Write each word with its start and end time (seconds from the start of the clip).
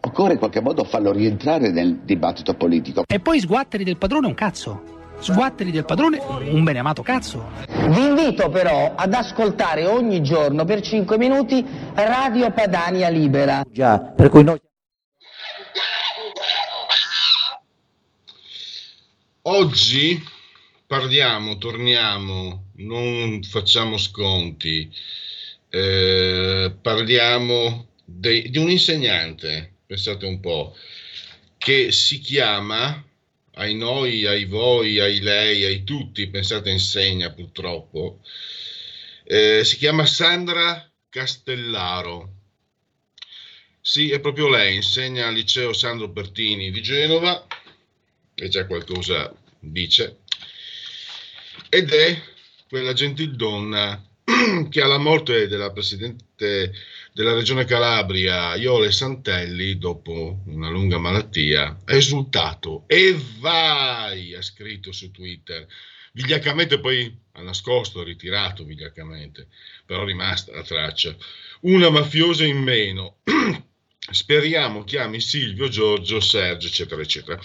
Occorre 0.00 0.32
in 0.32 0.38
qualche 0.38 0.60
modo 0.60 0.84
farlo 0.84 1.12
rientrare 1.12 1.70
nel 1.70 2.00
dibattito 2.04 2.54
politico. 2.54 3.04
E 3.06 3.20
poi 3.20 3.40
sguatteri 3.40 3.84
del 3.84 3.96
padrone 3.96 4.26
un 4.26 4.34
cazzo. 4.34 4.94
Sguatteri 5.18 5.70
del 5.70 5.84
padrone 5.84 6.18
un 6.18 6.62
beneamato 6.62 7.02
cazzo. 7.02 7.50
Vi 7.66 8.04
invito 8.04 8.50
però 8.50 8.94
ad 8.94 9.14
ascoltare 9.14 9.86
ogni 9.86 10.22
giorno 10.22 10.64
per 10.64 10.82
5 10.82 11.16
minuti 11.16 11.64
Radio 11.94 12.52
Padania 12.52 13.08
Libera. 13.08 13.64
Già, 13.70 13.98
per 13.98 14.28
cui 14.28 14.44
noi... 14.44 14.60
Oggi 19.42 20.22
parliamo, 20.86 21.56
torniamo, 21.56 22.64
non 22.76 23.42
facciamo 23.42 23.96
sconti, 23.96 24.90
eh, 25.70 26.74
parliamo 26.80 27.86
de, 28.04 28.42
di 28.48 28.58
un 28.58 28.70
insegnante, 28.70 29.75
pensate 29.86 30.26
un 30.26 30.40
po', 30.40 30.76
che 31.58 31.92
si 31.92 32.18
chiama, 32.20 33.02
ai 33.54 33.74
noi, 33.74 34.26
ai 34.26 34.44
voi, 34.44 34.98
ai 34.98 35.20
lei, 35.20 35.64
ai 35.64 35.84
tutti, 35.84 36.28
pensate 36.28 36.70
insegna 36.70 37.30
purtroppo, 37.30 38.20
eh, 39.24 39.64
si 39.64 39.76
chiama 39.76 40.04
Sandra 40.06 40.90
Castellaro. 41.08 42.32
Sì, 43.80 44.10
è 44.10 44.20
proprio 44.20 44.48
lei, 44.48 44.74
insegna 44.74 45.28
al 45.28 45.34
liceo 45.34 45.72
Sandro 45.72 46.10
Pertini 46.10 46.70
di 46.70 46.82
Genova, 46.82 47.46
e 48.34 48.48
già 48.48 48.66
qualcosa 48.66 49.32
dice, 49.58 50.18
ed 51.68 51.92
è 51.92 52.20
quella 52.68 52.92
gentildonna 52.92 54.04
che 54.68 54.80
alla 54.80 54.98
morte 54.98 55.46
della 55.46 55.70
Presidente 55.70 56.72
della 57.16 57.32
Regione 57.32 57.64
Calabria, 57.64 58.56
Iole 58.56 58.92
Santelli, 58.92 59.78
dopo 59.78 60.42
una 60.48 60.68
lunga 60.68 60.98
malattia, 60.98 61.80
ha 61.82 61.94
esultato 61.94 62.84
e 62.86 63.18
vai, 63.38 64.34
ha 64.34 64.42
scritto 64.42 64.92
su 64.92 65.10
Twitter. 65.10 65.66
Vigliaccamente 66.12 66.78
poi 66.78 67.10
ha 67.32 67.40
nascosto, 67.40 68.00
ha 68.00 68.04
ritirato 68.04 68.64
vigliaccamente, 68.64 69.46
però 69.86 70.02
è 70.02 70.04
rimasta 70.04 70.52
la 70.52 70.62
traccia. 70.62 71.16
Una 71.60 71.88
mafiosa 71.88 72.44
in 72.44 72.58
meno. 72.58 73.20
Speriamo 73.98 74.84
chiami 74.84 75.18
Silvio, 75.18 75.68
Giorgio, 75.68 76.20
Sergio, 76.20 76.66
eccetera, 76.66 77.00
eccetera. 77.00 77.40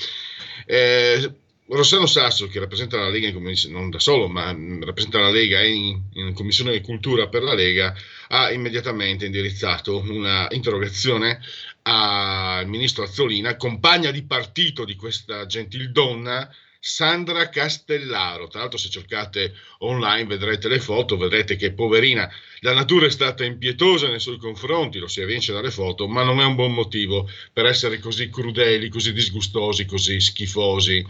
Eh, 0.66 1.34
Rossano 1.70 2.06
Sasso, 2.06 2.48
che 2.48 2.60
rappresenta 2.60 2.98
la 2.98 3.08
Lega, 3.08 3.32
non 3.70 3.90
da 3.90 4.00
solo, 4.00 4.28
ma 4.28 4.54
rappresenta 4.82 5.20
la 5.20 5.30
Lega 5.30 5.64
in, 5.64 6.02
in 6.14 6.34
Commissione 6.34 6.74
di 6.74 6.82
Cultura 6.82 7.30
per 7.30 7.44
la 7.44 7.54
Lega, 7.54 7.96
ha 8.34 8.52
immediatamente 8.52 9.26
indirizzato 9.26 10.00
una 10.00 10.48
interrogazione 10.52 11.42
al 11.84 12.68
ministro 12.68 13.04
Azzolina, 13.04 13.58
compagna 13.58 14.12
di 14.12 14.24
partito 14.24 14.86
di 14.86 14.96
questa 14.96 15.46
gentildonna, 15.46 16.50
Sandra 16.80 17.50
Castellaro. 17.50 18.48
Tra 18.48 18.62
l'altro, 18.62 18.78
se 18.78 18.90
cercate 18.90 19.54
online 19.80 20.26
vedrete 20.26 20.68
le 20.68 20.80
foto, 20.80 21.18
vedrete 21.18 21.56
che 21.56 21.74
poverina, 21.74 22.30
la 22.62 22.74
natura 22.74 23.06
è 23.06 23.12
stata 23.12 23.44
impietosa 23.44 24.08
nei 24.08 24.20
suoi 24.20 24.38
confronti, 24.38 24.98
lo 24.98 25.08
si 25.08 25.22
evince 25.22 25.54
dalle 25.54 25.70
foto, 25.70 26.08
ma 26.08 26.24
non 26.24 26.40
è 26.40 26.46
un 26.46 26.56
buon 26.56 26.74
motivo 26.74 27.30
per 27.54 27.66
essere 27.66 28.00
così 28.00 28.30
crudeli, 28.30 28.90
così 28.90 29.14
disgustosi, 29.14 29.86
così 29.86 30.20
schifosi 30.20 31.06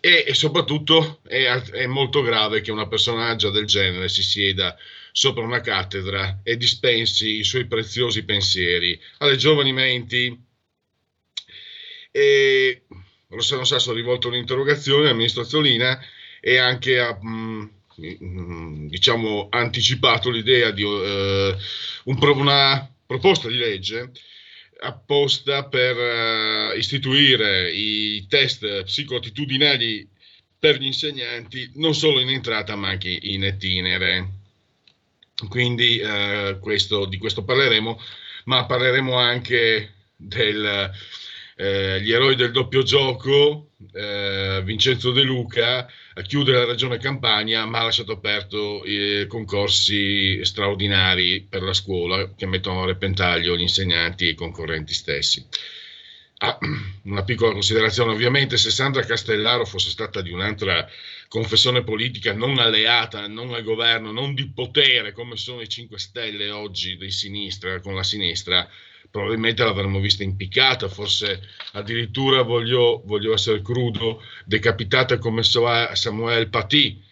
e, 0.00 0.24
e 0.26 0.34
soprattutto 0.34 1.20
è, 1.26 1.46
è, 1.46 1.86
molto 1.86 2.22
grave 2.22 2.60
che 2.60 2.70
una 2.70 2.86
personaggio 2.86 3.50
del 3.50 3.66
genere 3.66 4.08
si 4.08 4.22
sieda 4.22 4.76
sopra 5.18 5.42
una 5.42 5.62
cattedra 5.62 6.40
e 6.42 6.58
dispensi 6.58 7.38
i 7.38 7.42
suoi 7.42 7.64
preziosi 7.66 8.26
pensieri 8.26 9.00
alle 9.18 9.36
giovani 9.36 9.72
menti. 9.72 10.38
E 12.10 12.82
Rossano 13.28 13.64
Sasso 13.64 13.92
ha 13.92 13.94
rivolto 13.94 14.28
un'interrogazione 14.28 15.08
al 15.08 15.16
ministro 15.16 15.40
Azzolina 15.40 15.98
e 16.38 16.58
anche 16.58 17.18
mh, 17.18 17.70
mm, 17.98 18.88
diciamo, 18.88 19.46
anticipato 19.48 20.28
l'idea 20.28 20.70
di 20.70 20.82
uh, 20.82 21.56
un, 22.04 22.18
una 22.20 22.86
proposta 23.06 23.48
di 23.48 23.56
legge 23.56 24.12
apposta 24.80 25.66
per 25.66 25.96
uh, 25.96 26.76
istituire 26.76 27.72
i 27.72 28.26
test 28.28 28.82
psicoattitudinali 28.82 30.06
per 30.58 30.76
gli 30.76 30.84
insegnanti 30.84 31.70
non 31.76 31.94
solo 31.94 32.20
in 32.20 32.28
entrata 32.28 32.76
ma 32.76 32.90
anche 32.90 33.18
in 33.18 33.44
itinere. 33.44 34.44
Quindi 35.48 36.00
uh, 36.00 36.58
questo, 36.60 37.04
di 37.04 37.18
questo 37.18 37.44
parleremo, 37.44 38.00
ma 38.44 38.64
parleremo 38.64 39.14
anche 39.14 39.92
degli 40.16 40.64
eh, 41.58 42.10
eroi 42.10 42.36
del 42.36 42.50
doppio 42.52 42.82
gioco, 42.82 43.70
Vincenzo 44.62 45.10
De 45.10 45.22
Luca, 45.22 45.86
chiude 46.26 46.52
la 46.52 46.64
regione 46.64 46.98
Campania, 46.98 47.64
ma 47.64 47.80
ha 47.80 47.84
lasciato 47.84 48.12
aperto 48.12 48.84
eh, 48.84 49.26
concorsi 49.26 50.44
straordinari 50.44 51.46
per 51.48 51.62
la 51.62 51.72
scuola 51.72 52.34
che 52.34 52.46
mettono 52.46 52.82
a 52.82 52.86
repentaglio 52.86 53.56
gli 53.56 53.62
insegnanti 53.62 54.26
e 54.26 54.30
i 54.30 54.34
concorrenti 54.34 54.92
stessi. 54.92 55.46
Ah, 56.38 56.58
una 57.04 57.24
piccola 57.24 57.52
considerazione, 57.52 58.12
ovviamente 58.12 58.58
se 58.58 58.70
Sandra 58.70 59.02
Castellaro 59.04 59.64
fosse 59.64 59.88
stata 59.88 60.20
di 60.20 60.32
un'altra 60.32 60.86
confessione 61.28 61.82
politica 61.82 62.34
non 62.34 62.58
alleata, 62.58 63.26
non 63.26 63.54
al 63.54 63.62
governo, 63.62 64.12
non 64.12 64.34
di 64.34 64.50
potere 64.50 65.12
come 65.12 65.36
sono 65.36 65.62
i 65.62 65.68
5 65.68 65.98
Stelle 65.98 66.50
oggi 66.50 66.98
di 66.98 67.10
sinistra, 67.10 67.80
con 67.80 67.94
la 67.94 68.02
sinistra, 68.02 68.68
probabilmente 69.10 69.64
l'avremmo 69.64 69.98
vista 69.98 70.24
impiccata, 70.24 70.88
forse 70.88 71.40
addirittura 71.72 72.42
voglio, 72.42 73.02
voglio 73.06 73.32
essere 73.32 73.62
crudo, 73.62 74.22
decapitata 74.44 75.16
come 75.16 75.42
Samuel 75.42 76.48
Paty, 76.50 77.02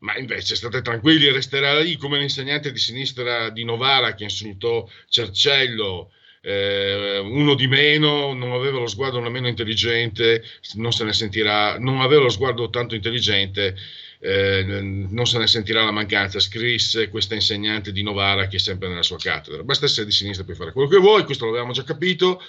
ma 0.00 0.14
invece 0.18 0.56
state 0.56 0.82
tranquilli, 0.82 1.30
resterà 1.30 1.80
lì 1.80 1.96
come 1.96 2.18
l'insegnante 2.18 2.70
di 2.70 2.78
sinistra 2.78 3.48
di 3.48 3.64
Novara 3.64 4.14
che 4.14 4.24
insultò 4.24 4.86
Cercello, 5.08 6.10
eh, 6.44 7.18
uno 7.18 7.54
di 7.54 7.66
meno, 7.66 8.34
non 8.34 8.52
aveva 8.52 8.78
lo 8.78 8.86
sguardo 8.86 9.18
nemmeno 9.18 9.48
intelligente, 9.48 10.44
non 10.74 10.92
se 10.92 11.04
ne 11.04 11.14
sentirà, 11.14 11.78
non 11.78 12.00
aveva 12.00 12.22
lo 12.22 12.28
sguardo 12.28 12.68
tanto 12.68 12.94
intelligente, 12.94 13.74
eh, 14.20 14.62
non 14.62 15.26
se 15.26 15.38
ne 15.38 15.46
sentirà 15.46 15.82
la 15.84 15.90
mancanza, 15.90 16.38
scrisse 16.40 17.08
questa 17.08 17.34
insegnante 17.34 17.92
di 17.92 18.02
Novara 18.02 18.46
che 18.46 18.56
è 18.56 18.60
sempre 18.60 18.88
nella 18.88 19.02
sua 19.02 19.16
cattedra. 19.16 19.62
Basta 19.62 19.86
essere 19.86 20.04
di 20.04 20.12
sinistra 20.12 20.44
per 20.44 20.56
fare 20.56 20.72
quello 20.72 20.88
che 20.88 20.98
vuoi, 20.98 21.24
questo 21.24 21.46
l'avevamo 21.46 21.72
già 21.72 21.82
capito, 21.82 22.42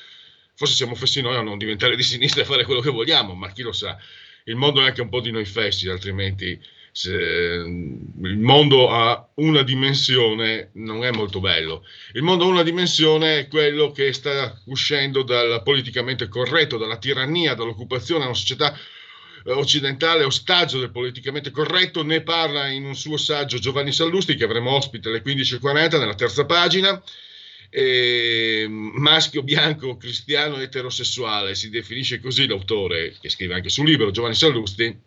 forse 0.55 0.75
siamo 0.75 0.95
fessi 0.95 1.21
noi 1.21 1.37
a 1.37 1.41
non 1.41 1.57
diventare 1.57 1.95
di 1.95 2.03
sinistra 2.03 2.41
e 2.41 2.45
fare 2.45 2.65
quello 2.65 2.81
che 2.81 2.89
vogliamo, 2.89 3.33
ma 3.33 3.49
chi 3.51 3.61
lo 3.61 3.71
sa, 3.71 3.97
il 4.43 4.55
mondo 4.55 4.81
è 4.81 4.85
anche 4.85 5.01
un 5.01 5.09
po' 5.09 5.21
di 5.21 5.31
noi 5.31 5.45
fessi, 5.45 5.87
altrimenti 5.87 6.59
se, 6.97 7.11
il 7.11 8.37
mondo 8.37 8.89
ha 8.89 9.29
una 9.35 9.63
dimensione 9.63 10.69
non 10.75 11.03
è 11.03 11.11
molto 11.11 11.41
bello. 11.41 11.85
Il 12.13 12.21
mondo 12.21 12.45
ha 12.45 12.47
una 12.47 12.63
dimensione 12.63 13.39
è 13.39 13.47
quello 13.49 13.91
che 13.91 14.13
sta 14.13 14.57
uscendo 14.67 15.21
dal 15.21 15.61
politicamente 15.61 16.29
corretto, 16.29 16.77
dalla 16.77 16.97
tirannia, 16.97 17.53
dall'occupazione, 17.53 18.23
una 18.23 18.33
società 18.33 18.73
occidentale 19.47 20.23
ostaggio 20.23 20.79
del 20.79 20.91
politicamente 20.91 21.51
corretto, 21.51 22.01
ne 22.01 22.21
parla 22.21 22.69
in 22.69 22.85
un 22.85 22.95
suo 22.95 23.17
saggio 23.17 23.59
Giovanni 23.59 23.91
Sallusti 23.91 24.35
che 24.35 24.45
avremo 24.45 24.71
ospite 24.71 25.09
alle 25.09 25.21
15.40 25.21 25.99
nella 25.99 26.15
terza 26.15 26.45
pagina. 26.45 27.03
Eh, 27.69 28.67
maschio 28.69 29.43
bianco 29.43 29.97
cristiano 29.97 30.61
eterosessuale, 30.61 31.55
si 31.55 31.69
definisce 31.69 32.21
così 32.21 32.47
l'autore 32.47 33.17
che 33.19 33.27
scrive 33.27 33.55
anche 33.55 33.67
sul 33.67 33.85
libro 33.85 34.11
Giovanni 34.11 34.35
Sallusti, 34.35 34.97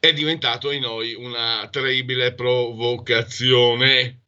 è 0.00 0.12
diventato 0.12 0.68
ai 0.68 0.78
noi 0.78 1.14
una 1.14 1.68
terribile 1.70 2.32
provocazione. 2.32 4.20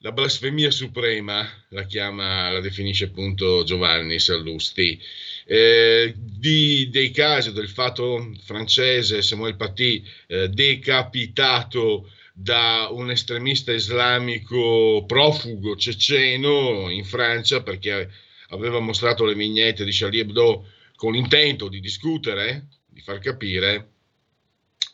La 0.00 0.12
blasfemia 0.12 0.70
suprema 0.70 1.48
la 1.70 1.84
chiama, 1.84 2.50
la 2.50 2.60
definisce 2.60 3.06
appunto 3.06 3.64
Giovanni 3.64 4.20
Sallusti. 4.20 5.00
Eh, 5.48 6.14
di, 6.16 6.88
dei 6.90 7.10
casi 7.10 7.52
del 7.52 7.68
fatto 7.68 8.32
francese 8.44 9.22
Samuel 9.22 9.56
Paty 9.56 10.04
eh, 10.26 10.48
decapitato 10.48 12.10
da 12.32 12.88
un 12.90 13.10
estremista 13.10 13.72
islamico 13.72 15.04
profugo 15.06 15.76
ceceno 15.76 16.90
in 16.90 17.04
Francia 17.04 17.62
perché 17.62 18.10
aveva 18.48 18.78
mostrato 18.78 19.24
le 19.24 19.34
vignette 19.34 19.84
di 19.84 19.92
Charlie 19.92 20.20
Hebdo 20.20 20.68
con 20.94 21.12
l'intento 21.12 21.68
di 21.68 21.80
discutere, 21.80 22.66
di 22.86 23.00
far 23.00 23.18
capire. 23.18 23.95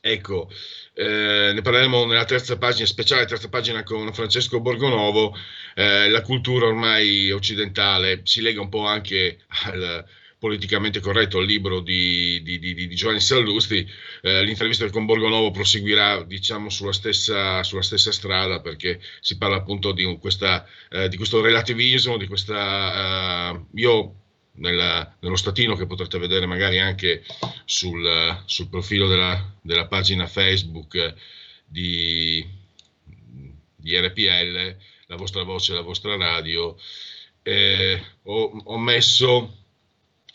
Ecco, 0.04 0.50
eh, 0.94 1.52
ne 1.54 1.60
parleremo 1.62 2.04
nella 2.06 2.24
terza 2.24 2.58
pagina, 2.58 2.86
speciale 2.86 3.24
terza 3.24 3.48
pagina 3.48 3.84
con 3.84 4.12
Francesco 4.12 4.60
Borgonovo. 4.60 5.32
Eh, 5.76 6.08
la 6.08 6.22
cultura 6.22 6.66
ormai 6.66 7.30
occidentale 7.30 8.22
si 8.24 8.40
lega 8.40 8.60
un 8.60 8.68
po' 8.68 8.84
anche 8.84 9.44
al, 9.64 10.04
politicamente 10.40 10.98
corretto 10.98 11.38
al 11.38 11.44
libro 11.44 11.78
di, 11.78 12.42
di, 12.42 12.58
di, 12.58 12.74
di 12.74 12.94
Giovanni 12.96 13.20
Sallusti, 13.20 13.88
eh, 14.22 14.42
l'intervista 14.42 14.90
con 14.90 15.04
Borgonovo 15.04 15.52
proseguirà 15.52 16.24
diciamo, 16.24 16.68
sulla, 16.68 16.92
stessa, 16.92 17.62
sulla 17.62 17.82
stessa 17.82 18.10
strada 18.10 18.60
perché 18.60 19.00
si 19.20 19.38
parla 19.38 19.58
appunto 19.58 19.92
di, 19.92 20.18
questa, 20.18 20.66
eh, 20.90 21.08
questo 21.14 21.40
relativismo, 21.40 22.16
di 22.16 22.26
questa... 22.26 23.52
Uh, 23.52 23.78
io 23.78 24.21
nella, 24.54 25.16
nello 25.20 25.36
statino 25.36 25.74
che 25.74 25.86
potrete 25.86 26.18
vedere 26.18 26.46
magari 26.46 26.78
anche 26.78 27.24
sul, 27.64 28.42
sul 28.44 28.68
profilo 28.68 29.08
della, 29.08 29.54
della, 29.62 29.86
pagina 29.86 30.26
Facebook 30.26 31.14
di, 31.64 32.46
di, 33.76 33.96
RPL, 33.96 34.76
la 35.06 35.16
vostra 35.16 35.42
voce, 35.42 35.74
la 35.74 35.80
vostra 35.80 36.16
radio, 36.16 36.76
eh, 37.42 38.02
ho, 38.24 38.62
ho 38.64 38.78
messo 38.78 39.56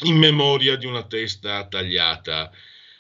in 0.06 0.18
memoria 0.18 0.76
di 0.76 0.86
una 0.86 1.04
testa 1.04 1.68
tagliata, 1.68 2.52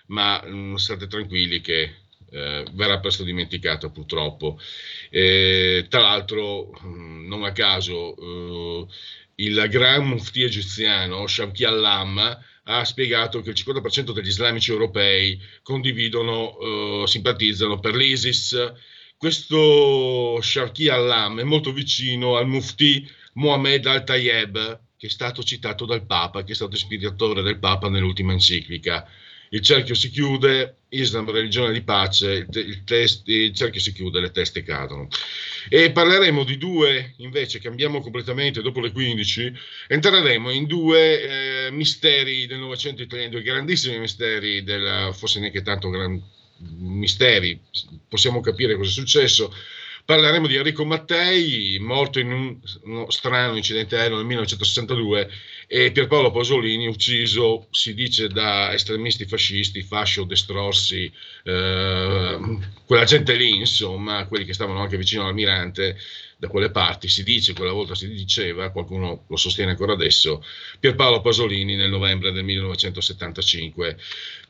ma 0.08 0.42
mh, 0.44 0.50
mm, 0.50 0.76
state 0.76 1.08
tranquilli 1.08 1.62
che 1.62 1.96
eh, 2.30 2.66
verrà 2.74 3.00
presto 3.00 3.24
dimenticata 3.24 3.90
purtroppo. 3.90 4.60
Eh, 5.10 5.86
tra 5.90 6.02
l'altro, 6.02 6.72
mh, 6.82 6.88
mm, 6.88 7.28
non 7.28 7.44
a 7.44 7.52
caso, 7.52 8.16
eh, 8.16 8.88
il 9.40 9.68
gran 9.70 10.08
mufti 10.08 10.42
egiziano 10.42 11.28
Shabki 11.28 11.64
Allam 11.64 12.40
ha 12.70 12.84
spiegato 12.84 13.42
che 13.42 13.52
il 13.52 13.56
50% 13.56 14.12
degli 14.12 14.28
islamici 14.28 14.72
europei 14.72 15.40
condividono, 15.62 17.04
eh, 17.04 17.08
simpatizzano 17.08 17.80
per 17.80 17.96
l'ISIS. 17.96 18.74
Questo 19.16 20.40
Shabki 20.42 20.90
Allam 20.90 21.40
è 21.40 21.44
molto 21.44 21.72
vicino 21.72 22.36
al 22.36 22.48
mufti 22.48 23.08
Mohammed 23.34 23.86
al-Tayeb, 23.86 24.82
che 24.98 25.08
è 25.08 25.10
stato 25.10 25.44
citato 25.44 25.86
dal 25.86 26.06
Papa, 26.06 26.44
che 26.44 26.54
è 26.54 26.56
stato 26.56 26.76
ispiratore 26.76 27.42
del 27.42 27.60
Papa 27.60 27.90
nell'ultima 27.90 28.34
enciclica. 28.34 29.08
Il 29.50 29.62
cerchio 29.62 29.96
si 29.96 30.10
chiude, 30.10 30.78
Islam, 30.90 31.30
religione 31.30 31.74
di 31.74 31.82
pace, 31.82 32.48
il, 32.52 32.84
test, 32.84 33.28
il 33.28 33.54
cerchio 33.54 33.80
si 33.80 33.94
chiude, 33.94 34.20
le 34.20 34.32
teste 34.32 34.64
cadono. 34.64 35.08
E 35.70 35.92
parleremo 35.92 36.44
di 36.44 36.58
due, 36.58 37.14
invece, 37.18 37.60
cambiamo 37.60 38.02
completamente 38.02 38.62
dopo 38.62 38.80
le 38.80 38.92
15, 38.92 39.54
entreremo 39.88 40.50
in 40.50 40.66
due 40.66 41.68
eh, 41.68 41.72
misteri 41.72 42.46
del 42.46 42.60
Novecento 42.60 43.02
italiano, 43.02 43.32
due 43.32 43.42
grandissimi 43.42 44.00
misteri, 44.00 44.64
della, 44.64 45.12
forse 45.14 45.40
neanche 45.40 45.62
tanto 45.62 45.90
gran, 45.90 46.22
misteri, 46.60 47.60
possiamo 48.08 48.42
capire 48.42 48.76
cosa 48.76 48.90
è 48.90 48.94
successo, 48.94 49.54
Parleremo 50.08 50.48
di 50.48 50.56
Enrico 50.56 50.86
Mattei, 50.86 51.78
morto 51.82 52.20
in 52.20 52.32
un, 52.32 52.58
uno 52.84 53.12
strano 53.12 53.58
incidente 53.58 53.98
aereo 53.98 54.16
nel 54.16 54.26
1962, 54.26 55.30
e 55.68 55.92
Pierpaolo 55.92 56.32
Pasolini, 56.32 56.88
ucciso, 56.88 57.68
si 57.72 57.94
dice, 57.94 58.30
da 58.30 58.72
estremisti 58.72 59.26
fascisti, 59.26 59.82
fascio 59.82 60.24
destrorsi, 60.24 61.12
eh, 61.44 62.40
quella 62.86 63.04
gente 63.04 63.36
lì, 63.36 63.58
insomma, 63.58 64.26
quelli 64.28 64.46
che 64.46 64.54
stavano 64.54 64.80
anche 64.80 64.96
vicino 64.96 65.24
all'almirante, 65.24 65.98
da 66.38 66.48
quelle 66.48 66.72
parti, 66.72 67.10
si 67.10 67.24
dice, 67.24 67.52
quella 67.52 67.74
volta 67.74 67.94
si 67.94 68.08
diceva, 68.08 68.70
qualcuno 68.70 69.26
lo 69.28 69.36
sostiene 69.36 69.72
ancora 69.72 69.92
adesso, 69.92 70.42
Pierpaolo 70.80 71.20
Pasolini 71.20 71.76
nel 71.76 71.90
novembre 71.90 72.32
del 72.32 72.46
1975. 72.46 73.98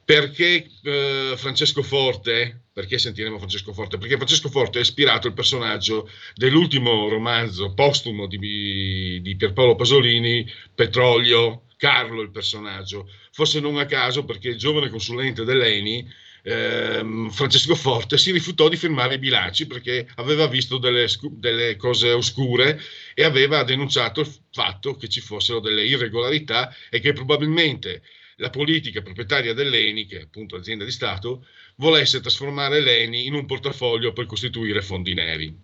Perché 0.06 0.70
eh, 0.84 1.34
Francesco 1.36 1.82
Forte? 1.82 2.67
Perché 2.78 3.00
sentiremo 3.00 3.40
Francesco 3.40 3.74
Forte? 3.74 3.98
Perché 3.98 4.18
Francesco 4.18 4.50
Forte 4.50 4.78
ha 4.78 4.82
ispirato 4.82 5.26
il 5.26 5.34
personaggio 5.34 6.08
dell'ultimo 6.36 7.10
romanzo 7.10 7.74
postumo 7.74 8.28
di, 8.28 9.20
di 9.20 9.36
Pierpaolo 9.36 9.74
Pasolini, 9.74 10.48
Petrolio, 10.76 11.64
Carlo 11.76 12.22
il 12.22 12.30
personaggio. 12.30 13.10
Forse 13.32 13.60
non 13.60 13.80
a 13.80 13.88
caso 13.88 14.26
perché 14.26 14.50
il 14.50 14.60
giovane 14.60 14.92
consulente 14.92 15.44
dell'ENI 15.44 16.08
ehm, 16.44 17.32
Francesco 17.32 17.74
Forte 17.74 18.20
si 18.20 18.32
rifiutò 18.32 18.70
di 18.70 18.78
firmare 18.78 19.16
i 19.16 19.20
bilanci 19.20 19.66
perché 19.66 20.08
aveva 20.18 20.46
visto 20.46 20.78
delle, 20.78 21.08
delle, 21.32 21.78
cose 21.78 22.12
oscure 22.12 22.80
e 23.16 23.24
aveva 23.24 23.64
denunciato 23.64 24.20
il 24.20 24.32
fatto 24.52 24.96
che 24.98 25.08
ci 25.08 25.20
fossero 25.20 25.60
delle 25.60 25.84
irregolarità 25.84 26.72
e 26.92 27.00
che 27.00 27.12
probabilmente 27.14 28.04
la 28.38 28.50
politica 28.50 29.02
proprietaria 29.02 29.54
dell'ENI, 29.54 30.06
che 30.06 30.20
è 30.20 30.24
appunto 30.24 30.56
azienda 30.56 30.84
di 30.84 30.92
Stato, 30.92 31.46
volesse 31.76 32.22
trasformare 32.22 32.82
l'ENI 32.82 33.26
in 33.26 33.34
un 33.34 33.46
portafoglio 33.46 34.14
per 34.14 34.26
costituire 34.26 34.82
fondi 34.82 35.14
neri. 35.14 35.56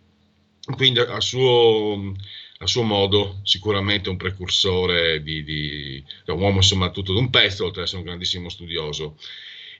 Quindi 0.75 0.99
a 0.99 1.19
suo, 1.19 2.13
a 2.59 2.67
suo 2.67 2.83
modo 2.83 3.41
sicuramente 3.43 4.09
un 4.09 4.17
precursore 4.17 5.21
di, 5.21 5.43
di, 5.43 6.03
un 6.27 6.39
uomo 6.39 6.57
insomma 6.57 6.89
tutto 6.89 7.13
d'un 7.13 7.29
pezzo, 7.29 7.65
oltre 7.65 7.81
ad 7.81 7.87
essere 7.87 8.01
un 8.01 8.07
grandissimo 8.07 8.49
studioso. 8.49 9.17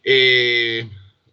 E 0.01 0.87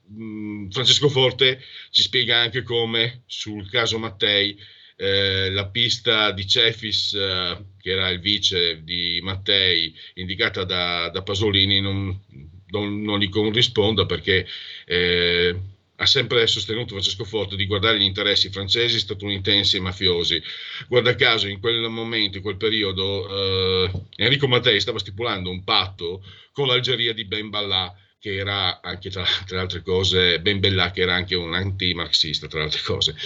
mh, 0.06 0.68
Francesco 0.70 1.08
Forte 1.08 1.60
ci 1.90 2.02
spiega 2.02 2.38
anche 2.38 2.62
come 2.62 3.22
sul 3.26 3.68
caso 3.68 3.98
Mattei 3.98 4.56
eh, 5.00 5.48
la 5.50 5.66
pista 5.66 6.30
di 6.30 6.46
Cefis, 6.46 7.14
eh, 7.14 7.56
che 7.80 7.90
era 7.90 8.10
il 8.10 8.20
vice 8.20 8.84
di 8.84 9.18
Mattei, 9.22 9.94
indicata 10.14 10.64
da, 10.64 11.08
da 11.08 11.22
Pasolini, 11.22 11.80
non, 11.80 12.20
non, 12.66 13.00
non, 13.00 13.18
gli 13.18 13.30
corrisponda 13.30 14.04
perché 14.04 14.46
eh, 14.84 15.56
ha 15.96 16.04
sempre 16.06 16.46
sostenuto 16.46 16.90
Francesco 16.90 17.24
Forte 17.24 17.56
di 17.56 17.64
guardare 17.64 17.98
gli 17.98 18.02
interessi 18.02 18.50
francesi, 18.50 18.98
statunitensi 18.98 19.78
e 19.78 19.80
mafiosi. 19.80 20.42
Guarda 20.86 21.14
caso, 21.14 21.48
in 21.48 21.60
quel 21.60 21.80
momento, 21.88 22.36
in 22.36 22.42
quel 22.42 22.58
periodo, 22.58 23.84
eh, 23.84 23.90
Enrico 24.16 24.48
Mattei 24.48 24.80
stava 24.80 24.98
stipulando 24.98 25.48
un 25.48 25.64
patto 25.64 26.22
con 26.52 26.66
l'Algeria 26.66 27.14
di 27.14 27.24
Ben 27.24 27.48
Ballà 27.48 27.94
che 28.20 28.36
era 28.36 28.82
anche 28.82 29.08
tra, 29.08 29.24
tra, 29.46 29.62
altre 29.62 29.80
cose 29.80 30.40
Ben 30.40 30.60
Bella, 30.60 30.90
che 30.90 31.00
era 31.00 31.14
anche 31.14 31.34
un 31.34 31.54
anti-marxista, 31.54 32.48
tra 32.48 32.58
le 32.58 32.66
altre 32.66 32.82
cose. 32.82 33.16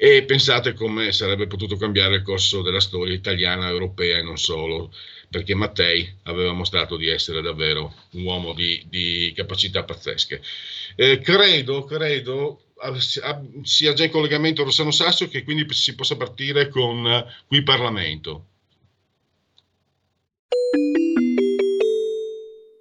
E 0.00 0.22
pensate 0.22 0.74
come 0.74 1.10
sarebbe 1.10 1.48
potuto 1.48 1.76
cambiare 1.76 2.16
il 2.16 2.22
corso 2.22 2.62
della 2.62 2.78
storia 2.78 3.14
italiana, 3.14 3.68
europea 3.68 4.18
e 4.18 4.22
non 4.22 4.38
solo, 4.38 4.92
perché 5.28 5.56
Mattei 5.56 6.08
aveva 6.22 6.52
mostrato 6.52 6.96
di 6.96 7.08
essere 7.08 7.42
davvero 7.42 7.92
un 8.12 8.22
uomo 8.22 8.52
di, 8.52 8.86
di 8.88 9.32
capacità 9.34 9.82
pazzesche. 9.82 10.40
Eh, 10.94 11.18
credo, 11.18 11.82
credo 11.82 12.62
sia 13.62 13.92
già 13.92 14.04
in 14.04 14.10
collegamento 14.10 14.62
Rossano 14.62 14.92
Sasso 14.92 15.26
che 15.26 15.42
quindi 15.42 15.66
si 15.74 15.96
possa 15.96 16.16
partire 16.16 16.68
con 16.68 17.26
Qui 17.48 17.62
Parlamento. 17.64 18.46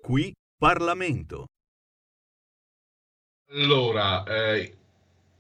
Qui 0.03 0.31
Parlamento. 0.55 1.45
Allora, 3.50 4.24
eh, 4.24 4.74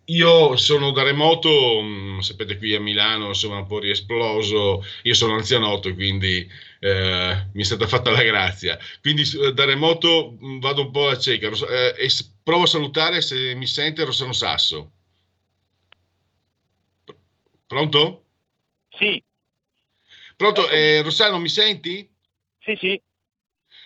io 0.09 0.55
sono 0.55 0.91
da 0.91 1.03
remoto, 1.03 1.81
mm, 1.81 2.19
sapete 2.19 2.57
qui 2.57 2.73
a 2.75 2.79
Milano, 2.79 3.27
insomma, 3.27 3.57
un 3.57 3.67
po' 3.67 3.79
riesploso, 3.79 4.83
io 5.03 5.13
sono 5.13 5.33
anzianotto, 5.33 5.93
quindi 5.93 6.49
eh, 6.79 7.47
mi 7.51 7.61
è 7.61 7.65
stata 7.65 7.87
fatta 7.87 8.11
la 8.11 8.23
grazia. 8.23 8.77
Quindi 9.01 9.23
da 9.53 9.65
remoto 9.65 10.37
mm, 10.41 10.59
vado 10.59 10.83
un 10.83 10.91
po' 10.91 11.07
a 11.07 11.17
cieca 11.17 11.49
eh, 11.49 11.95
e 11.97 12.09
provo 12.43 12.63
a 12.63 12.67
salutare 12.67 13.21
se 13.21 13.53
mi 13.55 13.67
sente 13.67 14.05
Rossano 14.05 14.33
Sasso. 14.33 14.91
Pronto? 17.65 18.23
Sì. 18.89 19.21
Pronto, 20.37 20.69
eh, 20.69 21.01
Rossano, 21.01 21.37
mi 21.37 21.49
senti? 21.49 22.09
Sì, 22.59 22.77
sì. 22.79 23.01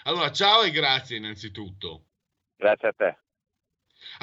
Allora, 0.04 0.32
ciao 0.32 0.62
e 0.62 0.72
grazie 0.72 1.18
innanzitutto. 1.18 2.04
Grazie 2.58 2.88
a 2.90 2.94
te. 2.94 3.21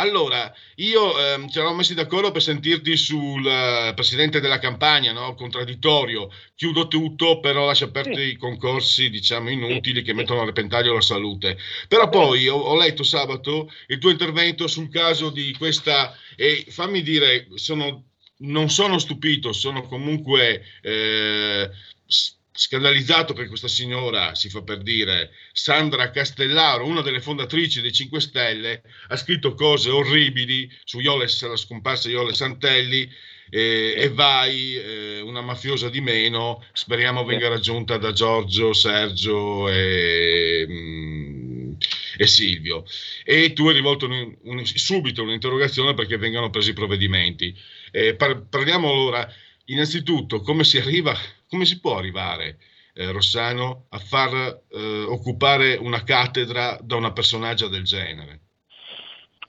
Allora, 0.01 0.53
io 0.77 1.19
ehm, 1.19 1.49
ci 1.49 1.57
eravamo 1.59 1.79
messi 1.79 1.93
d'accordo 1.95 2.31
per 2.31 2.41
sentirti 2.41 2.97
sul 2.97 3.45
eh, 3.45 3.93
presidente 3.97 4.39
della 4.39 4.61
campagna, 4.61 5.11
no? 5.13 5.35
contraddittorio. 5.35 6.31
Chiudo 6.55 6.87
tutto, 6.87 7.41
però 7.41 7.67
lascio 7.67 7.87
aperti 7.87 8.21
Sì. 8.21 8.29
i 8.31 8.37
concorsi, 8.37 9.11
diciamo, 9.11 9.51
inutili 9.51 10.03
che 10.03 10.13
mettono 10.15 10.43
a 10.43 10.45
repentaglio 10.45 10.95
la 10.95 11.01
salute. 11.01 11.59
Però 11.89 12.09
poi 12.09 12.47
ho, 12.47 12.57
ho 12.57 12.77
letto 12.77 13.03
sabato 13.03 13.73
il 13.89 13.99
tuo 13.99 14.11
intervento 14.11 14.69
sul 14.69 14.89
caso 14.89 15.31
di 15.31 15.53
questa, 15.59 16.15
e 16.37 16.65
fammi 16.69 17.03
dire, 17.03 17.49
sono, 17.57 18.05
non 18.39 18.71
sono 18.71 18.99
stupito, 19.01 19.53
sono 19.53 19.83
comunque 19.83 20.63
eh, 20.81 21.69
s- 22.07 22.37
scandalizzato 22.59 23.35
per 23.35 23.47
questa 23.47 23.69
signora, 23.69 24.35
si 24.35 24.49
fa 24.49 24.63
per 24.63 24.79
dire, 24.83 25.31
Sandra 25.53 26.11
Castellaro, 26.11 26.85
una 26.87 27.03
delle 27.03 27.21
fondatrici 27.21 27.81
dei 27.81 27.93
5 27.93 28.21
Stelle, 28.21 28.83
ha 29.09 29.17
scritto 29.17 29.55
cose 29.55 29.91
orribili 29.91 30.69
su 30.83 30.99
Ioles, 30.99 31.41
la 31.47 31.55
scomparsa 31.57 32.09
di 32.09 32.15
Iole 32.15 32.35
Santelli 32.35 33.09
eh, 33.51 33.95
e 33.97 34.09
vai, 34.09 34.75
eh, 34.75 35.21
una 35.21 35.41
mafiosa 35.41 35.89
di 35.89 36.01
meno, 36.01 36.65
speriamo 36.73 37.25
venga 37.25 37.49
raggiunta 37.49 37.97
da 37.97 38.11
Giorgio, 38.13 38.73
Sergio 38.73 39.69
e, 39.69 40.67
mm, 40.69 41.73
e 42.19 42.27
Silvio. 42.27 42.85
E 43.23 43.53
tu 43.53 43.69
hai 43.69 43.75
rivolto 43.75 44.07
un- 44.07 44.37
un- 44.43 44.67
subito 44.67 45.23
un'interrogazione 45.23 45.95
perché 45.95 46.17
vengano 46.19 46.51
presi 46.51 46.71
i 46.71 46.75
provvedimenti. 46.75 47.57
Eh, 47.93 48.15
par- 48.17 48.43
parliamo 48.51 48.91
allora, 48.91 49.33
innanzitutto, 49.67 50.41
come 50.41 50.65
si 50.65 50.77
arriva, 50.79 51.17
come 51.49 51.65
si 51.65 51.81
può 51.81 51.97
arrivare, 51.97 52.59
eh, 52.95 53.11
Rossano, 53.13 53.87
a 53.91 53.99
far 53.99 54.63
eh, 54.71 55.05
occupare 55.05 55.77
una 55.77 56.03
cattedra 56.05 56.79
da 56.81 56.97
una 56.97 57.13
personaggia 57.13 57.69
del 57.69 57.85
genere? 57.85 58.41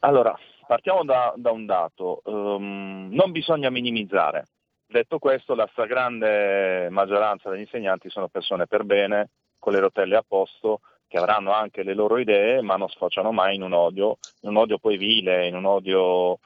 Allora, 0.02 0.38
partiamo 0.66 1.04
da, 1.04 1.34
da 1.36 1.52
un 1.52 1.66
dato. 1.66 2.22
Ehm, 2.26 3.10
non 3.12 3.32
bisogna 3.32 3.70
minimizzare. 3.70 4.46
Detto 4.88 5.20
questo, 5.20 5.54
la 5.54 5.68
stragrande 5.72 6.88
maggioranza 6.90 7.50
degli 7.50 7.62
insegnanti 7.62 8.10
sono 8.10 8.28
persone 8.28 8.66
per 8.66 8.84
bene, 8.84 9.30
con 9.60 9.74
le 9.74 9.80
rotelle 9.80 10.16
a 10.16 10.24
posto, 10.28 10.82
che 11.08 11.18
avranno 11.18 11.52
anche 11.52 11.84
le 11.84 11.94
loro 11.94 12.18
idee, 12.18 12.62
ma 12.62 12.76
non 12.76 12.88
sfociano 12.88 13.32
mai 13.32 13.56
in 13.56 13.64
un 13.64 13.74
odio, 13.74 14.18
in 14.42 14.50
un 14.50 14.58
odio 14.58 14.78
poi 14.78 14.98
vile, 14.98 15.48
in 15.48 15.56
un 15.56 15.66
odio 15.66 16.40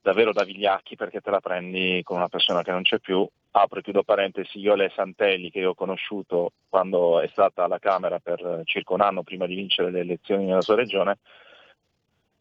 davvero 0.00 0.32
da 0.32 0.44
vigliacchi 0.44 0.96
perché 0.96 1.20
te 1.20 1.30
la 1.30 1.40
prendi 1.40 2.00
con 2.02 2.16
una 2.16 2.28
persona 2.28 2.62
che 2.62 2.70
non 2.70 2.82
c'è 2.82 2.98
più. 2.98 3.26
Apro 3.50 3.80
chiudo 3.80 4.02
parentesi, 4.02 4.58
io 4.58 4.74
le 4.74 4.92
Santelli 4.94 5.50
che 5.50 5.60
io 5.60 5.70
ho 5.70 5.74
conosciuto 5.74 6.52
quando 6.68 7.20
è 7.20 7.28
stata 7.28 7.64
alla 7.64 7.78
Camera 7.78 8.18
per 8.18 8.62
circa 8.64 8.94
un 8.94 9.00
anno 9.00 9.22
prima 9.22 9.46
di 9.46 9.54
vincere 9.54 9.90
le 9.90 10.00
elezioni 10.00 10.44
nella 10.44 10.60
sua 10.60 10.76
regione, 10.76 11.18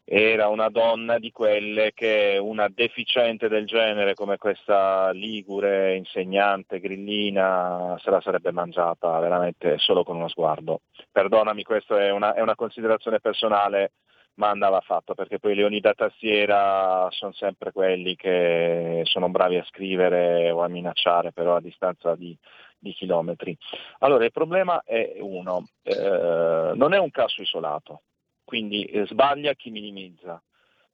era 0.09 0.47
una 0.47 0.69
donna 0.69 1.19
di 1.19 1.31
quelle 1.31 1.91
che 1.93 2.37
una 2.41 2.69
deficiente 2.69 3.49
del 3.49 3.65
genere 3.65 4.13
come 4.13 4.37
questa 4.37 5.11
ligure, 5.11 5.97
insegnante, 5.97 6.79
grillina, 6.79 7.97
se 8.01 8.09
la 8.09 8.21
sarebbe 8.21 8.53
mangiata 8.53 9.19
veramente 9.19 9.77
solo 9.79 10.05
con 10.05 10.15
uno 10.15 10.29
sguardo. 10.29 10.79
Perdonami, 11.11 11.63
questa 11.63 12.01
è 12.01 12.09
una, 12.09 12.33
è 12.33 12.39
una 12.39 12.55
considerazione 12.55 13.19
personale, 13.19 13.91
ma 14.38 14.50
andava 14.50 14.82
fatta 14.82 15.13
perché 15.13 15.39
poi 15.39 15.51
i 15.51 15.56
leoni 15.56 15.79
da 15.79 15.94
tastiera 15.94 17.08
sono 17.12 17.34
sempre 17.34 17.72
quelli 17.72 18.15
che 18.15 19.01
sono 19.03 19.29
bravi 19.29 19.58
a 19.58 19.65
scrivere 19.65 20.50
o 20.51 20.63
a 20.63 20.67
minacciare, 20.67 21.32
però 21.32 21.56
a 21.56 21.62
distanza 21.62 22.15
di, 22.15 22.38
di 22.77 22.94
chilometri. 22.94 23.58
Allora, 24.00 24.25
il 24.25 24.32
problema 24.32 24.82
è 24.84 25.17
uno, 25.20 25.67
eh, 25.84 26.72
non 26.75 26.94
è 26.94 26.98
un 26.98 27.12
caso 27.12 27.41
isolato 27.41 28.01
quindi 28.48 28.86
eh, 28.86 29.06
sbaglia 29.08 29.53
chi 29.56 29.72
minimizza. 29.72 30.41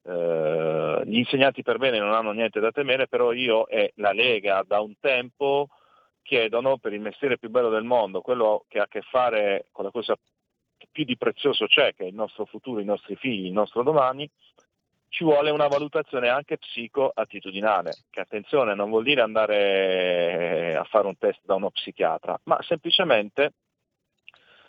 Eh, 0.01 1.01
gli 1.05 1.17
insegnanti 1.17 1.61
per 1.61 1.77
bene 1.77 1.99
non 1.99 2.11
hanno 2.11 2.31
niente 2.31 2.59
da 2.59 2.71
temere, 2.71 3.07
però 3.07 3.31
io 3.31 3.67
e 3.67 3.93
la 3.97 4.11
Lega 4.11 4.63
da 4.65 4.79
un 4.79 4.95
tempo 4.99 5.67
chiedono 6.23 6.79
per 6.79 6.93
il 6.93 6.99
mestiere 6.99 7.37
più 7.37 7.51
bello 7.51 7.69
del 7.69 7.83
mondo, 7.83 8.21
quello 8.21 8.65
che 8.67 8.79
ha 8.79 8.83
a 8.83 8.87
che 8.87 9.01
fare 9.03 9.67
con 9.71 9.85
la 9.85 9.91
cosa 9.91 10.15
più 10.91 11.03
di 11.03 11.17
prezioso 11.17 11.65
c'è, 11.67 11.93
che 11.93 12.03
è 12.03 12.07
il 12.07 12.15
nostro 12.15 12.45
futuro, 12.45 12.79
i 12.79 12.85
nostri 12.85 13.15
figli, 13.15 13.45
il 13.45 13.51
nostro 13.51 13.83
domani, 13.83 14.29
ci 15.09 15.23
vuole 15.23 15.51
una 15.51 15.67
valutazione 15.67 16.29
anche 16.29 16.57
psicoattitudinale, 16.57 17.93
che 18.09 18.21
attenzione 18.21 18.73
non 18.73 18.89
vuol 18.89 19.03
dire 19.03 19.21
andare 19.21 20.75
a 20.75 20.83
fare 20.85 21.05
un 21.05 21.17
test 21.17 21.41
da 21.43 21.53
uno 21.53 21.69
psichiatra, 21.69 22.39
ma 22.45 22.57
semplicemente 22.63 23.53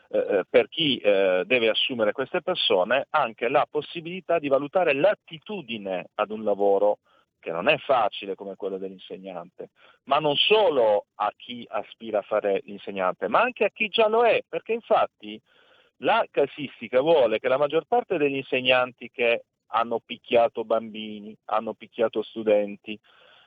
eh, 0.09 0.45
per 0.49 0.69
chi 0.69 0.99
eh, 0.99 1.45
deve 1.47 1.71
assumere 1.71 2.13
queste 2.13 2.43
persone 2.43 3.07
anche 3.11 3.49
la 3.49 3.67
possibilità 3.69 4.39
di 4.39 4.49
valutare 4.49 4.93
l'attitudine 4.93 6.11
ad 6.17 6.31
un 6.31 6.45
lavoro 6.45 6.99
che 7.41 7.51
non 7.51 7.69
è 7.69 7.77
facile 7.79 8.35
come 8.35 8.55
quello 8.55 8.79
dell'insegnante, 8.79 9.71
ma 10.05 10.19
non 10.19 10.35
solo 10.37 11.07
a 11.17 11.33
chi 11.37 11.67
aspira 11.69 12.21
a 12.21 12.23
fare 12.23 12.61
l'insegnante, 12.65 13.29
ma 13.29 13.41
anche 13.41 13.65
a 13.65 13.71
chi 13.71 13.89
già 13.89 14.09
lo 14.09 14.25
è, 14.25 14.43
perché 14.49 14.73
infatti 14.73 15.41
la 15.99 16.25
casistica 16.31 17.01
vuole 17.01 17.39
che 17.39 17.49
la 17.49 17.59
maggior 17.59 17.85
parte 17.87 18.19
degli 18.19 18.37
insegnanti 18.37 19.11
che 19.11 19.45
hanno 19.69 20.01
picchiato 20.05 20.65
bambini, 20.65 21.37
hanno 21.47 21.75
picchiato 21.75 22.23
studenti, 22.23 22.99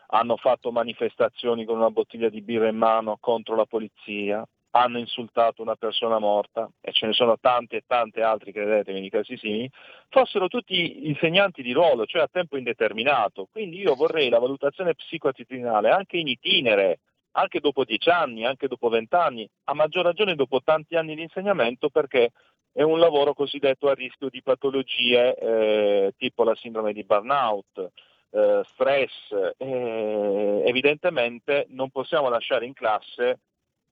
hanno 0.07 0.37
fatto 0.37 0.71
manifestazioni 0.71 1.65
con 1.65 1.77
una 1.77 1.91
bottiglia 1.91 2.29
di 2.29 2.41
birra 2.41 2.67
in 2.67 2.77
mano 2.77 3.17
contro 3.19 3.55
la 3.55 3.65
polizia, 3.65 4.45
hanno 4.71 4.99
insultato 4.99 5.61
una 5.61 5.75
persona 5.75 6.19
morta, 6.19 6.69
e 6.81 6.91
ce 6.91 7.07
ne 7.07 7.13
sono 7.13 7.37
tanti 7.39 7.75
e 7.75 7.83
tanti 7.87 8.21
altri, 8.21 8.51
credetemi, 8.51 9.01
di 9.01 9.09
casi 9.09 9.37
simili, 9.37 9.69
fossero 10.09 10.47
tutti 10.47 11.07
insegnanti 11.07 11.61
di 11.61 11.71
ruolo, 11.71 12.05
cioè 12.05 12.21
a 12.21 12.29
tempo 12.31 12.57
indeterminato. 12.57 13.47
Quindi 13.51 13.79
io 13.79 13.95
vorrei 13.95 14.29
la 14.29 14.39
valutazione 14.39 14.93
psicoattitudinale 14.93 15.89
anche 15.89 16.17
in 16.17 16.27
itinere, 16.27 16.99
anche 17.31 17.60
dopo 17.60 17.84
dieci 17.84 18.10
anni, 18.10 18.46
anche 18.46 18.67
dopo 18.67 18.89
vent'anni, 18.89 19.48
a 19.65 19.74
maggior 19.74 20.03
ragione 20.03 20.36
dopo 20.36 20.62
tanti 20.63 20.96
anni 20.96 21.15
di 21.15 21.22
insegnamento, 21.22 21.89
perché 21.89 22.31
è 22.72 22.81
un 22.81 23.00
lavoro 23.00 23.34
cosiddetto 23.34 23.89
a 23.89 23.93
rischio 23.93 24.29
di 24.29 24.41
patologie 24.43 25.36
eh, 25.36 26.13
tipo 26.17 26.43
la 26.43 26.55
sindrome 26.55 26.93
di 26.93 27.03
burnout, 27.03 27.91
eh, 28.29 28.62
stress. 28.65 29.31
Eh, 29.57 30.63
evidentemente 30.65 31.65
non 31.69 31.89
possiamo 31.89 32.29
lasciare 32.29 32.65
in 32.65 32.74
classe 32.74 33.39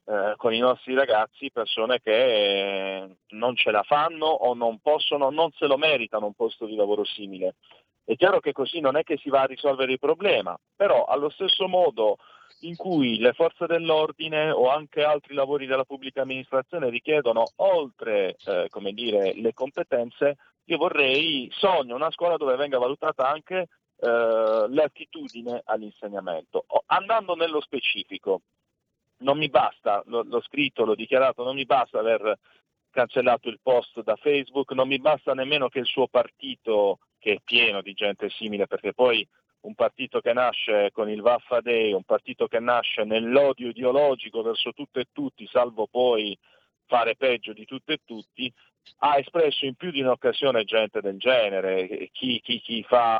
eh, 0.05 0.33
con 0.37 0.53
i 0.53 0.59
nostri 0.59 0.93
ragazzi 0.93 1.49
persone 1.51 1.99
che 1.99 2.11
eh, 2.13 3.15
non 3.29 3.55
ce 3.55 3.71
la 3.71 3.81
fanno 3.81 4.27
o 4.27 4.53
non 4.53 4.77
possono, 4.79 5.31
non 5.31 5.49
se 5.53 5.65
lo 5.65 5.77
meritano 5.77 6.27
un 6.27 6.33
posto 6.33 6.67
di 6.67 6.75
lavoro 6.75 7.03
simile. 7.03 7.55
È 8.03 8.15
chiaro 8.15 8.39
che 8.39 8.51
così 8.51 8.81
non 8.81 8.97
è 8.97 9.03
che 9.03 9.17
si 9.17 9.29
va 9.29 9.41
a 9.41 9.45
risolvere 9.45 9.93
il 9.93 9.99
problema, 9.99 10.55
però 10.75 11.05
allo 11.05 11.29
stesso 11.29 11.67
modo 11.67 12.17
in 12.67 12.75
cui 12.75 13.17
le 13.19 13.33
forze 13.33 13.65
dell'ordine 13.65 14.49
o 14.51 14.69
anche 14.69 15.03
altri 15.03 15.33
lavori 15.33 15.65
della 15.65 15.85
pubblica 15.85 16.21
amministrazione 16.21 16.89
richiedono 16.89 17.45
oltre 17.57 18.35
eh, 18.45 18.67
come 18.69 18.91
dire, 18.93 19.33
le 19.35 19.53
competenze, 19.53 20.37
io 20.65 20.77
vorrei, 20.77 21.49
sogno 21.51 21.95
una 21.95 22.11
scuola 22.11 22.37
dove 22.37 22.55
venga 22.55 22.77
valutata 22.77 23.29
anche 23.29 23.67
eh, 23.97 24.65
l'attitudine 24.69 25.61
all'insegnamento. 25.65 26.65
Andando 26.87 27.35
nello 27.35 27.61
specifico, 27.61 28.41
non 29.17 29.37
mi 29.37 29.49
basta, 29.49 30.03
lo- 30.07 30.23
l'ho 30.23 30.41
scritto, 30.41 30.85
l'ho 30.85 30.95
dichiarato, 30.95 31.43
non 31.43 31.55
mi 31.55 31.65
basta 31.65 31.99
aver 31.99 32.37
cancellato 32.89 33.49
il 33.49 33.59
post 33.61 34.01
da 34.03 34.15
Facebook, 34.15 34.71
non 34.71 34.87
mi 34.87 34.99
basta 34.99 35.33
nemmeno 35.33 35.69
che 35.69 35.79
il 35.79 35.85
suo 35.85 36.07
partito, 36.07 36.99
che 37.19 37.33
è 37.33 37.39
pieno 37.43 37.81
di 37.81 37.93
gente 37.93 38.29
simile, 38.29 38.67
perché 38.67 38.93
poi 38.93 39.27
un 39.65 39.73
partito 39.75 40.21
che 40.21 40.33
nasce 40.33 40.89
con 40.91 41.09
il 41.09 41.21
Vaffa 41.21 41.59
Day, 41.61 41.91
un 41.93 42.03
partito 42.03 42.47
che 42.47 42.59
nasce 42.59 43.03
nell'odio 43.03 43.69
ideologico 43.69 44.41
verso 44.41 44.71
tutto 44.73 44.99
e 44.99 45.07
tutti, 45.11 45.47
salvo 45.47 45.87
poi 45.87 46.37
fare 46.85 47.15
peggio 47.15 47.53
di 47.53 47.65
tutto 47.65 47.91
e 47.91 47.99
tutti, 48.05 48.51
ha 48.99 49.17
espresso 49.17 49.65
in 49.65 49.75
più 49.75 49.91
di 49.91 50.01
un'occasione 50.01 50.63
gente 50.63 51.01
del 51.01 51.17
genere. 51.17 52.09
Chi, 52.11 52.39
chi- 52.41 52.61
chi 52.61 52.83
fa 52.83 53.17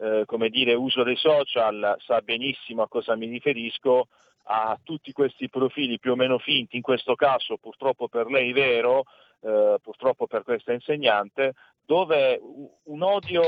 eh, 0.00 0.24
come 0.26 0.48
dire, 0.48 0.74
uso 0.74 1.02
dei 1.02 1.16
social 1.16 1.96
sa 1.98 2.20
benissimo 2.20 2.82
a 2.82 2.88
cosa 2.88 3.16
mi 3.16 3.26
riferisco, 3.26 4.06
a 4.50 4.78
tutti 4.82 5.12
questi 5.12 5.48
profili 5.48 5.98
più 5.98 6.12
o 6.12 6.16
meno 6.16 6.38
finti, 6.38 6.76
in 6.76 6.82
questo 6.82 7.14
caso 7.14 7.58
purtroppo 7.58 8.08
per 8.08 8.26
lei 8.28 8.52
vero, 8.52 9.04
eh, 9.40 9.76
purtroppo 9.82 10.26
per 10.26 10.42
questa 10.42 10.72
insegnante, 10.72 11.54
dove 11.84 12.40
un 12.84 13.02
odio, 13.02 13.42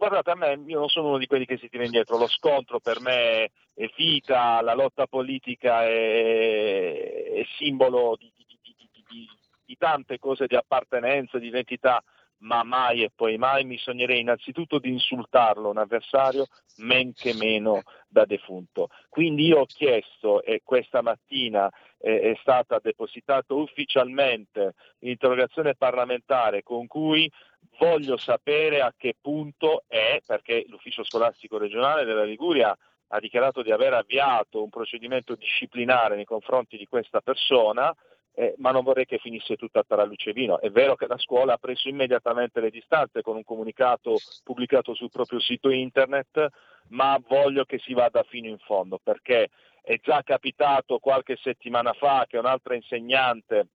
guardate 0.00 0.30
a 0.30 0.34
me, 0.34 0.62
io 0.66 0.78
non 0.78 0.88
sono 0.88 1.08
uno 1.08 1.18
di 1.18 1.26
quelli 1.26 1.44
che 1.44 1.58
si 1.58 1.68
tira 1.68 1.84
indietro, 1.84 2.16
lo 2.16 2.26
scontro 2.26 2.80
per 2.80 3.00
me 3.00 3.50
è 3.74 3.90
vita, 3.96 4.62
la 4.62 4.72
lotta 4.72 5.06
politica 5.06 5.84
è, 5.84 7.32
è 7.34 7.44
simbolo 7.58 8.16
di, 8.18 8.32
di- 8.34 8.46
di- 8.62 9.28
di- 9.66 9.76
tante 9.76 10.18
cose 10.18 10.46
di 10.46 10.56
appartenenza, 10.56 11.38
di 11.38 11.48
identità, 11.48 12.02
ma 12.40 12.62
mai 12.62 13.02
e 13.02 13.10
poi 13.14 13.36
mai 13.36 13.64
mi 13.64 13.78
sognerei 13.78 14.20
innanzitutto 14.20 14.78
di 14.78 14.90
insultarlo 14.90 15.70
un 15.70 15.78
avversario, 15.78 16.46
men 16.78 17.12
che 17.12 17.34
meno 17.34 17.82
da 18.08 18.24
defunto. 18.24 18.88
Quindi 19.08 19.46
io 19.46 19.60
ho 19.60 19.66
chiesto 19.66 20.42
e 20.42 20.62
questa 20.64 21.02
mattina 21.02 21.70
eh, 21.98 22.32
è 22.32 22.36
stata 22.40 22.78
depositata 22.80 23.54
ufficialmente 23.54 24.74
l'interrogazione 25.00 25.74
parlamentare 25.74 26.62
con 26.62 26.86
cui 26.86 27.30
voglio 27.78 28.16
sapere 28.16 28.80
a 28.80 28.92
che 28.96 29.14
punto 29.20 29.84
è, 29.86 30.20
perché 30.26 30.64
l'ufficio 30.68 31.04
scolastico 31.04 31.58
regionale 31.58 32.04
della 32.04 32.24
Liguria 32.24 32.76
ha 33.12 33.18
dichiarato 33.18 33.62
di 33.62 33.72
aver 33.72 33.94
avviato 33.94 34.62
un 34.62 34.70
procedimento 34.70 35.34
disciplinare 35.34 36.16
nei 36.16 36.24
confronti 36.24 36.76
di 36.76 36.86
questa 36.86 37.20
persona, 37.20 37.94
eh, 38.40 38.54
ma 38.56 38.70
non 38.70 38.84
vorrei 38.84 39.04
che 39.04 39.18
finisse 39.18 39.56
tutta 39.56 39.84
a 39.86 40.04
luce 40.04 40.32
vino. 40.32 40.58
È 40.60 40.70
vero 40.70 40.94
che 40.94 41.06
la 41.06 41.18
scuola 41.18 41.52
ha 41.52 41.58
preso 41.58 41.90
immediatamente 41.90 42.60
le 42.60 42.70
distanze 42.70 43.20
con 43.20 43.36
un 43.36 43.44
comunicato 43.44 44.16
pubblicato 44.42 44.94
sul 44.94 45.10
proprio 45.10 45.40
sito 45.40 45.68
internet, 45.68 46.48
ma 46.88 47.20
voglio 47.28 47.66
che 47.66 47.78
si 47.80 47.92
vada 47.92 48.22
fino 48.22 48.48
in 48.48 48.56
fondo, 48.60 48.98
perché 49.02 49.50
è 49.82 49.98
già 50.00 50.22
capitato 50.22 50.98
qualche 51.00 51.36
settimana 51.36 51.92
fa 51.92 52.24
che 52.26 52.38
un'altra 52.38 52.74
insegnante 52.74 53.68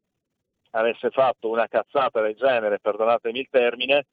avesse 0.71 1.11
fatto 1.11 1.47
una 1.49 1.67
cazzata 1.67 2.19
del 2.21 2.33
genere, 2.33 2.79
perdonatemi 2.79 3.39
il 3.39 3.47
termine, 3.51 4.07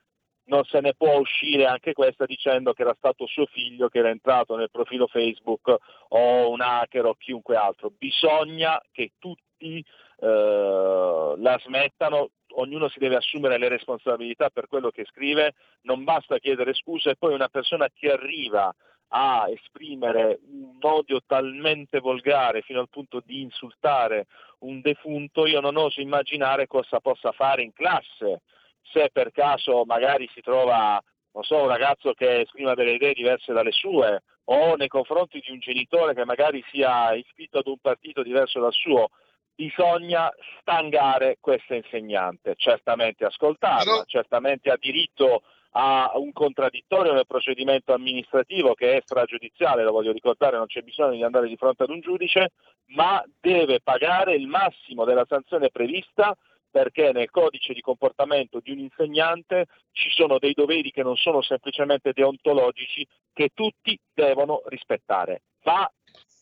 non 0.45 0.65
se 0.65 0.81
ne 0.81 0.93
può 0.93 1.19
uscire 1.19 1.65
anche 1.65 1.95
questa 1.95 2.27
dicendo 2.27 2.75
che 2.75 2.83
era 2.83 2.95
stato 2.99 3.27
suo 3.27 3.47
figlio 3.47 3.89
che 3.89 4.01
era 4.01 4.11
entrato 4.11 4.55
nel 4.57 4.71
profilo 4.71 5.07
Facebook 5.07 5.77
o 6.09 6.51
un 6.51 6.61
hacker 6.61 7.07
o 7.07 7.15
chiunque 7.15 7.57
altro. 7.57 7.91
Bisogna 7.97 8.79
che 8.91 9.13
tutti 9.19 9.83
eh, 10.23 11.35
la 11.37 11.59
smettano, 11.65 12.31
ognuno 12.55 12.89
si 12.89 13.01
deve 13.01 13.17
assumere 13.17 13.59
le 13.59 13.69
responsabilità 13.69 14.51
per 14.51 14.69
quello 14.69 14.91
che 14.91 15.05
scrive, 15.07 15.55
non 15.83 16.05
basta 16.05 16.39
chiedere 16.39 16.75
scuse 16.75 17.11
e 17.11 17.17
poi 17.17 17.35
una 17.35 17.49
persona 17.49 17.89
che 17.93 18.13
arriva 18.13 18.73
a 19.15 19.47
esprimere 19.51 20.39
un 20.47 20.79
odio 20.81 21.21
talmente 21.27 21.99
volgare 21.99 22.63
fino 22.63 22.79
al 22.79 22.89
punto 22.89 23.21
di 23.25 23.41
insultare 23.41 24.27
un 24.61 24.81
defunto, 24.81 25.45
io 25.47 25.61
non 25.61 25.77
oso 25.77 26.01
immaginare 26.01 26.69
cosa 26.69 27.01
possa 27.01 27.33
fare 27.33 27.63
in 27.63 27.73
classe 27.73 28.43
se 28.81 29.11
per 29.13 29.33
caso 29.33 29.85
magari 29.85 30.29
si 30.33 30.41
trova 30.41 31.03
non 31.35 31.43
so, 31.43 31.63
un 31.63 31.69
ragazzo 31.69 32.13
che 32.13 32.41
esprima 32.41 32.75
delle 32.75 32.93
idee 32.93 33.15
diverse 33.15 33.53
dalle 33.53 33.73
sue 33.73 34.23
o 34.45 34.77
nei 34.77 34.89
confronti 34.89 35.41
di 35.45 35.51
un 35.51 35.59
genitore 35.59 36.15
che 36.15 36.25
magari 36.25 36.63
sia 36.71 37.13
iscritto 37.13 37.59
ad 37.59 37.67
un 37.67 37.79
partito 37.81 38.23
diverso 38.23 38.61
dal 38.61 38.73
suo, 38.73 39.09
bisogna 39.55 40.31
stangare 40.61 41.39
questa 41.41 41.75
insegnante, 41.75 42.55
certamente 42.57 43.25
ascoltarla, 43.25 43.97
no. 43.97 44.05
certamente 44.07 44.71
ha 44.71 44.77
diritto 44.79 45.43
a 45.75 46.13
un 46.17 46.33
contraddittorio 46.33 47.13
nel 47.13 47.27
procedimento 47.27 47.95
amministrativo 47.95 48.75
che 48.75 48.97
è 48.97 49.03
stragiudiziale, 49.05 49.83
lo 49.83 49.93
voglio 49.93 50.13
ricordare, 50.13 50.57
non 50.57 50.67
c'è 50.67 50.83
bisogno 50.83 51.13
di 51.15 51.23
andare 51.23 51.49
di 51.49 51.57
fronte 51.57 51.85
ad 51.85 51.91
un 51.91 52.01
giudice, 52.01 52.53
ma 52.89 53.23
deve 53.41 53.81
pagare 53.81 54.35
il 54.35 54.47
massimo 54.47 55.05
della 55.05 55.25
sanzione 55.27 55.71
prevista 55.71 56.37
perché 56.71 57.13
nel 57.13 57.31
codice 57.31 57.75
di 57.75 57.83
comportamento 57.83 58.59
di 58.61 58.71
un 58.71 58.79
insegnante 58.79 59.67
ci 59.93 60.09
sono 60.11 60.39
dei 60.39 60.55
doveri 60.55 60.91
che 60.91 61.03
non 61.03 61.17
sono 61.17 61.43
semplicemente 61.43 62.13
deontologici 62.15 63.07
che 63.33 63.51
tutti 63.53 63.99
devono 64.13 64.63
rispettare. 64.67 65.43
Va 65.65 65.91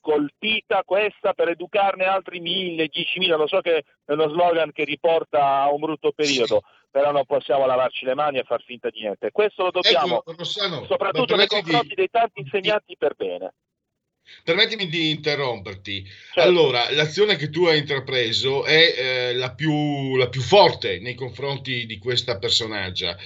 colpita 0.00 0.82
questa 0.84 1.32
per 1.32 1.48
educarne 1.48 2.04
altri 2.04 2.40
mille, 2.40 2.88
diecimila, 2.88 3.36
lo 3.36 3.46
so 3.46 3.60
che 3.60 3.84
è 4.04 4.12
uno 4.12 4.28
slogan 4.28 4.72
che 4.72 4.84
riporta 4.84 5.62
a 5.62 5.72
un 5.72 5.80
brutto 5.80 6.12
periodo, 6.12 6.62
però 6.90 7.12
non 7.12 7.24
possiamo 7.24 7.66
lavarci 7.66 8.04
le 8.04 8.14
mani 8.14 8.38
e 8.38 8.44
far 8.44 8.62
finta 8.62 8.90
di 8.90 9.00
niente. 9.00 9.30
Questo 9.30 9.64
lo 9.64 9.70
dobbiamo 9.70 10.18
ecco, 10.18 10.34
Rossano, 10.36 10.84
soprattutto 10.86 11.36
nei 11.36 11.46
confronti 11.46 11.88
di... 11.88 11.94
dei 11.94 12.10
tanti 12.10 12.40
insegnanti 12.40 12.96
per 12.98 13.14
bene. 13.14 13.52
Permettimi 14.44 14.88
di 14.88 15.10
interromperti. 15.10 16.04
Certo. 16.04 16.40
Allora, 16.40 16.90
l'azione 16.92 17.36
che 17.36 17.50
tu 17.50 17.64
hai 17.64 17.78
intrapreso 17.78 18.64
è 18.64 18.94
eh, 18.96 19.34
la, 19.34 19.52
più, 19.52 20.16
la, 20.16 20.28
più, 20.28 20.40
forte 20.40 21.00
nei 21.00 21.14
confronti 21.14 21.84
di 21.86 21.98
questa 21.98 22.38
personaggia. 22.38 23.16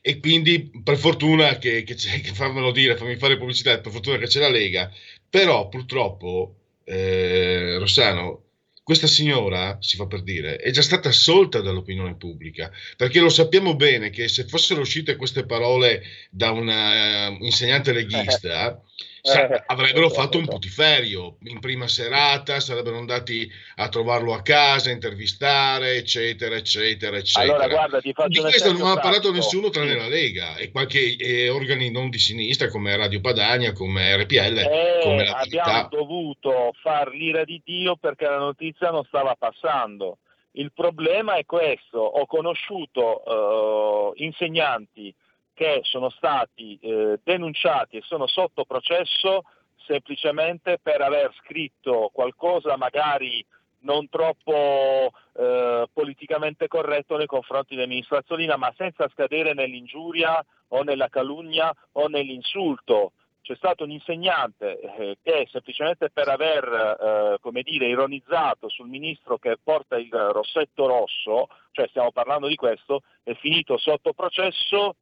E 0.00 0.18
quindi, 0.18 0.70
per 0.82 0.96
fortuna 0.96 1.58
che, 1.58 1.84
che 1.84 1.94
che 1.94 2.34
fammelo 2.34 2.70
dire, 2.72 2.96
fammi 2.96 3.16
fare 3.16 3.38
pubblicità, 3.38 3.78
per 3.78 3.92
fortuna 3.92 4.18
che 4.18 4.26
c'è 4.26 4.40
la 4.40 4.50
Lega. 4.50 4.92
Però, 5.32 5.70
purtroppo, 5.70 6.56
eh, 6.84 7.78
Rossano, 7.78 8.48
questa 8.82 9.06
signora, 9.06 9.78
si 9.80 9.96
fa 9.96 10.06
per 10.06 10.22
dire, 10.22 10.56
è 10.56 10.70
già 10.70 10.82
stata 10.82 11.08
assolta 11.08 11.62
dall'opinione 11.62 12.16
pubblica, 12.16 12.70
perché 12.98 13.18
lo 13.18 13.30
sappiamo 13.30 13.74
bene 13.74 14.10
che 14.10 14.28
se 14.28 14.44
fossero 14.44 14.82
uscite 14.82 15.16
queste 15.16 15.46
parole 15.46 16.02
da 16.28 16.50
un 16.50 16.68
uh, 16.68 17.42
insegnante 17.42 17.92
leghista, 17.92 18.78
eh, 19.22 19.62
avrebbero 19.66 20.10
fatto 20.10 20.38
un 20.38 20.46
putiferio. 20.46 21.36
In 21.44 21.60
prima 21.60 21.86
serata, 21.86 22.58
sarebbero 22.58 22.98
andati 22.98 23.48
a 23.76 23.88
trovarlo 23.88 24.34
a 24.34 24.42
casa, 24.42 24.90
intervistare, 24.90 25.94
eccetera, 25.94 26.56
eccetera, 26.56 27.16
eccetera. 27.16 27.54
Allora, 27.54 27.68
guarda, 27.68 28.00
ti 28.00 28.12
faccio 28.12 28.28
di 28.28 28.40
questo 28.40 28.72
non 28.72 28.90
ha 28.90 29.00
parlato 29.00 29.30
nessuno 29.30 29.70
tranne 29.70 29.94
la 29.94 30.08
Lega 30.08 30.56
e 30.56 30.70
qualche 30.72 31.16
eh, 31.16 31.48
organi 31.48 31.90
non 31.90 32.10
di 32.10 32.18
sinistra 32.18 32.68
come 32.68 32.96
Radio 32.96 33.20
Padania, 33.20 33.72
come 33.72 34.16
RPL, 34.16 34.58
eh, 34.58 35.00
come 35.02 35.24
la 35.24 35.36
Abbiamo 35.36 35.88
dovuto 35.88 36.72
far 36.82 37.12
l'ira 37.12 37.44
di 37.44 37.62
Dio 37.64 37.96
perché 37.96 38.24
la 38.24 38.38
notizia 38.38 38.90
non 38.90 39.04
stava 39.04 39.36
passando. 39.38 40.18
Il 40.52 40.72
problema 40.72 41.36
è 41.36 41.46
questo, 41.46 41.98
ho 41.98 42.26
conosciuto 42.26 43.22
uh, 43.24 44.12
insegnanti 44.16 45.14
che 45.62 45.78
sono 45.84 46.10
stati 46.10 46.76
eh, 46.82 47.20
denunciati 47.22 47.98
e 47.98 48.02
sono 48.02 48.26
sotto 48.26 48.64
processo 48.64 49.44
semplicemente 49.86 50.80
per 50.82 51.00
aver 51.00 51.32
scritto 51.44 52.10
qualcosa 52.12 52.76
magari 52.76 53.44
non 53.82 54.08
troppo 54.08 55.12
eh, 55.34 55.86
politicamente 55.92 56.66
corretto 56.66 57.16
nei 57.16 57.26
confronti 57.26 57.76
del 57.76 57.86
ministro 57.86 58.16
Azzolina, 58.16 58.56
ma 58.56 58.72
senza 58.76 59.08
scadere 59.12 59.54
nell'ingiuria 59.54 60.44
o 60.68 60.82
nella 60.82 61.08
calunnia 61.08 61.72
o 61.92 62.08
nell'insulto. 62.08 63.12
C'è 63.40 63.54
stato 63.54 63.84
un 63.84 63.90
insegnante 63.90 64.80
eh, 64.80 65.18
che 65.22 65.48
semplicemente 65.50 66.10
per 66.10 66.28
aver 66.28 67.38
eh, 67.40 67.62
dire, 67.62 67.86
ironizzato 67.86 68.68
sul 68.68 68.88
ministro 68.88 69.38
che 69.38 69.58
porta 69.62 69.96
il 69.96 70.10
rossetto 70.10 70.86
rosso, 70.86 71.48
cioè 71.70 71.86
stiamo 71.88 72.10
parlando 72.10 72.48
di 72.48 72.56
questo, 72.56 73.02
è 73.22 73.34
finito 73.34 73.78
sotto 73.78 74.12
processo 74.12 74.96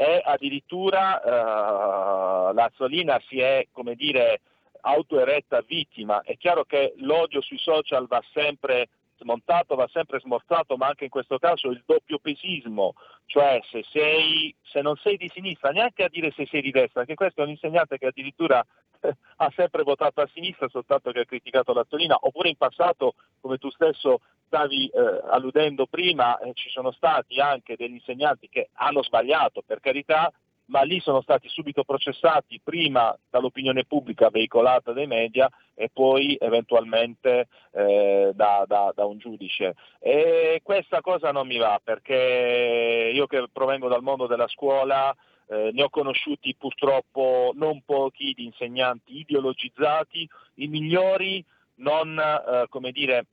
e 0.00 0.22
addirittura 0.24 1.20
eh, 1.20 2.54
l'Azzolina 2.54 3.20
si 3.26 3.40
è, 3.40 3.66
come 3.72 3.96
dire, 3.96 4.42
autoeretta 4.82 5.60
vittima. 5.66 6.22
È 6.22 6.36
chiaro 6.36 6.62
che 6.62 6.94
l'odio 6.98 7.40
sui 7.40 7.58
social 7.58 8.06
va 8.06 8.22
sempre 8.32 8.90
smontato, 9.18 9.74
va 9.74 9.88
sempre 9.92 10.20
smorzato, 10.20 10.76
ma 10.76 10.86
anche 10.86 11.04
in 11.04 11.10
questo 11.10 11.38
caso 11.38 11.68
il 11.70 11.82
doppio 11.84 12.18
pesismo, 12.18 12.94
cioè 13.26 13.60
se, 13.70 13.84
sei, 13.90 14.54
se 14.62 14.80
non 14.80 14.96
sei 14.96 15.16
di 15.16 15.30
sinistra, 15.32 15.70
neanche 15.70 16.04
a 16.04 16.08
dire 16.08 16.30
se 16.32 16.46
sei 16.46 16.62
di 16.62 16.70
destra, 16.70 17.04
che 17.04 17.14
questo 17.14 17.40
è 17.40 17.44
un 17.44 17.50
insegnante 17.50 17.98
che 17.98 18.06
addirittura 18.06 18.64
ha 19.36 19.52
sempre 19.54 19.82
votato 19.82 20.20
a 20.20 20.30
sinistra 20.32 20.68
soltanto 20.68 21.10
che 21.12 21.20
ha 21.20 21.24
criticato 21.24 21.72
l'Azzolina, 21.72 22.16
oppure 22.20 22.48
in 22.48 22.56
passato, 22.56 23.14
come 23.40 23.58
tu 23.58 23.70
stesso 23.70 24.20
stavi 24.46 24.88
eh, 24.88 25.20
alludendo 25.30 25.86
prima, 25.86 26.38
eh, 26.38 26.52
ci 26.54 26.70
sono 26.70 26.90
stati 26.90 27.38
anche 27.38 27.76
degli 27.76 27.94
insegnanti 27.94 28.48
che 28.48 28.70
hanno 28.74 29.02
sbagliato, 29.02 29.62
per 29.64 29.80
carità, 29.80 30.32
ma 30.68 30.82
lì 30.82 31.00
sono 31.00 31.20
stati 31.20 31.48
subito 31.48 31.84
processati 31.84 32.60
prima 32.62 33.16
dall'opinione 33.30 33.84
pubblica 33.84 34.30
veicolata 34.30 34.92
dai 34.92 35.06
media 35.06 35.48
e 35.74 35.90
poi 35.92 36.36
eventualmente 36.40 37.48
eh, 37.72 38.32
da, 38.34 38.64
da, 38.66 38.92
da, 38.94 39.04
un 39.04 39.18
giudice. 39.18 39.74
E 39.98 40.60
questa 40.62 41.00
cosa 41.00 41.32
non 41.32 41.46
mi 41.46 41.56
va 41.56 41.80
perché 41.82 43.10
io 43.14 43.26
che 43.26 43.46
provengo 43.52 43.88
dal 43.88 44.02
mondo 44.02 44.26
della 44.26 44.48
scuola 44.48 45.14
eh, 45.48 45.70
ne 45.72 45.82
ho 45.82 45.88
conosciuti 45.88 46.54
purtroppo 46.56 47.52
non 47.54 47.82
pochi 47.84 48.34
di 48.34 48.44
insegnanti 48.44 49.18
ideologizzati, 49.18 50.28
i 50.56 50.66
migliori 50.66 51.44
non, 51.76 52.18
eh, 52.18 52.66
come 52.68 52.92
dire, 52.92 53.26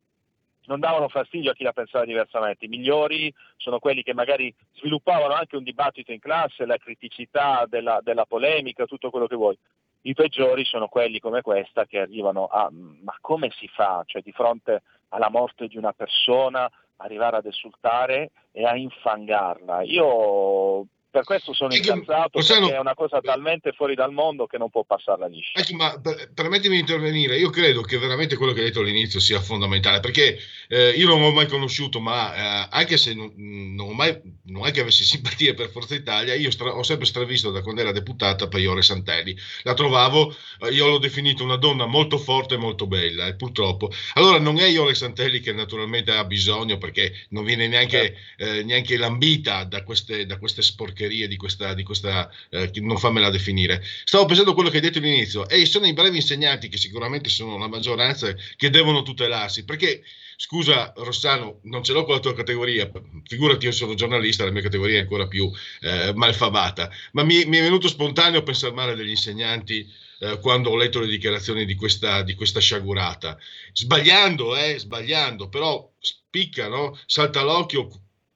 non 0.68 0.80
davano 0.80 1.08
fastidio 1.08 1.52
a 1.52 1.54
chi 1.54 1.64
la 1.64 1.74
pensava 1.74 2.06
diversamente. 2.06 2.66
I 2.66 2.70
migliori 2.70 3.34
sono 3.58 3.80
quelli 3.80 4.04
che 4.04 4.14
magari 4.14 4.54
sviluppavano 4.74 5.34
anche 5.34 5.56
un 5.56 5.64
dibattito 5.64 6.12
in 6.12 6.20
classe, 6.20 6.66
la 6.66 6.78
criticità 6.78 7.66
della, 7.68 8.00
della 8.02 8.26
polemica, 8.26 8.86
tutto 8.86 9.10
quello 9.10 9.28
che 9.28 9.36
vuoi. 9.36 9.58
I 10.02 10.14
peggiori 10.14 10.66
sono 10.66 10.88
quelli 10.88 11.20
come 11.20 11.42
questa 11.42 11.86
che 11.86 12.00
arrivano 12.00 12.46
a 12.46 12.70
ma 12.72 13.18
come 13.22 13.50
si 13.52 13.68
fa, 13.68 14.04
cioè 14.06 14.22
di 14.22 14.32
fronte 14.32 14.84
alla 15.10 15.30
morte 15.30 15.68
di 15.68 15.78
una 15.78 15.94
persona, 15.94 16.70
arrivare 16.98 17.38
ad 17.38 17.46
esultare 17.46 18.32
e 18.52 18.66
a 18.66 18.76
infangarla. 18.76 19.82
Io 19.82 20.86
per 21.16 21.24
questo 21.24 21.54
sono 21.54 21.74
Ecco, 21.74 21.94
incazzato 21.94 22.40
Rossano- 22.40 22.60
perché 22.66 22.76
è 22.76 22.80
una 22.82 22.94
cosa 22.94 23.22
talmente 23.22 23.72
fuori 23.72 23.96
dal 23.96 24.12
mondo 24.12 24.48
che 24.48 24.58
non 24.58 24.70
può 24.70 24.84
passarla 24.84 25.28
liscia. 25.28 25.58
Ecco, 25.58 25.74
ma 25.76 25.98
per- 25.98 26.30
permettimi 26.34 26.74
di 26.74 26.82
intervenire. 26.82 27.38
Io 27.38 27.50
credo 27.50 27.84
che 27.84 27.98
veramente 27.98 28.36
quello 28.36 28.52
che 28.52 28.60
hai 28.60 28.66
detto 28.66 28.82
all'inizio 28.82 29.22
sia 29.22 29.40
fondamentale 29.40 30.02
perché 30.02 30.38
eh, 30.68 30.90
io 30.90 31.08
non 31.08 31.22
l'ho 31.22 31.32
mai 31.32 31.48
conosciuto, 31.48 32.02
ma 32.02 32.66
eh, 32.66 32.68
anche 32.70 32.98
se 32.98 33.14
non, 33.14 33.32
non, 33.38 33.96
mai, 33.96 34.20
non 34.48 34.68
è 34.68 34.72
che 34.72 34.82
avessi 34.82 35.06
simpatie 35.08 35.54
per 35.54 35.70
Forza 35.70 35.96
Italia, 35.96 36.34
io 36.34 36.52
stra- 36.52 36.76
ho 36.76 36.84
sempre 36.84 37.06
stravisto 37.06 37.50
da 37.50 37.62
quando 37.62 37.80
era 37.80 37.94
deputata 37.94 38.50
Paiore 38.50 38.82
Santelli. 38.82 39.38
La 39.64 39.74
trovavo, 39.74 40.36
eh, 40.64 40.72
io 40.72 40.88
l'ho 40.88 40.98
definito 40.98 41.46
una 41.46 41.56
donna 41.56 41.86
molto 41.86 42.18
forte 42.18 42.56
e 42.56 42.58
molto 42.58 42.88
bella, 42.88 43.28
e 43.28 43.36
purtroppo. 43.36 43.90
Allora 44.16 44.38
non 44.38 44.60
è 44.60 44.66
Iole 44.66 44.96
Santelli 44.96 45.40
che 45.40 45.54
naturalmente 45.54 46.12
ha 46.12 46.26
bisogno 46.26 46.78
perché 46.78 47.26
non 47.30 47.46
viene 47.46 47.70
neanche, 47.70 48.18
eh, 48.36 48.64
neanche 48.64 48.98
lambita 48.98 49.64
da 49.64 49.82
queste, 49.84 50.26
da 50.26 50.38
queste 50.38 50.62
sporcherie 51.06 51.28
di 51.28 51.38
questa, 51.38 51.74
di 51.74 51.84
questa 51.84 52.30
eh, 52.50 52.72
non 52.82 52.98
fammela 52.98 53.30
definire. 53.30 53.84
Stavo 54.04 54.26
pensando 54.26 54.52
a 54.52 54.54
quello 54.54 54.70
che 54.70 54.78
hai 54.78 54.82
detto 54.82 54.98
all'inizio, 54.98 55.48
e 55.48 55.66
sono 55.66 55.86
i 55.86 55.94
bravi 55.94 56.18
insegnanti 56.18 56.68
che 56.68 56.78
sicuramente 56.78 57.30
sono 57.30 57.58
la 57.58 57.68
maggioranza 57.68 58.34
che 58.56 58.70
devono 58.70 59.04
tutelarsi, 59.04 59.64
perché 59.64 60.04
scusa 60.38 60.92
Rossano, 60.98 61.60
non 61.64 61.84
ce 61.84 61.94
l'ho 61.94 62.04
con 62.04 62.16
la 62.16 62.20
tua 62.20 62.34
categoria, 62.34 62.92
figurati 63.24 63.66
io 63.66 63.72
sono 63.72 63.94
giornalista, 63.94 64.44
la 64.44 64.52
mia 64.52 64.62
categoria 64.62 64.98
è 64.98 65.02
ancora 65.02 65.28
più 65.28 65.50
eh, 65.82 66.12
malfamata, 66.14 66.90
ma 67.14 67.24
mi, 67.24 67.46
mi 67.46 67.58
è 67.58 67.62
venuto 67.62 67.88
spontaneo 67.88 68.44
pensare 68.44 68.74
male 68.74 68.96
degli 68.96 69.12
insegnanti 69.12 69.88
eh, 70.20 70.40
quando 70.40 70.72
ho 70.72 70.76
letto 70.76 71.00
le 71.00 71.08
dichiarazioni 71.08 71.66
di 71.66 71.76
questa, 71.76 72.22
di 72.22 72.34
questa 72.34 72.60
sciagurata, 72.60 73.38
sbagliando, 73.72 74.56
eh, 74.58 74.78
sbagliando, 74.78 75.48
però 75.48 75.90
spicca, 76.00 76.68
no? 76.68 76.98
salta 77.06 77.42
l'occhio 77.42 77.88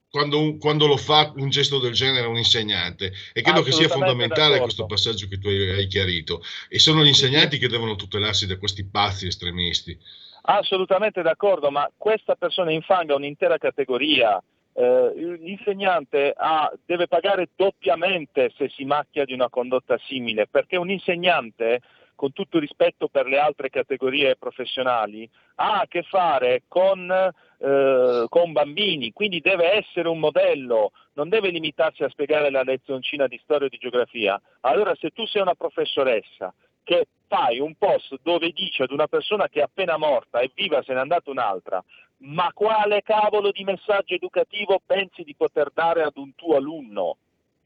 quando, 0.09 0.39
un- 0.39 0.57
quando 0.57 0.87
lo 0.87 0.97
fa 0.97 1.31
un 1.35 1.49
gesto 1.49 1.79
del 1.79 1.93
genere 1.93 2.27
un 2.27 2.37
insegnante 2.37 3.11
e 3.33 3.41
credo 3.41 3.61
che 3.61 3.71
sia 3.71 3.87
fondamentale 3.87 4.57
d'accordo. 4.57 4.63
questo 4.63 4.85
passaggio 4.85 5.27
che 5.27 5.37
tu 5.37 5.47
hai 5.47 5.69
hai 5.71 5.87
chiarito 5.87 6.41
e 6.67 6.79
sono 6.79 7.03
gli 7.03 7.07
insegnanti 7.07 7.57
che 7.57 7.67
devono 7.67 7.95
tutelarsi 7.95 8.47
da 8.47 8.57
questi 8.57 8.85
pazzi 8.85 9.27
estremisti 9.27 9.97
Assolutamente 10.41 11.21
d'accordo, 11.21 11.69
ma 11.69 11.91
questa 11.95 12.35
persona 12.35 12.71
infanga 12.71 13.13
un'intera 13.13 13.57
categoria. 13.57 14.41
Eh, 14.73 15.11
l'insegnante 15.39 16.33
ha- 16.35 16.71
deve 16.85 17.07
pagare 17.07 17.49
doppiamente 17.55 18.51
se 18.57 18.69
si 18.69 18.85
macchia 18.85 19.25
di 19.25 19.33
una 19.33 19.49
condotta 19.49 19.99
simile, 20.07 20.47
perché 20.47 20.77
un 20.77 20.89
insegnante, 20.89 21.81
con 22.19 22.33
tutto 22.33 22.59
rispetto 22.59 23.07
per 23.07 23.27
le 23.27 23.39
altre 23.39 23.69
categorie 23.69 24.35
professionali, 24.35 25.29
ha 25.55 25.79
a 25.79 25.87
che 25.87 26.03
fare 26.03 26.63
con, 26.67 27.09
eh, 27.09 28.25
con 28.27 28.51
bambini, 28.51 29.13
quindi 29.13 29.39
deve 29.39 29.71
essere 29.77 30.09
un 30.09 30.19
modello, 30.19 30.91
non 31.13 31.29
deve 31.29 31.49
limitarsi 31.49 32.03
a 32.03 32.09
spiegare 32.09 32.51
la 32.51 32.63
lezioncina 32.63 33.25
di 33.25 33.39
storia 33.41 33.67
o 33.67 33.69
di 33.69 33.77
geografia. 33.77 34.37
Allora 34.59 34.93
se 34.95 35.11
tu 35.11 35.25
sei 35.27 35.41
una 35.41 35.55
professoressa 35.55 36.53
che 36.83 37.07
fai 37.25 37.59
un 37.59 37.75
post 37.75 38.19
dove 38.21 38.49
dici 38.49 38.81
ad 38.81 38.91
una 38.91 39.07
persona 39.07 39.47
che 39.47 39.61
è 39.61 39.63
appena 39.63 39.95
morta 39.95 40.41
e 40.41 40.51
viva 40.53 40.83
se 40.83 40.91
n'è 40.91 40.99
andata 40.99 41.31
un'altra, 41.31 41.81
ma 42.17 42.51
quale 42.53 43.01
cavolo 43.01 43.51
di 43.51 43.63
messaggio 43.63 44.15
educativo 44.15 44.81
pensi 44.85 45.23
di 45.23 45.35
poter 45.37 45.71
dare 45.73 46.03
ad 46.03 46.17
un 46.17 46.35
tuo 46.35 46.57
alunno? 46.57 47.15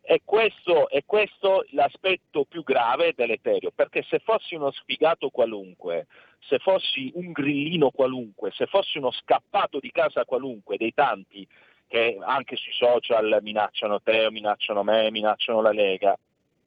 E 0.06 0.22
questo, 0.26 0.90
è 0.90 1.04
questo 1.06 1.66
l'aspetto 1.70 2.44
più 2.44 2.62
grave 2.64 3.14
deleterio, 3.16 3.72
perché 3.74 4.04
se 4.04 4.20
fossi 4.20 4.54
uno 4.54 4.70
sfigato 4.72 5.30
qualunque, 5.30 6.08
se 6.40 6.60
fossi 6.60 7.10
un 7.16 7.32
grillino 7.32 7.90
qualunque, 7.90 8.52
se 8.52 8.66
fossi 8.66 8.98
uno 8.98 9.12
scappato 9.12 9.80
di 9.80 9.92
casa 9.92 10.26
qualunque, 10.26 10.76
dei 10.76 10.94
tanti 10.94 11.48
che 11.88 12.18
anche 12.20 12.58
sui 12.58 12.74
social 12.74 13.40
minacciano 13.42 14.02
te, 14.02 14.30
minacciano 14.30 14.84
me, 14.84 15.10
minacciano 15.10 15.62
la 15.62 15.72
Lega, 15.72 16.18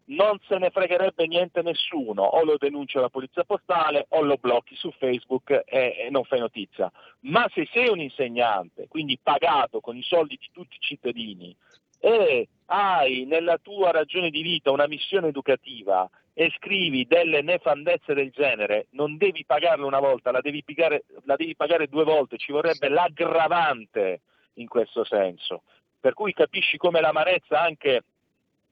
non 0.06 0.38
se 0.46 0.56
ne 0.58 0.70
fregherebbe 0.70 1.26
niente 1.26 1.62
nessuno, 1.62 2.22
o 2.22 2.44
lo 2.44 2.56
denuncia 2.56 3.00
la 3.00 3.08
polizia 3.08 3.44
postale 3.44 4.06
o 4.10 4.22
lo 4.22 4.36
blocchi 4.36 4.76
su 4.76 4.90
Facebook 4.92 5.50
e, 5.50 5.64
e 5.66 6.08
non 6.10 6.24
fai 6.24 6.38
notizia. 6.38 6.90
Ma 7.20 7.46
se 7.52 7.68
sei 7.72 7.88
un 7.88 8.00
insegnante, 8.00 8.86
quindi 8.88 9.18
pagato 9.22 9.80
con 9.80 9.96
i 9.96 10.02
soldi 10.02 10.38
di 10.40 10.48
tutti 10.52 10.76
i 10.76 10.80
cittadini, 10.80 11.54
e 11.98 12.48
hai 12.66 13.24
nella 13.24 13.58
tua 13.58 13.90
ragione 13.90 14.30
di 14.30 14.42
vita 14.42 14.70
una 14.70 14.86
missione 14.86 15.28
educativa 15.28 16.08
e 16.34 16.52
scrivi 16.56 17.06
delle 17.06 17.40
nefandezze 17.40 18.12
del 18.12 18.30
genere, 18.30 18.88
non 18.90 19.16
devi 19.16 19.44
pagarla 19.46 19.86
una 19.86 20.00
volta, 20.00 20.30
la 20.30 20.40
devi 20.40 20.62
pagare, 20.62 21.04
la 21.24 21.36
devi 21.36 21.56
pagare 21.56 21.86
due 21.86 22.04
volte, 22.04 22.36
ci 22.36 22.52
vorrebbe 22.52 22.88
l'aggravante 22.88 24.20
in 24.54 24.68
questo 24.68 25.04
senso. 25.04 25.62
Per 25.98 26.12
cui 26.12 26.34
capisci 26.34 26.76
come 26.76 27.00
l'amarezza 27.00 27.60
anche 27.60 28.02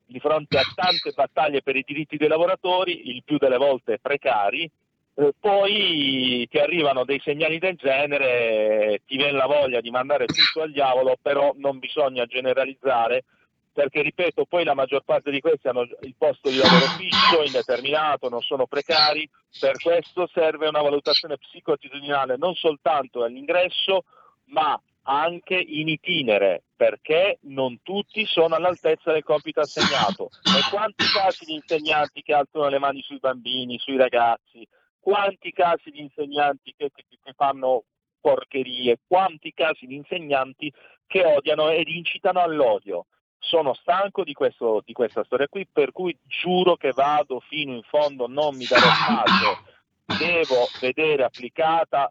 di 0.06 0.20
fronte 0.20 0.58
a 0.58 0.62
tante 0.74 1.12
battaglie 1.14 1.62
per 1.62 1.76
i 1.76 1.84
diritti 1.86 2.16
dei 2.16 2.28
lavoratori, 2.28 3.08
il 3.08 3.22
più 3.24 3.38
delle 3.38 3.56
volte 3.56 3.98
precari, 3.98 4.70
eh, 5.16 5.32
poi 5.38 6.46
ti 6.50 6.58
arrivano 6.58 7.04
dei 7.04 7.20
segnali 7.20 7.58
del 7.58 7.76
genere, 7.76 9.02
ti 9.06 9.16
viene 9.16 9.32
la 9.32 9.46
voglia 9.46 9.80
di 9.80 9.90
mandare 9.90 10.26
tutto 10.26 10.62
al 10.62 10.72
diavolo, 10.72 11.16
però 11.20 11.52
non 11.56 11.78
bisogna 11.78 12.26
generalizzare, 12.26 13.24
perché 13.72 14.02
ripeto, 14.02 14.44
poi 14.46 14.64
la 14.64 14.74
maggior 14.74 15.02
parte 15.04 15.30
di 15.30 15.40
questi 15.40 15.68
hanno 15.68 15.82
il 15.82 16.14
posto 16.16 16.48
di 16.48 16.56
lavoro 16.56 16.86
fisso, 16.96 17.42
indeterminato, 17.44 18.28
non 18.28 18.40
sono 18.40 18.66
precari, 18.66 19.28
per 19.58 19.80
questo 19.80 20.28
serve 20.32 20.68
una 20.68 20.82
valutazione 20.82 21.38
psicoattitudinale 21.38 22.36
non 22.36 22.54
soltanto 22.54 23.24
all'ingresso, 23.24 24.04
ma 24.46 24.80
anche 25.06 25.54
in 25.54 25.88
itinere, 25.88 26.62
perché 26.76 27.38
non 27.42 27.80
tutti 27.82 28.24
sono 28.26 28.54
all'altezza 28.54 29.12
del 29.12 29.22
compito 29.22 29.60
assegnato. 29.60 30.30
E 30.42 30.70
quanti 30.70 31.04
casi 31.12 31.44
di 31.44 31.54
insegnanti 31.54 32.22
che 32.22 32.32
alzano 32.32 32.68
le 32.68 32.78
mani 32.78 33.02
sui 33.02 33.18
bambini, 33.18 33.78
sui 33.78 33.96
ragazzi, 33.96 34.66
quanti 35.04 35.52
casi 35.52 35.90
di 35.90 36.00
insegnanti 36.00 36.72
che, 36.74 36.90
che- 36.94 37.04
che 37.22 37.32
fanno 37.36 37.84
porcherie, 38.22 39.00
quanti 39.06 39.52
casi 39.52 39.84
di 39.86 39.96
insegnanti 39.96 40.72
che 41.06 41.22
odiano 41.26 41.68
ed 41.68 41.88
incitano 41.88 42.40
all'odio. 42.40 43.04
Sono 43.38 43.74
stanco 43.74 44.24
di, 44.24 44.32
questo- 44.32 44.80
di 44.82 44.94
questa 44.94 45.22
storia 45.24 45.46
qui, 45.46 45.68
per 45.70 45.92
cui 45.92 46.18
giuro 46.22 46.76
che 46.76 46.92
vado 46.92 47.40
fino 47.40 47.74
in 47.74 47.82
fondo, 47.82 48.26
non 48.26 48.56
mi 48.56 48.64
darò 48.64 48.86
pace. 48.86 50.24
Devo 50.24 50.66
vedere 50.80 51.24
applicata 51.24 52.10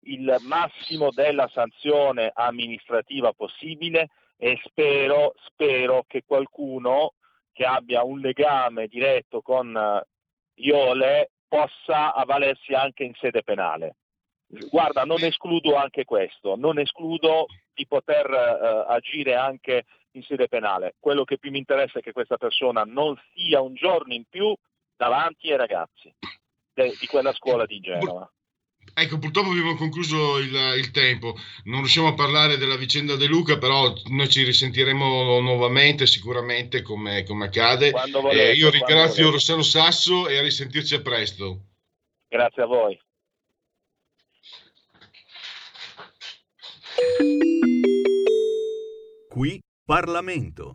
il 0.00 0.36
massimo 0.46 1.08
della 1.10 1.48
sanzione 1.48 2.30
amministrativa 2.34 3.32
possibile 3.32 4.08
e 4.36 4.60
spero, 4.64 5.32
spero 5.46 6.04
che 6.06 6.24
qualcuno 6.26 7.14
che 7.54 7.64
abbia 7.64 8.02
un 8.04 8.18
legame 8.18 8.86
diretto 8.86 9.40
con 9.40 9.74
eh, 9.74 10.06
Iole 10.56 11.30
possa 11.54 12.12
avvalersi 12.14 12.74
anche 12.74 13.04
in 13.04 13.14
sede 13.14 13.44
penale. 13.44 13.94
Guarda, 14.70 15.04
non 15.04 15.22
escludo 15.22 15.76
anche 15.76 16.04
questo, 16.04 16.56
non 16.56 16.80
escludo 16.80 17.46
di 17.72 17.86
poter 17.86 18.28
eh, 18.28 18.92
agire 18.92 19.36
anche 19.36 19.84
in 20.12 20.22
sede 20.24 20.48
penale. 20.48 20.96
Quello 20.98 21.22
che 21.22 21.38
più 21.38 21.52
mi 21.52 21.58
interessa 21.58 22.00
è 22.00 22.02
che 22.02 22.10
questa 22.10 22.38
persona 22.38 22.82
non 22.82 23.16
sia 23.32 23.60
un 23.60 23.74
giorno 23.74 24.12
in 24.14 24.24
più 24.28 24.52
davanti 24.96 25.52
ai 25.52 25.56
ragazzi 25.56 26.12
de- 26.72 26.96
di 26.98 27.06
quella 27.06 27.32
scuola 27.32 27.66
di 27.66 27.78
Genova. 27.78 28.28
Ecco, 28.92 29.18
purtroppo 29.18 29.50
abbiamo 29.50 29.74
concluso 29.74 30.38
il, 30.38 30.54
il 30.78 30.90
tempo, 30.90 31.36
non 31.64 31.80
riusciamo 31.80 32.08
a 32.08 32.14
parlare 32.14 32.56
della 32.56 32.76
vicenda 32.76 33.16
De 33.16 33.26
Luca, 33.26 33.58
però 33.58 33.92
noi 34.10 34.28
ci 34.28 34.44
risentiremo 34.44 35.40
nuovamente 35.40 36.06
sicuramente 36.06 36.82
come, 36.82 37.24
come 37.24 37.46
accade. 37.46 37.90
Volete, 37.90 38.50
Eh, 38.50 38.54
io 38.54 38.70
ringrazio. 38.70 39.30
Rossano 39.30 39.62
Sasso 39.62 40.28
e 40.28 40.38
a 40.38 40.42
risentirci 40.42 40.94
a 40.94 41.00
presto. 41.00 41.66
Grazie 42.28 42.62
a 42.62 42.66
voi. 42.66 43.00
Qui 49.28 49.60
Parlamento. 49.84 50.74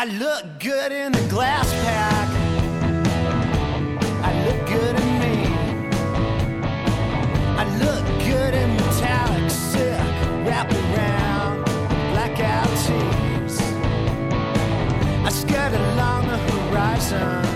I 0.00 0.04
look 0.04 0.44
good 0.60 0.92
in 0.92 1.10
the 1.10 1.26
glass 1.28 1.72
pack. 1.82 2.28
I 4.22 4.32
look 4.46 4.68
good 4.68 4.94
in 4.94 5.18
me. 5.18 5.36
I 7.58 7.64
look 7.82 8.06
good 8.24 8.54
in 8.54 8.76
metallic 8.76 9.50
silk 9.50 10.46
wrapped 10.46 10.72
around 10.72 11.64
blackout 12.12 12.68
tees. 12.86 13.60
I 15.26 15.30
skirt 15.30 15.72
along 15.74 16.28
the 16.28 16.38
horizon. 16.46 17.47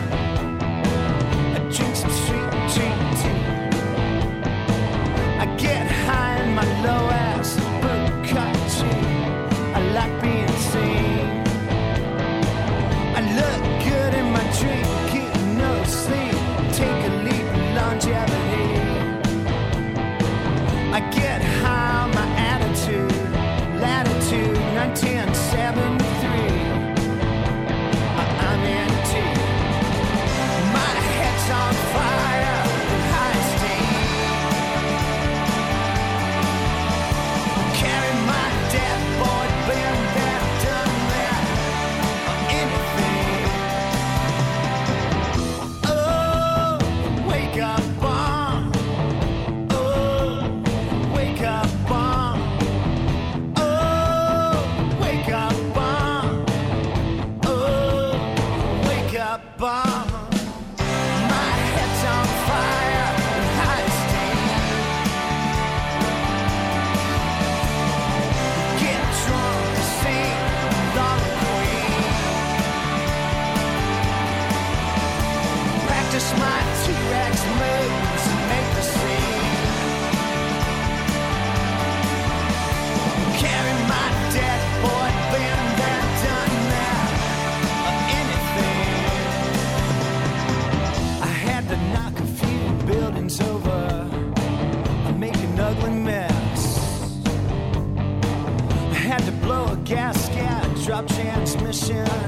ocean. 101.82 102.21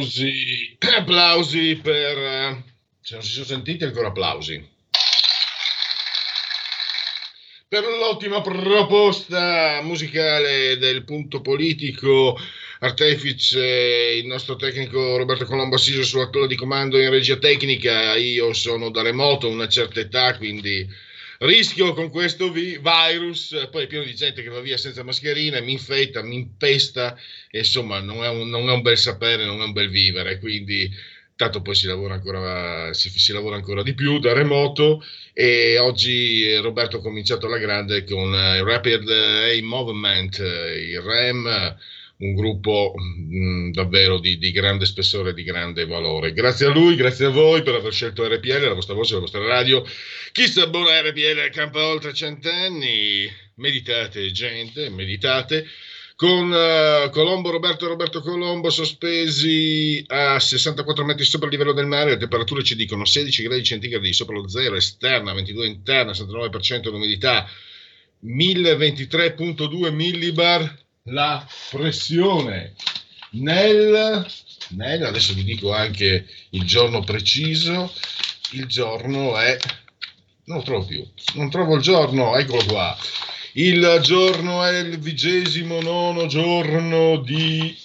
Applausi, 0.00 0.76
applausi 0.98 1.80
per... 1.82 2.18
eh, 2.18 2.62
Se 3.00 3.14
non 3.14 3.22
si 3.22 3.32
sono 3.32 3.44
sentiti 3.44 3.84
ancora 3.84 4.08
applausi. 4.08 4.68
Per 7.68 7.84
l'ottima 7.84 8.40
proposta 8.40 9.80
musicale 9.82 10.76
del 10.76 11.04
punto 11.04 11.40
politico, 11.40 12.36
artefice 12.80 14.16
il 14.16 14.26
nostro 14.26 14.56
tecnico 14.56 15.16
Roberto 15.16 15.44
Colombo 15.44 15.76
assiso 15.76 16.02
sulla 16.02 16.28
tolla 16.30 16.48
di 16.48 16.56
comando 16.56 17.00
in 17.00 17.10
regia 17.10 17.36
tecnica, 17.36 18.16
io 18.16 18.52
sono 18.54 18.90
da 18.90 19.02
remoto, 19.02 19.48
una 19.48 19.68
certa 19.68 20.00
età, 20.00 20.36
quindi 20.36 20.84
rischio 21.40 21.94
con 21.94 22.10
questo 22.10 22.50
vi- 22.50 22.78
virus, 22.78 23.68
poi 23.70 23.84
è 23.84 23.86
pieno 23.86 24.04
di 24.04 24.14
gente 24.14 24.42
che 24.42 24.48
va 24.48 24.60
via 24.60 24.76
senza 24.76 25.02
mascherina, 25.02 25.60
mi 25.60 25.72
infetta, 25.72 26.22
mi 26.22 26.36
impesta, 26.36 27.16
insomma 27.50 28.00
non 28.00 28.22
è, 28.24 28.28
un, 28.28 28.48
non 28.48 28.68
è 28.68 28.72
un 28.72 28.82
bel 28.82 28.98
sapere, 28.98 29.44
non 29.44 29.60
è 29.60 29.64
un 29.64 29.72
bel 29.72 29.88
vivere, 29.88 30.38
quindi 30.38 30.90
tanto 31.36 31.62
poi 31.62 31.74
si 31.74 31.86
lavora 31.86 32.14
ancora, 32.14 32.92
si, 32.92 33.08
si 33.08 33.32
lavora 33.32 33.56
ancora 33.56 33.82
di 33.82 33.94
più 33.94 34.18
da 34.18 34.34
remoto 34.34 35.02
e 35.32 35.78
oggi 35.78 36.42
eh, 36.42 36.60
Roberto 36.60 36.98
ha 36.98 37.00
cominciato 37.00 37.46
alla 37.46 37.56
grande 37.56 38.04
con 38.04 38.34
eh, 38.34 38.62
Rapid 38.62 39.08
Eye 39.08 39.62
Movement, 39.62 40.38
eh, 40.38 40.90
il 40.90 41.00
REM, 41.00 41.46
eh, 41.46 41.76
un 42.20 42.34
gruppo 42.34 42.92
mh, 42.94 43.70
davvero 43.70 44.18
di, 44.18 44.36
di 44.38 44.50
grande 44.50 44.84
spessore 44.84 45.30
e 45.30 45.34
di 45.34 45.42
grande 45.42 45.86
valore. 45.86 46.32
Grazie 46.32 46.66
a 46.66 46.70
lui, 46.70 46.94
grazie 46.94 47.26
a 47.26 47.30
voi 47.30 47.62
per 47.62 47.74
aver 47.74 47.92
scelto 47.92 48.26
RPL, 48.26 48.64
la 48.64 48.74
vostra 48.74 48.94
voce, 48.94 49.14
la 49.14 49.20
vostra 49.20 49.44
radio. 49.44 49.82
Chi 50.32 50.46
si 50.46 50.60
abbona 50.60 50.92
a 50.92 51.00
RPL 51.00 51.50
campa 51.50 51.86
oltre 51.86 52.12
cent'anni, 52.12 53.28
meditate 53.56 54.30
gente, 54.32 54.90
meditate. 54.90 55.66
Con 56.14 56.52
eh, 56.52 57.08
Colombo, 57.10 57.50
Roberto 57.50 57.86
e 57.86 57.88
Roberto 57.88 58.20
Colombo 58.20 58.68
sospesi 58.68 60.04
a 60.08 60.38
64 60.38 61.02
metri 61.02 61.24
sopra 61.24 61.46
il 61.46 61.52
livello 61.52 61.72
del 61.72 61.86
mare, 61.86 62.10
le 62.10 62.16
temperature 62.18 62.62
ci 62.62 62.76
dicono 62.76 63.06
16 63.06 63.44
gradi 63.44 63.64
centigradi 63.64 64.12
sopra 64.12 64.34
lo 64.34 64.46
zero, 64.46 64.76
esterna 64.76 65.32
22 65.32 65.66
interna, 65.66 66.12
69% 66.12 66.90
l'umidità, 66.90 67.48
1023.2 68.22 69.90
millibar 69.94 70.88
la 71.10 71.46
pressione. 71.70 72.74
Nel, 73.32 74.26
nel, 74.70 75.04
adesso 75.04 75.34
vi 75.34 75.44
dico 75.44 75.72
anche 75.72 76.26
il 76.50 76.64
giorno 76.64 77.02
preciso, 77.04 77.92
il 78.52 78.66
giorno 78.66 79.38
è, 79.38 79.56
non 80.44 80.58
lo 80.58 80.62
trovo 80.64 80.84
più, 80.84 81.06
non 81.34 81.50
trovo 81.50 81.76
il 81.76 81.82
giorno, 81.82 82.36
eccolo 82.36 82.64
qua. 82.64 82.98
Il 83.54 83.98
giorno 84.02 84.64
è 84.64 84.78
il 84.78 84.98
vigesimo 84.98 85.80
nono 85.80 86.26
giorno 86.26 87.18
di 87.18 87.76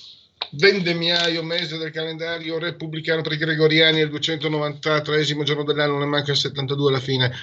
vendemmiaio, 0.52 1.44
mese 1.44 1.78
del 1.78 1.92
calendario 1.92 2.60
repubblicano 2.60 3.22
per 3.22 3.34
i 3.34 3.38
gregoriani, 3.38 4.00
è 4.00 4.04
il 4.04 4.10
293 4.10 5.24
giorno 5.44 5.64
dell'anno, 5.64 5.98
ne 5.98 6.06
manca 6.06 6.34
72 6.34 6.90
alla 6.90 7.00
fine. 7.00 7.34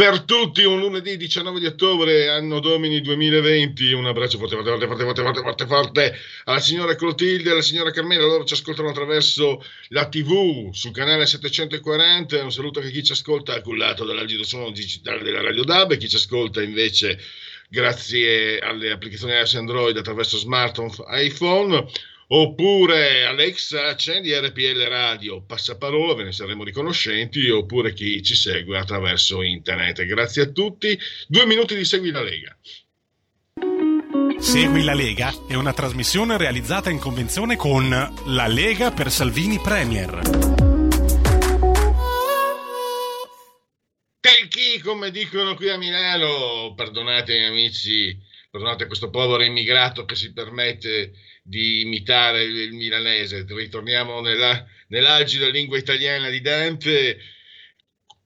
Per 0.00 0.22
tutti 0.22 0.64
un 0.64 0.78
lunedì 0.78 1.18
19 1.18 1.60
di 1.60 1.66
ottobre, 1.66 2.30
anno 2.30 2.58
domini 2.58 3.02
2020, 3.02 3.92
un 3.92 4.06
abbraccio 4.06 4.38
forte, 4.38 4.56
forte, 4.56 4.86
forte, 4.86 5.04
forte, 5.04 5.22
forte, 5.22 5.42
forte, 5.42 5.66
forte, 5.66 6.18
alla 6.44 6.58
signora 6.58 6.94
Clotilde 6.94 7.50
e 7.50 7.52
alla 7.52 7.60
signora 7.60 7.90
Carmela, 7.90 8.24
loro 8.24 8.44
ci 8.44 8.54
ascoltano 8.54 8.88
attraverso 8.88 9.62
la 9.88 10.08
tv 10.08 10.72
sul 10.72 10.92
canale 10.92 11.26
740, 11.26 12.42
un 12.42 12.50
saluto 12.50 12.78
anche 12.78 12.92
chi 12.92 13.02
ci 13.02 13.12
ascolta 13.12 13.60
cullato 13.60 14.06
dall'agito 14.06 14.42
suono 14.42 14.70
digitale 14.70 15.22
della 15.22 15.42
Radio 15.42 15.64
DAB 15.64 15.90
e 15.90 15.96
chi 15.98 16.08
ci 16.08 16.16
ascolta 16.16 16.62
invece 16.62 17.20
grazie 17.68 18.58
alle 18.58 18.92
applicazioni 18.92 19.34
iOS 19.34 19.56
Android 19.56 19.98
attraverso 19.98 20.38
smartphone, 20.38 20.94
iPhone, 21.22 21.86
oppure 22.32 23.24
Alexa 23.24 23.88
accendi 23.88 24.32
RPL 24.32 24.84
Radio, 24.88 25.42
passaparola, 25.42 26.14
ve 26.14 26.24
ne 26.24 26.32
saremo 26.32 26.62
riconoscenti, 26.62 27.48
oppure 27.48 27.92
chi 27.92 28.22
ci 28.22 28.34
segue 28.34 28.78
attraverso 28.78 29.42
internet. 29.42 30.04
Grazie 30.04 30.42
a 30.42 30.46
tutti. 30.46 30.98
Due 31.26 31.46
minuti 31.46 31.74
di 31.74 31.84
Segui 31.84 32.10
la 32.10 32.22
Lega. 32.22 32.56
Segui 34.38 34.84
la 34.84 34.94
Lega 34.94 35.34
è 35.48 35.54
una 35.54 35.72
trasmissione 35.72 36.36
realizzata 36.36 36.88
in 36.88 36.98
convenzione 36.98 37.56
con 37.56 37.88
La 38.26 38.46
Lega 38.46 38.92
per 38.92 39.10
Salvini 39.10 39.58
Premier. 39.60 40.20
Per 44.20 44.48
chi, 44.48 44.78
come 44.80 45.10
dicono 45.10 45.54
qui 45.54 45.68
a 45.68 45.76
Milano, 45.76 46.74
perdonate 46.74 47.44
amici, 47.44 48.16
perdonate 48.50 48.86
questo 48.86 49.10
povero 49.10 49.44
immigrato 49.44 50.04
che 50.04 50.16
si 50.16 50.32
permette 50.32 51.12
di 51.42 51.82
imitare 51.82 52.42
il, 52.42 52.56
il 52.56 52.72
milanese, 52.72 53.44
ritorniamo 53.48 54.20
nella, 54.20 54.66
nell'agile 54.88 55.50
lingua 55.50 55.78
italiana 55.78 56.28
di 56.28 56.40
Dante, 56.40 57.18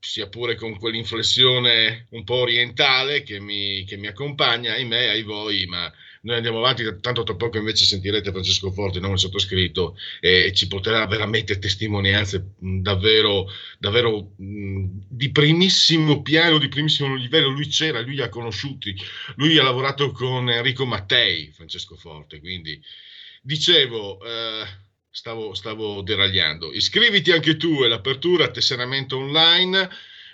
sia 0.00 0.28
pure 0.28 0.54
con 0.54 0.78
quell'inflessione 0.78 2.06
un 2.10 2.24
po' 2.24 2.36
orientale 2.36 3.22
che 3.22 3.38
mi, 3.38 3.84
che 3.84 3.96
mi 3.96 4.06
accompagna, 4.06 4.72
ahimè, 4.72 5.08
ai 5.08 5.22
voi, 5.22 5.66
ma 5.66 5.92
noi 6.24 6.36
andiamo 6.36 6.58
avanti, 6.58 6.84
tanto 7.00 7.22
tra 7.22 7.34
poco 7.34 7.58
invece 7.58 7.84
sentirete 7.84 8.30
Francesco 8.30 8.70
Forti, 8.70 9.00
non 9.00 9.12
il 9.12 9.18
sottoscritto, 9.18 9.96
e 10.20 10.52
ci 10.54 10.66
porterà 10.66 11.06
veramente 11.06 11.58
testimonianze 11.58 12.54
davvero, 12.58 13.46
davvero 13.78 14.32
di 14.36 15.30
primissimo 15.30 16.22
piano, 16.22 16.58
di 16.58 16.68
primissimo 16.68 17.14
livello. 17.14 17.48
Lui 17.48 17.68
c'era, 17.68 18.00
lui 18.00 18.14
li 18.14 18.22
ha 18.22 18.28
conosciuti, 18.28 18.94
lui 19.36 19.58
ha 19.58 19.62
lavorato 19.62 20.10
con 20.12 20.50
Enrico 20.50 20.86
Mattei, 20.86 21.50
Francesco 21.52 21.96
Forte, 21.96 22.40
quindi 22.40 22.80
dicevo... 23.40 24.20
Eh, 24.24 24.82
Stavo, 25.14 25.54
stavo, 25.54 26.02
deragliando. 26.02 26.72
Iscriviti 26.72 27.30
anche 27.30 27.56
tu, 27.56 27.84
è 27.84 27.86
l'apertura 27.86 28.50
tesseramento 28.50 29.16
online, 29.16 29.88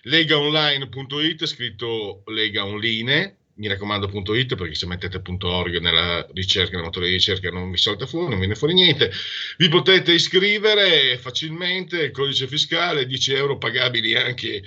legaonline.it, 0.05 1.45
scritto 1.45 2.23
Lega 2.29 2.65
Online, 2.65 3.40
mi 3.61 3.69
raccomando.it 3.69 4.57
perché 4.57 4.75
se 4.75 4.87
mettete 4.87 5.23
.org 5.23 5.79
nella 5.81 6.27
ricerca, 6.33 6.77
nel 6.77 6.85
motore 6.85 7.07
di 7.07 7.13
ricerca 7.13 7.51
non 7.51 7.71
vi 7.71 7.77
salta 7.77 8.07
fuori, 8.07 8.31
non 8.31 8.39
viene 8.39 8.55
fuori 8.55 8.73
niente. 8.73 9.13
Vi 9.59 9.69
potete 9.69 10.13
iscrivere 10.13 11.19
facilmente, 11.19 12.05
il 12.05 12.11
codice 12.11 12.49
fiscale, 12.49 13.05
10 13.05 13.35
euro 13.35 13.59
pagabili 13.59 14.17
anche 14.17 14.63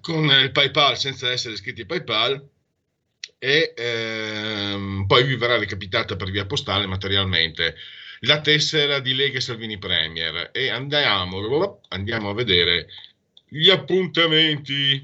con 0.00 0.26
il 0.26 0.52
PayPal 0.52 0.96
senza 0.96 1.32
essere 1.32 1.54
iscritti 1.54 1.80
a 1.80 1.86
PayPal. 1.86 2.48
E 3.38 3.74
ehm, 3.76 5.04
poi 5.08 5.24
vi 5.24 5.34
verrà 5.34 5.58
recapitata 5.58 6.14
per 6.14 6.30
via 6.30 6.46
postale 6.46 6.86
materialmente 6.86 7.74
la 8.20 8.40
tessera 8.40 9.00
di 9.00 9.14
Lega 9.14 9.40
Salvini 9.40 9.78
Premier. 9.78 10.50
E 10.52 10.68
andiamo, 10.68 11.80
andiamo 11.88 12.30
a 12.30 12.34
vedere 12.34 12.86
gli 13.48 13.68
appuntamenti. 13.68 15.02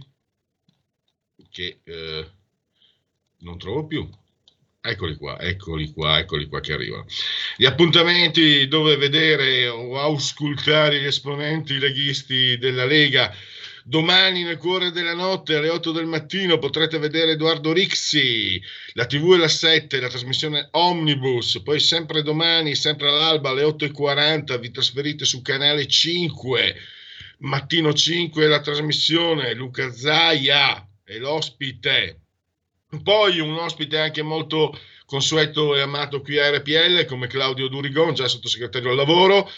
Che 1.51 1.81
eh, 1.83 2.27
non 3.41 3.59
trovo 3.59 3.87
più. 3.87 4.09
Eccoli 4.81 5.17
qua, 5.17 5.39
eccoli 5.41 5.93
qua, 5.93 6.19
eccoli 6.19 6.47
qua 6.47 6.61
che 6.61 6.73
arrivano. 6.73 7.05
Gli 7.57 7.67
appuntamenti 7.67 8.69
dove 8.69 8.97
vedere 8.97 9.69
o 9.69 9.99
auscultare 9.99 11.01
gli 11.01 11.05
esponenti 11.05 11.79
leghisti 11.79 12.57
della 12.59 12.85
Lega. 12.85 13.35
Domani 13.85 14.43
nel 14.43 14.59
cuore 14.59 14.91
della 14.91 15.15
notte 15.15 15.57
alle 15.57 15.71
8 15.71 15.93
del 15.93 16.07
mattino 16.07 16.59
potrete 16.59 16.99
vedere 16.99 17.33
Edoardo 17.33 17.73
Rixi, 17.73 18.63
la 18.93 19.07
TV 19.07 19.35
è 19.35 19.39
la 19.39 19.49
7, 19.49 19.99
la 19.99 20.09
trasmissione 20.09 20.69
Omnibus, 20.73 21.63
poi 21.63 21.81
sempre 21.81 22.23
domani, 22.23 22.75
sempre 22.75 23.09
all'alba 23.09 23.49
alle 23.49 23.65
8.40 23.65 24.61
vi 24.61 24.71
trasferite 24.71 25.25
su 25.25 25.41
canale 25.41 25.87
5, 25.87 26.77
mattino 27.39 27.95
5 27.95 28.47
la 28.47 28.61
trasmissione, 28.61 29.55
Luca 29.55 29.91
Zaia 29.91 30.87
è 31.03 31.17
l'ospite, 31.17 32.28
poi 33.03 33.39
un 33.41 33.55
ospite 33.55 33.99
anche 33.99 34.23
molto 34.23 34.79
consueto 35.05 35.75
e 35.75 35.81
amato 35.81 36.21
qui 36.21 36.39
a 36.39 36.51
RPL 36.51 37.05
come 37.07 37.27
Claudio 37.27 37.69
Durigon, 37.69 38.15
già 38.15 38.29
sottosegretario 38.29 38.91
al 38.91 38.97
lavoro. 38.97 39.51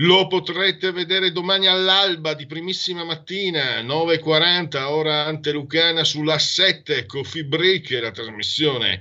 Lo 0.00 0.26
potrete 0.28 0.92
vedere 0.92 1.32
domani 1.32 1.66
all'alba 1.66 2.34
di 2.34 2.46
primissima 2.46 3.04
mattina, 3.04 3.82
9.40, 3.82 4.82
ora 4.84 5.24
antelucana 5.24 6.04
sulla 6.04 6.38
7, 6.38 7.04
Coffee 7.06 7.44
Break, 7.44 7.90
la 8.00 8.12
trasmissione. 8.12 9.00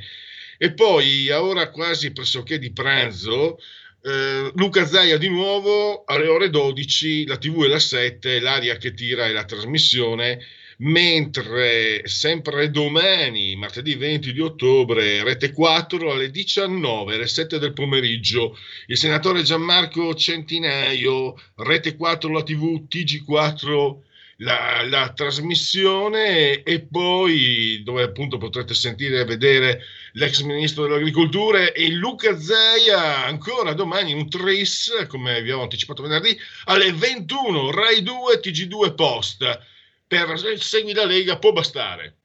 E 0.58 0.74
poi 0.74 1.30
a 1.30 1.44
ora 1.44 1.70
quasi 1.70 2.12
pressoché 2.12 2.58
di 2.58 2.72
pranzo, 2.72 3.60
eh, 4.02 4.52
Luca 4.56 4.88
Zaia 4.88 5.18
di 5.18 5.30
nuovo 5.30 6.04
alle 6.06 6.28
ore 6.28 6.50
12, 6.50 7.28
la 7.28 7.38
TV 7.38 7.66
è 7.66 7.68
la 7.68 7.80
7, 7.80 8.40
l'aria 8.40 8.78
che 8.78 8.94
tira 8.94 9.28
è 9.28 9.32
la 9.32 9.46
trasmissione 9.46 10.40
mentre 10.78 12.08
sempre 12.08 12.70
domani, 12.70 13.56
martedì 13.56 13.96
20 13.96 14.34
di 14.34 14.42
ottobre, 14.42 15.24
rete 15.24 15.52
4 15.52 16.12
alle 16.12 16.30
19, 16.30 17.16
alle 17.16 17.28
7 17.28 17.58
del 17.58 17.74
pomeriggio, 17.74 18.58
il 18.88 18.98
senatore 18.98 19.42
Gianmarco 19.42 20.14
Centinaio, 20.14 21.36
rete 21.56 21.96
4 21.96 22.32
la 22.32 22.44
TV 22.44 22.86
TG4 22.88 24.06
la, 24.42 24.84
la, 24.88 25.12
trasmissione 25.14 26.62
e 26.62 26.82
poi 26.82 27.82
dove 27.84 28.04
appunto 28.04 28.38
potrete 28.38 28.76
sentire 28.76 29.22
e 29.22 29.26
vedere 29.26 29.82
l'ex 30.14 30.42
ministro 30.42 30.84
dell'agricoltura 30.84 31.72
e 31.72 31.90
Luca 31.90 32.38
Zeia 32.38 33.26
ancora 33.26 33.74
domani 33.74 34.14
un 34.14 34.30
tris 34.30 35.06
come 35.08 35.42
vi 35.42 35.50
avevo 35.50 35.64
anticipato 35.64 36.04
venerdì 36.04 36.38
alle 36.66 36.94
21 36.94 37.72
Rai 37.72 38.04
2 38.04 38.40
TG2 38.40 38.94
Post 38.94 39.60
per 40.08 40.40
Segui 40.58 40.94
la 40.94 41.06
Lega 41.06 41.38
può 41.38 41.52
bastare. 41.52 42.16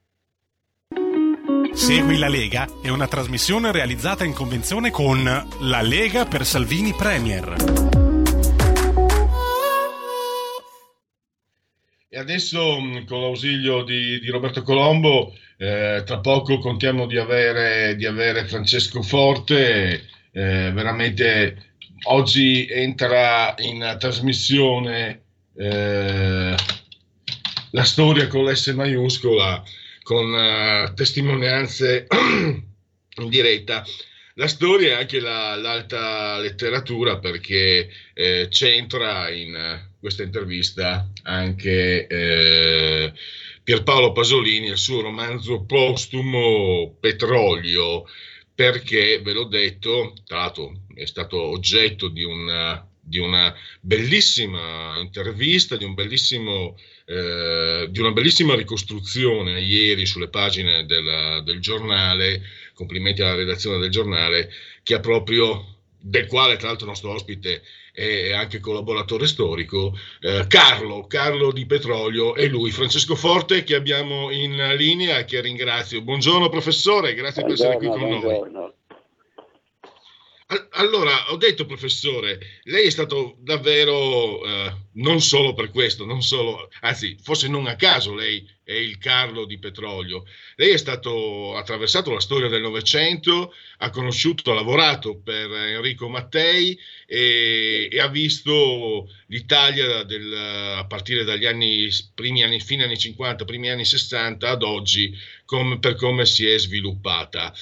Segui 1.72 2.16
la 2.16 2.28
Lega 2.28 2.68
è 2.80 2.91
una 2.91 3.09
trasmissione 3.09 3.72
realizzata 3.72 4.24
in 4.24 4.33
convenzione 4.33 4.91
con 4.91 5.24
La 5.24 5.83
Lega 5.83 6.24
per 6.26 6.47
Salvini 6.47 6.93
Premier. 6.93 7.55
E 12.09 12.18
adesso 12.18 12.80
mm, 12.80 13.05
con 13.07 13.20
l'ausilio 13.20 13.83
di, 13.83 14.20
di 14.20 14.28
Roberto 14.28 14.62
Colombo, 14.62 15.35
eh, 15.57 16.03
tra 16.07 16.20
poco 16.20 16.59
contiamo 16.59 17.07
di 17.07 17.18
avere, 17.18 17.97
di 17.97 18.07
avere 18.07 18.47
Francesco 18.47 19.03
Forte, 19.03 20.07
eh, 20.30 20.70
veramente 20.72 21.74
oggi 22.05 22.66
entra 22.70 23.55
in 23.59 23.97
trasmissione 23.99 25.22
eh, 25.57 26.55
la 27.73 27.85
storia 27.85 28.27
con 28.29 28.45
l'S 28.45 28.68
maiuscola, 28.68 29.62
con 30.03 30.33
uh, 30.33 30.95
testimonianze 30.95 32.07
in 33.18 33.29
diretta. 33.29 33.85
La 34.37 34.49
storia 34.49 34.89
e 34.89 35.01
anche 35.01 35.20
la, 35.20 35.57
l'alta 35.57 36.39
letteratura 36.39 37.18
perché 37.18 37.91
eh, 38.14 38.47
c'entra 38.49 39.29
in 39.29 39.79
questa 40.01 40.23
intervista 40.23 41.07
anche 41.25 42.07
eh, 42.07 43.12
Pierpaolo 43.62 44.12
Pasolini, 44.12 44.68
il 44.68 44.79
suo 44.79 45.03
romanzo 45.03 45.64
postumo 45.64 46.97
Petrolio, 46.99 48.07
perché 48.55 49.20
ve 49.20 49.33
l'ho 49.33 49.45
detto, 49.45 50.14
tra 50.25 50.39
l'altro 50.39 50.73
è 50.95 51.05
stato 51.05 51.41
oggetto 51.41 52.09
di 52.09 52.25
una, 52.25 52.85
di 53.05 53.18
una 53.18 53.53
bellissima 53.80 54.96
intervista, 54.98 55.76
di, 55.76 55.84
un 55.84 55.94
bellissimo, 55.94 56.78
eh, 57.05 57.88
di, 57.90 57.98
una 57.98 58.12
bellissima 58.12 58.55
ricostruzione 58.55 59.61
ieri 59.61 60.07
sulle 60.07 60.28
pagine 60.28 60.86
del, 60.86 61.42
del 61.44 61.61
giornale, 61.61 62.42
complimenti 62.74 63.20
alla 63.20 63.34
redazione 63.34 63.78
del 63.78 63.90
giornale, 63.90 64.50
che 64.82 64.94
ha 64.94 65.00
proprio 65.00 65.80
del 65.98 66.26
quale 66.26 66.57
tra 66.57 66.68
l'altro 66.68 66.86
il 66.86 66.92
nostro 66.92 67.12
ospite 67.12 67.62
e 67.94 68.32
anche 68.32 68.61
collaboratore 68.61 69.26
storico, 69.26 69.96
eh, 70.20 70.46
Carlo, 70.48 71.07
Carlo 71.07 71.53
di 71.53 71.66
Petrolio 71.66 72.34
e 72.34 72.46
lui, 72.46 72.70
Francesco 72.70 73.14
Forte, 73.14 73.64
che 73.64 73.74
abbiamo 73.74 74.30
in 74.30 74.57
linea, 74.76 75.24
che 75.24 75.40
ringrazio. 75.40 76.00
Buongiorno 76.00 76.48
professore, 76.48 77.14
grazie 77.14 77.42
buongiorno, 77.42 77.76
per 77.76 77.86
essere 77.86 77.98
qui 78.00 78.00
con 78.00 78.20
buongiorno. 78.20 78.59
noi. 78.59 78.72
Allora, 80.72 81.32
ho 81.32 81.36
detto 81.36 81.64
professore, 81.64 82.61
lei 82.64 82.86
è 82.86 82.90
stato 82.90 83.36
davvero, 83.40 84.44
eh, 84.44 84.74
non 84.94 85.22
solo 85.22 85.55
per 85.55 85.70
questo, 85.70 86.05
non 86.05 86.22
solo, 86.22 86.68
anzi, 86.80 87.16
forse 87.22 87.48
non 87.48 87.66
a 87.66 87.76
caso 87.76 88.14
lei 88.14 88.46
è 88.64 88.72
il 88.74 88.98
Carlo 88.98 89.44
di 89.44 89.59
Petrolio. 89.59 90.24
Lei 90.57 90.70
è 90.70 90.76
stato, 90.76 91.57
attraversato 91.57 92.12
la 92.12 92.20
storia 92.20 92.48
del 92.48 92.61
Novecento, 92.61 93.53
ha 93.78 93.90
conosciuto, 93.90 94.53
ha 94.53 94.55
lavorato 94.55 95.18
per 95.18 95.50
Enrico 95.50 96.09
Mattei 96.09 96.78
e, 97.07 97.88
e 97.90 98.00
ha 98.00 98.09
visto 98.09 99.11
l'Italia 99.26 100.05
del, 100.05 100.32
a 100.76 100.86
partire 100.86 101.24
dagli 101.24 101.46
anni, 101.46 101.88
primi 102.14 102.42
anni, 102.42 102.61
fine 102.61 102.84
anni 102.84 102.98
50, 102.98 103.44
primi 103.44 103.70
anni 103.70 103.84
60 103.84 104.48
ad 104.48 104.62
oggi, 104.62 105.16
com, 105.44 105.78
per 105.80 105.96
come 105.96 106.24
si 106.24 106.46
è 106.46 106.59
sviluppata. 106.59 107.53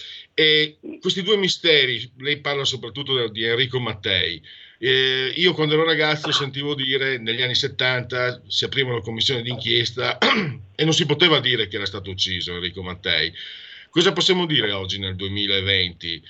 E 0.41 0.78
questi 1.03 1.22
due 1.22 1.36
misteri, 1.36 2.11
lei 2.16 2.41
parla 2.41 2.64
soprattutto 2.64 3.28
di 3.28 3.45
Enrico 3.45 3.78
Mattei. 3.78 4.41
Eh, 4.78 5.34
io 5.36 5.53
quando 5.53 5.74
ero 5.74 5.84
ragazzo 5.84 6.32
sentivo 6.32 6.74
dire 6.74 7.18
negli 7.18 7.43
anni 7.43 7.55
70 7.55 8.45
si 8.47 8.64
aprivano 8.64 9.03
commissioni 9.03 9.43
d'inchiesta 9.43 10.16
e 10.74 10.84
non 10.84 10.95
si 10.95 11.05
poteva 11.05 11.41
dire 11.41 11.68
che 11.68 11.76
era 11.76 11.84
stato 11.84 12.09
ucciso 12.09 12.55
Enrico 12.55 12.82
Mattei. 12.82 13.30
Cosa 13.91 14.14
possiamo 14.14 14.47
dire 14.47 14.72
oggi 14.72 14.99
nel 14.99 15.14
2020? 15.14 16.22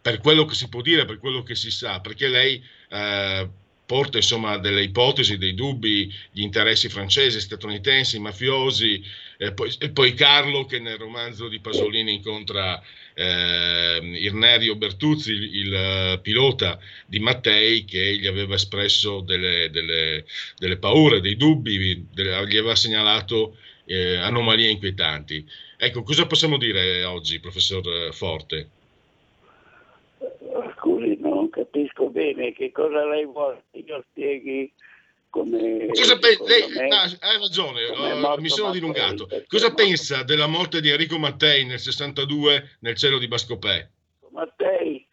Per 0.00 0.18
quello 0.18 0.44
che 0.44 0.54
si 0.56 0.68
può 0.68 0.80
dire, 0.80 1.04
per 1.04 1.20
quello 1.20 1.44
che 1.44 1.54
si 1.54 1.70
sa, 1.70 2.00
perché 2.00 2.26
lei 2.26 2.60
eh, 2.88 3.48
porta 3.86 4.16
insomma 4.16 4.58
delle 4.58 4.82
ipotesi, 4.82 5.38
dei 5.38 5.54
dubbi, 5.54 6.12
gli 6.32 6.42
interessi 6.42 6.88
francesi, 6.88 7.40
statunitensi, 7.40 8.18
mafiosi, 8.18 9.00
e 9.36 9.52
poi, 9.52 9.74
e 9.78 9.90
poi 9.90 10.14
Carlo 10.14 10.64
che 10.64 10.78
nel 10.78 10.98
romanzo 10.98 11.48
di 11.48 11.60
Pasolini 11.60 12.14
incontra 12.14 12.80
eh, 13.14 14.00
Irnerio 14.02 14.76
Bertuzzi, 14.76 15.32
il, 15.32 15.56
il, 15.56 15.74
eh, 15.74 16.18
pilota 16.22 16.78
di 17.06 17.18
Mattei, 17.18 17.84
che 17.84 18.16
gli 18.16 18.26
aveva 18.26 18.54
espresso 18.54 19.20
delle, 19.20 19.70
delle, 19.70 20.24
delle 20.56 20.76
paure, 20.76 21.20
dei 21.20 21.36
dubbi, 21.36 22.06
delle, 22.12 22.46
gli 22.46 22.56
aveva 22.56 22.74
segnalato 22.74 23.56
eh, 23.84 24.16
anomalie 24.16 24.70
inquietanti. 24.70 25.46
Ecco, 25.76 26.02
cosa 26.02 26.26
possiamo 26.26 26.56
dire 26.56 27.04
oggi, 27.04 27.40
professor 27.40 28.12
Forte? 28.12 28.68
Scusi, 30.76 31.16
non 31.20 31.50
capisco 31.50 32.08
bene 32.08 32.52
che 32.52 32.70
cosa 32.72 33.06
lei 33.06 33.24
vuole 33.24 33.64
che 33.70 33.84
io 33.86 34.04
spieghi 34.10 34.72
come... 35.34 35.88
Cosa 35.88 36.16
pe- 36.16 36.38
lei, 36.46 36.68
me, 36.68 36.88
ah, 36.94 37.10
hai 37.20 37.38
ragione, 37.40 37.86
oh, 37.88 38.40
mi 38.40 38.48
sono 38.48 38.70
dilungato. 38.70 39.26
Cosa 39.48 39.74
pensa 39.74 40.22
della 40.22 40.46
morte 40.46 40.80
di 40.80 40.90
Enrico 40.90 41.18
Mattei 41.18 41.64
nel 41.64 41.80
62 41.80 42.76
nel 42.80 42.94
cielo 42.94 43.18
di 43.18 43.26
Bascopè? 43.26 43.88
Mattei 44.30 45.04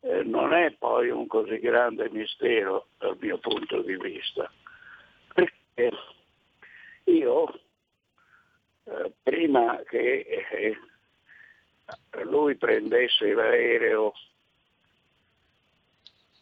eh, 0.00 0.22
non 0.22 0.54
è 0.54 0.72
poi 0.78 1.10
un 1.10 1.26
così 1.26 1.58
grande 1.58 2.08
mistero 2.08 2.88
dal 2.96 3.18
mio 3.20 3.36
punto 3.36 3.82
di 3.82 3.94
vista, 3.96 4.50
perché 5.34 5.90
io 7.04 7.60
eh, 8.84 9.12
prima 9.22 9.82
che 9.86 10.46
eh, 10.50 10.78
lui 12.24 12.56
prendesse 12.56 13.34
l'aereo 13.34 14.14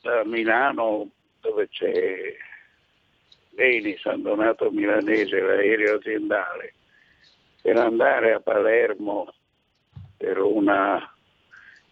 da 0.01 0.25
Milano 0.25 1.11
dove 1.41 1.69
c'è 1.69 2.37
Beni, 3.61 3.95
San 3.99 4.23
Donato 4.23 4.71
Milanese, 4.71 5.39
l'aereo 5.39 5.97
aziendale, 5.97 6.73
per 7.61 7.77
andare 7.77 8.33
a 8.33 8.41
Palermo 8.41 9.35
per 10.17 10.39
una 10.39 11.15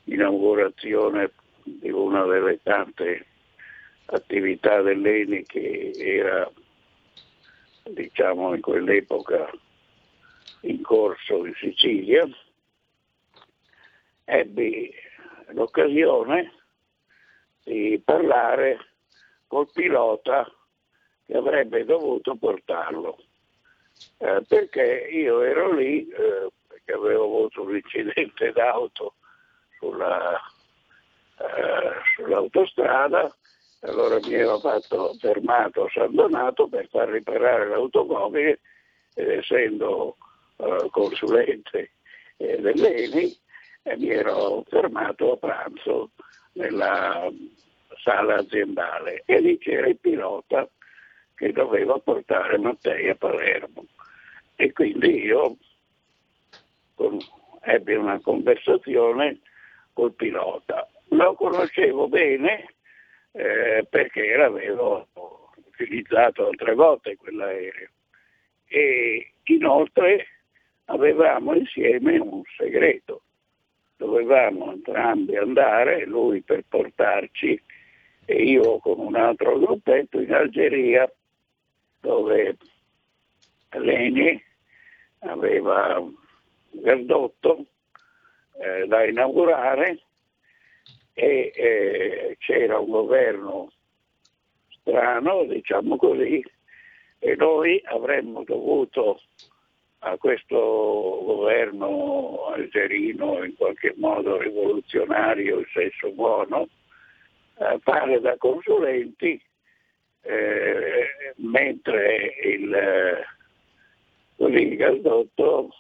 inaugurazione 0.04 1.30
di 1.64 1.90
una 1.90 2.24
delle 2.24 2.58
tante 2.62 3.26
attività 4.06 4.80
dell'ENI 4.80 5.44
che 5.44 5.92
era 5.94 6.50
diciamo 7.82 8.54
in 8.54 8.62
quell'epoca 8.62 9.50
in 10.62 10.80
corso 10.80 11.44
in 11.44 11.52
Sicilia, 11.52 12.26
ebbi 14.24 14.90
l'occasione 15.48 16.50
di 17.62 18.00
parlare 18.02 18.78
col 19.46 19.68
pilota 19.70 20.50
che 21.28 21.36
avrebbe 21.36 21.84
dovuto 21.84 22.36
portarlo. 22.36 23.18
Eh, 24.16 24.42
perché 24.48 25.08
io 25.12 25.42
ero 25.42 25.74
lì, 25.74 26.08
eh, 26.08 26.48
perché 26.66 26.92
avevo 26.92 27.24
avuto 27.24 27.62
un 27.64 27.76
incidente 27.76 28.50
d'auto 28.52 29.14
sulla, 29.78 30.40
eh, 31.38 31.92
sull'autostrada, 32.16 33.30
allora 33.80 34.18
mi 34.20 34.32
ero 34.32 34.58
fatto 34.58 35.14
fermato 35.20 35.88
San 35.92 36.14
Donato 36.14 36.66
per 36.66 36.88
far 36.88 37.10
riparare 37.10 37.68
l'automobile 37.68 38.60
ed 39.14 39.28
essendo 39.28 40.16
eh, 40.56 40.88
consulente 40.90 41.92
eh, 42.38 42.58
dell'ENI 42.60 43.36
mi 43.96 44.10
ero 44.10 44.64
fermato 44.68 45.32
a 45.32 45.36
pranzo 45.36 46.10
nella 46.52 47.30
sala 48.02 48.36
aziendale 48.36 49.22
e 49.24 49.40
lì 49.40 49.56
c'era 49.58 49.86
il 49.86 49.98
pilota 49.98 50.68
che 51.38 51.52
doveva 51.52 51.98
portare 51.98 52.58
Mattei 52.58 53.08
a 53.08 53.14
Palermo. 53.14 53.86
E 54.56 54.72
quindi 54.72 55.22
io 55.22 55.56
con, 56.94 57.16
ebbi 57.60 57.94
una 57.94 58.18
conversazione 58.20 59.38
col 59.92 60.12
pilota. 60.14 60.88
Lo 61.10 61.34
conoscevo 61.34 62.08
bene 62.08 62.74
eh, 63.30 63.86
perché 63.88 64.34
l'avevo 64.36 65.06
utilizzato 65.54 66.48
altre 66.48 66.74
volte 66.74 67.16
quell'aereo. 67.16 67.88
E 68.66 69.32
inoltre 69.44 70.26
avevamo 70.86 71.54
insieme 71.54 72.18
un 72.18 72.42
segreto. 72.56 73.22
Dovevamo 73.96 74.72
entrambi 74.72 75.36
andare, 75.36 76.04
lui 76.04 76.42
per 76.42 76.64
portarci 76.68 77.60
e 78.24 78.42
io 78.42 78.78
con 78.78 78.98
un 78.98 79.14
altro 79.14 79.58
gruppetto 79.58 80.20
in 80.20 80.32
Algeria 80.34 81.10
dove 82.00 82.56
Leni 83.70 84.42
aveva 85.20 85.98
un 85.98 86.14
gasdotto 86.70 87.66
eh, 88.60 88.86
da 88.86 89.04
inaugurare 89.04 90.00
e 91.14 91.52
eh, 91.54 92.36
c'era 92.38 92.78
un 92.78 92.90
governo 92.90 93.72
strano, 94.80 95.44
diciamo 95.44 95.96
così, 95.96 96.44
e 97.18 97.34
noi 97.34 97.80
avremmo 97.84 98.44
dovuto 98.44 99.20
a 100.00 100.16
questo 100.16 100.56
governo 100.56 102.46
algerino 102.52 103.42
in 103.42 103.56
qualche 103.56 103.94
modo 103.96 104.38
rivoluzionario 104.38 105.58
in 105.58 105.66
senso 105.72 106.12
buono, 106.12 106.68
eh, 107.58 107.78
fare 107.82 108.20
da 108.20 108.36
consulenti 108.36 109.40
eh, 110.22 111.06
mentre 111.38 112.34
il, 112.42 112.72
eh, 112.74 114.46
il 114.46 114.76
gasdotto 114.76 115.74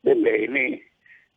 Belleni 0.00 0.82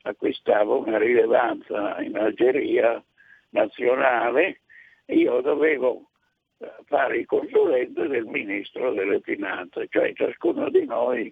acquistava 0.03 0.75
una 0.75 0.97
rilevanza 0.97 2.01
in 2.01 2.17
Algeria 2.17 3.03
nazionale 3.49 4.61
io 5.07 5.41
dovevo 5.41 6.09
eh, 6.57 6.71
fare 6.85 7.17
il 7.17 7.25
consulente 7.25 8.07
del 8.07 8.25
ministro 8.25 8.91
delle 8.93 9.19
finanze, 9.21 9.87
cioè 9.89 10.13
ciascuno 10.13 10.69
di 10.69 10.85
noi 10.85 11.31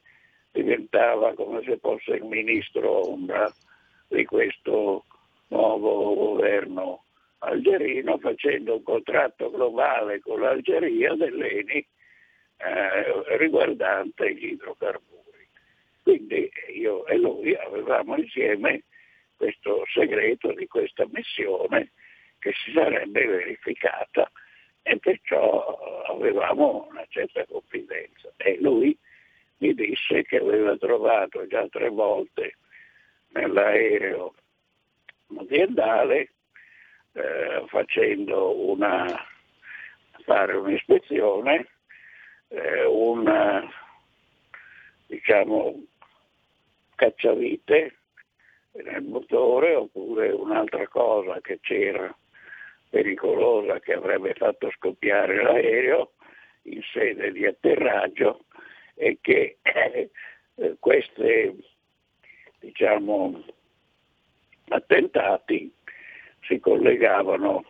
diventava 0.51 1.33
come 1.33 1.63
se 1.63 1.77
fosse 1.77 2.11
il 2.11 2.25
ministro 2.25 3.09
ombra 3.09 3.51
di 4.07 4.25
questo 4.25 5.05
nuovo 5.47 6.13
governo 6.13 7.03
algerino 7.39 8.17
facendo 8.19 8.75
un 8.75 8.83
contratto 8.83 9.49
globale 9.49 10.19
con 10.19 10.39
l'Algeria 10.39 11.13
dell'ENI 11.15 11.85
eh, 12.65 13.37
riguardante 13.37 14.33
gli 14.33 14.51
idrocarburi. 14.51 15.47
Quindi 16.01 16.51
io 16.75 17.05
e 17.07 17.17
lui 17.17 17.55
avevamo 17.55 18.17
insieme 18.17 18.83
questo 19.35 19.83
segreto 19.93 20.51
di 20.53 20.67
questa 20.67 21.05
missione 21.11 21.91
che 22.39 22.51
si 22.63 22.71
sarebbe 22.73 23.25
verificata 23.25 24.29
e 24.81 24.97
perciò 24.99 26.03
avevamo 26.07 26.87
una 26.89 27.05
certa 27.07 27.45
confidenza. 27.45 28.31
E 28.37 28.57
lui 28.59 28.97
mi 29.57 29.73
disse 29.73 30.23
che 30.23 30.37
aveva 30.37 30.75
trovato 30.77 31.47
già 31.47 31.65
tre 31.69 31.89
volte 31.89 32.57
nell'aereo 33.29 34.35
aziendale 35.37 36.33
eh, 37.13 37.63
facendo 37.67 38.69
una, 38.69 39.05
fare 40.23 40.55
un'ispezione, 40.55 41.67
eh, 42.53 42.85
un 42.85 43.69
diciamo, 45.07 45.83
cacciavite 46.95 47.97
nel 48.73 49.03
motore 49.03 49.75
oppure 49.75 50.29
un'altra 50.29 50.87
cosa 50.87 51.39
che 51.41 51.59
c'era 51.61 52.15
pericolosa 52.89 53.79
che 53.79 53.93
avrebbe 53.93 54.33
fatto 54.35 54.69
scoppiare 54.71 55.41
l'aereo 55.41 56.11
in 56.63 56.81
sede 56.91 57.31
di 57.31 57.45
atterraggio 57.45 58.45
e 58.95 59.17
che 59.19 59.57
eh, 59.61 60.09
questi 60.79 61.63
diciamo, 62.59 63.43
attentati 64.69 65.73
si 66.41 66.59
collegavano 66.59 67.65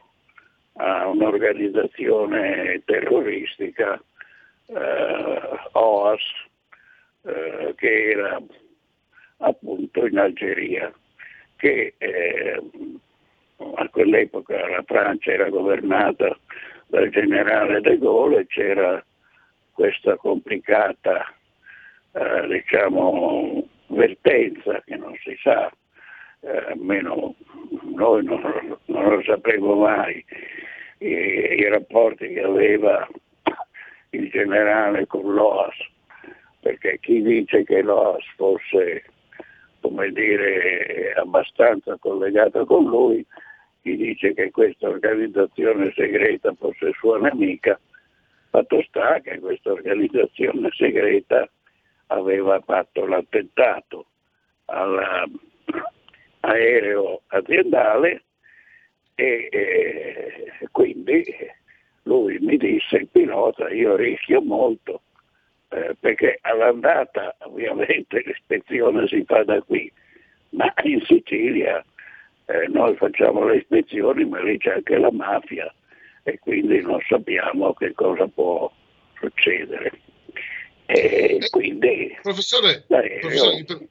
a 0.75 1.07
un'organizzazione 1.07 2.81
terroristica, 2.85 4.01
eh, 4.73 5.69
OAS, 5.73 6.21
eh, 7.23 7.73
che 7.75 8.11
era 8.11 8.41
appunto 9.37 10.05
in 10.05 10.17
Algeria, 10.17 10.91
che 11.55 11.93
eh, 11.97 12.61
a 13.75 13.89
quell'epoca 13.89 14.67
la 14.67 14.83
Francia 14.85 15.31
era 15.31 15.49
governata 15.49 16.37
dal 16.87 17.09
generale 17.09 17.81
de 17.81 17.97
Gaulle 17.97 18.41
e 18.41 18.47
c'era 18.47 19.03
questa 19.71 20.15
complicata 20.17 21.33
eh, 22.11 22.47
diciamo, 22.47 23.67
vertenza 23.87 24.81
che 24.85 24.95
non 24.95 25.15
si 25.23 25.35
sa, 25.41 25.71
eh, 26.41 26.57
almeno 26.69 27.35
noi 27.95 28.23
non, 28.23 28.77
non 28.85 29.09
lo 29.09 29.23
sapremo 29.23 29.75
mai, 29.75 30.23
I, 30.99 31.07
i 31.07 31.67
rapporti 31.69 32.27
che 32.33 32.41
aveva 32.41 33.07
il 34.13 34.29
generale 34.29 35.05
con 35.07 35.33
l'OAS, 35.33 35.75
perché 36.59 36.99
chi 37.01 37.21
dice 37.21 37.63
che 37.63 37.81
l'OAS 37.81 38.23
fosse 38.35 39.03
come 39.83 40.11
dire, 40.11 41.13
abbastanza 41.17 41.97
collegato 41.97 42.65
con 42.65 42.85
lui, 42.85 43.25
chi 43.81 43.97
dice 43.97 44.33
che 44.33 44.49
questa 44.49 44.87
organizzazione 44.87 45.91
segreta 45.93 46.53
fosse 46.53 46.93
sua 46.93 47.19
nemica, 47.19 47.77
fatto 48.49 48.81
sta 48.83 49.19
che 49.19 49.39
questa 49.39 49.73
organizzazione 49.73 50.69
segreta 50.71 51.49
aveva 52.07 52.61
fatto 52.61 53.05
l'attentato 53.05 54.05
all'aereo 54.65 55.41
aziendale 57.27 58.23
e, 59.15 59.49
e 59.51 60.67
quindi 60.71 61.25
lui 62.03 62.37
mi 62.39 62.57
disse 62.57 62.97
il 62.97 63.07
pilota 63.07 63.69
io 63.69 63.95
rischio 63.95 64.41
molto 64.41 65.01
eh, 65.73 65.95
perché 65.99 66.37
all'andata 66.41 67.35
ovviamente 67.39 68.21
l'ispezione 68.25 69.07
si 69.07 69.23
fa 69.25 69.43
da 69.43 69.59
qui, 69.61 69.91
ma 70.49 70.71
in 70.83 71.01
Sicilia 71.05 71.83
eh, 72.45 72.67
noi 72.67 72.95
facciamo 72.95 73.43
le 73.45 73.57
ispezioni 73.57 74.23
ma 74.25 74.41
lì 74.41 74.57
c'è 74.59 74.73
anche 74.73 74.97
la 74.97 75.11
mafia 75.11 75.73
e 76.23 76.37
quindi 76.39 76.79
non 76.81 76.99
sappiamo 77.07 77.73
che 77.73 77.91
cosa 77.93 78.27
può 78.27 78.71
succedere. 79.19 79.91
E 80.85 81.39
quindi 81.49 82.15
professore, 82.21 82.83
professore 82.87 83.55
mi, 83.55 83.63
per, 83.65 83.87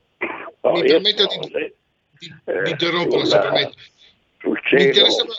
mi 0.73 0.83
permetta 0.83 1.25
di, 1.27 1.39
di, 1.41 2.33
di 2.63 2.71
interrompere 2.71 3.27
se 3.27 3.39
permette. 3.39 3.73
Sul 4.39 4.61
cielo, 4.65 4.85
mi 4.85 5.33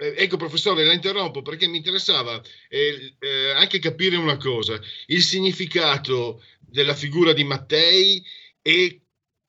eh, 0.00 0.14
ecco 0.16 0.38
professore, 0.38 0.84
la 0.84 0.94
interrompo 0.94 1.42
perché 1.42 1.68
mi 1.68 1.76
interessava 1.76 2.40
eh, 2.70 3.14
eh, 3.18 3.50
anche 3.54 3.78
capire 3.78 4.16
una 4.16 4.38
cosa, 4.38 4.80
il 5.06 5.20
significato 5.20 6.42
della 6.58 6.94
figura 6.94 7.34
di 7.34 7.44
Mattei 7.44 8.22
e 8.62 9.00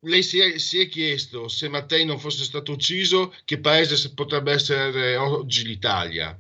lei 0.02 0.24
si 0.24 0.40
è, 0.40 0.58
si 0.58 0.82
è, 0.82 0.88
chiesto 0.88 1.48
se 1.48 1.70
Mattei 1.70 2.06
non 2.06 2.20
fosse 2.20 2.44
stato 2.44 2.74
ucciso, 2.74 3.34
che 3.46 3.60
paese 3.60 4.14
potrebbe 4.14 4.52
essere 4.52 5.16
oggi 5.16 5.66
l'Italia? 5.66 6.38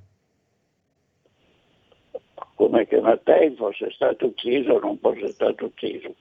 Come 2.55 2.88
che 2.88 2.99
Mattei 2.99 3.55
fosse 3.55 3.91
stato 3.91 4.26
ucciso 4.26 4.74
o 4.74 4.80
non 4.80 4.97
fosse 4.99 5.28
stato 5.30 5.66
ucciso? 5.66 6.16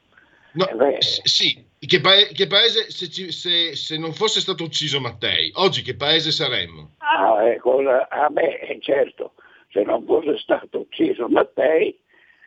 No, 0.52 0.66
eh 0.66 0.98
sì, 1.00 1.64
che, 1.78 2.00
pa- 2.00 2.26
che 2.32 2.46
paese, 2.48 2.90
se, 2.90 3.08
ci, 3.08 3.30
se, 3.30 3.76
se, 3.76 3.96
non 3.96 4.12
fosse 4.12 4.40
stato 4.40 4.64
ucciso 4.64 5.00
Mattei, 5.00 5.50
oggi 5.54 5.82
che 5.82 5.94
paese 5.94 6.32
saremmo? 6.32 6.94
Ah, 6.98 7.46
ecco, 7.46 7.78
ah 7.78 8.28
beh, 8.28 8.78
certo, 8.80 9.34
se 9.70 9.82
non 9.82 10.04
fosse 10.04 10.38
stato 10.38 10.80
ucciso 10.80 11.28
Mattei, 11.28 11.96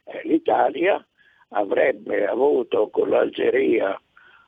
eh, 0.06 0.22
l'Italia 0.26 1.06
avrebbe 1.50 2.26
avuto 2.26 2.90
con 2.90 3.10
l'Algeria 3.10 3.98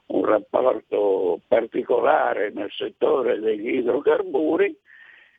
un 0.07 0.25
rapporto 0.25 1.39
particolare 1.47 2.51
nel 2.51 2.71
settore 2.71 3.39
degli 3.39 3.75
idrocarburi 3.75 4.77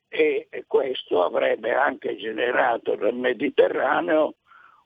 e 0.08 0.48
questo 0.66 1.22
avrebbe 1.22 1.74
anche 1.74 2.16
generato 2.16 2.94
nel 2.96 3.14
Mediterraneo 3.14 4.36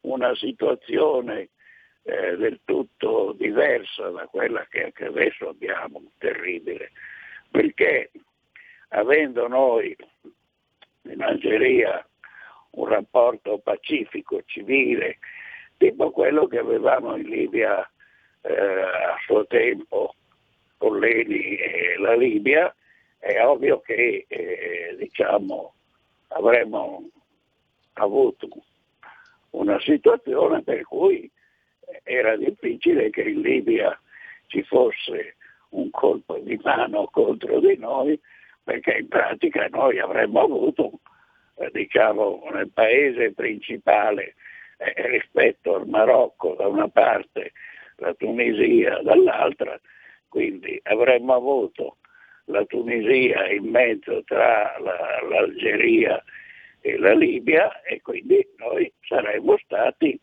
una 0.03 0.35
situazione 0.35 1.51
eh, 2.11 2.37
del 2.37 2.61
tutto 2.65 3.35
diversa 3.39 4.09
da 4.11 4.27
quella 4.27 4.67
che, 4.69 4.93
che 4.93 5.07
adesso 5.07 5.49
abbiamo, 5.49 6.03
terribile, 6.19 6.91
perché 7.51 8.11
avendo 8.89 9.47
noi 9.47 9.97
in 11.03 11.23
Algeria 11.23 12.05
un 12.73 12.87
rapporto 12.87 13.59
pacifico, 13.59 14.43
civile, 14.45 15.19
tipo 15.77 16.11
quello 16.11 16.47
che 16.47 16.59
avevamo 16.59 17.17
in 17.17 17.29
Libia 17.29 17.89
eh, 18.43 18.53
a 18.53 19.17
suo 19.25 19.47
tempo 19.47 20.15
con 20.77 20.99
l'ENI 20.99 21.57
e 21.57 21.97
la 21.99 22.17
Libia, 22.17 22.75
è 23.19 23.45
ovvio 23.45 23.81
che 23.81 24.25
eh, 24.27 24.97
diciamo, 24.99 25.75
avremmo 26.29 27.09
avuto 27.95 28.49
una 29.51 29.79
situazione 29.81 30.63
per 30.63 30.83
cui 30.83 31.31
era 32.03 32.37
difficile 32.37 33.11
che 33.11 33.23
in 33.23 33.41
Libia 33.41 33.99
ci 34.47 34.63
fosse 34.63 35.37
un 35.71 35.91
colpo 35.91 36.39
di 36.39 36.59
mano 36.63 37.07
contro 37.11 37.61
di 37.61 37.77
noi, 37.77 38.19
perché 38.63 38.99
in 38.99 39.09
pratica 39.09 39.69
noi 39.69 39.99
avremmo 39.99 40.43
avuto, 40.43 41.01
eh, 41.57 41.71
diciamo, 41.73 42.49
nel 42.53 42.71
paese 42.71 43.33
principale 43.33 44.35
eh, 44.79 45.09
rispetto 45.09 45.77
al 45.77 45.87
Marocco 45.87 46.55
da 46.55 46.67
una 46.67 46.89
parte, 46.89 47.53
la 47.97 48.15
Tunisia 48.15 49.01
dall'altra, 49.03 49.79
quindi 50.29 50.81
avremmo 50.85 51.35
avuto 51.35 51.97
la 52.47 52.65
Tunisia 52.65 53.49
in 53.51 53.65
mezzo 53.65 54.23
tra 54.25 54.77
la, 54.79 55.21
l'Algeria 55.29 56.23
e 56.81 56.99
la 56.99 57.13
Libia 57.15 57.83
e 57.83 58.01
quindi 58.01 58.47
noi 58.57 58.93
saremmo 59.03 59.57
stati, 59.59 60.19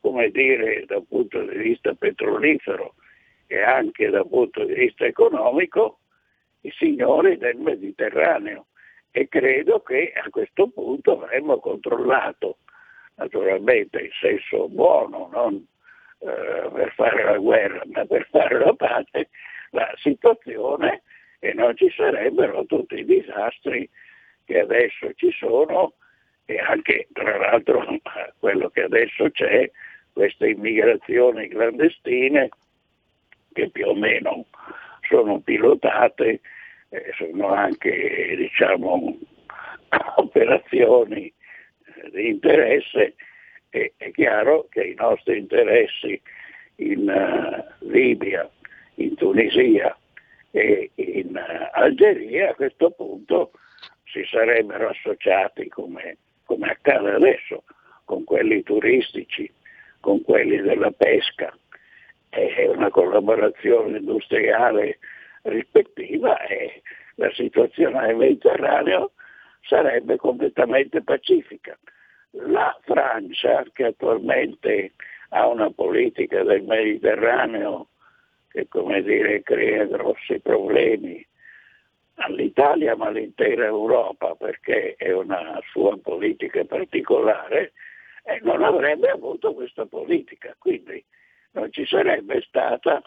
come 0.00 0.30
dire, 0.30 0.84
dal 0.86 1.04
punto 1.06 1.42
di 1.42 1.56
vista 1.56 1.94
petrolifero 1.94 2.94
e 3.46 3.60
anche 3.60 4.08
dal 4.10 4.28
punto 4.28 4.64
di 4.64 4.74
vista 4.74 5.04
economico, 5.04 5.98
i 6.62 6.70
signori 6.72 7.36
del 7.36 7.56
Mediterraneo. 7.56 8.66
E 9.10 9.28
credo 9.28 9.80
che 9.80 10.12
a 10.14 10.28
questo 10.30 10.68
punto 10.68 11.20
avremmo 11.20 11.58
controllato, 11.58 12.58
naturalmente 13.16 14.00
in 14.00 14.10
senso 14.20 14.68
buono, 14.68 15.28
non 15.32 15.66
eh, 16.20 16.70
per 16.72 16.92
fare 16.94 17.24
la 17.24 17.38
guerra, 17.38 17.82
ma 17.86 18.04
per 18.04 18.26
fare 18.30 18.58
la 18.58 18.72
pace, 18.74 19.30
la 19.70 19.92
situazione 19.96 21.02
e 21.40 21.54
non 21.54 21.76
ci 21.76 21.90
sarebbero 21.90 22.64
tutti 22.66 22.96
i 22.96 23.04
disastri 23.04 23.88
che 24.44 24.60
adesso 24.60 25.12
ci 25.14 25.32
sono 25.32 25.94
e 26.50 26.58
anche 26.58 27.06
tra 27.12 27.36
l'altro 27.38 27.86
quello 28.38 28.68
che 28.70 28.82
adesso 28.82 29.30
c'è, 29.30 29.70
queste 30.12 30.48
immigrazioni 30.48 31.48
clandestine 31.48 32.48
che 33.52 33.70
più 33.70 33.86
o 33.86 33.94
meno 33.94 34.46
sono 35.08 35.38
pilotate, 35.40 36.40
eh, 36.88 37.12
sono 37.16 37.48
anche 37.48 38.34
diciamo, 38.36 39.16
operazioni 40.16 41.32
di 42.12 42.28
interesse 42.28 43.14
e 43.70 43.92
è 43.96 44.10
chiaro 44.10 44.66
che 44.70 44.82
i 44.82 44.94
nostri 44.94 45.38
interessi 45.38 46.20
in 46.76 47.08
uh, 47.08 47.86
Libia, 47.88 48.48
in 48.96 49.14
Tunisia 49.14 49.96
e 50.50 50.90
in 50.94 51.36
uh, 51.36 51.78
Algeria 51.78 52.50
a 52.50 52.54
questo 52.54 52.90
punto 52.90 53.52
si 54.04 54.24
sarebbero 54.28 54.88
associati 54.88 55.68
come, 55.68 56.16
come 56.50 56.68
accade 56.68 57.12
adesso 57.12 57.62
con 58.04 58.24
quelli 58.24 58.64
turistici, 58.64 59.48
con 60.00 60.20
quelli 60.22 60.60
della 60.60 60.90
pesca, 60.90 61.56
è 62.28 62.66
una 62.66 62.90
collaborazione 62.90 63.98
industriale 63.98 64.98
rispettiva 65.42 66.44
e 66.46 66.82
la 67.14 67.30
situazione 67.34 68.04
nel 68.04 68.16
Mediterraneo 68.16 69.12
sarebbe 69.60 70.16
completamente 70.16 71.02
pacifica. 71.02 71.78
La 72.32 72.76
Francia, 72.82 73.64
che 73.72 73.84
attualmente 73.84 74.94
ha 75.28 75.46
una 75.46 75.70
politica 75.70 76.42
del 76.42 76.64
Mediterraneo 76.64 77.90
che 78.50 78.66
come 78.66 79.02
dire, 79.02 79.44
crea 79.44 79.84
grossi 79.84 80.40
problemi 80.40 81.24
all'Italia 82.14 82.96
ma 82.96 83.06
all'intera 83.06 83.64
Europa 83.64 84.34
perché 84.34 84.94
è 84.96 85.12
una 85.12 85.58
sua 85.70 85.96
politica 85.98 86.64
particolare, 86.64 87.72
e 88.22 88.40
non 88.42 88.62
avrebbe 88.62 89.08
avuto 89.08 89.54
questa 89.54 89.86
politica. 89.86 90.54
Quindi 90.58 91.04
non 91.52 91.72
ci 91.72 91.84
sarebbe 91.86 92.42
stata 92.42 93.02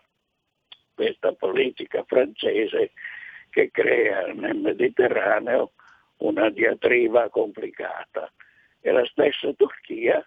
questa 0.94 1.34
politica 1.34 2.04
francese 2.04 2.92
che 3.50 3.70
crea 3.72 4.28
nel 4.34 4.58
Mediterraneo 4.58 5.74
una 6.18 6.50
diatriba 6.50 7.30
complicata. 7.30 8.32
E 8.82 8.92
la 8.92 9.06
stessa 9.06 9.54
Turchia, 9.54 10.26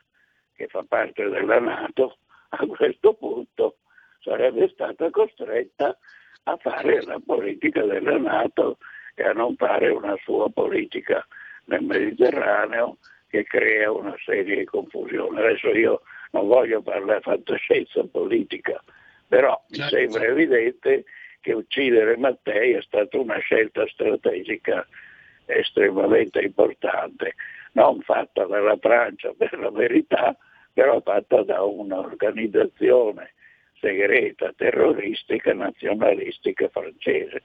che 0.54 0.66
fa 0.68 0.84
parte 0.88 1.28
della 1.28 1.60
Nato, 1.60 2.18
a 2.50 2.66
questo 2.66 3.14
punto 3.14 3.78
sarebbe 4.20 4.68
stata 4.68 5.10
costretta 5.10 5.96
a 6.48 6.56
fare 6.58 7.02
la 7.02 7.20
politica 7.24 7.82
della 7.82 8.18
Nato 8.18 8.78
e 9.14 9.24
a 9.24 9.32
non 9.32 9.56
fare 9.56 9.88
una 9.88 10.16
sua 10.22 10.48
politica 10.48 11.26
nel 11.64 11.82
Mediterraneo 11.82 12.98
che 13.28 13.44
crea 13.44 13.90
una 13.90 14.14
serie 14.24 14.58
di 14.58 14.64
confusioni. 14.64 15.38
Adesso 15.38 15.68
io 15.70 16.02
non 16.30 16.46
voglio 16.46 16.82
parlare 16.82 17.20
fantascienza 17.20 18.04
politica, 18.04 18.80
però 19.26 19.60
mi 19.70 19.78
certo. 19.78 19.96
sembra 19.96 20.24
evidente 20.24 21.04
che 21.40 21.52
uccidere 21.52 22.16
Mattei 22.16 22.72
è 22.72 22.82
stata 22.82 23.18
una 23.18 23.38
scelta 23.38 23.86
strategica 23.88 24.86
estremamente 25.46 26.40
importante, 26.40 27.34
non 27.72 28.00
fatta 28.02 28.44
dalla 28.44 28.76
Francia 28.76 29.32
per 29.36 29.58
la 29.58 29.70
verità, 29.70 30.36
però 30.72 31.00
fatta 31.00 31.42
da 31.42 31.62
un'organizzazione 31.62 33.32
segreta, 33.80 34.52
terroristica, 34.56 35.52
nazionalistica 35.52 36.68
francese. 36.68 37.42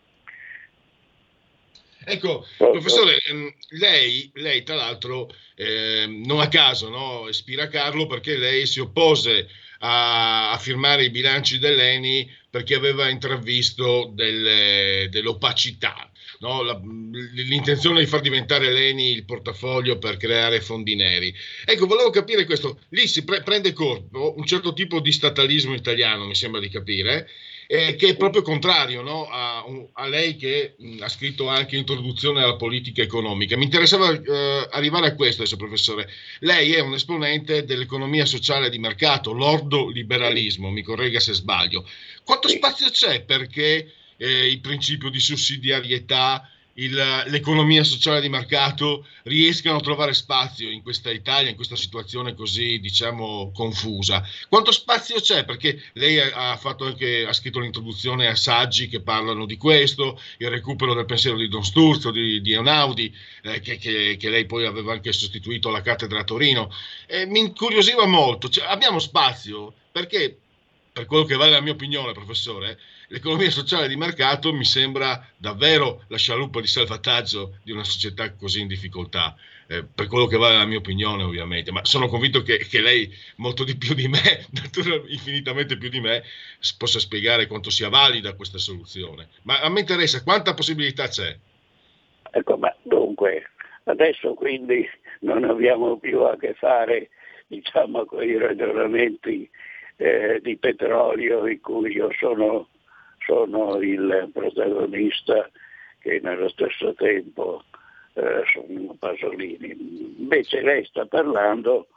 Ecco, 2.04 2.46
professore, 2.58 3.20
ehm, 3.30 3.54
lei, 3.80 4.32
lei 4.34 4.64
tra 4.64 4.76
l'altro 4.76 5.30
eh, 5.56 6.08
non 6.08 6.40
a 6.40 6.48
caso 6.48 6.90
no, 6.90 7.28
ispira 7.30 7.68
Carlo 7.68 8.08
perché 8.08 8.38
lei 8.38 8.66
si 8.66 8.80
oppose 8.80 9.48
a, 9.80 10.52
a 10.52 10.58
firmare 10.58 11.04
i 11.04 11.12
bilanci 11.12 11.60
dell'ENI 11.60 12.40
perché 12.52 12.76
aveva 12.76 13.10
intravisto 13.10 14.12
delle, 14.14 15.08
dell'opacità, 15.10 16.12
no? 16.40 16.62
La, 16.62 16.80
l'intenzione 17.34 18.02
di 18.02 18.06
far 18.06 18.20
diventare 18.20 18.70
l'ENI 18.72 19.12
il 19.12 19.24
portafoglio 19.24 19.98
per 19.98 20.18
creare 20.18 20.60
fondi 20.60 20.96
neri. 20.96 21.34
Ecco, 21.64 21.88
volevo 21.88 22.10
capire 22.10 22.46
questo, 22.46 22.82
lì 22.90 23.08
si 23.08 23.24
pre- 23.24 23.42
prende 23.42 23.72
corpo 23.72 24.34
un 24.36 24.46
certo 24.46 24.74
tipo 24.74 25.00
di 25.00 25.14
statalismo 25.14 25.74
italiano, 25.74 26.26
mi 26.26 26.36
sembra 26.36 26.60
di 26.60 26.68
capire, 26.68 27.30
eh, 27.72 27.96
che 27.96 28.10
è 28.10 28.18
proprio 28.18 28.42
contrario 28.42 29.02
no? 29.02 29.30
a, 29.30 29.64
a, 29.94 30.08
lei 30.10 30.36
che 30.36 30.76
mh, 30.78 30.98
ha 31.00 31.08
scritto 31.08 31.48
anche 31.48 31.78
introduzione 31.78 32.44
alla 32.44 32.58
politica 32.58 33.02
economica. 33.02 33.56
Mi 33.56 33.64
interessava 33.64 34.12
eh, 34.12 34.68
arrivare 34.72 35.08
a 35.08 35.16
questo 35.16 35.44
adesso, 35.44 35.56
professore. 35.56 36.10
Lei 36.40 36.74
è 36.74 36.82
un 36.82 36.96
esponente 36.96 37.64
dell'economia 37.64 38.26
sociale 38.26 38.70
di 38.70 38.78
mercato, 38.78 39.32
l'ordo 39.32 39.88
liberalismo, 39.88 40.70
mi 40.70 40.82
corregga 40.82 41.22
se 41.22 41.32
sbaglio. 41.32 41.88
Quanto 42.24 42.48
spazio 42.48 42.90
c'è 42.90 43.24
perché 43.24 43.94
eh, 44.18 44.48
il 44.48 44.60
principio 44.60 45.10
di 45.10 45.20
sussidiarietà 45.20 46.50
il, 46.76 47.24
l'economia 47.28 47.84
sociale 47.84 48.22
di 48.22 48.30
mercato 48.30 49.06
riescano 49.24 49.78
a 49.78 49.82
trovare 49.82 50.14
spazio 50.14 50.70
in 50.70 50.82
questa 50.82 51.12
Italia, 51.12 51.50
in 51.50 51.56
questa 51.56 51.76
situazione 51.76 52.34
così 52.34 52.80
diciamo 52.80 53.52
confusa. 53.54 54.26
Quanto 54.48 54.72
spazio 54.72 55.20
c'è? 55.20 55.44
Perché 55.44 55.82
lei 55.94 56.20
ha, 56.20 56.56
fatto 56.58 56.86
anche, 56.86 57.26
ha 57.28 57.34
scritto 57.34 57.60
l'introduzione 57.60 58.28
a 58.28 58.36
saggi 58.36 58.88
che 58.88 59.02
parlano 59.02 59.46
di 59.46 59.58
questo, 59.58 60.20
il 60.38 60.50
recupero 60.50 60.94
del 60.94 61.06
pensiero 61.06 61.38
di 61.38 61.50
Don 61.50 61.66
Sturzo, 61.66 62.12
di, 62.12 62.42
di 62.42 62.54
Einaudi, 62.54 63.14
eh, 63.44 63.60
che, 63.60 63.78
che, 63.78 64.16
che, 64.18 64.30
lei 64.30 64.46
poi 64.46 64.66
aveva 64.66 64.94
anche 64.94 65.12
sostituito 65.12 65.70
alla 65.70 65.82
cattedra 65.82 66.22
a 66.22 66.24
Torino. 66.24 66.72
Eh, 67.06 67.26
mi 67.26 67.40
incuriosiva 67.40 68.06
molto, 68.06 68.50
cioè, 68.50 68.66
abbiamo 68.66 69.00
spazio 69.00 69.74
perché, 69.92 70.38
per 71.02 71.10
quello 71.10 71.24
che 71.24 71.36
vale 71.36 71.50
la 71.50 71.62
mia 71.62 71.72
opinione, 71.72 72.12
professore, 72.12 72.78
l'economia 73.08 73.50
sociale 73.50 73.88
di 73.88 73.96
mercato 73.96 74.54
mi 74.54 74.64
sembra 74.64 75.26
davvero 75.36 76.04
la 76.10 76.18
scialuppa 76.18 76.62
di 76.62 76.68
salvataggio 76.68 77.58
di 77.64 77.72
una 77.72 77.84
società 77.84 78.32
così 78.36 78.62
in 78.62 78.68
difficoltà, 78.68 79.36
eh, 79.66 79.84
per 79.84 80.06
quello 80.06 80.28
che 80.28 80.38
vale 80.38 80.58
la 80.58 80.66
mia 80.66 80.78
opinione 80.78 81.24
ovviamente, 81.24 81.72
ma 81.72 81.84
sono 81.86 82.08
convinto 82.08 82.44
che, 82.44 82.60
che 82.60 82.82
lei 82.82 83.12
molto 83.38 83.64
di 83.64 83.76
più 83.78 83.96
di 83.96 84.08
me, 84.08 84.46
infinitamente 85.10 85.76
più 85.76 85.90
di 85.90 86.00
me, 86.00 86.22
possa 86.78 87.00
spiegare 87.00 87.48
quanto 87.48 87.72
sia 87.72 87.90
valida 87.90 88.36
questa 88.36 88.60
soluzione. 88.60 89.30
Ma 89.42 89.60
a 89.60 89.70
me 89.70 89.80
interessa 89.80 90.22
quanta 90.22 90.54
possibilità 90.54 91.08
c'è. 91.08 91.36
Ecco, 92.30 92.58
ma 92.58 92.72
dunque, 92.84 93.50
adesso 93.86 94.36
quindi 94.36 94.88
non 95.22 95.46
abbiamo 95.46 95.98
più 95.98 96.20
a 96.20 96.38
che 96.38 96.54
fare 96.54 97.10
diciamo, 97.48 98.06
con 98.06 98.24
i 98.24 98.38
ragionamenti 98.38 99.50
eh, 100.02 100.40
di 100.42 100.58
petrolio 100.58 101.46
in 101.46 101.62
cui 101.62 101.92
io 101.92 102.10
sono 102.18 102.68
sono 103.20 103.78
il 103.78 104.30
protagonista 104.34 105.48
che 106.00 106.20
nello 106.24 106.50
stesso 106.50 106.96
tempo 106.96 107.64
eh, 108.16 108.42
sono 108.52 108.96
Pasolini. 108.98 110.16
Invece 110.18 110.62
lei 110.62 110.84
sta 110.86 111.06
parlando 111.06 111.88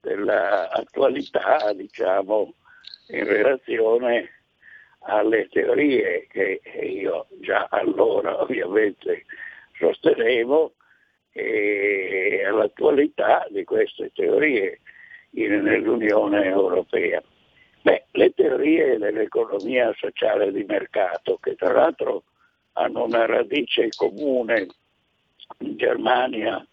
dell'attualità, 0.00 1.72
diciamo, 1.74 2.54
in 3.08 3.24
relazione 3.24 4.30
alle 5.00 5.48
teorie 5.48 6.28
che 6.28 6.60
io 6.80 7.26
già 7.40 7.66
allora 7.70 8.38
ovviamente 8.42 9.24
sostenevo 9.78 10.74
e 11.32 12.44
all'attualità 12.46 13.46
di 13.50 13.64
queste 13.64 14.12
teorie 14.14 14.78
nell'Unione 15.30 16.44
Europea. 16.44 17.20
Beh, 17.82 18.06
le 18.12 18.30
teorie 18.34 18.98
dell'economia 18.98 19.94
sociale 19.96 20.52
di 20.52 20.64
mercato, 20.64 21.38
che 21.40 21.54
tra 21.54 21.72
l'altro 21.72 22.24
hanno 22.72 23.04
una 23.04 23.26
radice 23.26 23.88
comune 23.96 24.66
in 25.58 25.76
Germania 25.76 26.64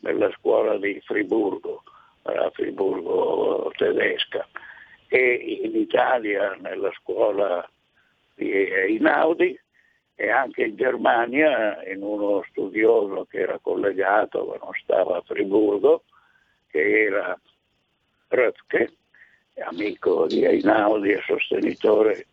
nella 0.00 0.30
scuola 0.38 0.76
di 0.78 1.00
Friburgo, 1.04 1.82
alla 2.22 2.50
Friburgo 2.50 3.72
tedesca 3.76 4.46
e 5.08 5.60
in 5.64 5.76
Italia 5.76 6.56
nella 6.60 6.90
scuola 6.92 7.68
di 8.34 8.50
Einaudi 8.50 9.58
e 10.14 10.30
anche 10.30 10.64
in 10.64 10.76
Germania 10.76 11.82
in 11.84 12.02
uno 12.02 12.44
studioso 12.48 13.26
che 13.26 13.40
era 13.40 13.58
collegato 13.58 14.44
ma 14.44 14.56
non 14.62 14.72
stava 14.82 15.18
a 15.18 15.22
Friburgo 15.22 16.04
che 16.68 17.02
era 17.04 17.38
Röpke, 18.28 18.92
amico 19.60 20.26
di 20.26 20.44
Einaudi 20.44 21.10
e 21.12 21.22
sostenitore 21.26 22.26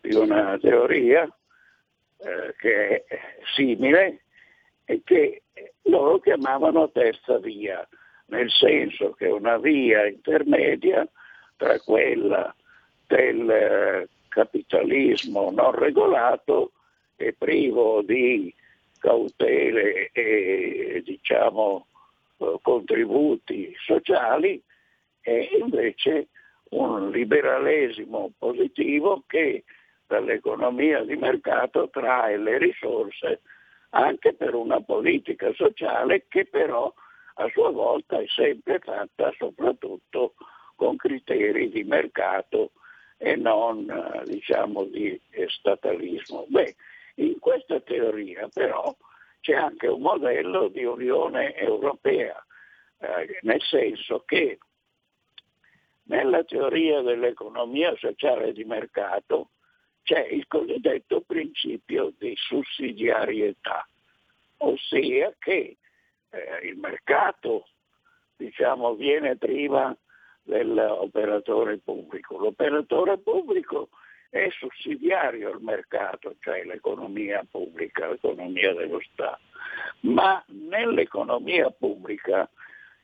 di 0.00 0.14
una 0.14 0.58
teoria 0.58 1.24
eh, 2.18 2.54
che 2.58 3.04
è 3.04 3.18
simile 3.54 4.24
e 4.84 5.02
che 5.04 5.42
loro 5.82 6.18
chiamavano 6.18 6.90
terza 6.90 7.38
via, 7.38 7.86
nel 8.26 8.50
senso 8.50 9.12
che 9.12 9.26
una 9.26 9.58
via 9.58 10.06
intermedia 10.06 11.06
tra 11.56 11.78
quella 11.80 12.54
del 13.06 13.48
eh, 13.48 14.08
capitalismo 14.28 15.50
non 15.50 15.72
regolato 15.72 16.72
e 17.16 17.34
privo 17.36 18.02
di 18.02 18.52
cautele 18.98 20.10
e 20.12 21.02
diciamo 21.04 21.86
eh, 22.38 22.58
contributi 22.60 23.74
sociali 23.78 24.60
e 25.20 25.48
invece 25.58 26.28
un 26.74 27.10
liberalesimo 27.10 28.32
positivo 28.38 29.22
che 29.26 29.64
dall'economia 30.06 31.02
di 31.04 31.16
mercato 31.16 31.88
trae 31.90 32.36
le 32.36 32.58
risorse 32.58 33.40
anche 33.90 34.34
per 34.34 34.54
una 34.54 34.80
politica 34.80 35.52
sociale 35.54 36.26
che 36.28 36.46
però 36.46 36.92
a 37.36 37.48
sua 37.52 37.70
volta 37.70 38.18
è 38.18 38.26
sempre 38.26 38.80
fatta 38.80 39.32
soprattutto 39.38 40.34
con 40.76 40.96
criteri 40.96 41.70
di 41.70 41.84
mercato 41.84 42.72
e 43.16 43.36
non 43.36 43.86
diciamo 44.24 44.84
di 44.84 45.18
statalismo. 45.46 46.44
Beh, 46.48 46.74
in 47.16 47.38
questa 47.38 47.80
teoria 47.80 48.48
però 48.52 48.94
c'è 49.40 49.54
anche 49.54 49.86
un 49.86 50.00
modello 50.00 50.68
di 50.68 50.84
Unione 50.84 51.54
Europea, 51.54 52.44
eh, 52.98 53.38
nel 53.42 53.62
senso 53.62 54.24
che 54.26 54.58
nella 56.04 56.44
teoria 56.44 57.00
dell'economia 57.00 57.94
sociale 57.96 58.52
di 58.52 58.64
mercato 58.64 59.50
c'è 60.02 60.20
il 60.26 60.46
cosiddetto 60.46 61.22
principio 61.22 62.12
di 62.18 62.34
sussidiarietà, 62.36 63.86
ossia 64.58 65.34
che 65.38 65.78
eh, 66.30 66.66
il 66.66 66.76
mercato 66.76 67.68
diciamo, 68.36 68.94
viene 68.94 69.36
prima 69.36 69.96
dell'operatore 70.42 71.78
pubblico. 71.78 72.36
L'operatore 72.36 73.18
pubblico 73.18 73.88
è 74.28 74.48
sussidiario 74.50 75.52
al 75.52 75.62
mercato, 75.62 76.34
cioè 76.40 76.64
l'economia 76.64 77.46
pubblica, 77.50 78.08
l'economia 78.10 78.74
dello 78.74 79.00
Stato, 79.00 79.40
ma 80.00 80.44
nell'economia 80.48 81.70
pubblica 81.70 82.48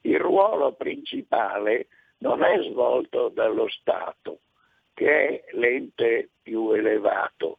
il 0.03 0.19
ruolo 0.19 0.73
principale 0.73 1.87
non 2.21 2.43
è 2.43 2.63
svolto 2.63 3.29
dallo 3.29 3.69
Stato, 3.69 4.41
che 4.95 5.27
è 5.27 5.45
l'ente 5.53 6.31
più 6.43 6.73
elevato 6.73 7.59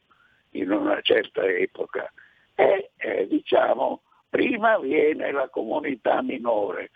in 0.50 0.70
una 0.70 1.00
certa 1.00 1.44
epoca. 1.46 2.12
È, 2.54 2.90
è, 2.96 3.26
diciamo, 3.26 4.02
prima 4.28 4.78
viene 4.78 5.32
la 5.32 5.48
comunità 5.48 6.22
minore 6.22 6.90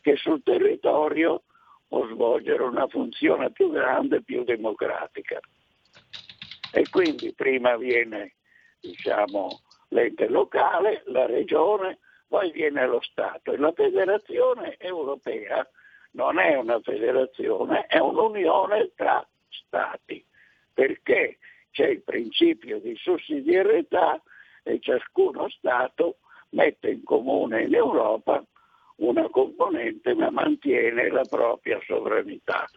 che 0.00 0.16
sul 0.16 0.42
territorio 0.42 1.42
può 1.88 2.06
svolgere 2.06 2.62
una 2.62 2.86
funzione 2.86 3.50
più 3.50 3.70
grande, 3.70 4.22
più 4.22 4.44
democratica. 4.44 5.40
E 6.72 6.88
quindi 6.90 7.34
prima 7.34 7.76
viene 7.76 8.34
diciamo, 8.80 9.60
l'ente 9.88 10.28
locale, 10.28 11.02
la 11.06 11.26
regione, 11.26 11.98
poi 12.28 12.50
viene 12.50 12.86
lo 12.86 13.00
Stato. 13.02 13.52
E 13.52 13.58
la 13.58 13.72
federazione 13.72 14.76
europea 14.78 15.68
non 16.12 16.38
è 16.38 16.56
una 16.56 16.80
federazione, 16.80 17.86
è 17.86 17.98
un'unione 17.98 18.92
tra 18.94 19.26
Stati, 19.48 20.24
perché 20.72 21.38
c'è 21.70 21.88
il 21.88 22.02
principio 22.02 22.78
di 22.80 22.94
sussidiarietà 22.96 24.20
e 24.62 24.78
ciascuno 24.80 25.48
Stato 25.48 26.18
mette 26.50 26.90
in 26.90 27.02
comune 27.02 27.62
in 27.62 27.74
Europa 27.74 28.44
una 28.96 29.28
componente 29.28 30.14
ma 30.14 30.30
mantiene 30.30 31.10
la 31.10 31.24
propria 31.28 31.80
sovranità. 31.84 32.68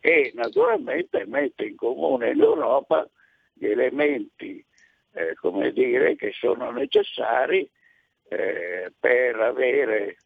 E 0.00 0.32
naturalmente 0.34 1.24
mette 1.26 1.64
in 1.64 1.76
comune 1.76 2.30
in 2.30 2.40
Europa 2.40 3.08
gli 3.54 3.66
elementi 3.66 4.64
eh, 5.14 5.34
come 5.36 5.72
dire, 5.72 6.16
che 6.16 6.32
sono 6.32 6.70
necessari 6.70 7.68
eh, 8.28 8.92
per 8.98 9.36
avere 9.36 10.16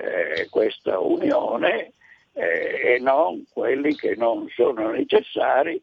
eh, 0.00 0.48
questa 0.48 0.98
unione 0.98 1.92
eh, 2.32 2.94
e 2.94 2.98
non 3.00 3.44
quelli 3.52 3.94
che 3.94 4.14
non 4.16 4.48
sono 4.54 4.90
necessari 4.90 5.80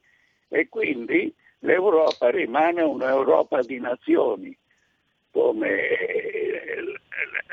e 0.50 0.68
quindi 0.70 1.34
l'Europa 1.60 2.30
rimane 2.30 2.82
un'Europa 2.82 3.62
di 3.62 3.80
nazioni, 3.80 4.58
come 5.32 5.70
eh, 5.70 6.84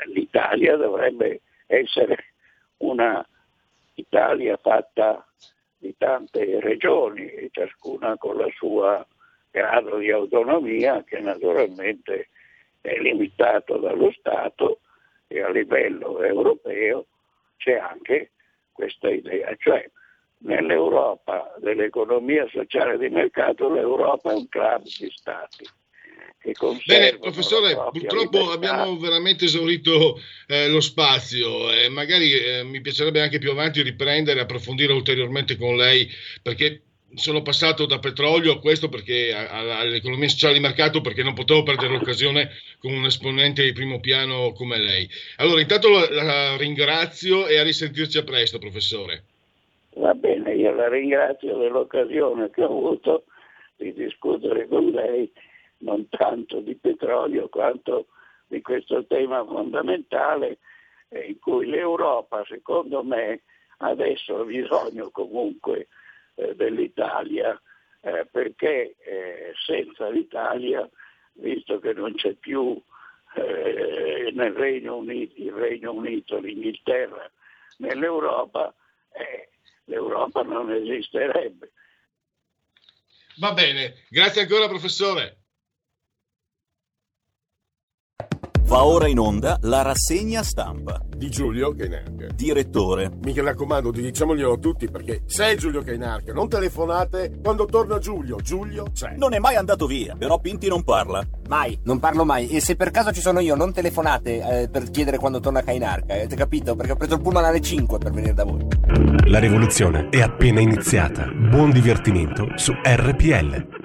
l'Italia 0.07 0.75
dovrebbe 0.75 1.41
essere 1.67 2.33
una 2.77 3.25
Italia 3.95 4.57
fatta 4.57 5.25
di 5.77 5.93
tante 5.97 6.59
regioni, 6.59 7.49
ciascuna 7.51 8.17
con 8.17 8.37
la 8.37 8.49
sua 8.55 9.05
grado 9.51 9.97
di 9.97 10.11
autonomia 10.11 11.03
che 11.03 11.19
naturalmente 11.19 12.29
è 12.81 12.97
limitato 12.99 13.77
dallo 13.77 14.11
Stato 14.11 14.79
e 15.27 15.41
a 15.41 15.49
livello 15.49 16.21
europeo 16.21 17.07
c'è 17.57 17.77
anche 17.77 18.31
questa 18.71 19.09
idea, 19.09 19.55
cioè 19.57 19.89
nell'Europa 20.39 21.55
dell'economia 21.59 22.47
sociale 22.49 22.97
di 22.97 23.09
mercato 23.09 23.71
l'Europa 23.71 24.31
è 24.31 24.35
un 24.35 24.47
club 24.49 24.83
di 24.83 25.11
stati. 25.13 25.65
Bene, 26.85 27.17
professore, 27.17 27.73
purtroppo 27.73 28.37
libertà. 28.37 28.53
abbiamo 28.53 28.99
veramente 28.99 29.45
esaurito 29.45 30.19
eh, 30.45 30.67
lo 30.67 30.79
spazio 30.79 31.71
e 31.71 31.89
magari 31.89 32.33
eh, 32.33 32.63
mi 32.63 32.81
piacerebbe 32.81 33.19
anche 33.19 33.39
più 33.39 33.49
avanti 33.49 33.81
riprendere 33.81 34.39
e 34.39 34.43
approfondire 34.43 34.93
ulteriormente 34.93 35.57
con 35.57 35.75
lei 35.75 36.07
perché 36.43 36.83
sono 37.15 37.41
passato 37.41 37.85
da 37.85 37.99
petrolio 37.99 38.53
a 38.53 38.59
questo 38.59 38.89
perché 38.89 39.33
all'economia 39.33 40.27
sociale 40.27 40.53
di 40.53 40.59
mercato 40.59 41.01
perché 41.01 41.23
non 41.23 41.33
potevo 41.33 41.63
perdere 41.63 41.93
l'occasione 41.97 42.49
con 42.79 42.93
un 42.93 43.05
esponente 43.05 43.63
di 43.63 43.73
primo 43.73 43.99
piano 43.99 44.51
come 44.53 44.77
lei. 44.77 45.07
Allora, 45.37 45.61
intanto 45.61 45.89
la, 45.89 46.07
la 46.09 46.57
ringrazio 46.57 47.47
e 47.47 47.57
a 47.57 47.63
risentirci 47.63 48.17
a 48.17 48.23
presto, 48.23 48.59
professore. 48.59 49.23
Va 49.95 50.13
bene, 50.13 50.53
io 50.53 50.73
la 50.73 50.89
ringrazio 50.89 51.57
dell'occasione 51.57 52.49
che 52.49 52.61
ho 52.61 52.65
avuto 52.65 53.23
di 53.77 53.93
discutere 53.93 54.67
con 54.67 54.89
lei 54.89 55.31
non 55.79 56.07
tanto 56.09 56.59
di 56.59 56.75
petrolio 56.75 57.47
quanto 57.49 58.07
di 58.47 58.61
questo 58.61 59.05
tema 59.05 59.43
fondamentale 59.43 60.59
eh, 61.09 61.27
in 61.27 61.39
cui 61.39 61.67
l'Europa, 61.67 62.43
secondo 62.47 63.03
me, 63.03 63.41
adesso 63.77 64.39
ha 64.39 64.43
bisogno 64.43 65.09
comunque 65.11 65.87
eh, 66.35 66.55
dell'Italia, 66.55 67.59
eh, 68.01 68.27
perché 68.31 68.95
eh, 68.99 69.53
senza 69.65 70.09
l'Italia, 70.09 70.87
visto 71.33 71.79
che 71.79 71.93
non 71.93 72.13
c'è 72.15 72.33
più 72.33 72.79
eh, 73.35 74.31
nel 74.33 74.53
Regno 74.53 74.97
Unito, 74.97 75.41
il 75.41 75.51
Regno 75.51 75.93
Unito, 75.93 76.37
l'Inghilterra, 76.39 77.29
nell'Europa, 77.77 78.73
l'Europa 79.85 80.41
non 80.43 80.71
esisterebbe. 80.71 81.71
Va 83.37 83.53
bene, 83.53 83.95
grazie 84.09 84.41
ancora 84.41 84.67
professore. 84.67 85.44
Va 88.65 88.83
ora 88.83 89.07
in 89.07 89.19
onda 89.19 89.59
la 89.61 89.83
rassegna 89.83 90.41
stampa. 90.41 90.99
Di 91.15 91.29
Giulio 91.29 91.75
Cainarca. 91.75 92.29
Direttore. 92.33 93.11
Mi 93.23 93.39
raccomando, 93.39 93.91
diciamoglielo 93.91 94.57
tutti 94.57 94.89
perché 94.89 95.21
sei 95.27 95.55
Giulio 95.55 95.83
Cainarca. 95.83 96.33
Non 96.33 96.49
telefonate 96.49 97.39
quando 97.43 97.65
torna 97.65 97.99
Giulio. 97.99 98.37
Giulio 98.37 98.85
c'è. 98.91 99.13
Non 99.17 99.33
è 99.33 99.39
mai 99.39 99.55
andato 99.55 99.85
via, 99.85 100.15
però 100.17 100.39
Pinti 100.39 100.67
non 100.67 100.83
parla. 100.83 101.23
Mai, 101.47 101.77
non 101.83 101.99
parlo 101.99 102.25
mai. 102.25 102.49
E 102.49 102.59
se 102.59 102.75
per 102.75 102.89
caso 102.89 103.11
ci 103.11 103.21
sono 103.21 103.39
io, 103.39 103.53
non 103.53 103.71
telefonate 103.71 104.61
eh, 104.63 104.67
per 104.67 104.89
chiedere 104.89 105.19
quando 105.19 105.39
torna 105.39 105.61
Cainarca. 105.61 106.13
Avete 106.13 106.35
capito? 106.35 106.75
Perché 106.75 106.93
ho 106.93 106.95
preso 106.95 107.13
il 107.13 107.21
pullman 107.21 107.45
alle 107.45 107.61
5 107.61 107.99
per 107.99 108.11
venire 108.11 108.33
da 108.33 108.45
voi. 108.45 108.65
La 109.27 109.37
rivoluzione 109.37 110.09
è 110.09 110.21
appena 110.21 110.59
iniziata. 110.59 111.27
Buon 111.27 111.69
divertimento 111.69 112.47
su 112.55 112.73
RPL. 112.83 113.84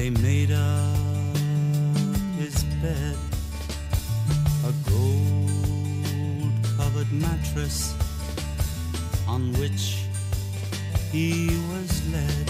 They 0.00 0.08
made 0.08 0.50
up 0.50 1.36
his 2.38 2.64
bed. 2.80 3.16
A 4.64 4.72
gold 4.88 6.52
covered 6.78 7.12
mattress 7.12 7.94
on 9.28 9.52
which 9.60 10.06
he 11.12 11.48
was 11.70 11.90
led. 12.14 12.49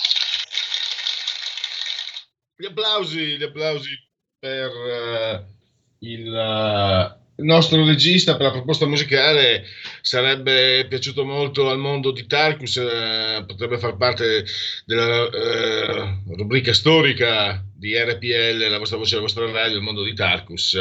Gli 2.61 2.67
applausi, 2.67 3.37
gli 3.37 3.43
applausi 3.43 3.89
per 4.37 4.69
eh, 4.69 5.45
il, 6.01 7.17
il 7.37 7.43
nostro 7.43 7.83
regista 7.83 8.35
per 8.35 8.45
la 8.45 8.51
proposta 8.51 8.85
musicale. 8.85 9.63
Sarebbe 10.01 10.85
piaciuto 10.87 11.25
molto 11.25 11.71
al 11.71 11.79
mondo 11.79 12.11
di 12.11 12.27
Tarkus, 12.27 12.77
eh, 12.77 13.43
potrebbe 13.47 13.79
far 13.79 13.97
parte 13.97 14.45
della 14.85 15.27
rubrica 16.35 16.71
storica 16.71 17.65
di 17.75 17.97
RPL, 17.97 18.69
la 18.69 18.77
vostra 18.77 18.97
voce, 18.97 19.15
la 19.15 19.21
vostra 19.21 19.49
radio, 19.49 19.77
il 19.77 19.83
mondo 19.83 20.03
di 20.03 20.13
Tarkus. 20.13 20.77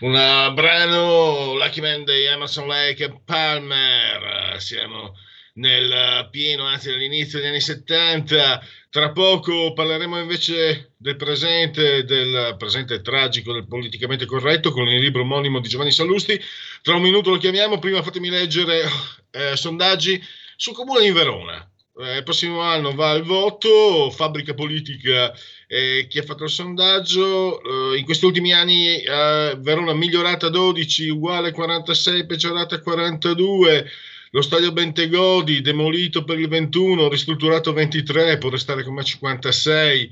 Un 0.00 0.12
brano 0.54 1.54
Lucky 1.54 1.80
Man 1.80 2.02
di 2.02 2.24
Emerson 2.24 2.66
Lake 2.66 3.04
e 3.04 3.20
Palmer. 3.24 4.56
Siamo 4.58 5.14
nel 5.54 6.28
pieno, 6.30 6.64
anzi 6.64 6.90
all'inizio 6.90 7.38
degli 7.38 7.48
anni 7.48 7.60
70. 7.60 8.66
Tra 8.90 9.10
poco 9.12 9.72
parleremo 9.72 10.18
invece 10.18 10.92
del 10.96 11.16
presente, 11.16 12.04
del 12.04 12.56
presente 12.58 13.00
tragico, 13.00 13.52
del 13.52 13.66
politicamente 13.66 14.26
corretto, 14.26 14.70
con 14.70 14.86
il 14.88 15.00
libro 15.00 15.22
omonimo 15.22 15.60
di 15.60 15.68
Giovanni 15.68 15.92
Sallusti. 15.92 16.40
Tra 16.82 16.94
un 16.94 17.02
minuto 17.02 17.30
lo 17.30 17.38
chiamiamo, 17.38 17.78
prima 17.78 18.02
fatemi 18.02 18.28
leggere 18.28 18.82
eh, 19.30 19.56
sondaggi 19.56 20.22
sul 20.56 20.74
comune 20.74 21.02
di 21.02 21.10
Verona. 21.10 21.66
Eh, 21.98 22.18
il 22.18 22.22
prossimo 22.22 22.60
anno 22.60 22.94
va 22.94 23.10
al 23.10 23.22
voto, 23.22 24.10
fabbrica 24.10 24.54
politica, 24.54 25.32
eh, 25.66 26.06
chi 26.08 26.18
ha 26.18 26.22
fatto 26.22 26.44
il 26.44 26.50
sondaggio, 26.50 27.92
eh, 27.92 27.98
in 27.98 28.04
questi 28.04 28.24
ultimi 28.24 28.52
anni 28.52 28.96
eh, 29.02 29.56
Verona 29.58 29.92
migliorata 29.92 30.48
12, 30.48 31.10
uguale 31.10 31.50
46, 31.50 32.24
peggiorata 32.24 32.80
42, 32.80 33.90
lo 34.34 34.40
stadio 34.40 34.72
Bentegodi 34.72 35.60
demolito 35.60 36.24
per 36.24 36.38
il 36.38 36.48
21, 36.48 37.08
ristrutturato 37.10 37.74
23, 37.74 38.38
può 38.38 38.48
restare 38.48 38.82
come 38.82 39.04
56. 39.04 40.10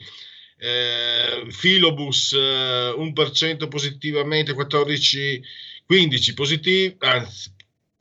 Eh, 0.59 1.47
Filobus 1.49 2.35
eh, 2.35 2.95
1% 2.95 3.69
positivamente, 3.69 4.53
14, 4.53 5.43
15 5.87 6.35
positivi, 6.35 6.97
anzi 6.99 7.51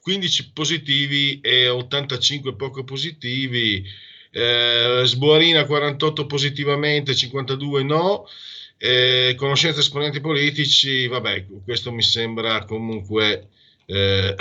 15 0.01 0.51
positivi 0.51 1.39
e 1.39 1.69
85 1.69 2.55
poco 2.55 2.83
positivi. 2.83 3.81
Eh, 4.31 5.03
Sbuarina 5.05 5.63
48 5.63 6.25
positivamente, 6.25 7.15
52 7.15 7.83
no. 7.83 8.27
Eh, 8.77 9.35
conoscenza 9.37 9.79
esponenti 9.79 10.19
politici, 10.19 11.07
vabbè, 11.07 11.45
questo 11.63 11.93
mi 11.93 12.03
sembra 12.03 12.65
comunque 12.65 13.47
eh, 13.85 14.35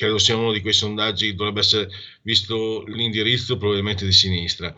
credo 0.00 0.16
sia 0.16 0.34
uno 0.34 0.50
di 0.50 0.62
quei 0.62 0.72
sondaggi 0.72 1.34
dovrebbe 1.34 1.60
essere 1.60 1.90
visto 2.22 2.84
l'indirizzo 2.86 3.58
probabilmente 3.58 4.06
di 4.06 4.12
sinistra 4.12 4.74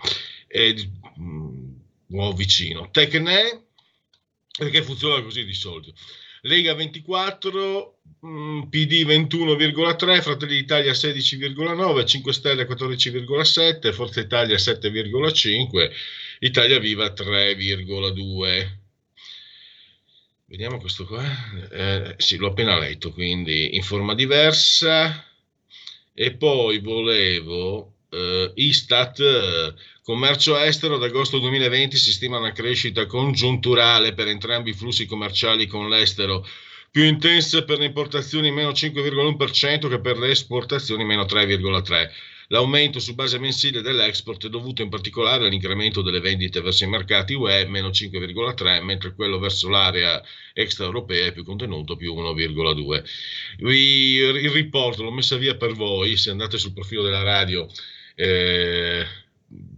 e 0.49 0.89
mh, 1.14 2.16
o 2.16 2.33
vicino. 2.33 2.91
Tecne 2.91 3.66
perché 4.59 4.83
funziona 4.83 5.23
così 5.23 5.45
di 5.45 5.55
solito? 5.55 5.93
Lega 6.41 6.75
24 6.75 7.99
mh, 8.18 8.62
PD 8.68 9.05
21,3 9.07 10.23
Fratelli 10.23 10.57
d'Italia 10.57 10.91
16,9 10.91 12.05
5 12.05 12.33
Stelle 12.33 12.66
14,7 12.66 13.93
Forza 13.93 14.18
Italia 14.18 14.57
7,5 14.57 15.91
Italia 16.41 16.81
Viva 16.81 17.07
3,2 17.12 18.82
Vediamo 20.53 20.76
questo 20.76 21.07
qua. 21.07 21.24
Eh, 21.70 22.14
sì, 22.18 22.36
l'ho 22.36 22.48
appena 22.48 22.78
letto, 22.78 23.11
quindi 23.11 23.74
in 23.74 23.82
forma 23.82 24.14
diversa. 24.14 25.24
E 26.12 26.32
poi 26.32 26.78
volevo 26.78 27.94
eh, 28.11 28.53
Istat, 28.57 29.20
eh, 29.20 29.74
commercio 30.03 30.59
estero 30.59 30.96
ad 30.96 31.05
agosto 31.05 31.38
2020 31.38 31.96
si 31.96 32.12
stima 32.12 32.36
una 32.36 32.53
crescita 32.53 33.07
congiunturale 33.07 34.12
per 34.12 34.28
entrambi 34.28 34.70
i 34.70 34.74
flussi 34.74 35.07
commerciali 35.07 35.66
con 35.66 35.88
l'estero 35.88 36.46
più 36.90 37.05
intensa 37.05 37.64
per 37.64 37.78
le 37.78 37.86
importazioni 37.86 38.50
meno 38.50 38.72
5,1% 38.72 39.88
che 39.88 40.00
per 40.00 40.18
le 40.18 40.32
esportazioni 40.32 41.03
meno 41.07 41.22
3,3%. 41.22 42.11
L'aumento 42.49 42.99
su 43.01 43.14
base 43.14 43.38
mensile 43.38 43.80
dell'export 43.80 44.47
è 44.47 44.49
dovuto 44.49 44.82
in 44.82 44.88
particolare 44.88 45.47
all'incremento 45.47 46.03
delle 46.03 46.20
vendite 46.20 46.61
verso 46.61 46.84
i 46.84 46.88
mercati 46.88 47.34
UE, 47.34 47.66
meno 47.66 47.90
5,3, 47.90 48.82
mentre 48.82 49.14
quello 49.14 49.38
verso 49.38 49.68
l'area 49.68 50.22
extraeuropea 50.53 51.26
è 51.26 51.32
più 51.32 51.45
contenuto, 51.45 51.97
più 51.97 52.14
1,2. 52.14 53.05
Vi- 53.59 54.16
Il 54.16 54.51
riporto 54.51 55.03
l'ho 55.03 55.11
messa 55.12 55.36
via 55.36 55.57
per 55.57 55.72
voi, 55.72 56.16
se 56.16 56.30
andate 56.30 56.59
sul 56.59 56.72
profilo 56.72 57.03
della 57.03 57.22
radio, 57.22 57.66
eh, 58.14 59.07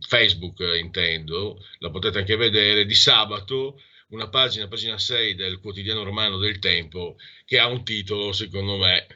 Facebook 0.06 0.60
eh, 0.60 0.78
intendo, 0.78 1.64
la 1.78 1.90
potete 1.90 2.18
anche 2.18 2.36
vedere, 2.36 2.84
di 2.86 2.94
sabato, 2.94 3.80
una 4.08 4.28
pagina, 4.28 4.68
pagina 4.68 4.98
6 4.98 5.34
del 5.34 5.58
quotidiano 5.60 6.02
romano 6.04 6.38
del 6.38 6.58
Tempo, 6.58 7.16
che 7.44 7.58
ha 7.58 7.66
un 7.66 7.84
titolo, 7.84 8.32
secondo 8.32 8.76
me, 8.76 9.06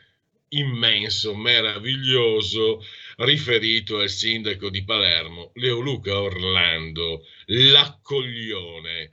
immenso, 0.50 1.34
meraviglioso, 1.34 2.84
riferito 3.18 3.98
al 3.98 4.08
sindaco 4.08 4.70
di 4.70 4.84
Palermo, 4.84 5.50
Leoluca 5.54 6.20
Orlando, 6.20 7.26
l'accoglione. 7.46 9.10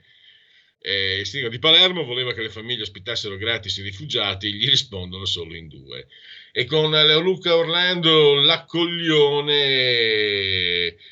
Eh, 0.78 1.18
il 1.18 1.26
sindaco 1.26 1.52
di 1.52 1.58
Palermo 1.58 2.04
voleva 2.04 2.32
che 2.32 2.42
le 2.42 2.48
famiglie 2.48 2.82
ospitassero 2.82 3.36
gratis 3.36 3.76
i 3.78 3.82
rifugiati, 3.82 4.52
gli 4.52 4.68
rispondono 4.68 5.24
solo 5.24 5.54
in 5.54 5.68
due. 5.68 6.06
E 6.52 6.64
con 6.64 6.90
Leoluca 6.90 7.54
Orlando 7.56 8.34
l'accoglione 8.34 9.54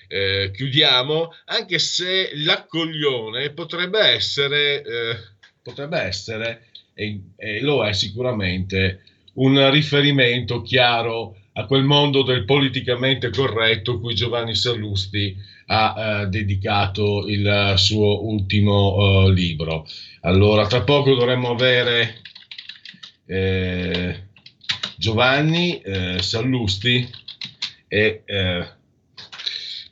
eh, 0.08 0.50
chiudiamo, 0.54 1.34
anche 1.46 1.78
se 1.78 2.30
l'accoglione 2.36 3.52
potrebbe 3.52 3.98
essere, 3.98 4.82
eh, 4.82 5.16
potrebbe 5.60 5.98
essere 5.98 6.68
e, 6.94 7.20
e 7.36 7.60
lo 7.60 7.84
è 7.84 7.92
sicuramente, 7.92 9.02
un 9.34 9.70
riferimento 9.70 10.62
chiaro 10.62 11.36
a 11.52 11.66
quel 11.66 11.84
mondo 11.84 12.22
del 12.22 12.44
politicamente 12.44 13.30
corretto 13.30 14.00
cui 14.00 14.14
Giovanni 14.14 14.54
Sallusti 14.54 15.36
ha 15.66 15.94
eh, 16.22 16.26
dedicato 16.26 17.26
il 17.26 17.74
suo 17.76 18.26
ultimo 18.26 19.26
eh, 19.26 19.32
libro. 19.32 19.86
Allora, 20.22 20.66
tra 20.66 20.82
poco 20.82 21.14
dovremmo 21.14 21.50
avere 21.50 22.20
eh, 23.26 24.22
Giovanni 24.96 25.80
eh, 25.80 26.16
Sallusti 26.20 27.08
e 27.88 28.22
eh, 28.24 28.66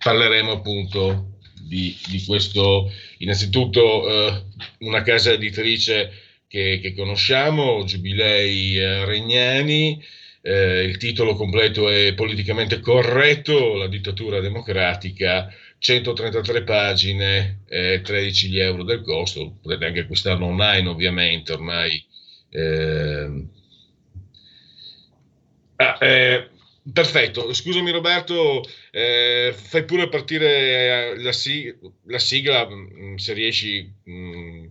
parleremo 0.03 0.53
appunto 0.53 1.39
di, 1.61 1.97
di 2.09 2.25
questo, 2.25 2.91
innanzitutto 3.19 4.09
eh, 4.09 4.43
una 4.81 5.03
casa 5.03 5.31
editrice 5.31 6.22
che, 6.53 6.81
che 6.83 6.93
conosciamo, 6.95 7.83
Giubilei 7.85 8.77
eh, 8.79 9.05
Regnani, 9.07 9.99
eh, 10.43 10.83
il 10.83 10.99
titolo 10.99 11.35
completo 11.35 11.89
è 11.89 12.13
Politicamente 12.15 12.79
corretto, 12.81 13.75
la 13.77 13.87
dittatura 13.89 14.39
democratica, 14.41 15.51
133 15.79 16.63
pagine, 16.63 17.63
eh, 17.69 18.03
13 18.03 18.49
gli 18.51 18.59
euro 18.59 18.85
del 18.85 19.01
costo, 19.03 19.57
potete 19.63 19.87
anche 19.87 20.01
acquistarlo 20.01 20.45
online 20.47 20.89
ovviamente, 20.89 21.53
ormai. 21.53 22.05
ehm. 22.51 23.49
Ah, 25.77 25.99
eh, 26.01 26.51
perfetto, 26.93 27.53
scusami 27.53 27.91
Roberto, 27.91 28.63
eh, 28.91 29.53
fai 29.57 29.85
pure 29.85 30.09
partire 30.09 31.13
eh, 31.15 31.23
la, 31.23 31.33
si- 31.33 31.75
la 32.07 32.19
sigla 32.19 32.69
mh, 32.69 33.17
se 33.17 33.33
riesci. 33.33 33.93
mh, 34.05 34.67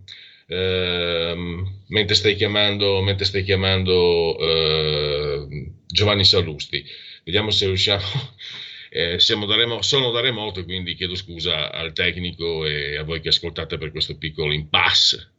ehm, 0.52 1.84
mentre 1.88 2.14
stai 2.14 2.34
chiamando, 2.34 3.02
mentre 3.02 3.24
stai 3.24 3.42
chiamando 3.44 4.38
eh, 4.38 5.72
Giovanni 5.86 6.24
Sallusti. 6.24 6.84
Vediamo 7.24 7.50
se 7.50 7.66
riusciamo. 7.66 8.04
eh, 8.90 9.18
siamo 9.18 9.46
da 9.46 9.56
remo- 9.56 9.82
sono 9.82 10.10
da 10.10 10.20
remoto, 10.20 10.64
quindi 10.64 10.94
chiedo 10.94 11.14
scusa 11.14 11.72
al 11.72 11.92
tecnico 11.92 12.66
e 12.66 12.96
a 12.96 13.04
voi 13.04 13.20
che 13.20 13.28
ascoltate 13.28 13.78
per 13.78 13.90
questo 13.90 14.16
piccolo 14.18 14.52
impasse. 14.52 15.31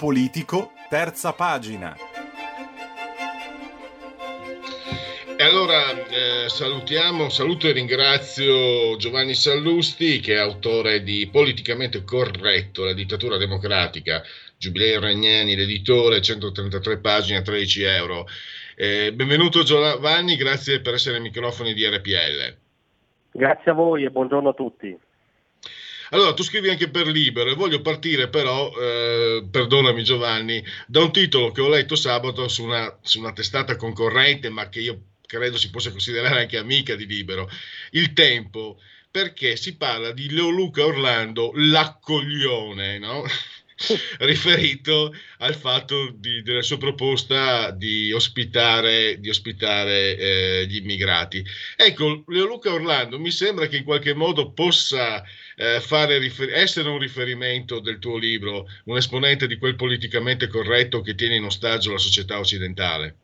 Politico, 0.00 0.72
terza 0.88 1.34
pagina. 1.34 1.94
E 5.36 5.44
allora 5.44 5.90
eh, 5.90 6.48
salutiamo, 6.48 7.28
saluto 7.28 7.68
e 7.68 7.72
ringrazio 7.72 8.96
Giovanni 8.96 9.34
Sallusti 9.34 10.20
che 10.20 10.36
è 10.36 10.38
autore 10.38 11.02
di 11.02 11.28
Politicamente 11.30 12.02
Corretto, 12.02 12.84
la 12.84 12.94
dittatura 12.94 13.36
democratica, 13.36 14.22
Giubilei 14.56 14.98
Ragnani, 14.98 15.54
l'editore, 15.54 16.22
133 16.22 16.98
pagine, 17.00 17.42
13 17.42 17.82
euro. 17.82 18.26
Eh, 18.76 19.12
benvenuto 19.12 19.62
Giovanni, 19.64 20.36
grazie 20.36 20.80
per 20.80 20.94
essere 20.94 21.16
ai 21.16 21.22
microfoni 21.22 21.74
di 21.74 21.86
RPL. 21.86 22.56
Grazie 23.32 23.70
a 23.70 23.74
voi 23.74 24.04
e 24.04 24.10
buongiorno 24.10 24.48
a 24.48 24.54
tutti. 24.54 24.98
Allora, 26.10 26.34
tu 26.34 26.42
scrivi 26.42 26.68
anche 26.70 26.88
per 26.88 27.06
Libero 27.06 27.50
e 27.50 27.54
voglio 27.54 27.80
partire 27.82 28.28
però, 28.28 28.72
eh, 28.76 29.46
perdonami 29.50 30.02
Giovanni, 30.02 30.62
da 30.86 31.02
un 31.02 31.12
titolo 31.12 31.52
che 31.52 31.60
ho 31.60 31.68
letto 31.68 31.94
sabato 31.94 32.48
su 32.48 32.64
una, 32.64 32.98
su 33.02 33.20
una 33.20 33.32
testata 33.32 33.76
concorrente, 33.76 34.48
ma 34.48 34.68
che 34.68 34.80
io 34.80 35.02
credo 35.24 35.56
si 35.56 35.70
possa 35.70 35.90
considerare 35.90 36.40
anche 36.40 36.56
amica 36.56 36.96
di 36.96 37.06
Libero, 37.06 37.48
Il 37.90 38.12
Tempo, 38.12 38.80
perché 39.10 39.56
si 39.56 39.76
parla 39.76 40.12
di 40.12 40.30
Leoluca 40.30 40.84
Orlando, 40.84 41.52
l'accoglione, 41.54 42.98
no? 42.98 43.24
riferito 44.20 45.14
al 45.38 45.54
fatto 45.54 46.10
di, 46.14 46.42
della 46.42 46.62
sua 46.62 46.78
proposta 46.78 47.70
di 47.70 48.12
ospitare, 48.12 49.18
di 49.20 49.28
ospitare 49.28 50.16
eh, 50.16 50.66
gli 50.66 50.76
immigrati. 50.76 51.44
Ecco, 51.76 52.24
Leoluca 52.28 52.72
Orlando 52.72 53.18
mi 53.18 53.30
sembra 53.30 53.66
che 53.66 53.78
in 53.78 53.84
qualche 53.84 54.14
modo 54.14 54.52
possa 54.52 55.22
eh, 55.56 55.80
rifer- 56.18 56.52
essere 56.52 56.88
un 56.88 56.98
riferimento 56.98 57.80
del 57.80 57.98
tuo 57.98 58.16
libro, 58.18 58.66
un 58.84 58.96
esponente 58.96 59.46
di 59.46 59.56
quel 59.56 59.76
politicamente 59.76 60.46
corretto 60.48 61.00
che 61.00 61.14
tiene 61.14 61.36
in 61.36 61.44
ostaggio 61.44 61.92
la 61.92 61.98
società 61.98 62.38
occidentale. 62.38 63.19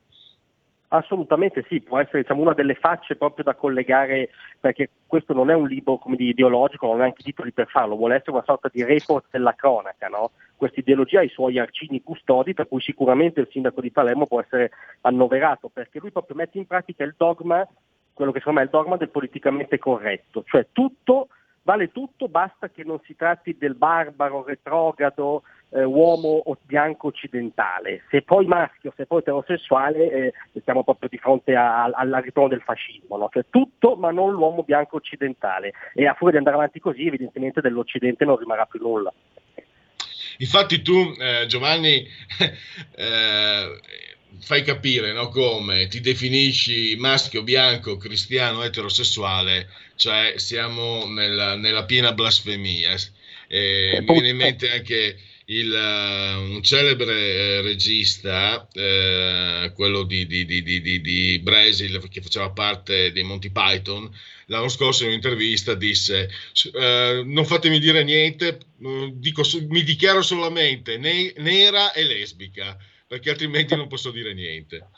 Assolutamente 0.89 1.65
sì, 1.69 1.81
può 1.81 1.99
essere 1.99 2.21
diciamo, 2.21 2.43
una 2.43 2.53
delle 2.53 2.75
facce 2.75 3.17
proprio 3.17 3.45
da 3.45 3.55
collegare, 3.55 4.31
perché 4.61 4.91
questo 5.07 5.33
non 5.33 5.51
è 5.51 5.55
un 5.55 5.67
libro 5.67 6.01
dire, 6.05 6.31
ideologico, 6.31 6.87
non 6.87 7.01
ha 7.01 7.05
anche 7.05 7.25
titoli 7.25 7.53
per 7.53 7.67
farlo, 7.67 7.97
vuole 7.97 8.17
essere 8.17 8.33
una 8.33 8.45
sorta 8.45 8.69
di 8.73 8.85
report 8.85 9.27
della 9.31 9.55
cronaca. 9.55 10.07
No? 10.07 10.31
Questa 10.57 10.79
ideologia 10.79 11.21
ha 11.21 11.25
i 11.25 11.29
suoi 11.29 11.59
arcini 11.59 12.03
custodi, 12.03 12.55
per 12.55 12.69
cui 12.69 12.81
sicuramente 12.81 13.41
il 13.41 13.49
sindaco 13.51 13.81
di 13.81 13.91
Palermo 13.91 14.27
può 14.27 14.41
essere 14.41 14.71
annoverato, 15.01 15.69
perché 15.69 15.99
lui 15.99 16.13
proprio 16.13 16.37
mette 16.37 16.59
in 16.59 16.67
pratica 16.67 17.03
il 17.03 17.15
dogma, 17.17 17.67
quello 18.13 18.31
che 18.31 18.39
secondo 18.39 18.61
me 18.61 18.65
è 18.65 18.69
il 18.69 18.75
dogma 18.75 18.97
del 18.97 19.11
politicamente 19.11 19.79
corretto, 19.79 20.45
cioè 20.47 20.69
tutto 20.71 21.29
vale 21.67 21.91
tutto, 21.91 22.29
basta 22.29 22.69
che 22.71 22.85
non 22.85 23.01
si 23.03 23.17
tratti 23.17 23.57
del 23.59 23.75
barbaro, 23.75 24.45
retrogrado, 24.45 25.43
eh, 25.71 25.85
uomo 25.85 26.43
bianco 26.63 27.09
occidentale. 27.09 28.03
Se 28.11 28.23
poi 28.23 28.47
maschio, 28.47 28.93
se 28.97 29.07
poi 29.07 29.21
eterosessuale, 29.21 30.11
eh, 30.11 30.33
siamo 30.65 30.85
proprio 30.85 31.09
di 31.09 31.19
fronte 31.19 31.55
al 31.55 32.21
ritorno 32.23 32.51
del 32.51 32.63
fascismo. 32.63 33.17
No? 33.17 33.29
Cioè 33.33 33.45
tutto 33.51 33.97
ma 33.97 34.11
non 34.11 34.33
l'uomo 34.33 34.63
bianco 34.63 34.97
occidentale. 34.97 35.73
E 35.95 36.07
a 36.07 36.15
furia 36.15 36.33
di 36.33 36.39
andare 36.39 36.57
avanti 36.57 36.81
così, 36.81 37.07
evidentemente 37.07 37.61
dell'Occidente 37.61 38.25
non 38.25 38.37
rimarrà 38.37 38.67
più 38.67 38.81
nulla. 38.81 39.13
Infatti 40.39 40.83
tu, 40.83 41.15
eh, 41.19 41.47
Giovanni, 41.47 42.07
eh, 42.97 43.81
fai 44.41 44.63
capire 44.63 45.13
no, 45.13 45.29
come 45.29 45.87
ti 45.89 46.01
definisci 46.01 46.97
maschio, 46.99 47.43
bianco, 47.43 47.97
cristiano, 47.97 48.63
eterosessuale, 48.63 49.69
cioè 49.95 50.35
siamo 50.37 51.07
nella, 51.07 51.57
nella 51.57 51.85
piena 51.85 52.13
blasfemia. 52.13 52.95
Eh, 53.49 53.99
mi 54.01 54.13
viene 54.13 54.29
in 54.29 54.37
mente 54.37 54.71
anche 54.71 55.17
il, 55.47 55.71
uh, 55.71 56.55
un 56.55 56.63
celebre 56.63 57.15
eh, 57.15 57.61
regista, 57.61 58.67
eh, 58.73 59.71
quello 59.75 60.03
di, 60.03 60.27
di, 60.27 60.45
di, 60.45 61.01
di, 61.01 61.39
Brasil, 61.41 62.03
che 62.09 62.21
faceva 62.21 62.51
parte 62.51 63.13
dei 63.13 63.23
Monty 63.23 63.51
Python, 63.51 64.11
l'anno 64.47 64.69
scorso 64.69 65.03
in 65.05 65.11
un'intervista 65.11 65.75
disse 65.75 66.31
uh, 66.73 67.23
non 67.25 67.45
fatemi 67.45 67.79
dire 67.79 68.03
niente, 68.03 68.59
dico, 69.13 69.43
mi 69.69 69.83
dichiaro 69.85 70.23
solamente 70.23 70.97
ne- 70.99 71.33
nera 71.37 71.93
e 71.93 72.05
lesbica, 72.05 72.77
perché 73.07 73.31
altrimenti 73.31 73.77
non 73.77 73.89
posso 73.89 74.11
dire 74.11 74.35
niente. 74.35 74.89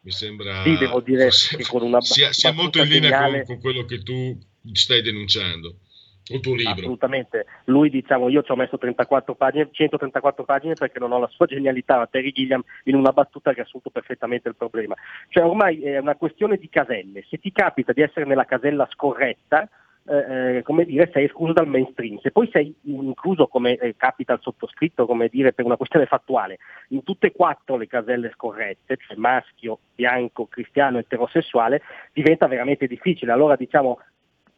Mi 0.00 0.12
sembra 0.12 0.62
sì, 0.62 0.76
devo 0.78 1.00
dire 1.00 1.28
che 1.56 1.64
con 1.64 1.82
una 1.82 2.00
sia, 2.00 2.32
sia 2.32 2.52
molto 2.52 2.80
in 2.80 2.88
linea 2.88 3.24
con, 3.24 3.42
con 3.44 3.60
quello 3.60 3.84
che 3.84 4.02
tu 4.02 4.38
stai 4.72 5.02
denunciando. 5.02 5.80
Il 6.28 6.40
tuo 6.40 6.54
libro. 6.54 6.72
Assolutamente. 6.72 7.46
Lui, 7.64 7.90
diciamo, 7.90 8.28
io 8.28 8.42
ci 8.42 8.50
ho 8.50 8.56
messo 8.56 8.78
34 8.78 9.34
pagine, 9.34 9.68
134 9.70 10.44
pagine 10.44 10.74
perché 10.74 10.98
non 10.98 11.12
ho 11.12 11.18
la 11.18 11.28
sua 11.28 11.46
genialità, 11.46 11.96
ma 11.96 12.06
Terry 12.06 12.32
Gilliam 12.32 12.62
in 12.84 12.94
una 12.94 13.12
battuta 13.12 13.50
ha 13.50 13.54
riassunto 13.54 13.90
perfettamente 13.90 14.48
il 14.48 14.56
problema. 14.56 14.94
Cioè 15.28 15.44
ormai 15.44 15.82
è 15.82 15.98
una 15.98 16.16
questione 16.16 16.56
di 16.56 16.68
caselle. 16.68 17.24
Se 17.28 17.38
ti 17.38 17.52
capita 17.52 17.92
di 17.92 18.02
essere 18.02 18.26
nella 18.26 18.44
casella 18.44 18.88
scorretta, 18.90 19.68
eh, 20.10 20.56
eh, 20.56 20.62
come 20.62 20.86
dire, 20.86 21.10
sei 21.12 21.24
escluso 21.24 21.52
dal 21.52 21.68
mainstream. 21.68 22.18
Se 22.20 22.30
poi 22.30 22.48
sei 22.50 22.74
incluso, 22.84 23.46
come 23.46 23.76
eh, 23.76 23.94
capita 23.94 24.32
al 24.32 24.40
sottoscritto, 24.40 25.04
come 25.04 25.28
dire, 25.28 25.52
per 25.52 25.66
una 25.66 25.76
questione 25.76 26.06
fattuale, 26.06 26.58
in 26.88 27.02
tutte 27.02 27.26
e 27.26 27.32
quattro 27.32 27.76
le 27.76 27.86
caselle 27.86 28.30
scorrette, 28.32 28.96
cioè 28.96 29.18
maschio, 29.18 29.78
bianco, 29.94 30.46
cristiano, 30.46 30.96
eterosessuale, 30.96 31.82
diventa 32.14 32.46
veramente 32.46 32.86
difficile. 32.86 33.32
Allora 33.32 33.54
diciamo 33.54 33.98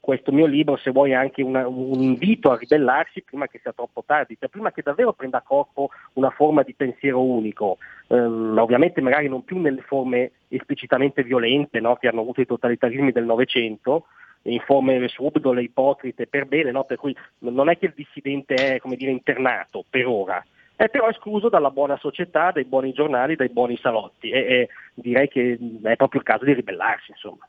questo 0.01 0.33
mio 0.33 0.47
libro, 0.47 0.77
se 0.79 0.91
vuoi, 0.91 1.11
è 1.11 1.15
anche 1.15 1.43
una, 1.43 1.69
un 1.69 2.01
invito 2.01 2.51
a 2.51 2.57
ribellarsi 2.57 3.23
prima 3.23 3.47
che 3.47 3.61
sia 3.63 3.73
troppo 3.73 4.03
tardi, 4.05 4.37
cioè 4.41 4.49
prima 4.49 4.73
che 4.73 4.83
davvero 4.83 5.13
prenda 5.13 5.43
corpo 5.43 5.91
una 6.15 6.31
forma 6.31 6.63
di 6.63 6.75
pensiero 6.75 7.23
unico, 7.23 7.77
ehm, 8.09 8.57
ovviamente 8.59 9.03
magari 9.03 9.29
non 9.29 9.45
più 9.45 9.59
nelle 9.59 9.83
forme 9.83 10.33
esplicitamente 10.49 11.23
violente 11.23 11.81
no, 11.81 11.97
che 11.97 12.09
hanno 12.09 12.23
avuto 12.23 12.41
i 12.41 12.47
totalitarismi 12.47 13.13
del 13.13 13.25
Novecento, 13.25 14.07
in 14.45 14.61
forme 14.61 15.07
subdole, 15.09 15.63
ipocrite, 15.63 16.27
per 16.27 16.47
bene, 16.47 16.71
no? 16.71 16.85
per 16.85 16.97
cui 16.97 17.15
non 17.41 17.69
è 17.69 17.77
che 17.77 17.87
il 17.87 17.93
dissidente 17.95 18.55
è 18.55 18.81
dire, 18.97 19.11
internato 19.11 19.85
per 19.89 20.07
ora, 20.07 20.43
è 20.75 20.89
però 20.89 21.11
escluso 21.11 21.51
dalla 21.51 21.71
buona 21.71 21.99
società, 21.99 22.53
dai 22.53 22.65
buoni 22.65 22.93
giornali, 22.93 23.37
dai 23.37 23.51
buoni 23.51 23.77
salotti 23.77 24.31
e, 24.31 24.39
e 24.39 24.69
direi 24.95 25.29
che 25.29 25.59
è 25.83 25.97
proprio 25.97 26.21
il 26.21 26.27
caso 26.27 26.47
di 26.47 26.55
ribellarsi. 26.55 27.11
Insomma. 27.11 27.47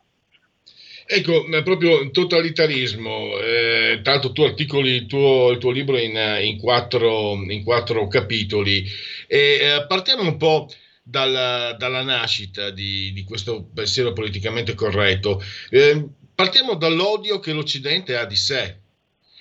Ecco, 1.05 1.45
proprio 1.63 2.09
totalitarismo, 2.11 3.39
eh, 3.39 3.99
tanto 4.03 4.31
tu 4.31 4.43
articoli 4.43 4.91
il 4.91 5.05
tuo, 5.07 5.51
il 5.51 5.57
tuo 5.57 5.71
libro 5.71 5.97
in, 5.97 6.15
in, 6.41 6.57
quattro, 6.57 7.33
in, 7.33 7.63
quattro, 7.63 8.07
capitoli 8.07 8.85
e 9.27 9.37
eh, 9.37 9.85
partiamo 9.87 10.23
un 10.23 10.37
po' 10.37 10.69
dalla, 11.03 11.73
dalla 11.77 12.03
nascita 12.03 12.69
di, 12.69 13.11
di, 13.13 13.23
questo 13.23 13.69
pensiero 13.73 14.13
politicamente 14.13 14.73
corretto. 14.75 15.43
Eh, 15.69 16.07
partiamo 16.33 16.75
dall'odio 16.75 17.39
che 17.39 17.53
l'Occidente 17.53 18.15
ha 18.15 18.25
di 18.25 18.35
sé. 18.35 18.79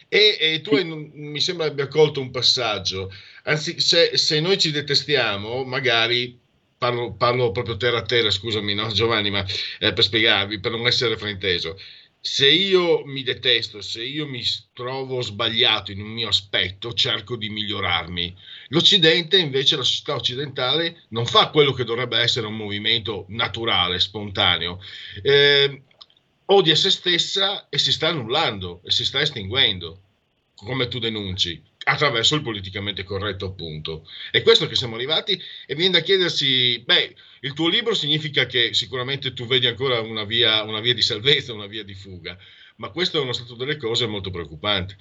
E, 0.08 0.36
e 0.40 0.60
tu 0.60 0.74
hai, 0.74 0.84
mi 0.84 1.40
sembra 1.40 1.66
abbia 1.66 1.86
colto 1.86 2.20
un 2.20 2.32
passaggio, 2.32 3.12
anzi 3.44 3.78
se, 3.78 4.16
se 4.16 4.40
noi 4.40 4.58
ci 4.58 4.72
detestiamo, 4.72 5.62
magari 5.62 6.36
parlo, 6.80 7.12
parlo, 7.12 7.52
proprio 7.52 7.76
terra 7.76 7.98
a 7.98 8.02
terra, 8.02 8.30
scusami 8.30 8.72
no, 8.72 8.88
Giovanni, 8.90 9.28
ma 9.28 9.44
eh, 9.78 9.92
per 9.92 10.02
spiegarvi, 10.02 10.60
per 10.60 10.72
non 10.72 10.86
essere 10.86 11.18
frainteso. 11.18 11.78
Se 12.22 12.48
io 12.48 13.04
mi 13.04 13.22
detesto, 13.22 13.80
se 13.82 14.02
io 14.02 14.26
mi 14.26 14.42
trovo 14.72 15.20
sbagliato 15.20 15.90
in 15.90 16.00
un 16.00 16.08
mio 16.08 16.28
aspetto, 16.28 16.92
cerco 16.92 17.36
di 17.36 17.48
migliorarmi. 17.48 18.34
L'Occidente, 18.68 19.38
invece, 19.38 19.76
la 19.76 19.84
società 19.84 20.14
occidentale, 20.14 21.04
non 21.10 21.26
fa 21.26 21.48
quello 21.48 21.72
che 21.72 21.84
dovrebbe 21.84 22.18
essere 22.18 22.46
un 22.46 22.56
movimento 22.56 23.24
naturale, 23.28 24.00
spontaneo. 24.00 24.80
Eh, 25.22 25.82
odia 26.46 26.74
se 26.74 26.90
stessa 26.90 27.68
e 27.68 27.78
si 27.78 27.92
sta 27.92 28.08
annullando 28.08 28.80
e 28.84 28.90
si 28.90 29.04
sta 29.04 29.20
estinguendo, 29.20 30.00
come 30.54 30.88
tu 30.88 30.98
denunci 30.98 31.69
attraverso 31.90 32.36
il 32.36 32.42
politicamente 32.42 33.04
corretto, 33.04 33.46
appunto. 33.46 34.06
È 34.30 34.42
questo 34.42 34.66
che 34.66 34.74
siamo 34.74 34.94
arrivati 34.94 35.40
e 35.66 35.74
viene 35.74 35.92
da 35.92 36.00
chiedersi, 36.00 36.82
beh, 36.84 37.14
il 37.40 37.52
tuo 37.52 37.68
libro 37.68 37.94
significa 37.94 38.46
che 38.46 38.72
sicuramente 38.74 39.32
tu 39.32 39.46
vedi 39.46 39.66
ancora 39.66 40.00
una 40.00 40.24
via, 40.24 40.62
una 40.62 40.80
via 40.80 40.94
di 40.94 41.02
salvezza, 41.02 41.52
una 41.52 41.66
via 41.66 41.84
di 41.84 41.94
fuga, 41.94 42.36
ma 42.76 42.90
questo 42.90 43.18
è 43.18 43.22
uno 43.22 43.32
stato 43.32 43.54
delle 43.54 43.76
cose 43.76 44.06
molto 44.06 44.30
preoccupante. 44.30 44.96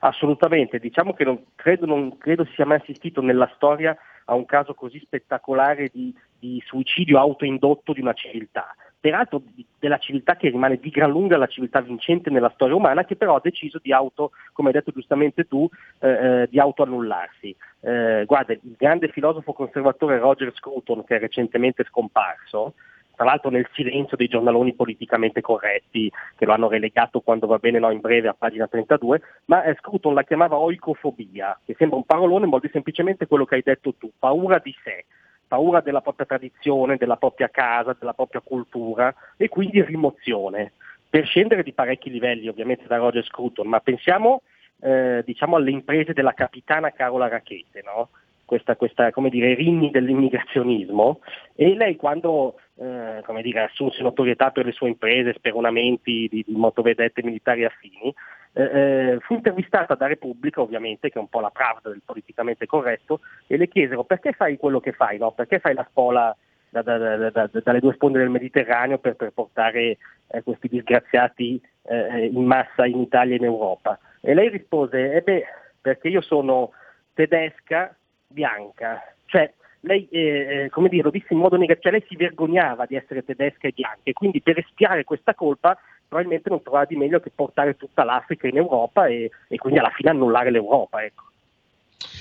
Assolutamente, 0.00 0.78
diciamo 0.78 1.14
che 1.14 1.24
non 1.24 1.44
credo, 1.54 1.86
non 1.86 2.18
credo 2.18 2.46
sia 2.54 2.66
mai 2.66 2.78
assistito 2.78 3.22
nella 3.22 3.50
storia 3.54 3.96
a 4.26 4.34
un 4.34 4.44
caso 4.44 4.74
così 4.74 4.98
spettacolare 5.00 5.90
di, 5.92 6.14
di 6.38 6.62
suicidio 6.66 7.18
autoindotto 7.18 7.92
di 7.92 8.00
una 8.00 8.12
civiltà 8.12 8.74
peraltro 9.04 9.42
della 9.78 9.98
civiltà 9.98 10.34
che 10.34 10.48
rimane 10.48 10.78
di 10.78 10.88
gran 10.88 11.10
lunga 11.10 11.36
la 11.36 11.46
civiltà 11.46 11.82
vincente 11.82 12.30
nella 12.30 12.50
storia 12.54 12.74
umana, 12.74 13.04
che 13.04 13.16
però 13.16 13.36
ha 13.36 13.40
deciso 13.42 13.78
di 13.82 13.92
auto, 13.92 14.30
come 14.54 14.68
hai 14.68 14.74
detto 14.74 14.92
giustamente 14.92 15.46
tu, 15.46 15.68
eh, 15.98 16.08
eh, 16.08 16.48
di 16.48 16.58
autoannullarsi. 16.58 17.54
Eh, 17.80 18.24
guarda, 18.24 18.54
il 18.54 18.60
grande 18.78 19.08
filosofo 19.08 19.52
conservatore 19.52 20.18
Roger 20.18 20.50
Scruton, 20.54 21.04
che 21.04 21.16
è 21.16 21.18
recentemente 21.18 21.84
scomparso, 21.84 22.72
tra 23.14 23.26
l'altro 23.26 23.50
nel 23.50 23.68
silenzio 23.74 24.16
dei 24.16 24.26
giornaloni 24.26 24.72
politicamente 24.72 25.42
corretti 25.42 26.10
che 26.34 26.46
lo 26.46 26.54
hanno 26.54 26.68
relegato 26.70 27.20
quando 27.20 27.46
va 27.46 27.58
bene 27.58 27.78
no, 27.78 27.90
in 27.90 28.00
breve 28.00 28.28
a 28.28 28.34
pagina 28.34 28.66
32, 28.66 29.20
ma 29.44 29.64
eh, 29.64 29.76
Scruton 29.80 30.14
la 30.14 30.24
chiamava 30.24 30.56
oicofobia, 30.56 31.60
che 31.62 31.74
sembra 31.76 31.98
un 31.98 32.04
parolone, 32.04 32.44
ma 32.44 32.48
vuol 32.48 32.60
dire 32.60 32.72
semplicemente 32.72 33.26
quello 33.26 33.44
che 33.44 33.56
hai 33.56 33.62
detto 33.62 33.92
tu, 33.98 34.10
paura 34.18 34.58
di 34.64 34.74
sé, 34.82 35.04
paura 35.46 35.80
della 35.80 36.00
propria 36.00 36.26
tradizione, 36.26 36.96
della 36.96 37.16
propria 37.16 37.48
casa, 37.48 37.96
della 37.98 38.14
propria 38.14 38.40
cultura 38.42 39.14
e 39.36 39.48
quindi 39.48 39.82
rimozione. 39.82 40.72
Per 41.08 41.26
scendere 41.26 41.62
di 41.62 41.72
parecchi 41.72 42.10
livelli 42.10 42.48
ovviamente 42.48 42.86
da 42.86 42.96
Roger 42.96 43.24
Scruton, 43.24 43.68
ma 43.68 43.80
pensiamo 43.80 44.42
eh, 44.80 45.22
diciamo 45.24 45.56
alle 45.56 45.70
imprese 45.70 46.12
della 46.12 46.34
capitana 46.34 46.90
Carola 46.90 47.28
Rachete, 47.28 47.82
no? 47.84 48.10
questa, 48.44 48.76
questa 48.76 49.10
come 49.10 49.30
dire, 49.30 49.54
rinni 49.54 49.90
dell'immigrazionismo 49.90 51.20
e 51.54 51.74
lei 51.74 51.96
quando 51.96 52.56
eh, 52.76 53.22
come 53.24 53.42
dire, 53.42 53.62
assunse 53.62 54.02
notorietà 54.02 54.50
per 54.50 54.66
le 54.66 54.72
sue 54.72 54.88
imprese, 54.88 55.34
speronamenti 55.34 56.28
di, 56.30 56.44
di 56.46 56.54
motovedette 56.54 57.22
militari 57.22 57.64
affini, 57.64 58.14
eh, 58.56 58.62
eh, 58.62 59.18
fu 59.20 59.34
intervistata 59.34 59.94
da 59.94 60.06
Repubblica 60.06 60.60
ovviamente, 60.60 61.10
che 61.10 61.18
è 61.18 61.20
un 61.20 61.28
po' 61.28 61.40
la 61.40 61.50
pravda 61.50 61.90
del 61.90 62.02
politicamente 62.04 62.66
corretto, 62.66 63.20
e 63.46 63.56
le 63.56 63.68
chiesero 63.68 64.04
perché 64.04 64.32
fai 64.32 64.56
quello 64.56 64.80
che 64.80 64.92
fai, 64.92 65.18
no? 65.18 65.32
perché 65.32 65.58
fai 65.58 65.74
la 65.74 65.86
spola 65.90 66.34
da, 66.70 66.82
da, 66.82 67.30
da, 67.30 67.50
dalle 67.52 67.80
due 67.80 67.94
sponde 67.94 68.18
del 68.18 68.30
Mediterraneo 68.30 68.98
per, 68.98 69.16
per 69.16 69.30
portare 69.30 69.98
eh, 70.28 70.42
questi 70.42 70.68
disgraziati 70.68 71.60
eh, 71.82 72.26
in 72.26 72.44
massa 72.44 72.86
in 72.86 73.00
Italia 73.00 73.34
e 73.34 73.38
in 73.38 73.44
Europa. 73.44 73.98
E 74.20 74.34
lei 74.34 74.48
rispose, 74.48 75.12
eh 75.12 75.20
beh, 75.20 75.44
perché 75.80 76.08
io 76.08 76.20
sono 76.20 76.70
tedesca, 77.12 77.94
bianca, 78.26 79.14
cioè 79.26 79.52
lei, 79.84 80.08
eh, 80.10 80.64
eh, 80.64 80.70
come 80.70 80.88
dire, 80.88 81.04
lo 81.04 81.10
disse 81.10 81.32
in 81.32 81.38
modo 81.38 81.56
negativo, 81.56 81.82
cioè 81.82 81.92
lei 81.92 82.08
si 82.08 82.16
vergognava 82.16 82.86
di 82.86 82.96
essere 82.96 83.24
tedesca 83.24 83.68
e 83.68 83.72
bianca 83.74 84.00
e 84.02 84.12
quindi 84.12 84.40
per 84.40 84.58
espiare 84.58 85.04
questa 85.04 85.34
colpa 85.34 85.78
probabilmente 86.06 86.50
non 86.50 86.62
trovava 86.62 86.84
di 86.84 86.96
meglio 86.96 87.20
che 87.20 87.30
portare 87.34 87.76
tutta 87.76 88.04
l'Africa 88.04 88.46
in 88.46 88.56
Europa 88.56 89.06
e, 89.06 89.30
e 89.48 89.56
quindi 89.56 89.78
alla 89.78 89.92
fine 89.94 90.10
annullare 90.10 90.50
l'Europa. 90.50 91.02
Ecco. 91.02 91.22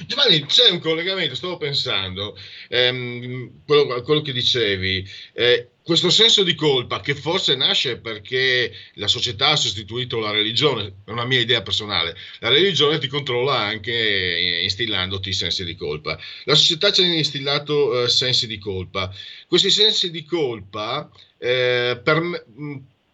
Giovanni, 0.07 0.45
c'è 0.45 0.71
un 0.71 0.79
collegamento, 0.79 1.35
stavo 1.35 1.57
pensando, 1.57 2.35
ehm, 2.69 3.63
quello, 3.65 4.01
quello, 4.01 4.21
che 4.21 4.31
dicevi, 4.31 5.05
eh, 5.33 5.69
questo 5.83 6.09
senso 6.09 6.43
di 6.43 6.55
colpa 6.55 7.01
che 7.01 7.13
forse 7.13 7.55
nasce 7.55 7.97
perché 7.97 8.73
la 8.93 9.07
società 9.07 9.49
ha 9.49 9.55
sostituito 9.57 10.19
la 10.19 10.31
religione, 10.31 10.93
è 11.05 11.11
una 11.11 11.25
mia 11.25 11.41
idea 11.41 11.61
personale, 11.61 12.15
la 12.39 12.49
religione 12.49 12.99
ti 12.99 13.07
controlla 13.07 13.57
anche 13.57 14.59
instillandoti 14.63 15.33
sensi 15.33 15.65
di 15.65 15.75
colpa. 15.75 16.17
La 16.45 16.55
società 16.55 16.91
ci 16.91 17.01
ha 17.01 17.05
instillato 17.05 18.03
eh, 18.03 18.09
sensi 18.09 18.47
di 18.47 18.57
colpa. 18.57 19.13
Questi 19.45 19.69
sensi 19.69 20.09
di 20.09 20.23
colpa 20.23 21.11
eh, 21.37 21.99
per, 22.01 22.45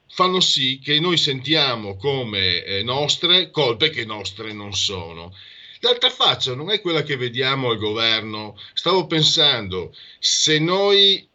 fanno 0.07 0.39
sì 0.39 0.79
che 0.83 0.99
noi 0.99 1.17
sentiamo 1.17 1.95
come 1.95 2.63
eh, 2.63 2.83
nostre 2.83 3.49
colpe 3.49 3.89
che 3.89 4.05
nostre 4.05 4.53
non 4.53 4.75
sono. 4.75 5.33
L'altra 5.81 6.09
faccia 6.09 6.53
non 6.55 6.69
è 6.71 6.81
quella 6.81 7.03
che 7.03 7.15
vediamo 7.15 7.69
al 7.69 7.77
governo. 7.77 8.59
Stavo 8.73 9.07
pensando, 9.07 9.95
se 10.19 10.59
noi 10.59 11.28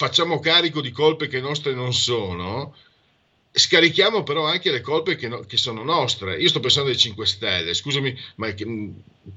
facciamo 0.00 0.40
carico 0.40 0.80
di 0.80 0.92
colpe 0.92 1.28
che 1.28 1.42
nostre 1.42 1.74
non 1.74 1.92
sono, 1.92 2.74
scarichiamo 3.52 4.22
però 4.22 4.46
anche 4.46 4.70
le 4.70 4.80
colpe 4.80 5.14
che, 5.14 5.28
no, 5.28 5.40
che, 5.40 5.58
sono 5.58 5.84
nostre. 5.84 6.38
Io 6.38 6.48
sto 6.48 6.58
pensando 6.58 6.88
ai 6.88 6.96
5 6.96 7.26
Stelle, 7.26 7.74
scusami, 7.74 8.18
ma 8.36 8.50
che, 8.54 8.64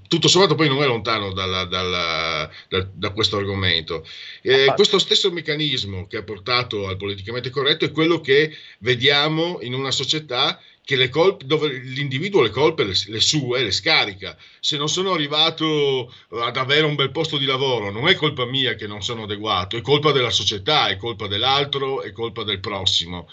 tutto 0.07 0.29
sommato 0.29 0.55
poi 0.55 0.69
non 0.69 0.81
è 0.81 0.85
lontano 0.85 1.33
dalla, 1.33 1.65
dalla, 1.65 2.49
da, 2.69 2.87
da, 2.93 3.09
questo 3.09 3.35
argomento. 3.35 4.07
Eh, 4.41 4.71
questo 4.73 4.99
stesso 4.99 5.29
meccanismo 5.33 6.07
che 6.07 6.15
ha 6.15 6.23
portato 6.23 6.87
al 6.87 6.95
politicamente 6.95 7.49
corretto 7.49 7.83
è 7.83 7.91
quello 7.91 8.21
che 8.21 8.55
vediamo 8.79 9.57
in 9.63 9.73
una 9.73 9.91
società 9.91 10.61
che 10.83 10.95
le 10.97 11.09
colpe, 11.09 11.45
dove 11.45 11.69
l'individuo 11.69 12.41
le 12.41 12.49
colpe 12.49 12.83
le, 12.83 12.93
le, 13.07 13.19
sue 13.21 13.63
le 13.63 13.71
scarica. 13.71 14.35
Se 14.59 14.77
non 14.77 14.89
sono 14.89 15.13
arrivato 15.13 16.11
ad 16.29 16.57
avere 16.57 16.85
un 16.85 16.95
bel 16.95 17.11
posto 17.11 17.37
di 17.37 17.45
lavoro, 17.45 17.89
non 17.89 18.07
è 18.07 18.15
colpa 18.15 18.45
mia 18.45 18.75
che 18.75 18.87
non 18.87 19.01
sono 19.01 19.23
adeguato, 19.23 19.77
è 19.77 19.81
colpa 19.81 20.11
della 20.11 20.29
società, 20.29 20.87
è 20.87 20.97
colpa 20.97 21.27
dell'altro, 21.27 22.01
è 22.01 22.11
colpa 22.11 22.43
del 22.43 22.59
prossimo. 22.59 23.27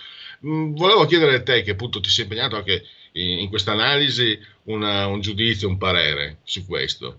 Mm, 0.47 0.75
volevo 0.75 1.05
chiedere 1.07 1.37
a 1.37 1.43
te, 1.43 1.63
che 1.63 1.73
appunto 1.73 2.01
ti 2.01 2.09
sei 2.09 2.25
impegnato 2.25 2.57
anche 2.57 2.85
in, 3.13 3.41
in 3.41 3.49
questa 3.49 3.73
analisi, 3.73 4.39
un 4.65 5.19
giudizio, 5.21 5.69
un 5.69 5.77
parere 5.77 6.39
su 6.45 6.65
questo. 6.67 7.19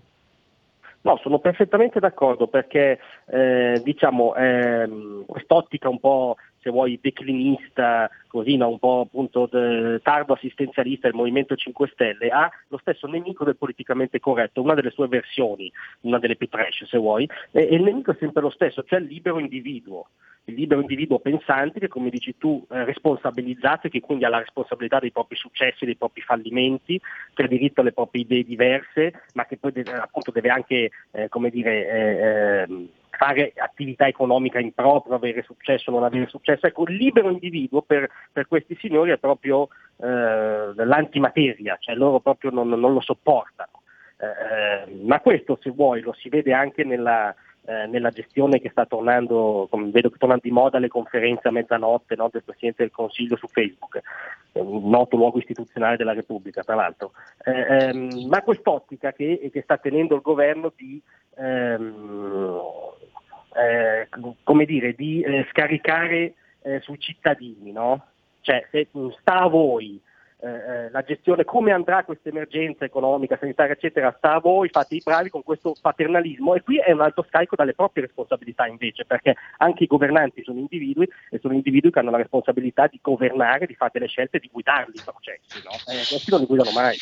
No, 1.02 1.18
sono 1.20 1.40
perfettamente 1.40 1.98
d'accordo 1.98 2.46
perché 2.46 2.98
eh, 3.26 3.80
diciamo 3.82 4.36
ehm, 4.36 5.26
quest'ottica 5.26 5.88
un 5.88 5.98
po' 5.98 6.36
se 6.62 6.70
vuoi 6.70 6.98
declinista, 7.02 8.08
così 8.28 8.56
no, 8.56 8.68
un 8.68 8.78
po' 8.78 9.00
appunto 9.00 9.48
de, 9.50 10.00
tardo 10.02 10.34
assistenzialista 10.34 11.08
del 11.08 11.16
Movimento 11.16 11.56
5 11.56 11.88
Stelle, 11.92 12.28
ha 12.28 12.50
lo 12.68 12.78
stesso 12.78 13.06
nemico 13.06 13.44
del 13.44 13.56
politicamente 13.56 14.20
corretto, 14.20 14.62
una 14.62 14.74
delle 14.74 14.90
sue 14.90 15.08
versioni, 15.08 15.70
una 16.02 16.18
delle 16.18 16.36
più 16.36 16.48
trash 16.48 16.84
se 16.84 16.98
vuoi, 16.98 17.28
e, 17.50 17.68
e 17.68 17.74
il 17.74 17.82
nemico 17.82 18.12
è 18.12 18.16
sempre 18.18 18.42
lo 18.42 18.50
stesso, 18.50 18.84
cioè 18.84 19.00
il 19.00 19.06
libero 19.06 19.38
individuo 19.38 20.06
il 20.44 20.54
libero 20.54 20.80
individuo 20.80 21.20
pensante 21.20 21.78
che, 21.78 21.86
come 21.86 22.10
dici 22.10 22.36
tu, 22.36 22.64
è 22.68 22.82
responsabilizzato 22.82 23.86
e 23.86 23.90
che 23.90 24.00
quindi 24.00 24.24
ha 24.24 24.28
la 24.28 24.38
responsabilità 24.38 24.98
dei 24.98 25.12
propri 25.12 25.36
successi, 25.36 25.84
dei 25.84 25.94
propri 25.94 26.20
fallimenti, 26.22 27.00
ha 27.34 27.46
diritto 27.46 27.80
alle 27.80 27.92
proprie 27.92 28.22
idee 28.22 28.42
diverse, 28.42 29.22
ma 29.34 29.46
che 29.46 29.56
poi 29.56 29.72
deve, 29.72 29.92
appunto 29.92 30.32
deve 30.32 30.48
anche, 30.48 30.90
eh, 31.12 31.28
come 31.28 31.50
dire, 31.50 31.88
eh, 31.88 32.64
ehm, 32.68 32.88
fare 33.16 33.52
attività 33.56 34.06
economica 34.06 34.58
in 34.58 34.72
proprio, 34.72 35.14
avere 35.14 35.42
successo 35.42 35.90
o 35.90 35.94
non 35.94 36.04
avere 36.04 36.26
successo. 36.26 36.66
Ecco, 36.66 36.84
il 36.88 36.96
libero 36.96 37.30
individuo 37.30 37.82
per, 37.82 38.08
per 38.32 38.48
questi 38.48 38.76
signori 38.80 39.10
è 39.10 39.18
proprio 39.18 39.68
eh, 39.98 40.72
l'antimateria, 40.74 41.76
cioè 41.78 41.94
loro 41.94 42.20
proprio 42.20 42.50
non, 42.50 42.68
non 42.68 42.92
lo 42.92 43.00
sopportano. 43.00 43.82
Eh, 44.16 44.26
eh, 44.26 45.04
ma 45.04 45.20
questo, 45.20 45.58
se 45.60 45.70
vuoi, 45.70 46.00
lo 46.00 46.12
si 46.12 46.28
vede 46.28 46.52
anche 46.52 46.84
nella, 46.84 47.34
eh, 47.64 47.86
nella 47.86 48.10
gestione 48.10 48.60
che 48.60 48.70
sta 48.70 48.86
tornando, 48.86 49.66
come 49.70 49.90
vedo 49.90 50.10
che 50.10 50.18
tornano 50.18 50.40
di 50.42 50.50
moda 50.50 50.78
le 50.78 50.88
conferenze 50.88 51.48
a 51.48 51.52
mezzanotte 51.52 52.16
no, 52.16 52.28
del 52.30 52.42
Presidente 52.42 52.82
del 52.82 52.92
Consiglio 52.92 53.36
su 53.36 53.46
Facebook, 53.46 54.00
un 54.52 54.88
noto 54.90 55.16
luogo 55.16 55.38
istituzionale 55.38 55.96
della 55.96 56.12
Repubblica 56.12 56.62
tra 56.62 56.74
l'altro, 56.74 57.12
eh, 57.44 57.88
ehm, 57.88 58.26
ma 58.28 58.42
quest'ottica 58.42 59.12
che, 59.12 59.50
che, 59.52 59.62
sta 59.62 59.78
tenendo 59.78 60.14
il 60.14 60.22
governo 60.22 60.72
di, 60.74 61.00
ehm, 61.36 62.60
eh, 63.54 64.08
come 64.42 64.64
dire, 64.64 64.94
di 64.94 65.20
eh, 65.22 65.46
scaricare 65.50 66.34
eh, 66.62 66.80
sui 66.80 66.98
cittadini, 66.98 67.72
no? 67.72 68.06
cioè 68.42 68.66
se 68.70 68.88
sta 69.20 69.42
a 69.42 69.48
voi 69.48 70.00
eh, 70.42 70.48
eh, 70.48 70.90
la 70.90 71.02
gestione, 71.02 71.44
come 71.44 71.70
andrà 71.70 72.02
questa 72.02 72.28
emergenza 72.28 72.84
economica, 72.84 73.36
sanitaria, 73.38 73.74
eccetera, 73.74 74.12
sta 74.18 74.34
a 74.34 74.40
voi, 74.40 74.68
fate 74.70 74.96
i 74.96 75.02
bravi 75.04 75.30
con 75.30 75.44
questo 75.44 75.76
paternalismo 75.80 76.56
e 76.56 76.62
qui 76.62 76.78
è 76.78 76.90
un 76.90 77.00
alto 77.00 77.24
scarico 77.28 77.54
dalle 77.54 77.74
proprie 77.74 78.06
responsabilità 78.06 78.66
invece, 78.66 79.04
perché 79.04 79.36
anche 79.58 79.84
i 79.84 79.86
governanti 79.86 80.42
sono 80.42 80.58
individui 80.58 81.08
e 81.30 81.38
sono 81.38 81.54
individui 81.54 81.92
che 81.92 82.00
hanno 82.00 82.10
la 82.10 82.16
responsabilità 82.16 82.88
di 82.88 82.98
governare, 83.00 83.66
di 83.66 83.76
fare 83.76 83.92
delle 83.94 84.08
scelte, 84.08 84.40
di 84.40 84.50
guidarli 84.50 84.96
i 84.96 85.02
processi, 85.04 85.62
no? 85.62 85.70
eh, 85.86 86.02
questi 86.08 86.30
non 86.30 86.40
li 86.40 86.46
guidano 86.46 86.72
mai. 86.72 86.96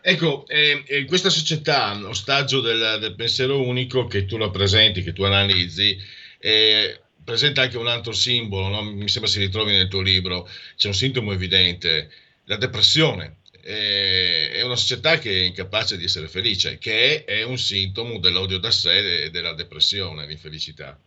Ecco, 0.00 0.46
eh, 0.46 0.84
eh, 0.86 1.04
questa 1.06 1.30
società, 1.30 1.98
ostaggio 2.06 2.60
del, 2.60 2.98
del, 3.00 3.16
pensiero 3.16 3.60
unico 3.60 4.06
che 4.06 4.24
tu 4.24 4.36
rappresenti, 4.36 5.02
che 5.02 5.12
tu 5.12 5.24
analizzi, 5.24 5.96
eh, 6.38 7.00
presenta 7.24 7.62
anche 7.62 7.78
un 7.78 7.86
altro 7.86 8.12
simbolo, 8.12 8.68
no? 8.68 8.82
mi 8.82 9.08
sembra 9.08 9.30
si 9.30 9.40
ritrovi 9.40 9.72
nel 9.72 9.88
tuo 9.88 10.02
libro, 10.02 10.48
c'è 10.76 10.88
un 10.88 10.94
sintomo 10.94 11.32
evidente, 11.32 12.10
la 12.44 12.56
depressione. 12.56 13.36
È 13.64 14.60
una 14.62 14.76
società 14.76 15.16
che 15.16 15.30
è 15.30 15.44
incapace 15.44 15.96
di 15.96 16.04
essere 16.04 16.28
felice, 16.28 16.76
che 16.76 17.24
è 17.24 17.42
un 17.44 17.56
sintomo 17.56 18.18
dell'odio 18.18 18.58
da 18.58 18.70
sé 18.70 19.24
e 19.24 19.30
della 19.30 19.54
depressione, 19.54 20.26
l'infelicità. 20.26 20.98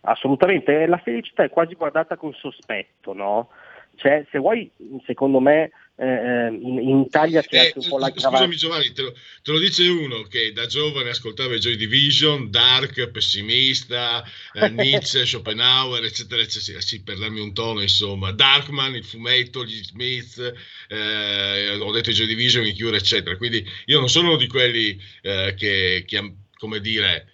Assolutamente, 0.00 0.86
la 0.86 0.98
felicità 0.98 1.44
è 1.44 1.48
quasi 1.48 1.74
guardata 1.74 2.16
con 2.16 2.32
sospetto, 2.34 3.12
no? 3.12 3.50
Cioè, 3.94 4.26
se 4.30 4.38
vuoi, 4.38 4.68
secondo 5.04 5.38
me, 5.38 5.70
eh, 5.98 6.06
eh, 6.06 6.48
in, 6.48 6.78
in, 6.78 6.98
Italia 6.98 7.40
c'è 7.40 7.54
eh, 7.54 7.58
anche 7.58 7.78
un 7.78 7.88
po' 7.88 7.96
la 7.96 8.12
Scusami 8.14 8.54
Giovanni, 8.56 8.92
te 8.92 9.00
lo, 9.00 9.12
te 9.42 9.50
lo, 9.50 9.58
dice 9.58 9.88
uno 9.88 10.24
che 10.24 10.52
da 10.52 10.66
giovane 10.66 11.08
ascoltava 11.08 11.54
i 11.54 11.58
Joy 11.58 11.76
Division, 11.76 12.50
Dark, 12.50 13.08
pessimista, 13.08 14.22
eh, 14.52 14.68
Nietzsche, 14.76 15.24
Schopenhauer, 15.24 16.04
eccetera, 16.04 16.42
eccetera, 16.42 16.82
sì, 16.82 17.02
per 17.02 17.16
darmi 17.16 17.40
un 17.40 17.54
tono, 17.54 17.80
insomma, 17.80 18.30
Darkman, 18.30 18.94
il 18.94 19.04
fumetto, 19.04 19.64
gli 19.64 19.82
Smith, 19.82 20.38
eh, 20.88 21.78
ho 21.80 21.92
detto 21.92 22.10
i 22.10 22.14
Joy 22.14 22.26
Division, 22.26 22.66
i 22.66 22.78
Cure, 22.78 22.98
eccetera. 22.98 23.34
Quindi 23.38 23.66
io 23.86 23.98
non 23.98 24.10
sono 24.10 24.28
uno 24.28 24.36
di 24.36 24.48
quelli 24.48 25.00
eh, 25.22 25.54
che, 25.56 26.04
che, 26.06 26.34
come 26.58 26.80
dire, 26.80 27.30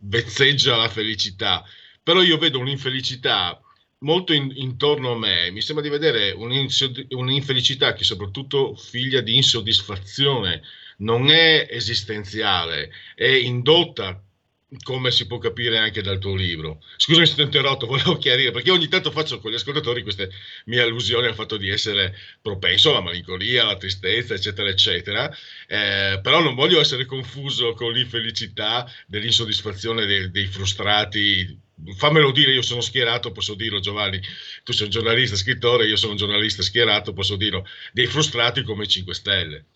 vezzeggia 0.00 0.74
la 0.74 0.88
felicità, 0.88 1.64
però 2.02 2.20
io 2.20 2.36
vedo 2.36 2.58
un'infelicità 2.58 3.62
molto 4.00 4.32
in, 4.32 4.52
intorno 4.54 5.12
a 5.12 5.18
me, 5.18 5.50
mi 5.50 5.60
sembra 5.60 5.84
di 5.84 5.90
vedere 5.90 6.30
un'infelicità 6.32 7.92
che 7.94 8.04
soprattutto 8.04 8.74
figlia 8.76 9.20
di 9.20 9.36
insoddisfazione, 9.36 10.62
non 10.98 11.30
è 11.30 11.66
esistenziale, 11.70 12.90
è 13.14 13.26
indotta 13.26 14.22
come 14.82 15.10
si 15.10 15.26
può 15.26 15.38
capire 15.38 15.78
anche 15.78 16.02
dal 16.02 16.18
tuo 16.18 16.34
libro. 16.34 16.82
Scusami 16.96 17.26
se 17.26 17.34
ti 17.34 17.40
ho 17.40 17.44
interrotto, 17.44 17.86
volevo 17.86 18.18
chiarire, 18.18 18.50
perché 18.50 18.70
ogni 18.70 18.88
tanto 18.88 19.10
faccio 19.10 19.38
con 19.38 19.50
gli 19.50 19.54
ascoltatori 19.54 20.02
queste 20.02 20.30
mie 20.66 20.82
allusioni 20.82 21.26
al 21.26 21.34
fatto 21.34 21.56
di 21.56 21.70
essere 21.70 22.14
propenso 22.42 22.90
alla 22.90 23.00
malinconia, 23.00 23.62
alla 23.62 23.76
tristezza, 23.76 24.34
eccetera, 24.34 24.68
eccetera, 24.68 25.30
eh, 25.66 26.20
però 26.22 26.42
non 26.42 26.54
voglio 26.54 26.80
essere 26.80 27.06
confuso 27.06 27.72
con 27.72 27.92
l'infelicità 27.92 28.90
dell'insoddisfazione 29.06 30.04
dei, 30.04 30.30
dei 30.30 30.46
frustrati 30.46 31.66
fammelo 31.94 32.32
dire, 32.32 32.52
io 32.52 32.62
sono 32.62 32.80
schierato, 32.80 33.30
posso 33.30 33.54
dirlo 33.54 33.78
Giovanni, 33.78 34.20
tu 34.64 34.72
sei 34.72 34.86
un 34.86 34.90
giornalista, 34.90 35.36
scrittore, 35.36 35.86
io 35.86 35.96
sono 35.96 36.12
un 36.12 36.18
giornalista 36.18 36.60
schierato, 36.62 37.12
posso 37.12 37.36
dirlo, 37.36 37.64
dei 37.92 38.06
frustrati 38.06 38.62
come 38.62 38.84
i 38.84 38.88
5 38.88 39.14
Stelle. 39.14 39.66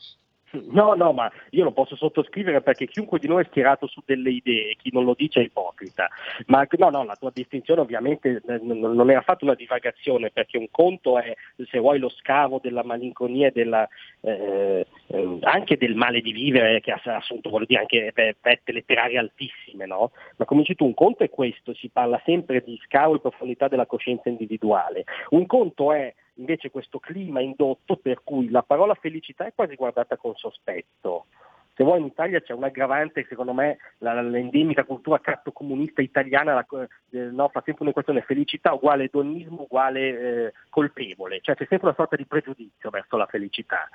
No, 0.70 0.94
no, 0.94 1.12
ma 1.12 1.30
io 1.50 1.64
lo 1.64 1.72
posso 1.72 1.96
sottoscrivere 1.96 2.60
perché 2.60 2.86
chiunque 2.86 3.18
di 3.18 3.26
noi 3.26 3.42
è 3.42 3.46
schierato 3.46 3.86
su 3.86 4.02
delle 4.04 4.30
idee, 4.30 4.76
chi 4.76 4.90
non 4.92 5.04
lo 5.04 5.14
dice 5.16 5.40
è 5.40 5.44
ipocrita. 5.44 6.08
Ma 6.46 6.66
no, 6.70 6.90
no, 6.90 7.04
la 7.04 7.16
tua 7.16 7.30
distinzione 7.32 7.80
ovviamente 7.80 8.42
non 8.60 9.10
è 9.10 9.14
affatto 9.14 9.44
una 9.44 9.54
divagazione, 9.54 10.30
perché 10.30 10.58
un 10.58 10.68
conto 10.70 11.18
è, 11.18 11.34
se 11.70 11.78
vuoi, 11.78 11.98
lo 11.98 12.10
scavo 12.10 12.58
della 12.62 12.84
malinconia 12.84 13.48
e 13.48 13.52
della, 13.52 13.88
eh, 14.20 14.86
eh, 15.06 15.38
anche 15.40 15.76
del 15.76 15.94
male 15.94 16.20
di 16.20 16.32
vivere, 16.32 16.80
che 16.80 16.92
ha 16.92 17.00
assunto, 17.16 17.48
voglio 17.48 17.66
dire, 17.66 17.80
anche 17.80 18.12
vette 18.14 18.72
letterarie 18.72 19.18
altissime, 19.18 19.86
no? 19.86 20.12
Ma 20.36 20.44
come 20.44 20.60
dici 20.60 20.74
tu, 20.74 20.84
un 20.84 20.94
conto 20.94 21.24
è 21.24 21.30
questo, 21.30 21.72
si 21.74 21.88
parla 21.88 22.20
sempre 22.24 22.62
di 22.62 22.78
scavo 22.84 23.14
e 23.14 23.20
profondità 23.20 23.68
della 23.68 23.86
coscienza 23.86 24.28
individuale. 24.28 25.04
Un 25.30 25.46
conto 25.46 25.92
è 25.92 26.12
invece 26.34 26.70
questo 26.70 26.98
clima 26.98 27.40
indotto 27.40 27.96
per 27.96 28.22
cui 28.22 28.50
la 28.50 28.62
parola 28.62 28.94
felicità 28.94 29.46
è 29.46 29.52
quasi 29.54 29.74
guardata 29.74 30.16
con 30.16 30.34
sospetto. 30.34 31.26
Se 31.74 31.84
vuoi 31.84 32.00
in 32.00 32.06
Italia 32.06 32.40
c'è 32.42 32.52
un 32.52 32.64
aggravante, 32.64 33.24
secondo 33.26 33.54
me 33.54 33.78
la, 33.98 34.20
l'endemica 34.20 34.84
cultura 34.84 35.20
cattocomunista 35.20 36.02
italiana 36.02 36.52
la, 36.52 36.66
eh, 37.12 37.30
no, 37.30 37.48
fa 37.48 37.62
sempre 37.64 37.84
una 37.84 37.94
questione 37.94 38.20
felicità 38.20 38.74
uguale 38.74 39.08
donnismo 39.10 39.62
uguale 39.62 40.00
eh, 40.00 40.52
colpevole, 40.68 41.40
cioè 41.40 41.54
c'è 41.54 41.66
sempre 41.66 41.88
una 41.88 41.96
sorta 41.96 42.16
di 42.16 42.26
pregiudizio 42.26 42.90
verso 42.90 43.16
la 43.16 43.24
felicità. 43.26 43.88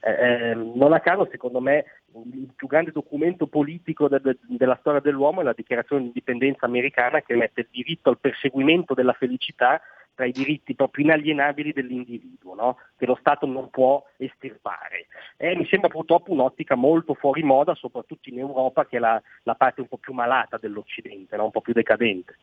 Eh, 0.00 0.50
ehm, 0.50 0.72
non 0.74 0.92
a 0.92 0.98
caso, 0.98 1.28
secondo 1.30 1.60
me, 1.60 1.84
il 2.14 2.52
più 2.56 2.66
grande 2.66 2.90
documento 2.90 3.46
politico 3.46 4.08
de- 4.08 4.20
de- 4.20 4.38
della 4.48 4.76
storia 4.80 5.00
dell'uomo 5.00 5.40
è 5.40 5.44
la 5.44 5.52
dichiarazione 5.52 6.02
di 6.02 6.08
indipendenza 6.08 6.66
americana 6.66 7.20
che 7.20 7.36
mette 7.36 7.60
il 7.60 7.68
diritto 7.70 8.10
al 8.10 8.18
perseguimento 8.18 8.94
della 8.94 9.12
felicità 9.12 9.80
tra 10.20 10.28
i 10.28 10.32
diritti 10.32 10.74
proprio 10.74 11.06
inalienabili 11.06 11.72
dell'individuo, 11.72 12.54
no? 12.54 12.76
che 12.98 13.06
lo 13.06 13.16
Stato 13.18 13.46
non 13.46 13.70
può 13.70 14.04
estirpare. 14.18 15.06
E 15.38 15.56
mi 15.56 15.66
sembra 15.66 15.88
purtroppo 15.88 16.30
un'ottica 16.32 16.74
molto 16.74 17.14
fuori 17.14 17.42
moda, 17.42 17.74
soprattutto 17.74 18.28
in 18.28 18.38
Europa, 18.38 18.84
che 18.84 18.98
è 18.98 19.00
la, 19.00 19.20
la 19.44 19.54
parte 19.54 19.80
un 19.80 19.88
po' 19.88 19.96
più 19.96 20.12
malata 20.12 20.58
dell'Occidente, 20.58 21.36
no? 21.36 21.44
un 21.44 21.50
po' 21.50 21.62
più 21.62 21.72
decadente. 21.72 22.36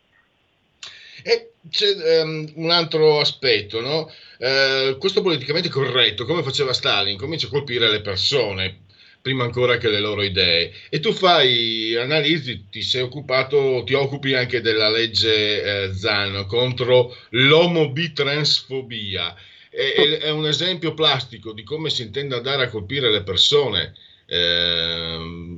E 1.23 1.51
c'è 1.69 2.21
um, 2.23 2.51
un 2.55 2.71
altro 2.71 3.19
aspetto, 3.19 3.79
no? 3.79 4.09
uh, 4.39 4.97
questo 4.97 5.21
politicamente 5.21 5.69
corretto, 5.69 6.25
come 6.25 6.41
faceva 6.41 6.73
Stalin, 6.73 7.15
comincia 7.15 7.45
a 7.45 7.51
colpire 7.51 7.91
le 7.91 8.01
persone, 8.01 8.85
prima 9.27 9.43
ancora 9.43 9.77
che 9.77 9.89
le 9.89 9.99
loro 9.99 10.23
idee. 10.23 10.71
E 10.87 11.01
tu 11.01 11.11
fai 11.11 11.93
analisi, 11.97 12.69
ti 12.69 12.81
sei 12.81 13.01
occupato, 13.01 13.83
ti 13.85 13.93
occupi 13.93 14.35
anche 14.35 14.61
della 14.61 14.89
legge 14.89 15.83
eh, 15.83 15.93
Zan 15.93 16.45
contro 16.47 17.13
l'omobitransfobia. 17.31 19.35
È, 19.69 20.19
è, 20.21 20.29
un 20.29 20.47
esempio 20.47 20.93
plastico 20.93 21.51
di 21.51 21.63
come 21.63 21.89
si 21.89 22.03
intende 22.03 22.35
andare 22.35 22.63
a 22.63 22.69
colpire 22.69 23.11
le 23.11 23.23
persone, 23.23 23.93
eh, 24.25 25.57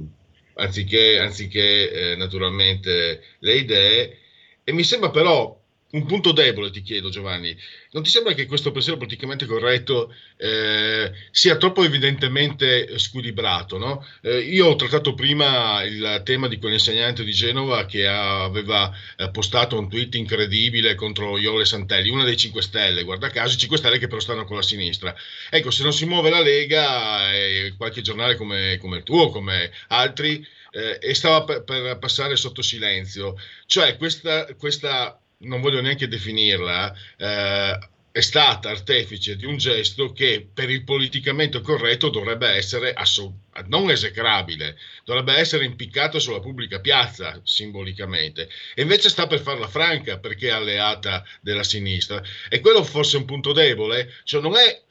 anziché, 0.56 1.20
anziché 1.20 1.92
eh, 1.92 2.16
naturalmente 2.16 3.22
le 3.38 3.54
idee. 3.54 4.18
E 4.64 4.74
mi 4.74 4.84
sembra 4.84 5.12
però 5.12 5.59
un 5.92 6.06
punto 6.06 6.32
debole, 6.32 6.70
ti 6.70 6.82
chiedo 6.82 7.10
Giovanni, 7.10 7.56
non 7.92 8.04
ti 8.04 8.10
sembra 8.10 8.34
che 8.34 8.46
questo 8.46 8.72
pensiero 8.72 8.98
politicamente 8.98 9.48
corretto 9.48 10.14
eh, 10.38 11.12
sia 11.32 11.58
troppo 11.58 11.84
evidentemente 11.84 13.00
squilibrato? 13.00 13.80
No? 13.80 14.06
Eh, 14.22 14.40
io 14.40 14.68
ho 14.68 14.76
trattato 14.76 15.16
prima 15.16 15.82
il 15.84 16.22
tema 16.24 16.48
di 16.48 16.60
quell'insegnante 16.60 17.24
di 17.24 17.32
Genova 17.32 17.86
che 17.86 18.06
aveva 18.06 18.92
eh, 19.18 19.32
postato 19.32 19.80
un 19.80 19.90
tweet 19.90 20.14
incredibile 20.16 20.94
contro 20.94 21.40
Iole 21.40 21.66
Santelli, 21.66 22.10
una 22.10 22.24
dei 22.24 22.38
5 22.38 22.62
Stelle, 22.62 23.04
guarda 23.04 23.30
caso, 23.30 23.56
i 23.56 23.60
5 23.60 23.78
Stelle 23.78 23.98
che 23.98 24.08
però 24.08 24.20
stanno 24.20 24.46
con 24.46 24.58
la 24.58 24.62
sinistra. 24.62 25.16
Ecco, 25.50 25.72
se 25.72 25.82
non 25.82 25.94
si 25.94 26.06
muove 26.06 26.30
la 26.30 26.42
Lega, 26.42 27.34
eh, 27.34 27.74
qualche 27.78 28.02
giornale 28.02 28.36
come, 28.36 28.78
come 28.80 28.98
il 28.98 29.04
tuo, 29.04 29.30
come 29.30 29.72
altri, 29.88 30.46
eh, 30.72 31.00
e 31.02 31.14
stava 31.16 31.44
per, 31.44 31.64
per, 31.64 31.98
passare 31.98 32.36
sotto 32.36 32.62
silenzio. 32.62 33.36
Cioè 33.66 33.98
questa, 33.98 34.46
questa 34.56 35.20
non 35.40 35.62
voglio 35.62 35.82
neanche 35.82 36.08
definirla, 36.08 36.94
eh, 37.18 37.80
è 38.12 38.22
stata 38.22 38.70
artefice 38.70 39.36
di 39.36 39.46
un 39.46 39.58
gesto 39.58 40.12
che 40.12 40.46
per 40.52 40.70
il 40.70 40.84
politicamente 40.84 41.62
corretto 41.62 42.10
dovrebbe 42.10 42.50
essere 42.50 42.92
assolut- 42.92 43.66
non 43.68 43.90
esecrabile, 43.90 44.78
dovrebbe 45.06 45.34
essere 45.36 45.64
impiccato 45.64 46.20
sulla 46.20 46.40
pubblica 46.40 46.80
piazza 46.80 47.40
simbolicamente, 47.44 48.50
e 48.74 48.82
invece 48.82 49.10
sta 49.10 49.28
per 49.28 49.40
farla 49.40 49.68
franca 49.68 50.18
perché 50.18 50.48
è 50.48 50.52
alleata 50.52 51.24
della 51.40 51.64
sinistra. 51.64 52.22
E 52.50 52.60
quello 52.60 52.84
forse 52.84 53.18
è 53.18 53.20
un 53.20 53.26
punto 53.26 53.54
debole, 53.54 54.14
cioè 54.24 54.42
non 54.42 54.56
è 54.56 54.82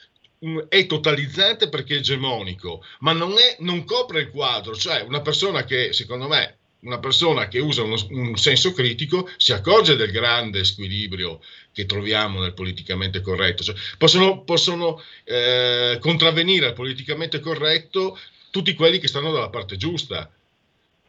è 0.68 0.86
totalizzante 0.86 1.68
perché 1.68 1.94
è 1.94 1.98
egemonico, 1.98 2.84
ma 3.00 3.12
non, 3.12 3.32
è, 3.32 3.56
non 3.58 3.84
copre 3.84 4.20
il 4.20 4.30
quadro, 4.30 4.76
cioè 4.76 5.00
una 5.00 5.20
persona 5.20 5.64
che 5.64 5.92
secondo 5.92 6.28
me 6.28 6.57
una 6.80 6.98
persona 6.98 7.48
che 7.48 7.58
usa 7.58 7.82
uno, 7.82 7.96
un 8.10 8.36
senso 8.36 8.72
critico 8.72 9.28
si 9.36 9.52
accorge 9.52 9.96
del 9.96 10.10
grande 10.10 10.64
squilibrio 10.64 11.40
che 11.72 11.86
troviamo 11.86 12.40
nel 12.40 12.54
politicamente 12.54 13.20
corretto. 13.20 13.62
Cioè, 13.62 13.74
possono, 13.96 14.42
possono 14.42 15.02
eh, 15.24 15.98
contravvenire 16.00 16.66
al 16.66 16.74
politicamente 16.74 17.40
corretto 17.40 18.18
tutti 18.50 18.74
quelli 18.74 18.98
che 18.98 19.08
stanno 19.08 19.32
dalla 19.32 19.50
parte 19.50 19.76
giusta. 19.76 20.30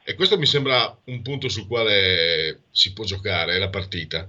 E 0.04 0.16
questo 0.16 0.38
mi 0.40 0.48
sembra 0.48 0.98
un 1.06 1.22
punto 1.22 1.50
sul 1.50 1.68
quale 1.68 2.62
si 2.72 2.94
può 2.94 3.04
giocare 3.04 3.60
la 3.60 3.70
partita. 3.70 4.28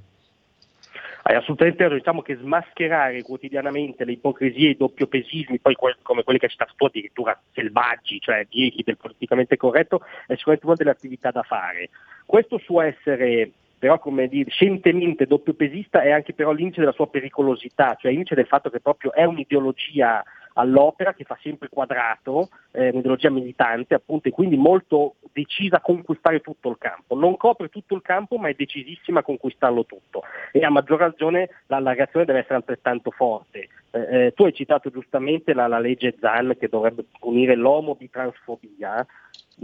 Hai 1.30 1.36
assolutamente 1.36 1.82
ragione, 1.82 2.00
diciamo 2.00 2.22
che 2.22 2.34
smascherare 2.34 3.22
quotidianamente 3.22 4.04
le 4.04 4.12
ipocrisie 4.12 4.66
e 4.66 4.70
i 4.70 4.76
doppiopesismi, 4.76 5.60
poi 5.60 5.76
que- 5.76 5.96
come 6.02 6.24
quelli 6.24 6.40
che 6.40 6.48
ci 6.48 6.56
tu 6.74 6.84
addirittura 6.86 7.40
selvaggi, 7.52 8.18
cioè 8.18 8.44
dieci 8.50 8.82
del 8.82 8.96
politicamente 8.96 9.56
corretto, 9.56 10.00
è 10.26 10.34
sicuramente 10.34 10.66
una 10.66 10.74
delle 10.74 10.90
attività 10.90 11.30
da 11.30 11.44
fare. 11.44 11.90
Questo 12.26 12.58
suo 12.58 12.80
essere 12.80 13.52
però 13.78 14.00
come 14.00 14.26
dire, 14.26 14.50
scientemente 14.50 15.24
doppiopesista 15.24 16.02
è 16.02 16.10
anche 16.10 16.34
però 16.34 16.50
l'indice 16.50 16.80
della 16.80 16.92
sua 16.92 17.08
pericolosità, 17.08 17.96
cioè 17.98 18.10
l'indice 18.10 18.34
del 18.34 18.46
fatto 18.46 18.68
che 18.68 18.80
proprio 18.80 19.12
è 19.12 19.24
un'ideologia 19.24 20.22
all'opera 20.60 21.14
che 21.14 21.24
fa 21.24 21.38
sempre 21.42 21.68
quadrato, 21.68 22.48
eh, 22.72 22.90
un'ideologia 22.90 23.30
militante 23.30 23.94
appunto 23.94 24.28
e 24.28 24.32
quindi 24.32 24.56
molto 24.56 25.16
decisa 25.32 25.76
a 25.76 25.80
conquistare 25.80 26.40
tutto 26.40 26.68
il 26.70 26.76
campo. 26.78 27.16
Non 27.16 27.36
copre 27.36 27.68
tutto 27.68 27.94
il 27.94 28.02
campo 28.02 28.36
ma 28.36 28.48
è 28.48 28.54
decisissima 28.54 29.20
a 29.20 29.24
conquistarlo 29.24 29.84
tutto 29.86 30.22
e 30.52 30.64
a 30.64 30.70
maggior 30.70 30.98
ragione 30.98 31.48
la, 31.66 31.80
reazione 31.92 32.24
deve 32.24 32.40
essere 32.40 32.56
altrettanto 32.56 33.10
forte. 33.10 33.68
Eh, 33.92 34.26
eh, 34.26 34.32
tu 34.34 34.44
hai 34.44 34.54
citato 34.54 34.90
giustamente 34.90 35.52
la, 35.52 35.66
la, 35.66 35.80
legge 35.80 36.14
ZAN 36.20 36.56
che 36.58 36.68
dovrebbe 36.68 37.04
punire 37.18 37.56
l'omo 37.56 37.96
di 37.98 38.08
transfobia, 38.08 39.04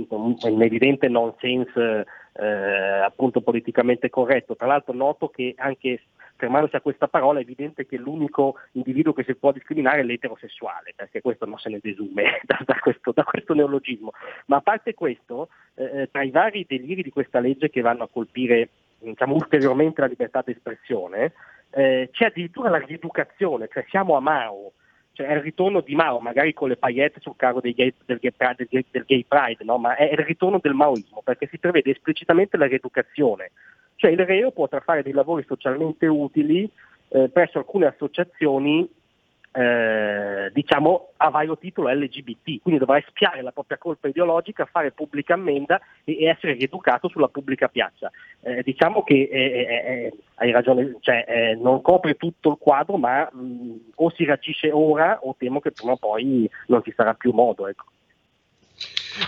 un 0.08 0.62
evidente 0.62 1.08
nonsense 1.08 2.06
eh, 2.32 2.46
appunto 2.46 3.40
politicamente 3.40 4.10
corretto. 4.10 4.56
Tra 4.56 4.66
l'altro 4.66 4.94
noto 4.94 5.28
che 5.28 5.54
anche 5.56 6.02
fermandosi 6.36 6.76
a 6.76 6.80
questa 6.80 7.08
parola 7.08 7.38
è 7.38 7.42
evidente 7.42 7.86
che 7.86 7.96
l'unico 7.96 8.56
individuo 8.72 9.12
che 9.12 9.24
si 9.24 9.34
può 9.34 9.52
discriminare 9.52 10.00
è 10.00 10.04
l'eterosessuale, 10.04 10.92
perché 10.94 11.20
questo 11.20 11.46
non 11.46 11.58
se 11.58 11.70
ne 11.70 11.78
desume 11.80 12.40
da, 12.44 12.58
da, 12.64 12.78
questo, 12.78 13.12
da 13.12 13.24
questo, 13.24 13.54
neologismo. 13.54 14.12
Ma 14.46 14.56
a 14.56 14.60
parte 14.60 14.94
questo, 14.94 15.48
eh, 15.74 16.02
eh, 16.02 16.10
tra 16.10 16.22
i 16.22 16.30
vari 16.30 16.66
deliri 16.68 17.02
di 17.02 17.10
questa 17.10 17.40
legge 17.40 17.70
che 17.70 17.80
vanno 17.80 18.04
a 18.04 18.08
colpire 18.08 18.68
diciamo, 18.98 19.34
ulteriormente 19.34 20.00
la 20.00 20.06
libertà 20.06 20.42
di 20.44 20.52
espressione, 20.52 21.32
eh, 21.70 22.10
c'è 22.12 22.26
addirittura 22.26 22.70
la 22.70 22.78
rieducazione, 22.78 23.68
cioè 23.72 23.84
siamo 23.88 24.16
a 24.16 24.20
Mao, 24.20 24.72
cioè 25.16 25.28
è 25.28 25.32
il 25.32 25.40
ritorno 25.40 25.80
di 25.80 25.94
Mao, 25.94 26.20
magari 26.20 26.52
con 26.52 26.68
le 26.68 26.76
paillette 26.76 27.20
sul 27.20 27.36
carro 27.36 27.60
gay, 27.60 27.72
del, 28.04 28.18
gay, 28.20 28.32
del, 28.54 28.84
del, 28.90 29.04
gay 29.06 29.24
pride, 29.26 29.64
no? 29.64 29.78
ma 29.78 29.96
è 29.96 30.10
il 30.12 30.18
ritorno 30.18 30.58
del 30.60 30.74
maoismo, 30.74 31.22
perché 31.24 31.48
si 31.50 31.58
prevede 31.58 31.90
esplicitamente 31.90 32.58
la 32.58 32.66
rieducazione. 32.66 33.52
Cioè 33.94 34.10
il 34.10 34.26
reo 34.26 34.50
potrà 34.50 34.80
fare 34.80 35.02
dei 35.02 35.14
lavori 35.14 35.42
socialmente 35.48 36.06
utili 36.06 36.70
eh, 37.08 37.30
presso 37.30 37.56
alcune 37.56 37.86
associazioni 37.86 38.86
eh, 39.52 40.50
diciamo 40.52 41.12
a 41.16 41.30
vario 41.30 41.56
titolo 41.56 41.88
LGBT, 41.88 42.60
quindi 42.62 42.78
dovrà 42.80 42.98
espiare 42.98 43.42
la 43.42 43.52
propria 43.52 43.78
colpa 43.78 44.08
ideologica, 44.08 44.66
fare 44.66 44.92
pubblica 44.92 45.34
ammenda 45.34 45.80
e, 46.04 46.18
e 46.18 46.26
essere 46.26 46.52
rieducato 46.52 47.08
sulla 47.08 47.28
pubblica 47.28 47.68
piazza. 47.68 48.10
Eh, 48.42 48.62
diciamo 48.62 49.02
che 49.02 49.28
eh, 49.30 49.40
eh, 49.40 49.66
eh 49.66 50.12
hai 50.38 50.50
ragione, 50.50 50.96
cioè, 51.00 51.24
eh, 51.26 51.54
non 51.54 51.80
copre 51.80 52.14
tutto 52.14 52.50
il 52.50 52.58
quadro, 52.58 52.98
ma 52.98 53.26
mh, 53.32 53.92
o 53.94 54.10
si 54.10 54.24
reagisce 54.24 54.70
ora 54.70 55.18
o 55.22 55.34
temo 55.38 55.60
che 55.60 55.72
prima 55.72 55.92
o 55.92 55.96
poi 55.96 56.48
non 56.66 56.82
ci 56.82 56.92
sarà 56.94 57.14
più 57.14 57.32
modo. 57.32 57.66
Ecco. 57.66 57.84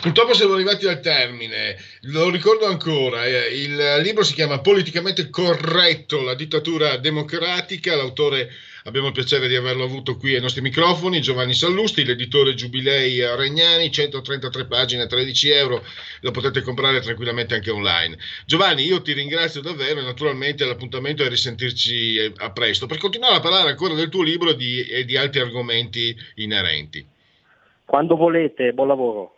Purtroppo 0.01 0.35
siamo 0.35 0.53
arrivati 0.53 0.87
al 0.87 1.01
termine, 1.01 1.77
lo 2.03 2.29
ricordo 2.29 2.67
ancora, 2.67 3.25
eh, 3.25 3.49
il 3.55 4.01
libro 4.03 4.23
si 4.23 4.35
chiama 4.35 4.61
Politicamente 4.61 5.31
corretto, 5.31 6.23
la 6.23 6.35
dittatura 6.35 6.99
democratica, 6.99 7.97
l'autore 7.97 8.51
abbiamo 8.85 9.07
il 9.07 9.13
piacere 9.13 9.49
di 9.49 9.57
averlo 9.57 9.85
avuto 9.85 10.17
qui 10.17 10.35
ai 10.35 10.43
nostri 10.43 10.61
microfoni, 10.61 11.23
Giovanni 11.23 11.55
Sallusti, 11.55 12.05
l'editore 12.05 12.55
Giubilei 12.55 13.19
Regnani, 13.35 13.91
133 13.91 14.67
pagine, 14.67 15.07
13 15.07 15.51
euro, 15.51 15.83
lo 16.21 16.31
potete 16.33 16.61
comprare 16.61 17.01
tranquillamente 17.01 17.55
anche 17.55 17.71
online. 17.71 18.19
Giovanni, 18.45 18.85
io 18.85 19.01
ti 19.01 19.15
ringrazio 19.15 19.63
davvero 19.63 20.01
e 20.01 20.05
naturalmente 20.05 20.67
l'appuntamento 20.67 21.25
è 21.25 21.29
risentirci 21.29 22.17
eh, 22.17 22.33
a 22.37 22.51
presto 22.51 22.87
per 22.87 22.99
continuare 22.99 23.37
a 23.37 23.41
parlare 23.41 23.71
ancora 23.71 23.95
del 23.95 24.11
tuo 24.11 24.23
libro 24.23 24.51
e 24.51 24.57
di, 24.57 24.83
e 24.83 25.05
di 25.07 25.17
altri 25.17 25.41
argomenti 25.41 26.15
inerenti. 26.37 27.07
Quando 27.87 28.17
volete, 28.17 28.73
buon 28.73 28.89
lavoro. 28.89 29.38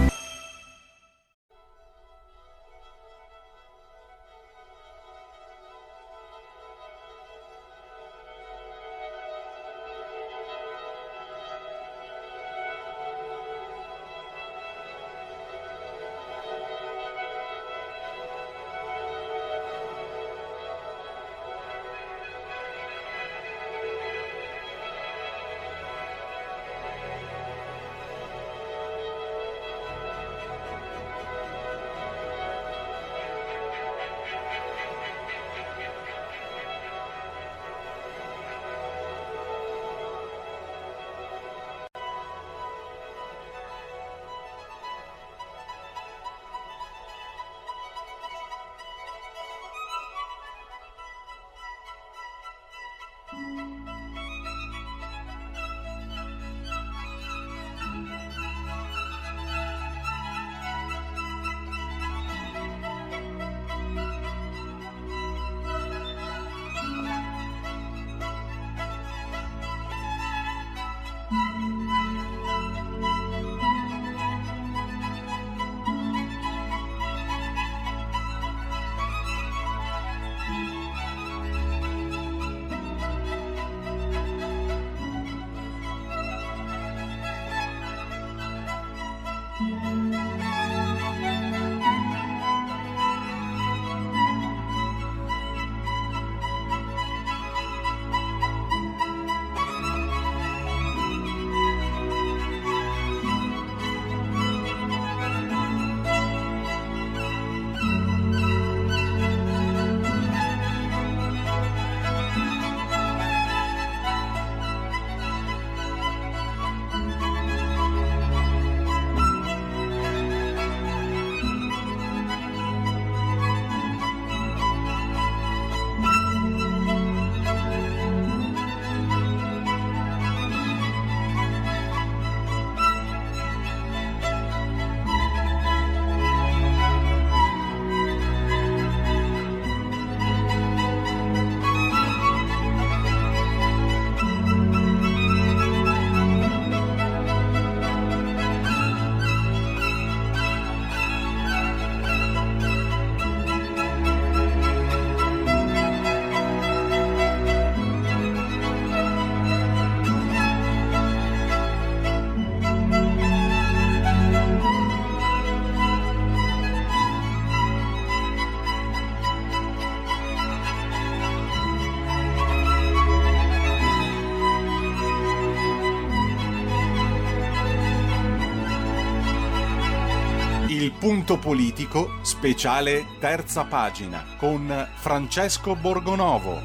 Punto 181.01 181.39
politico, 181.39 182.19
speciale 182.21 183.17
terza 183.19 183.63
pagina, 183.63 184.35
con 184.37 184.87
Francesco 184.97 185.75
Borgonovo. 185.75 186.61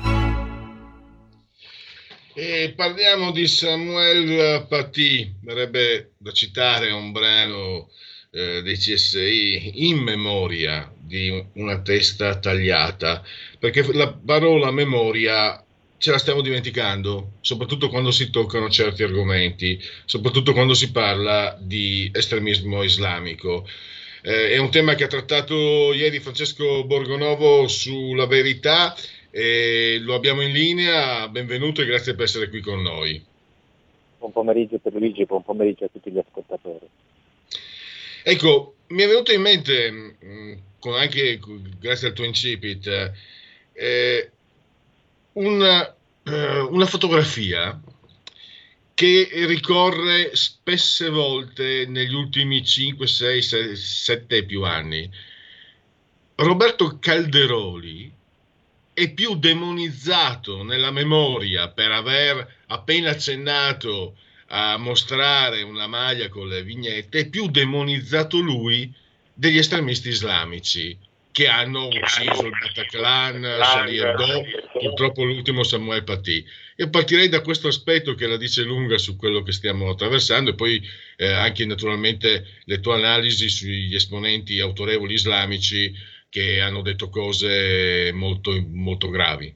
E 2.34 2.74
parliamo 2.76 3.30
di 3.30 3.46
Samuel 3.46 4.66
Paty, 4.68 5.36
verrebbe 5.40 6.10
da 6.18 6.32
citare 6.32 6.90
un 6.90 7.12
brano 7.12 7.88
eh, 8.30 8.60
dei 8.60 8.76
CSI 8.76 9.86
in 9.88 10.00
memoria 10.00 10.92
di 10.94 11.42
una 11.54 11.80
testa 11.80 12.38
tagliata, 12.38 13.24
perché 13.58 13.90
la 13.94 14.12
parola 14.12 14.70
memoria 14.70 15.64
ce 15.96 16.10
la 16.10 16.18
stiamo 16.18 16.42
dimenticando, 16.42 17.38
soprattutto 17.40 17.88
quando 17.88 18.10
si 18.10 18.28
toccano 18.28 18.68
certi 18.68 19.02
argomenti, 19.02 19.82
soprattutto 20.04 20.52
quando 20.52 20.74
si 20.74 20.92
parla 20.92 21.56
di 21.58 22.10
estremismo 22.12 22.82
islamico. 22.82 23.66
Eh, 24.22 24.51
è 24.51 24.59
un 24.59 24.70
tema 24.70 24.94
che 24.94 25.05
ha 25.05 25.09
trattato 25.09 25.93
ieri 25.93 26.20
Francesco 26.20 26.84
Borgonovo 26.84 27.68
sulla 27.68 28.26
verità. 28.26 28.97
Eh, 29.30 29.98
lo 30.01 30.14
abbiamo 30.14 30.43
in 30.43 30.52
linea. 30.52 31.28
Benvenuto 31.28 31.82
e 31.82 31.86
grazie 31.86 32.14
per 32.14 32.24
essere 32.24 32.48
qui 32.48 32.60
con 32.60 32.80
noi. 32.82 33.22
Buon 34.18 34.32
pomeriggio 34.32 34.78
per 34.78 34.94
Luigi 34.94 35.22
e 35.22 35.26
buon 35.26 35.44
pomeriggio 35.44 35.84
a 35.84 35.88
tutti 35.93 36.10
gli 36.10 36.18
ascoltatori. 36.18 36.86
Ecco, 38.22 38.74
mi 38.88 39.02
è 39.02 39.06
venuto 39.06 39.32
in 39.32 39.40
mente, 39.40 39.90
mh, 39.90 40.59
con 40.78 40.94
anche 40.94 41.38
grazie 41.78 42.09
al 42.09 42.12
tuo 42.14 42.24
incipit, 42.24 43.12
eh, 43.72 44.30
una, 45.34 45.94
eh, 46.24 46.59
una 46.59 46.86
fotografia 46.86 47.78
che 48.97 49.28
ricorre 49.44 50.35
spesse 50.35 51.10
volte 51.10 51.85
negli 51.86 52.14
ultimi 52.14 52.64
5, 52.64 53.06
6, 53.06 53.43
6 53.43 53.77
7 53.77 54.44
più 54.47 54.62
anni. 54.62 55.06
Roberto 56.36 56.97
Calderoli 56.98 58.10
è 58.94 59.12
più 59.12 59.36
demonizzato 59.36 60.62
nella 60.62 60.90
memoria 60.90 61.68
per 61.68 61.93
aver 61.93 62.62
appena 62.68 63.10
accennato 63.10 64.16
a 64.47 64.78
mostrare 64.78 65.60
una 65.60 65.86
maglia 65.86 66.31
con 66.31 66.48
le 66.48 66.62
vignette, 66.62 67.18
è 67.18 67.28
più 67.28 67.51
demonizzato 67.51 68.39
lui 68.39 68.90
degli 69.35 69.59
estremisti 69.59 70.09
islamici 70.09 70.98
che 71.36 71.48
hanno 71.48 71.88
ucciso 71.88 72.46
il 72.46 72.52
Bataclan, 72.58 73.42
Charlie 73.60 74.00
Hebdo, 74.00 74.42
purtroppo 74.72 75.22
l'ultimo 75.22 75.64
Samuel 75.64 76.02
Paty. 76.02 76.42
Io 76.76 76.88
partirei 76.88 77.28
da 77.28 77.42
questo 77.42 77.68
aspetto 77.68 78.14
che 78.14 78.26
la 78.26 78.38
dice 78.38 78.62
lunga 78.62 78.96
su 78.96 79.16
quello 79.18 79.42
che 79.42 79.52
stiamo 79.52 79.90
attraversando 79.90 80.48
e 80.48 80.54
poi 80.54 80.80
eh, 81.18 81.30
anche 81.30 81.66
naturalmente 81.66 82.42
le 82.64 82.80
tue 82.80 82.94
analisi 82.94 83.50
sugli 83.50 83.94
esponenti 83.94 84.60
autorevoli 84.60 85.12
islamici 85.12 85.92
che 86.30 86.62
hanno 86.62 86.80
detto 86.80 87.10
cose 87.10 88.12
molto, 88.14 88.52
molto 88.70 89.10
gravi. 89.10 89.54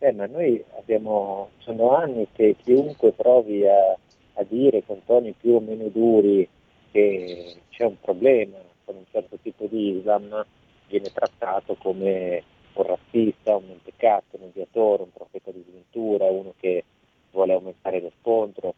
Eh, 0.00 0.12
ma 0.14 0.26
noi 0.26 0.60
abbiamo, 0.76 1.50
sono 1.58 1.94
anni 1.94 2.26
che 2.34 2.56
chiunque 2.60 3.12
provi 3.12 3.64
a, 3.68 3.96
a 4.32 4.44
dire 4.48 4.82
con 4.84 5.00
toni 5.06 5.32
più 5.40 5.52
o 5.52 5.60
meno 5.60 5.86
duri 5.90 6.48
che 6.90 7.54
c'è 7.70 7.84
un 7.84 8.00
problema 8.00 8.63
con 8.84 8.96
un 8.96 9.04
certo 9.10 9.38
tipo 9.42 9.66
di 9.66 9.98
Islam 9.98 10.44
viene 10.88 11.10
trattato 11.12 11.74
come 11.74 12.42
un 12.74 12.82
razzista, 12.84 13.56
un 13.56 13.66
mentecato, 13.68 14.36
un 14.36 14.48
odiatore, 14.48 15.02
un 15.02 15.12
profeta 15.12 15.50
di 15.50 15.64
sventura, 15.68 16.26
uno 16.26 16.54
che 16.58 16.84
vuole 17.30 17.52
aumentare 17.52 18.00
lo 18.00 18.12
scontro. 18.20 18.74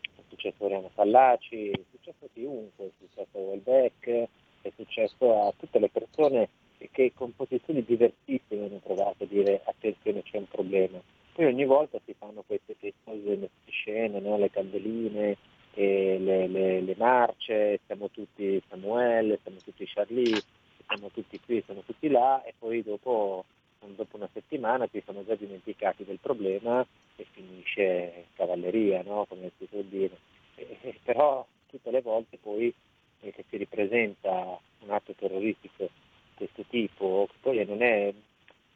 È 0.00 0.20
successo 0.28 0.62
a 0.62 0.66
Oriana 0.66 0.88
Fallaci, 0.88 1.70
è 1.70 1.80
successo 1.90 2.24
a 2.24 2.28
chiunque, 2.32 2.86
è 2.86 2.90
successo 2.98 3.38
a 3.38 3.40
Welbeck, 3.40 4.28
è 4.62 4.72
successo 4.76 5.46
a 5.46 5.52
tutte 5.56 5.78
le 5.78 5.88
persone 5.88 6.48
che 6.90 7.12
con 7.14 7.34
posizioni 7.34 7.84
diversissime 7.84 8.66
hanno 8.66 8.80
provato 8.82 9.24
a 9.24 9.26
dire 9.26 9.62
attenzione 9.64 10.22
c'è 10.22 10.38
un 10.38 10.48
problema. 10.48 11.00
Poi 11.32 11.46
ogni 11.46 11.64
volta 11.64 11.98
si 12.04 12.14
fanno 12.18 12.42
queste, 12.46 12.76
queste 12.76 13.50
scene, 13.66 14.20
no? 14.20 14.36
le 14.36 14.50
candeline, 14.50 15.36
le, 15.74 16.46
le, 16.48 16.80
le, 16.80 16.94
marce, 16.96 17.80
siamo 17.86 18.10
tutti 18.10 18.62
Samuele, 18.68 19.38
siamo 19.42 19.58
tutti 19.64 19.86
Charlie, 19.86 20.42
siamo 20.86 21.08
tutti 21.10 21.40
qui, 21.40 21.62
siamo 21.64 21.82
tutti 21.82 22.08
là 22.08 22.42
e 22.44 22.52
poi 22.58 22.82
dopo, 22.82 23.44
dopo 23.78 24.16
una 24.16 24.28
settimana 24.32 24.86
ci 24.88 25.00
siamo 25.04 25.24
già 25.24 25.34
dimenticati 25.34 26.04
del 26.04 26.18
problema 26.20 26.84
e 27.16 27.26
finisce 27.30 28.26
cavalleria, 28.34 29.02
no? 29.02 29.24
come 29.28 29.50
si 29.58 29.64
può 29.64 29.80
dire. 29.80 30.16
E, 30.56 30.76
e, 30.82 30.98
però 31.02 31.46
tutte 31.66 31.90
le 31.90 32.02
volte 32.02 32.36
poi 32.36 32.72
eh, 33.20 33.32
che 33.32 33.44
si 33.48 33.56
ripresenta 33.56 34.58
un 34.80 34.90
atto 34.90 35.14
terroristico 35.14 35.84
di 35.84 36.34
questo 36.34 36.64
tipo, 36.68 37.26
che 37.30 37.36
poi 37.40 37.64
non 37.64 37.82
è, 37.82 38.12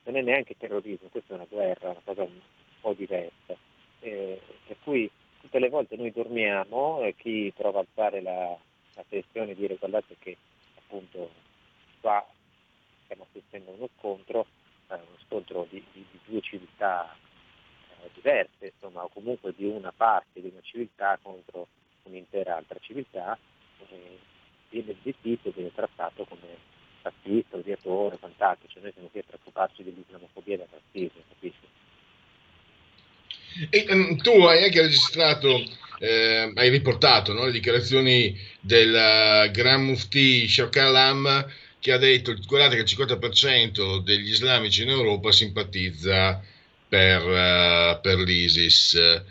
non 0.05 0.17
è 0.17 0.23
neanche 0.23 0.57
terrorismo, 0.57 1.09
questa 1.11 1.35
è 1.35 1.37
una 1.37 1.47
guerra, 1.49 1.91
una 1.91 2.01
cosa 2.05 2.23
un 2.23 2.41
po' 2.81 2.95
diversa. 2.95 3.55
Eh, 4.01 4.41
per 4.67 4.77
cui 4.83 5.11
tutte 5.47 5.59
le 5.61 5.69
volte 5.69 5.97
noi 5.97 6.11
dormiamo 6.11 7.03
e 7.03 7.15
chi 7.15 7.53
prova 7.57 7.79
a 7.79 7.83
alzare 7.83 8.21
la, 8.21 8.57
la 8.95 9.05
tensione 9.09 9.53
e 9.53 9.55
dire 9.55 9.77
guardate 9.77 10.17
che 10.19 10.37
appunto 10.77 11.31
qua 12.01 12.27
stiamo 13.05 13.27
assistendo 13.29 13.71
a 13.71 13.75
uno 13.75 13.89
scontro, 13.97 14.47
eh, 14.89 14.95
uno 14.95 15.19
scontro 15.25 15.67
di, 15.71 15.83
di, 15.93 16.05
di 16.11 16.19
due 16.25 16.41
civiltà 16.41 17.15
eh, 18.03 18.11
diverse, 18.15 18.73
insomma, 18.75 19.05
o 19.05 19.09
comunque 19.09 19.55
di 19.57 19.67
una 19.67 19.93
parte 19.97 20.41
di 20.41 20.49
una 20.51 20.63
civiltà 20.63 21.17
contro 21.23 21.69
un'intera 22.03 22.57
altra 22.57 22.81
civiltà, 22.81 23.39
eh, 23.89 24.19
viene 24.69 24.97
zittito 25.01 25.53
viene 25.53 25.73
trattato 25.73 26.25
come 26.25 26.75
razzista, 27.03 27.57
odiatore, 27.57 28.19
quant'altro, 28.19 28.67
cioè 28.67 28.83
noi 28.83 28.93
siamo 28.93 29.09
qui 29.09 29.21
a 29.21 29.25
preoccuparci 29.29 29.85
dell'islamofobia 29.85 30.55
e 30.55 30.59
del 30.59 30.69
razzismo, 30.73 31.23
capisci? 31.29 31.86
E, 33.71 33.87
um, 33.91 34.17
tu 34.17 34.31
hai 34.45 34.65
anche 34.65 34.83
registrato, 34.83 35.65
eh, 35.99 36.53
hai 36.55 36.69
riportato 36.69 37.33
no, 37.33 37.47
le 37.47 37.53
dichiarazioni 37.53 38.39
del 38.61 38.93
uh, 38.93 39.51
Gran 39.51 39.85
Mufti 39.85 40.47
Shakalam 40.49 41.47
che 41.79 41.93
ha 41.93 41.99
detto 41.99 42.35
guardate 42.47 42.77
che 42.77 42.83
il 42.83 42.89
50% 42.89 44.03
degli 44.03 44.31
islamici 44.31 44.83
in 44.83 44.91
Europa 44.91 45.31
simpatizza 45.33 46.43
per, 46.89 47.23
uh, 47.23 48.01
per 48.01 48.19
l'ISIS 48.19 49.23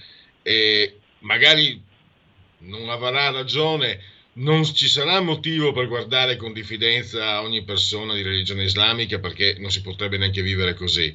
e 0.41 0.99
magari 1.19 1.81
non 2.59 2.89
avrà 2.89 3.29
ragione, 3.29 4.01
non 4.33 4.63
ci 4.63 4.87
sarà 4.87 5.21
motivo 5.21 5.71
per 5.71 5.87
guardare 5.87 6.35
con 6.35 6.53
diffidenza 6.53 7.41
ogni 7.41 7.63
persona 7.63 8.13
di 8.13 8.21
religione 8.21 8.63
islamica 8.63 9.19
perché 9.19 9.55
non 9.59 9.71
si 9.71 9.81
potrebbe 9.81 10.17
neanche 10.17 10.41
vivere 10.41 10.73
così. 10.73 11.13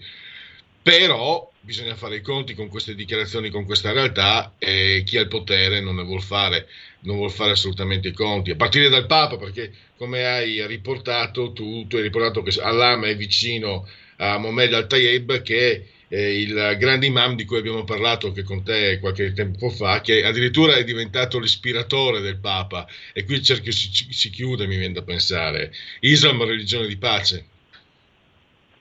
Però 0.82 1.49
bisogna 1.60 1.94
fare 1.94 2.16
i 2.16 2.22
conti 2.22 2.54
con 2.54 2.68
queste 2.68 2.94
dichiarazioni, 2.94 3.50
con 3.50 3.64
questa 3.64 3.92
realtà 3.92 4.54
e 4.58 5.02
chi 5.04 5.18
ha 5.18 5.20
il 5.20 5.28
potere 5.28 5.80
non 5.80 5.96
ne 5.96 6.04
vuol 6.04 6.22
fare, 6.22 6.66
non 7.00 7.16
vuol 7.16 7.30
fare 7.30 7.52
assolutamente 7.52 8.08
i 8.08 8.12
conti, 8.12 8.50
a 8.50 8.56
partire 8.56 8.88
dal 8.88 9.06
Papa 9.06 9.36
perché 9.36 9.72
come 9.96 10.24
hai 10.24 10.66
riportato 10.66 11.52
tu, 11.52 11.86
tu 11.86 11.96
hai 11.96 12.02
riportato 12.02 12.42
che 12.42 12.58
Allah 12.60 12.98
è 13.00 13.16
vicino 13.16 13.86
a 14.16 14.38
Mohammed 14.38 14.72
al-Tayeb 14.72 15.42
che 15.42 15.70
è 15.70 15.84
eh, 16.08 16.40
il 16.40 16.76
grande 16.78 17.06
imam 17.06 17.36
di 17.36 17.44
cui 17.44 17.58
abbiamo 17.58 17.84
parlato 17.84 18.26
anche 18.26 18.42
con 18.42 18.64
te 18.64 18.98
qualche 18.98 19.32
tempo 19.32 19.68
fa, 19.68 20.00
che 20.00 20.24
addirittura 20.24 20.74
è 20.74 20.84
diventato 20.84 21.38
l'ispiratore 21.38 22.20
del 22.20 22.38
Papa 22.38 22.86
e 23.12 23.24
qui 23.24 23.36
il 23.36 23.42
cerchio 23.42 23.70
si, 23.70 23.90
si 23.92 24.30
chiude, 24.30 24.66
mi 24.66 24.76
viene 24.76 24.94
da 24.94 25.02
pensare. 25.02 25.72
Islam, 26.00 26.42
religione 26.44 26.86
di 26.86 26.96
pace. 26.96 27.46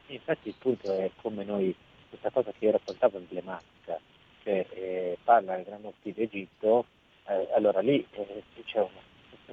Infatti 0.07 0.47
il 0.47 0.56
punto 0.57 0.91
è 0.97 1.11
come 1.22 1.43
noi 1.43 1.76
questa 2.20 2.32
cosa 2.32 2.52
che 2.52 2.66
io 2.66 2.72
raccontavo 2.72 3.18
emblematica, 3.18 3.98
cioè 4.44 4.66
eh, 4.72 5.18
parla 5.24 5.58
il 5.58 5.64
Gran 5.64 5.82
Mufti 5.82 6.12
d'Egitto, 6.12 6.86
eh, 7.26 7.48
allora 7.54 7.80
lì 7.80 8.06
eh, 8.12 8.44
una, 8.74 8.90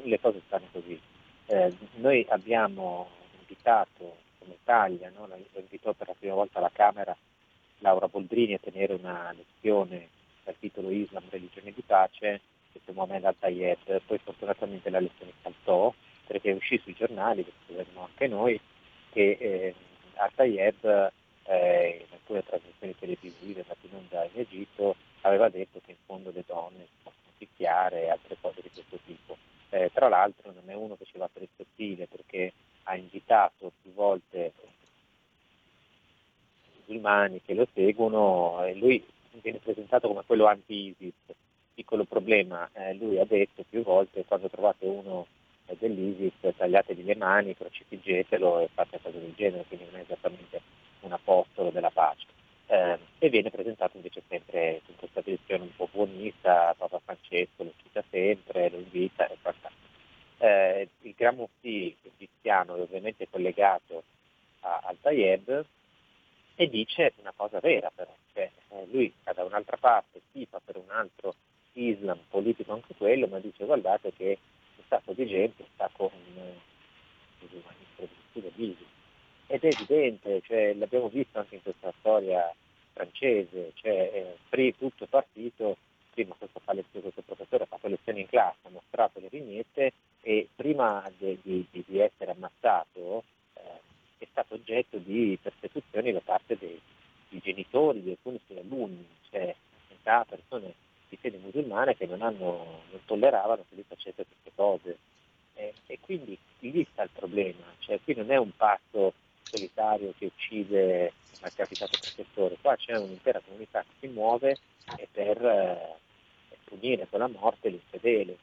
le 0.03 0.21
cose 0.21 0.43
stanno 0.47 0.67
così. 0.73 1.01
Eh, 1.47 1.73
noi 1.97 2.27
abbiamo 2.29 3.09
invitato 3.39 4.17
come 4.39 4.55
Italia, 4.61 5.13
no? 5.15 5.27
lo 5.27 5.39
invitò 5.55 5.93
per 5.93 6.09
la 6.09 6.15
prima 6.19 6.35
volta 6.35 6.59
alla 6.59 6.71
Camera 6.73 7.17
Laura 7.79 8.09
Boldrini 8.09 8.55
a 8.55 8.59
tenere 8.59 8.95
una 8.95 9.33
lezione 9.33 10.09
dal 10.43 10.57
titolo 10.59 10.91
Islam, 10.91 11.23
religione 11.31 11.73
di 11.73 11.83
pace, 11.83 12.41
si 12.73 12.93
Mohamed 12.93 13.25
Al-Tayeb, 13.25 14.03
poi 14.07 14.19
fortunatamente 14.19 14.91
la 14.91 15.01
lezione 15.01 15.33
saltò 15.43 15.95
perché 16.27 16.51
uscì 16.53 16.79
sui 16.79 16.95
giornali, 16.95 17.45
che 17.45 17.53
vedremo 17.69 18.05
anche 18.05 18.27
noi, 18.27 18.61
che 19.13 19.37
eh, 19.39 19.75
Al-Tayeb 20.15 21.13
eh, 21.47 22.05
in 22.07 22.13
alcune 22.13 22.45
trasmissioni 22.45 22.95
televisive 22.99 23.61
andate 23.61 23.87
in 23.87 23.95
onda 23.95 24.25
in 24.25 24.41
Egitto, 24.41 24.97
aveva 25.23 25.49
detto 25.49 25.81
che 25.85 25.93
in 25.93 25.97
fondo 26.05 26.31
le 26.33 26.45
donne 26.47 26.87
possono 27.03 27.33
picchiare 27.39 28.03
e 28.03 28.09
altre 28.11 28.37
cose 28.41 28.61
di 28.63 28.71
questo 28.71 28.99
tipo. 29.05 29.37
Eh, 29.71 29.91
tra 29.93 30.09
l'altro 30.09 30.53
non 30.53 30.69
è 30.69 30.75
uno 30.75 30.97
che 30.97 31.05
ci 31.05 31.19
va 31.19 31.29
per 31.33 31.43
il 31.43 31.49
sottile 31.57 32.07
perché 32.07 32.53
ha 32.85 32.97
invitato 32.97 33.73
più 33.83 33.93
volte 33.93 34.53
i 36.63 36.79
musulmani 36.79 37.43
che 37.43 37.55
lo 37.55 37.67
seguono 37.75 38.65
e 38.65 38.75
lui 38.75 39.05
viene 39.43 39.59
presentato 39.59 40.09
come 40.09 40.23
quello 40.25 40.47
anti-ISIS. 40.47 41.15
Piccolo 41.75 42.05
problema, 42.05 42.71
eh, 42.73 42.95
lui 42.95 43.19
ha 43.19 43.25
detto 43.27 43.65
più 43.69 43.83
volte 43.83 44.25
quando 44.25 44.49
trovate 44.49 44.87
uno 44.87 45.27
dell'ISIS 45.79 46.55
tagliategli 46.57 47.05
le 47.05 47.17
mani, 47.17 47.57
crocifiggetelo 47.57 48.61
e 48.61 48.69
fate 48.73 49.01
cose 49.03 49.21
del 49.21 49.35
genere, 49.35 49.65
quindi 49.69 49.87
non 49.91 50.01
è 50.01 50.03
esattamente 50.03 50.61
un 51.01 51.13
apostolo 51.13 51.71
della 51.71 51.91
pace. 51.91 52.27
Eh, 52.69 52.99
e 53.19 53.29
viene 53.29 53.51
presentato 53.51 53.97
invece 53.97 54.23
sempre 54.29 54.81
con 54.85 54.97
questa 54.97 55.21
visione 55.21 55.65
un 55.65 55.77
po' 55.77 55.89
buonista, 55.93 56.75
Papa 56.77 56.99
Francesco 56.99 57.63
lo 57.63 57.73
cita 57.83 58.03
sempre, 58.11 58.71
lo 58.71 58.79
invita 58.79 59.29
e 59.29 59.37
quant'altro. 59.41 59.85
Eh, 60.39 60.89
il 61.03 61.15
Gran 61.17 61.37
Mufti 61.37 61.97
egiziano 62.03 62.77
è 62.77 62.81
ovviamente 62.81 63.29
collegato 63.31 64.03
a, 64.61 64.81
al 64.85 64.97
Tayeb 65.01 65.65
e 66.57 66.69
dice 66.69 67.13
una 67.21 67.33
cosa 67.37 67.61
vera 67.61 67.91
però, 67.95 68.13
cioè 68.33 68.51
eh, 68.71 68.87
lui 68.91 69.13
da 69.23 69.45
un'altra 69.45 69.77
parte, 69.77 70.21
tifa 70.33 70.61
per 70.65 70.77
un 70.77 70.91
altro 70.91 71.35
Islam 71.75 72.19
politico 72.29 72.73
anche 72.73 72.95
quello, 72.97 73.27
ma 73.27 73.39
dice 73.39 73.65
guardate 73.65 74.13
che 74.13 74.25
in 74.25 74.56
sacco 74.89 75.13
di 75.13 75.27
gente 75.27 75.65
sta 75.75 75.91
con 75.93 76.11
eh, 76.37 76.75
il 78.33 78.53
viso. 78.55 78.85
Ed 79.49 79.63
è 79.63 79.67
evidente, 79.67 80.43
cioè, 80.45 80.75
l'abbiamo 80.75 81.09
visto 81.09 81.39
anche 81.39 81.57
in 81.57 81.63
questa 81.63 81.93
storia 82.01 82.53
francese, 82.93 83.73
cioè, 83.75 84.37
eh, 84.51 84.75
tutto 84.79 85.07
partito, 85.07 85.77
prima 86.11 86.35
questo, 86.35 86.61
questo 86.65 87.23
professore 87.23 87.65
ha 87.65 87.67
fatto 87.67 87.89
lezioni 87.89 88.21
in 88.23 88.29
classe, 88.29 88.59
ha 88.63 88.71
mostrato 88.71 89.21
le 89.21 89.29
vignette 89.31 89.93
e 90.23 90.49
prima 90.57 91.09
di, 91.17 91.39
di, 91.43 91.67
di 91.87 91.99
essere 91.99 92.33
ammazzato 92.33 93.23
eh, 93.55 93.61
è 94.19 94.27
stato 94.31 94.55
oggetto 94.55 94.97
di 94.97 95.39
persecuzioni 95.41 96.13
da 96.13 96.21
parte 96.21 96.57
dei, 96.59 96.81
dei 97.29 97.41
genitori 97.41 98.03
di 98.03 98.11
alcuni 98.11 98.41
suoi 98.47 98.59
alunni, 98.59 99.07
cioè 99.31 99.55
da 100.03 100.25
persone 100.29 100.75
di 101.09 101.17
fede 101.17 101.39
musulmana 101.39 101.95
che 101.95 102.07
non, 102.07 102.23
hanno, 102.23 102.83
non 102.91 103.01
tolleravano 103.05 103.65
che 103.69 103.75
lui 103.75 103.85
facesse 103.87 104.25
queste 104.25 104.51
cose. 104.55 104.99
Eh, 105.55 105.73
e 105.87 105.99
quindi 106.01 106.39
lì 106.61 106.87
sta 106.93 107.03
il 107.03 107.11
problema, 107.13 107.65
cioè 107.79 107.99
qui 108.05 108.15
non 108.15 108.31
è 108.31 108.37
un 108.37 108.55
patto 108.55 109.15
solitario 109.43 110.13
che 110.19 110.27
uccide, 110.27 111.13
è 111.41 111.51
capitato 111.55 111.99
professore, 111.99 112.59
qua 112.61 112.77
c'è 112.77 112.97
un'intera 112.99 113.41
comunità 113.41 113.81
che 113.83 113.95
si 114.01 114.07
muove 114.09 114.59
per 115.11 115.45
eh, 115.45 115.97
punire 116.65 117.07
con 117.09 117.21
la 117.21 117.29
morte 117.29 117.71
l'infedele. 117.71 118.37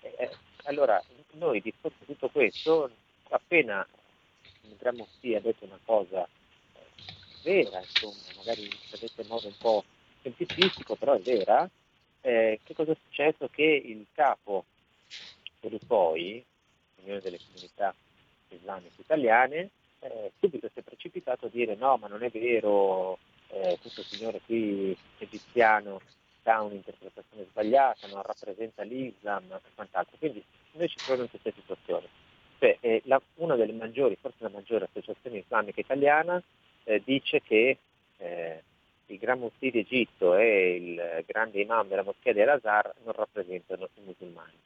Eh, 0.00 0.30
allora 0.64 1.02
noi 1.32 1.60
di 1.62 1.72
fronte 1.78 2.02
a 2.02 2.06
tutto 2.06 2.28
questo, 2.28 2.90
appena 3.30 3.86
Gramosci 4.78 5.34
ha 5.34 5.40
detto 5.40 5.64
una 5.64 5.78
cosa 5.84 6.28
eh, 6.74 6.80
vera, 7.42 7.78
insomma, 7.80 8.36
magari 8.36 8.68
detto 8.98 9.22
in 9.22 9.28
modo 9.28 9.46
un 9.46 9.56
po' 9.58 9.84
semplicistico, 10.22 10.96
però 10.96 11.14
è 11.14 11.20
vera, 11.20 11.68
eh, 12.28 12.60
che 12.62 12.74
cosa 12.74 12.92
è 12.92 12.96
successo? 13.04 13.48
Che 13.48 13.62
il 13.62 14.06
capo 14.12 14.66
Perupoi, 15.60 16.44
Unione 17.02 17.20
delle 17.20 17.38
Comunità 17.38 17.94
Islamiche 18.48 19.00
Italiane, 19.00 19.70
eh, 20.00 20.32
subito 20.38 20.68
si 20.72 20.78
è 20.80 20.82
precipitato 20.82 21.46
a 21.46 21.48
dire 21.48 21.74
no, 21.74 21.96
ma 21.96 22.06
non 22.06 22.22
è 22.22 22.28
vero, 22.28 23.18
eh, 23.48 23.78
questo 23.80 24.02
signore 24.02 24.40
qui 24.44 24.96
egiziano 25.18 26.00
ha 26.44 26.62
un'interpretazione 26.62 27.46
sbagliata, 27.50 28.06
non 28.06 28.22
rappresenta 28.22 28.82
l'Islam 28.82 29.44
e 29.52 29.70
quant'altro. 29.74 30.16
Quindi 30.18 30.42
noi 30.72 30.88
ci 30.88 30.96
troviamo 30.96 31.22
in 31.24 31.28
questa 31.28 31.52
situazione. 31.54 32.06
Cioè, 32.58 32.76
eh, 32.80 33.02
la, 33.04 33.20
una 33.34 33.54
delle 33.54 33.72
maggiori, 33.72 34.16
forse 34.18 34.38
la 34.40 34.48
maggiore 34.48 34.86
associazione 34.86 35.38
islamica 35.38 35.80
italiana 35.80 36.42
eh, 36.84 37.02
dice 37.04 37.42
che 37.42 37.76
eh, 38.16 38.62
il 39.10 39.18
Gran 39.18 39.38
Mufti 39.38 39.70
d'Egitto 39.70 40.34
e 40.34 40.74
il 40.74 41.24
grande 41.26 41.60
imam 41.60 41.88
della 41.88 42.02
moschea 42.02 42.32
di 42.32 42.42
Al-Azhar 42.42 42.94
non 43.04 43.14
rappresentano 43.14 43.88
i 43.94 44.00
musulmani. 44.04 44.56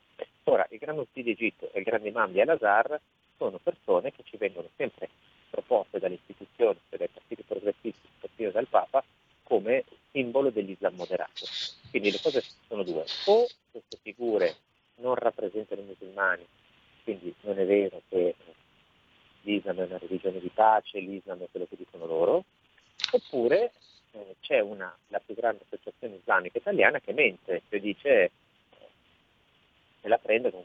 Ora, 0.45 0.67
il 0.71 0.79
Gran 0.79 0.97
Mufti 0.97 1.23
d'Egitto 1.23 1.71
e 1.73 1.79
il 1.79 1.85
grande 1.85 2.09
imam 2.09 2.33
di 2.33 2.41
Al-Azhar 2.41 3.01
sono 3.37 3.59
persone 3.63 4.13
che 4.13 4.23
ci 4.25 4.37
vengono 4.37 4.69
sempre 4.77 5.09
proposte 5.51 5.99
dalle 5.99 6.15
istituzioni, 6.15 6.79
cioè 6.89 6.99
dai 6.99 7.09
partiti 7.09 7.43
progressisti, 7.43 8.09
persino 8.19 8.51
dal 8.51 8.67
Papa, 8.67 9.05
come 9.43 9.85
simbolo 10.11 10.51
dell'Islam 10.51 10.95
moderato. 10.95 11.47
Quindi 11.91 12.11
le 12.11 12.21
cose 12.21 12.43
sono 12.67 12.83
due. 12.83 13.05
O 13.27 13.47
queste 13.71 13.99
figure 14.03 14.57
non 14.97 15.15
rappresentano 15.15 15.83
i 15.83 15.85
musulmani, 15.85 16.47
quindi 17.05 17.35
non 17.43 17.59
è 17.59 17.67
vero 17.67 18.03
che 18.09 18.35
l'Islam 19.43 19.79
è 19.79 19.85
una 19.85 19.99
religione 19.99 20.41
di 20.41 20.51
pace, 20.53 20.99
l'Islam 20.99 21.43
è 21.43 21.49
quello 21.51 21.67
che 21.69 21.77
dicono 21.77 22.07
loro, 22.07 22.45
oppure 23.13 23.73
eh, 24.13 24.37
c'è 24.41 24.61
una, 24.61 24.95
la 25.09 25.21
più 25.25 25.35
grande 25.35 25.65
associazione 25.65 26.17
islamica 26.17 26.59
italiana 26.59 27.01
che 27.01 27.13
mente, 27.13 27.63
cioè 27.69 27.81
dice 27.81 28.25
eh, 28.25 28.31
se 30.01 30.09
la 30.09 30.19
prende 30.19 30.51
con, 30.51 30.63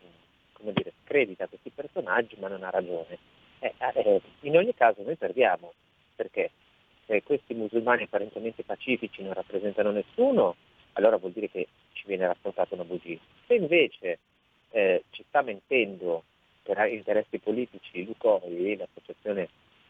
come 0.53 0.73
dire, 0.73 0.93
credita 1.03 1.47
questi 1.47 1.69
personaggi 1.69 2.35
ma 2.39 2.47
non 2.47 2.63
ha 2.63 2.69
ragione. 2.69 3.17
Eh, 3.59 3.73
eh, 3.95 4.21
in 4.41 4.57
ogni 4.57 4.73
caso 4.73 5.01
noi 5.03 5.15
perdiamo, 5.15 5.73
perché 6.15 6.51
se 7.05 7.23
questi 7.23 7.53
musulmani 7.53 8.03
apparentemente 8.03 8.63
pacifici 8.63 9.23
non 9.23 9.33
rappresentano 9.33 9.91
nessuno, 9.91 10.55
allora 10.93 11.17
vuol 11.17 11.31
dire 11.31 11.49
che 11.49 11.67
ci 11.93 12.03
viene 12.05 12.27
raccontata 12.27 12.75
una 12.75 12.83
bugia. 12.83 13.19
Se 13.45 13.55
invece 13.55 14.19
eh, 14.71 15.03
ci 15.11 15.23
sta 15.27 15.41
mentendo 15.41 16.23
per 16.63 16.85
interessi 16.91 17.39
politici 17.39 18.03
Lucoi, 18.03 18.75
l'associazione, 18.75 19.41
la 19.41 19.47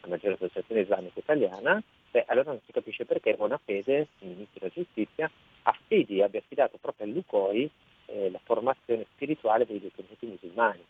maggiore 0.07 0.35
associazione 0.35 0.81
islamica 0.81 1.19
italiana, 1.19 1.81
beh, 2.11 2.25
allora 2.27 2.51
non 2.51 2.61
si 2.65 2.71
capisce 2.71 3.05
perché 3.05 3.35
Bonafede, 3.35 4.07
il 4.19 4.29
ministro 4.29 4.59
della 4.59 4.73
giustizia, 4.73 5.29
affidi, 5.63 6.21
abbia 6.21 6.39
affidato 6.39 6.77
proprio 6.79 7.07
a 7.07 7.09
Lucoi 7.09 7.69
eh, 8.05 8.29
la 8.29 8.39
formazione 8.43 9.05
spirituale 9.13 9.65
dei 9.65 9.79
detenuti 9.79 10.25
musulmani. 10.25 10.83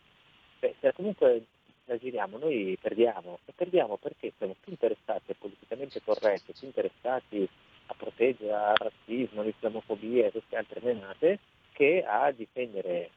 Beh, 0.60 0.76
se 0.80 0.94
comunque 0.94 1.46
la 1.86 1.98
giriamo 1.98 2.38
noi 2.38 2.78
perdiamo 2.80 3.40
e 3.46 3.54
perdiamo 3.56 3.98
perché 3.98 4.34
siamo 4.38 4.56
più 4.60 4.72
interessati 4.72 5.32
a 5.32 5.36
politicamente 5.38 6.02
corretti, 6.04 6.54
più 6.58 6.68
interessati 6.68 7.48
a 7.88 7.94
proteggere 7.94 8.52
il 8.52 8.76
razzismo, 8.76 9.42
l'islamofobia 9.42 10.28
e 10.28 10.32
queste 10.32 10.58
altre 10.58 10.82
menate 10.84 11.40
che 11.72 12.04
a 12.06 12.32
difendere 12.32 13.10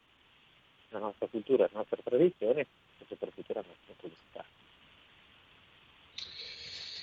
la 0.91 0.99
nostra 0.99 1.27
cultura, 1.27 1.69
la 1.73 1.79
nostra 1.79 1.99
tradizione 2.03 2.61
e 2.61 3.05
soprattutto 3.09 3.53
la 3.53 3.65
nostra 3.67 3.95
politica. 3.97 4.45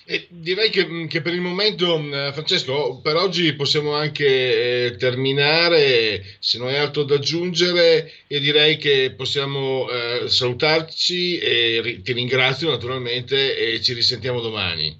E 0.09 0.25
direi 0.29 0.69
che, 0.69 1.05
che, 1.07 1.19
per 1.21 1.33
il 1.33 1.41
momento, 1.41 1.99
mm, 1.99 2.29
Francesco, 2.31 3.01
per 3.01 3.17
oggi 3.17 3.53
possiamo 3.55 3.91
anche 3.91 4.85
eh, 4.85 4.95
terminare, 4.95 6.23
se 6.39 6.57
non 6.57 6.69
hai 6.69 6.77
altro 6.77 7.03
da 7.03 7.15
aggiungere, 7.15 8.09
e 8.25 8.39
direi 8.39 8.77
che 8.77 9.13
possiamo 9.17 9.85
eh, 9.89 10.29
salutarci 10.29 11.39
e 11.39 11.81
ri- 11.81 12.01
ti 12.03 12.13
ringrazio 12.13 12.69
naturalmente 12.69 13.57
e 13.57 13.81
ci 13.81 13.91
risentiamo 13.91 14.39
domani. 14.39 14.97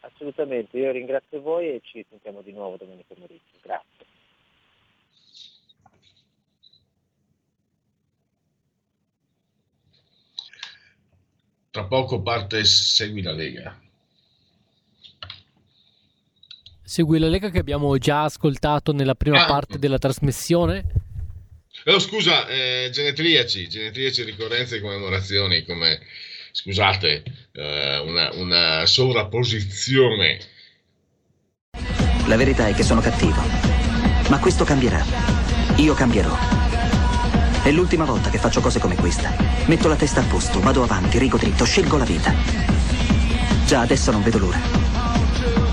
Assolutamente, 0.00 0.76
io 0.76 0.92
ringrazio 0.92 1.40
voi 1.40 1.68
e 1.68 1.80
ci 1.82 2.04
sentiamo 2.06 2.42
di 2.42 2.52
nuovo 2.52 2.76
domani 2.76 3.02
pomeriggio. 3.08 3.56
Grazie. 3.62 4.04
Tra 11.70 11.84
poco 11.84 12.20
parte 12.20 12.64
Segui 12.64 13.22
la 13.22 13.32
Lega. 13.32 13.80
Segui 16.90 17.20
la 17.20 17.28
Lega 17.28 17.50
che 17.50 17.60
abbiamo 17.60 17.96
già 17.98 18.24
ascoltato 18.24 18.90
nella 18.90 19.14
prima 19.14 19.44
ah. 19.44 19.46
parte 19.46 19.78
della 19.78 19.98
trasmissione. 19.98 20.84
Oh, 21.84 22.00
scusa, 22.00 22.48
eh, 22.48 22.90
genetriaci, 22.92 23.68
genetriaci, 23.68 24.24
ricorrenze 24.24 24.74
e 24.74 24.80
commemorazioni, 24.80 25.64
come, 25.64 26.00
scusate, 26.50 27.22
eh, 27.52 27.98
una, 27.98 28.30
una 28.34 28.86
sovrapposizione. 28.86 30.40
La 32.26 32.36
verità 32.36 32.66
è 32.66 32.74
che 32.74 32.82
sono 32.82 33.00
cattivo, 33.00 33.40
ma 34.28 34.40
questo 34.40 34.64
cambierà. 34.64 35.04
Io 35.76 35.94
cambierò. 35.94 36.36
È 37.62 37.70
l'ultima 37.70 38.04
volta 38.04 38.30
che 38.30 38.38
faccio 38.38 38.60
cose 38.60 38.80
come 38.80 38.96
questa. 38.96 39.32
Metto 39.66 39.86
la 39.86 39.94
testa 39.94 40.22
a 40.22 40.24
posto, 40.24 40.58
vado 40.58 40.82
avanti, 40.82 41.20
rigo 41.20 41.36
dritto, 41.36 41.64
scelgo 41.64 41.98
la 41.98 42.04
vita. 42.04 42.34
Già 43.64 43.78
adesso 43.82 44.10
non 44.10 44.24
vedo 44.24 44.38
l'ora 44.38 44.99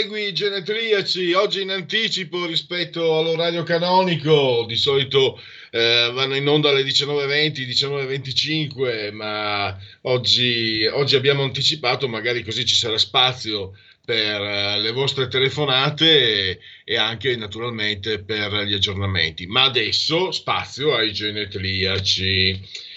Segui 0.00 0.32
Genetriaci, 0.32 1.34
oggi 1.34 1.60
in 1.60 1.68
anticipo 1.68 2.46
rispetto 2.46 3.18
all'orario 3.18 3.64
canonico, 3.64 4.64
di 4.66 4.76
solito 4.76 5.38
eh, 5.70 6.10
vanno 6.14 6.36
in 6.36 6.48
onda 6.48 6.70
alle 6.70 6.84
19.20, 6.84 7.66
19.25, 7.68 9.12
ma 9.12 9.78
oggi, 10.02 10.86
oggi, 10.86 11.16
abbiamo 11.16 11.42
anticipato, 11.42 12.08
magari 12.08 12.42
così 12.42 12.64
ci 12.64 12.76
sarà 12.76 12.96
spazio 12.96 13.76
per 14.02 14.40
eh, 14.40 14.78
le 14.78 14.90
vostre 14.92 15.28
telefonate 15.28 16.06
e, 16.06 16.58
e, 16.82 16.96
anche 16.96 17.36
naturalmente 17.36 18.20
per 18.20 18.54
gli 18.62 18.72
aggiornamenti. 18.72 19.46
Ma 19.48 19.64
adesso 19.64 20.30
spazio 20.30 20.94
ai 20.94 21.12
genetriaci. 21.12 22.88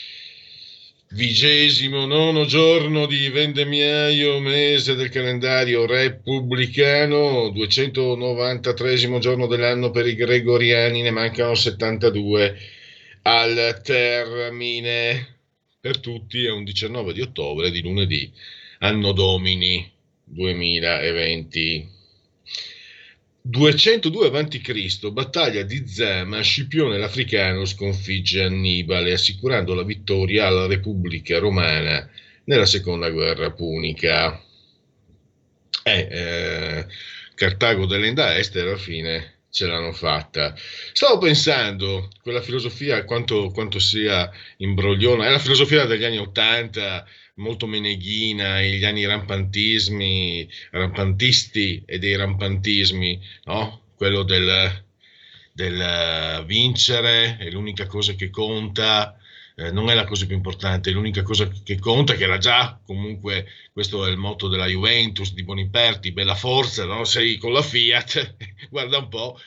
Vigesimo 1.13 2.07
nono 2.07 2.45
giorno 2.45 3.05
di 3.05 3.29
vendemmiaio, 3.29 4.39
mese 4.39 4.95
del 4.95 5.09
calendario 5.09 5.85
repubblicano, 5.85 7.49
293 7.49 9.19
giorno 9.19 9.45
dell'anno 9.45 9.91
per 9.91 10.07
i 10.07 10.15
gregoriani, 10.15 11.03
ne 11.03 11.11
mancano 11.11 11.53
72 11.53 12.57
al 13.21 13.79
termine. 13.83 15.37
Per 15.79 15.99
tutti 15.99 16.45
è 16.45 16.49
un 16.49 16.63
19 16.63 17.13
di 17.13 17.21
ottobre 17.21 17.69
di 17.69 17.83
lunedì, 17.83 18.31
anno 18.79 19.11
domini 19.11 19.87
2020. 20.23 21.92
202 23.45 24.27
a.C., 24.27 25.11
battaglia 25.11 25.63
di 25.63 25.85
Zama, 25.85 26.39
Scipione 26.39 26.97
l'Africano 26.97 27.65
sconfigge 27.65 28.41
Annibale, 28.43 29.11
assicurando 29.11 29.73
la 29.73 29.83
vittoria 29.83 30.47
alla 30.47 30.65
Repubblica 30.65 31.39
Romana 31.39 32.09
nella 32.45 32.65
seconda 32.65 33.09
guerra 33.09 33.51
punica. 33.51 34.41
Eh, 35.83 36.07
eh, 36.09 36.85
Cartago 37.35 37.85
dell'Enda 37.85 38.37
Est 38.37 38.55
alla 38.55 38.77
fine 38.77 39.39
ce 39.49 39.67
l'hanno 39.67 39.91
fatta. 39.91 40.55
Stavo 40.93 41.17
pensando, 41.17 42.09
quella 42.21 42.41
filosofia 42.41 43.03
quanto, 43.03 43.51
quanto 43.51 43.77
sia 43.77 44.31
imbrogliona, 44.57 45.27
è 45.27 45.29
la 45.29 45.39
filosofia 45.39 45.83
degli 45.83 46.05
anni 46.05 46.17
Ottanta, 46.17 47.05
molto 47.35 47.65
meneghina, 47.65 48.61
gli 48.61 48.83
anni 48.83 49.05
rampantismi, 49.05 50.47
rampantisti 50.71 51.83
e 51.85 51.97
dei 51.99 52.15
rampantismi, 52.15 53.19
no? 53.45 53.81
quello 53.95 54.23
del, 54.23 54.85
del 55.51 56.43
vincere 56.45 57.37
è 57.37 57.49
l'unica 57.49 57.87
cosa 57.87 58.13
che 58.13 58.29
conta, 58.29 59.17
eh, 59.55 59.71
non 59.71 59.89
è 59.89 59.93
la 59.93 60.05
cosa 60.05 60.25
più 60.25 60.35
importante, 60.35 60.91
l'unica 60.91 61.23
cosa 61.23 61.47
che 61.47 61.79
conta, 61.79 62.15
che 62.15 62.23
era 62.23 62.37
già 62.37 62.79
comunque, 62.85 63.47
questo 63.71 64.05
è 64.05 64.11
il 64.11 64.17
motto 64.17 64.47
della 64.47 64.67
Juventus, 64.67 65.33
di 65.33 65.43
Boniperti, 65.43 66.11
bella 66.11 66.35
forza, 66.35 66.85
no? 66.85 67.03
sei 67.03 67.37
con 67.37 67.51
la 67.53 67.61
Fiat, 67.63 68.35
guarda 68.69 68.97
un 68.99 69.09
po', 69.09 69.39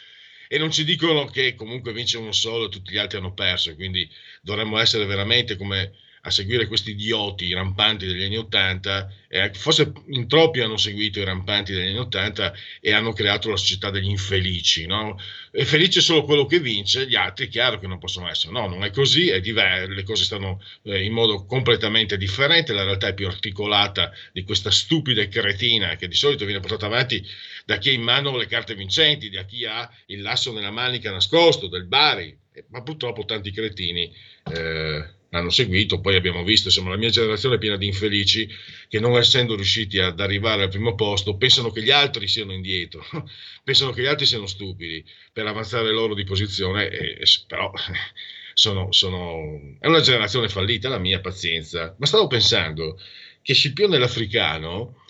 e 0.49 0.59
non 0.59 0.71
ci 0.71 0.85
dicono 0.85 1.25
che 1.27 1.55
comunque 1.55 1.93
vince 1.93 2.19
uno 2.19 2.33
solo 2.33 2.67
e 2.67 2.69
tutti 2.69 2.93
gli 2.93 2.99
altri 2.99 3.19
hanno 3.19 3.35
perso, 3.35 3.75
quindi 3.75 4.09
dovremmo 4.43 4.79
essere 4.79 5.05
veramente 5.05 5.57
come 5.57 5.93
a 6.27 6.31
seguire 6.31 6.67
questi 6.67 6.91
idioti 6.91 7.55
rampanti 7.55 8.05
degli 8.05 8.25
anni 8.25 8.37
Ottanta, 8.37 9.09
eh, 9.29 9.53
forse 9.55 9.93
in 10.09 10.27
troppi 10.27 10.61
hanno 10.61 10.77
seguito 10.77 11.21
i 11.21 11.25
rampanti 11.25 11.73
degli 11.73 11.87
anni 11.87 11.99
Ottanta 11.99 12.53
e 12.81 12.93
hanno 12.93 13.13
creato 13.13 13.49
la 13.49 13.57
società 13.57 13.91
degli 13.91 14.09
infelici. 14.09 14.87
No? 14.87 15.17
È 15.53 15.63
felice 15.63 16.01
solo 16.01 16.25
quello 16.25 16.45
che 16.45 16.59
vince, 16.59 17.07
gli 17.07 17.15
altri 17.15 17.47
chiaro 17.47 17.79
che 17.79 17.87
non 17.87 18.01
possono 18.01 18.29
essere. 18.29 18.53
No, 18.53 18.67
non 18.67 18.83
è 18.83 18.91
così, 18.91 19.29
è 19.29 19.41
diver- 19.41 19.89
le 19.89 20.03
cose 20.03 20.25
stanno 20.25 20.61
eh, 20.83 21.05
in 21.05 21.13
modo 21.13 21.45
completamente 21.45 22.17
differente, 22.17 22.73
la 22.73 22.83
realtà 22.83 23.07
è 23.07 23.15
più 23.15 23.29
articolata 23.29 24.11
di 24.33 24.43
questa 24.43 24.73
stupida 24.73 25.27
cretina 25.29 25.95
che 25.95 26.09
di 26.09 26.17
solito 26.17 26.45
viene 26.45 26.61
portata 26.61 26.87
avanti 26.87 27.25
da 27.65 27.79
chi 27.79 27.91
ha 27.91 27.93
in 27.93 28.03
mano 28.03 28.37
le 28.37 28.47
carte 28.47 28.75
vincenti, 28.75 29.31
da 29.31 29.45
chi 29.45 29.65
ha 29.65 29.89
il 30.07 30.23
lasso 30.23 30.53
nella 30.53 30.73
manica 30.73 31.13
nascosto, 31.13 31.69
del 31.69 31.87
Bari, 31.87 32.37
ma 32.71 32.83
purtroppo 32.83 33.25
tanti 33.25 33.53
cretini. 33.53 34.13
Eh, 34.53 35.15
hanno 35.31 35.51
seguito, 35.51 36.01
poi 36.01 36.17
abbiamo 36.17 36.45
visto, 36.45 36.69
insomma, 36.69 36.91
la 36.91 36.97
mia 36.97 37.11
generazione 37.11 37.57
è 37.57 37.59
piena 37.59 37.77
di 37.77 37.87
infelici 37.87 38.49
che 38.89 39.01
non 39.01 39.17
essendo 39.17 39.55
riusciti 39.55 39.99
ad 39.99 40.21
arrivare 40.21 40.63
al 40.63 40.69
primo 40.69 40.95
posto 40.95 41.37
pensano 41.37 41.71
che 41.71 41.83
gli 41.83 41.91
altri 41.91 42.29
siano 42.29 42.53
indietro, 42.53 43.05
pensano 43.65 43.91
che 43.93 44.03
gli 44.03 44.07
altri 44.07 44.27
siano 44.27 44.47
stupidi 44.47 45.05
per 45.33 45.47
avanzare 45.47 45.91
loro 45.93 46.15
di 46.15 46.25
posizione, 46.25 46.89
e, 46.89 47.19
però 47.47 47.73
sono, 48.55 48.93
sono, 48.93 49.77
è 49.81 49.87
una 49.87 50.01
generazione 50.01 50.49
fallita, 50.49 50.89
la 50.89 50.99
mia 50.99 51.21
pazienza. 51.21 51.95
Ma 51.99 52.07
stavo 52.07 52.27
pensando 52.27 52.99
che 53.43 53.55
Scipione 53.55 53.99
l'Africano 53.99 55.03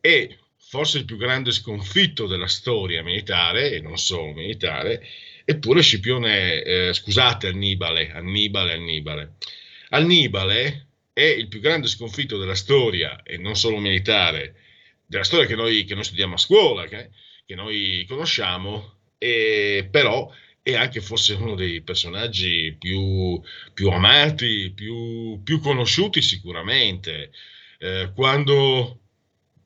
è 0.00 0.28
forse 0.68 0.98
il 0.98 1.04
più 1.04 1.16
grande 1.16 1.52
sconfitto 1.52 2.26
della 2.26 2.48
storia 2.48 3.02
militare, 3.02 3.72
e 3.72 3.80
non 3.80 3.96
solo 3.96 4.32
militare, 4.32 5.06
Eppure 5.48 5.80
Scipione, 5.80 6.60
eh, 6.62 6.92
scusate 6.92 7.46
Annibale, 7.46 8.10
Annibale, 8.10 8.72
Annibale. 8.72 9.34
Annibale 9.90 10.88
è 11.12 11.22
il 11.22 11.46
più 11.46 11.60
grande 11.60 11.86
sconfitto 11.86 12.36
della 12.36 12.56
storia, 12.56 13.22
e 13.22 13.36
non 13.36 13.54
solo 13.54 13.78
militare, 13.78 14.56
della 15.06 15.22
storia 15.22 15.46
che 15.46 15.54
noi, 15.54 15.84
che 15.84 15.94
noi 15.94 16.02
studiamo 16.02 16.34
a 16.34 16.38
scuola, 16.38 16.86
che, 16.86 17.10
che 17.46 17.54
noi 17.54 18.04
conosciamo, 18.08 18.94
e, 19.18 19.86
però 19.88 20.28
è 20.60 20.74
anche 20.74 21.00
forse 21.00 21.34
uno 21.34 21.54
dei 21.54 21.80
personaggi 21.82 22.74
più, 22.76 23.40
più 23.72 23.88
amati, 23.90 24.72
più, 24.74 25.40
più, 25.44 25.60
conosciuti 25.60 26.22
sicuramente. 26.22 27.30
Eh, 27.78 28.10
quando 28.16 28.98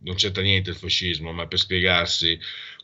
non 0.01 0.15
c'entra 0.17 0.43
niente 0.43 0.69
il 0.69 0.77
fascismo, 0.77 1.33
ma 1.33 1.47
per 1.47 1.59
spiegarsi, 1.59 2.39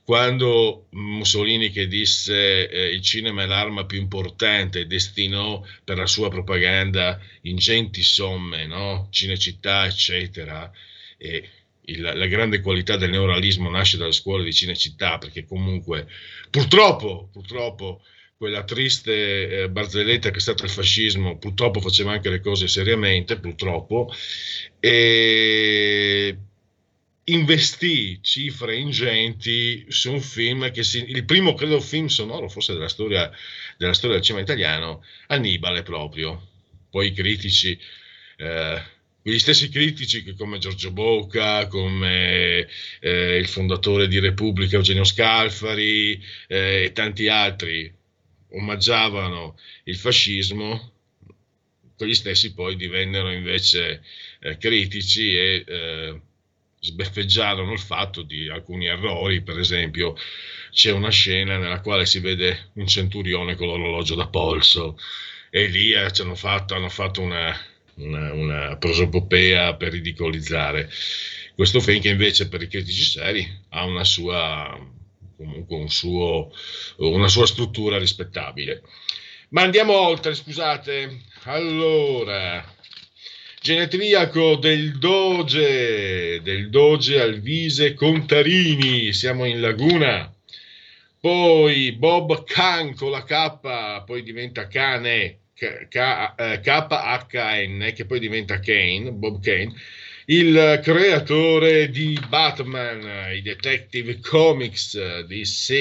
quando 0.07 0.87
Mussolini 0.91 1.71
che 1.73 1.89
disse 1.89 2.71
eh, 2.71 2.95
il 2.95 3.03
cinema 3.03 3.43
è 3.43 3.47
l'arma 3.47 3.87
più 3.87 3.99
importante 3.99 4.87
destinò 4.87 5.61
per 5.83 5.97
la 5.97 6.07
sua 6.07 6.29
propaganda 6.29 7.19
ingenti 7.43 8.05
somme, 8.05 8.67
no? 8.67 9.09
Cinecittà, 9.11 9.85
eccetera, 9.85 10.71
e 11.19 11.49
il, 11.87 12.01
la 12.01 12.27
grande 12.27 12.61
qualità 12.61 12.97
del 12.97 13.11
neuralismo 13.11 13.69
nasce 13.69 13.97
dalle 13.97 14.13
scuole 14.13 14.45
di 14.45 14.53
Cinecittà, 14.53 15.19
perché 15.19 15.45
comunque 15.45 16.07
purtroppo, 16.51 17.29
purtroppo 17.33 18.03
quella 18.37 18.63
triste 18.63 19.63
eh, 19.63 19.69
barzelletta 19.71 20.31
che 20.31 20.37
è 20.37 20.41
stata 20.41 20.63
il 20.63 20.71
fascismo, 20.71 21.37
purtroppo 21.37 21.81
faceva 21.81 22.13
anche 22.13 22.31
le 22.31 22.39
cose 22.39 22.69
seriamente, 22.69 23.41
purtroppo, 23.41 24.13
e 24.79 26.39
investì 27.29 28.19
cifre 28.23 28.77
ingenti 28.77 29.85
su 29.89 30.13
un 30.13 30.21
film 30.21 30.71
che 30.71 30.85
si, 30.85 31.05
il 31.11 31.25
primo 31.25 31.55
credo 31.55 31.81
film 31.81 32.07
sonoro 32.07 32.49
forse 32.49 32.73
della 32.73 32.89
storia, 32.89 33.31
della 33.77 33.95
storia 33.95 34.17
del 34.17 34.25
cinema 34.25 34.45
italiano 34.45 35.05
Annibale 35.29 35.83
proprio. 35.83 36.49
Poi 36.91 37.09
i 37.09 37.13
critici 37.13 37.79
eh, 38.37 38.83
quegli 39.23 39.39
stessi 39.41 39.69
critici 39.69 40.23
che 40.23 40.35
come 40.35 40.59
Giorgio 40.59 40.93
Bocca 40.93 41.67
come 41.67 42.69
eh, 43.01 43.37
il 43.37 43.49
fondatore 43.49 44.07
di 44.07 44.21
Repubblica 44.21 44.77
Eugenio 44.77 45.05
Scalfari 45.05 46.23
eh, 46.47 46.85
e 46.85 46.93
tanti 46.93 47.27
altri 47.27 47.93
omaggiavano 48.51 49.59
il 49.85 49.97
fascismo 49.97 50.93
quegli 51.97 52.15
stessi 52.15 52.55
poi 52.55 52.77
divennero 52.77 53.33
invece 53.33 54.03
eh, 54.41 54.59
critici 54.59 55.35
e 55.35 55.65
eh, 55.67 56.21
sbeffeggiarono 56.87 57.73
il 57.73 57.79
fatto 57.79 58.23
di 58.23 58.49
alcuni 58.49 58.87
errori, 58.87 59.43
per 59.43 59.59
esempio 59.59 60.17
c'è 60.71 60.93
una 60.93 61.11
scena 61.11 61.59
nella 61.59 61.81
quale 61.81 62.07
si 62.07 62.21
vede 62.21 62.71
un 62.75 62.87
centurione 62.87 63.55
con 63.57 63.67
l'orologio 63.69 64.15
da 64.15 64.29
polso 64.29 64.99
e 65.51 65.67
lì 65.67 65.93
eh, 65.93 66.11
hanno 66.19 66.35
fatto, 66.35 66.75
hanno 66.75 66.89
fatto 66.89 67.21
una, 67.23 67.57
una, 67.97 68.33
una 68.33 68.77
prosopopea 68.77 69.75
per 69.75 69.93
ridicolizzare 69.93 70.91
questo 71.55 71.81
film 71.81 72.01
che 72.03 72.11
invece 72.11 72.49
per 72.49 72.61
i 72.61 72.69
critici 72.69 73.03
seri 73.03 73.61
ha 73.71 73.85
una 73.85 74.05
sua, 74.05 74.79
un 75.39 75.89
suo, 75.89 76.53
una 76.99 77.29
sua 77.29 77.47
struttura 77.47 77.99
rispettabile. 77.99 78.83
Ma 79.49 79.63
andiamo 79.63 79.95
oltre, 79.99 80.35
scusate. 80.35 81.23
Allora, 81.45 82.76
genetriaco 83.67 84.55
del 84.55 84.97
Doge, 84.97 86.41
del 86.41 86.71
Doge 86.71 87.21
Alvise 87.21 87.95
Contarini, 87.95 89.13
siamo 89.13 89.45
in 89.45 89.61
Laguna. 89.61 90.33
Poi 91.19 91.91
Bob 91.91 92.45
Khan 92.45 92.95
con 92.95 93.11
la 93.11 93.25
K, 93.25 94.05
poi 94.05 94.23
diventa 94.23 94.69
Cane, 94.69 95.39
K-H-N, 95.89 97.83
eh, 97.83 97.93
che 97.93 98.05
poi 98.05 98.21
diventa 98.21 98.61
Kane, 98.61 99.11
Bob 99.11 99.43
Kane, 99.43 99.75
il 100.27 100.81
creatore 100.81 101.91
di 101.91 102.17
Batman, 102.29 103.33
i 103.35 103.43
Detective 103.43 104.21
Comics 104.21 105.25
DC. 105.25 105.73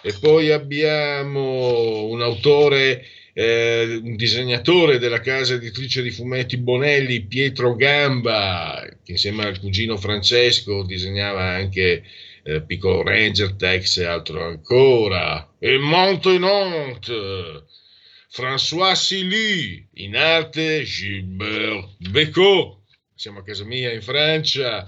E 0.00 0.14
poi 0.18 0.50
abbiamo 0.50 2.04
un 2.04 2.22
autore 2.22 3.04
eh, 3.34 4.00
un 4.02 4.16
disegnatore 4.16 4.98
della 4.98 5.20
casa 5.20 5.54
editrice 5.54 6.02
di 6.02 6.10
fumetti 6.10 6.58
Bonelli, 6.58 7.24
Pietro 7.24 7.74
Gamba, 7.74 8.86
che 9.02 9.12
insieme 9.12 9.44
al 9.44 9.58
cugino 9.58 9.96
Francesco 9.96 10.84
disegnava 10.84 11.42
anche 11.42 12.04
eh, 12.42 12.62
Piccolo 12.62 13.02
Ranger, 13.02 13.54
Tex 13.54 13.98
e 13.98 14.04
altro 14.04 14.44
ancora. 14.44 15.54
E 15.58 15.78
Montenant, 15.78 17.64
François 18.30 18.94
Silly, 18.94 19.86
in 19.94 20.16
arte 20.16 20.82
Gilbert 20.84 21.96
Becot, 22.10 22.80
siamo 23.14 23.40
a 23.40 23.44
casa 23.44 23.64
mia 23.64 23.92
in 23.92 24.02
Francia. 24.02 24.86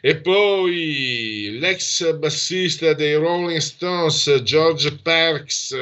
E 0.00 0.16
poi 0.16 1.56
l'ex 1.58 2.12
bassista 2.18 2.92
dei 2.92 3.14
Rolling 3.14 3.58
Stones, 3.58 4.42
George 4.42 4.98
Parks, 5.02 5.74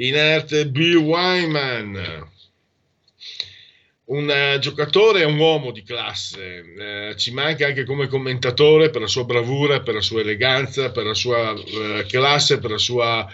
in 0.00 0.16
arte 0.16 0.66
Bill 0.68 0.96
Wyman. 0.96 2.28
un 4.06 4.28
uh, 4.28 4.58
giocatore 4.58 5.20
è 5.20 5.24
un 5.24 5.38
uomo 5.38 5.70
di 5.70 5.82
classe, 5.82 6.64
eh, 6.76 7.14
ci 7.16 7.30
manca 7.32 7.66
anche 7.66 7.84
come 7.84 8.08
commentatore 8.08 8.90
per 8.90 9.02
la 9.02 9.06
sua 9.06 9.24
bravura, 9.24 9.82
per 9.82 9.94
la 9.94 10.00
sua 10.00 10.20
eleganza, 10.20 10.90
per 10.90 11.04
la 11.04 11.14
sua 11.14 11.52
uh, 11.52 12.04
classe, 12.08 12.58
per 12.58 12.70
la 12.72 12.78
sua 12.78 13.28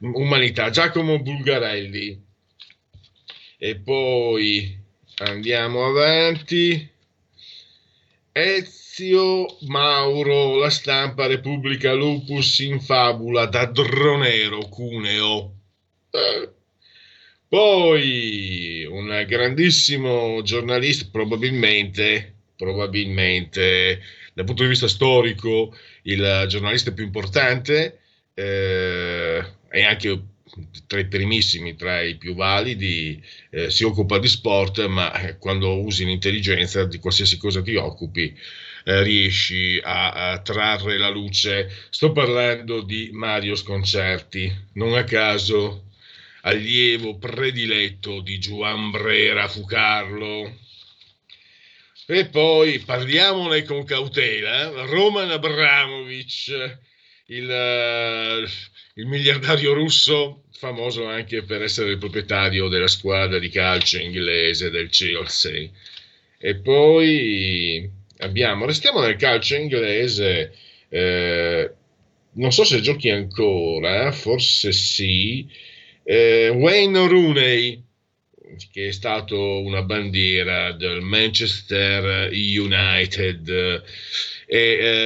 umanità. 0.00 0.70
Giacomo 0.70 1.20
Bulgarelli. 1.20 2.18
E 3.58 3.76
poi 3.76 4.74
andiamo 5.16 5.84
avanti. 5.84 6.88
Ezio 8.32 9.58
Mauro, 9.66 10.56
la 10.56 10.70
stampa 10.70 11.26
Repubblica 11.26 11.92
Lupus 11.92 12.60
in 12.60 12.80
fabula 12.80 13.44
da 13.46 13.66
Dronero 13.66 14.66
Cuneo. 14.68 15.59
Eh 16.12 16.58
poi 17.50 18.86
un 18.88 19.24
grandissimo 19.26 20.40
giornalista, 20.42 21.08
probabilmente, 21.10 22.36
probabilmente 22.54 24.00
dal 24.34 24.44
punto 24.44 24.62
di 24.62 24.68
vista 24.68 24.86
storico, 24.86 25.76
il 26.02 26.44
giornalista 26.46 26.92
più 26.92 27.02
importante 27.02 28.02
eh, 28.34 29.44
e 29.68 29.82
anche 29.82 30.22
tra 30.86 31.00
i 31.00 31.08
primissimi, 31.08 31.74
tra 31.74 32.00
i 32.02 32.14
più 32.14 32.36
validi, 32.36 33.20
eh, 33.50 33.68
si 33.68 33.82
occupa 33.82 34.20
di 34.20 34.28
sport, 34.28 34.86
ma 34.86 35.10
quando 35.40 35.80
usi 35.82 36.04
l'intelligenza 36.04 36.84
di 36.84 37.00
qualsiasi 37.00 37.36
cosa 37.36 37.62
ti 37.62 37.74
occupi, 37.74 38.32
eh, 38.84 39.02
riesci 39.02 39.80
a, 39.82 40.30
a, 40.30 40.38
trarre 40.40 40.98
la 40.98 41.08
luce. 41.08 41.68
Sto 41.90 42.12
parlando 42.12 42.80
di 42.82 43.10
Mario 43.12 43.56
Sconcerti, 43.56 44.66
non 44.74 44.94
a 44.94 45.02
caso 45.02 45.86
allievo 46.42 47.18
prediletto 47.18 48.20
di 48.20 48.38
Juan 48.38 48.90
Brera 48.90 49.48
Fucarlo. 49.48 50.58
E 52.06 52.26
poi 52.26 52.80
parliamone 52.80 53.62
con 53.62 53.84
cautela, 53.84 54.84
Roman 54.86 55.30
Abramovic, 55.30 56.78
il, 57.26 58.48
il 58.94 59.06
miliardario 59.06 59.72
russo, 59.72 60.44
famoso 60.50 61.06
anche 61.06 61.44
per 61.44 61.62
essere 61.62 61.90
il 61.90 61.98
proprietario 61.98 62.68
della 62.68 62.88
squadra 62.88 63.38
di 63.38 63.48
calcio 63.48 63.98
inglese 63.98 64.70
del 64.70 64.88
Chelsea. 64.88 65.68
E 66.36 66.56
poi 66.56 67.88
abbiamo, 68.18 68.66
restiamo 68.66 69.00
nel 69.00 69.16
calcio 69.16 69.54
inglese, 69.54 70.52
eh, 70.88 71.70
non 72.32 72.52
so 72.52 72.64
se 72.64 72.80
giochi 72.80 73.08
ancora, 73.08 74.10
forse 74.10 74.72
sì, 74.72 75.48
eh, 76.02 76.48
Wayne 76.48 77.06
Rooney, 77.06 77.82
che 78.72 78.88
è 78.88 78.92
stato 78.92 79.60
una 79.60 79.82
bandiera 79.82 80.72
del 80.72 81.00
Manchester 81.00 82.30
United. 82.32 83.82
E 84.46 84.58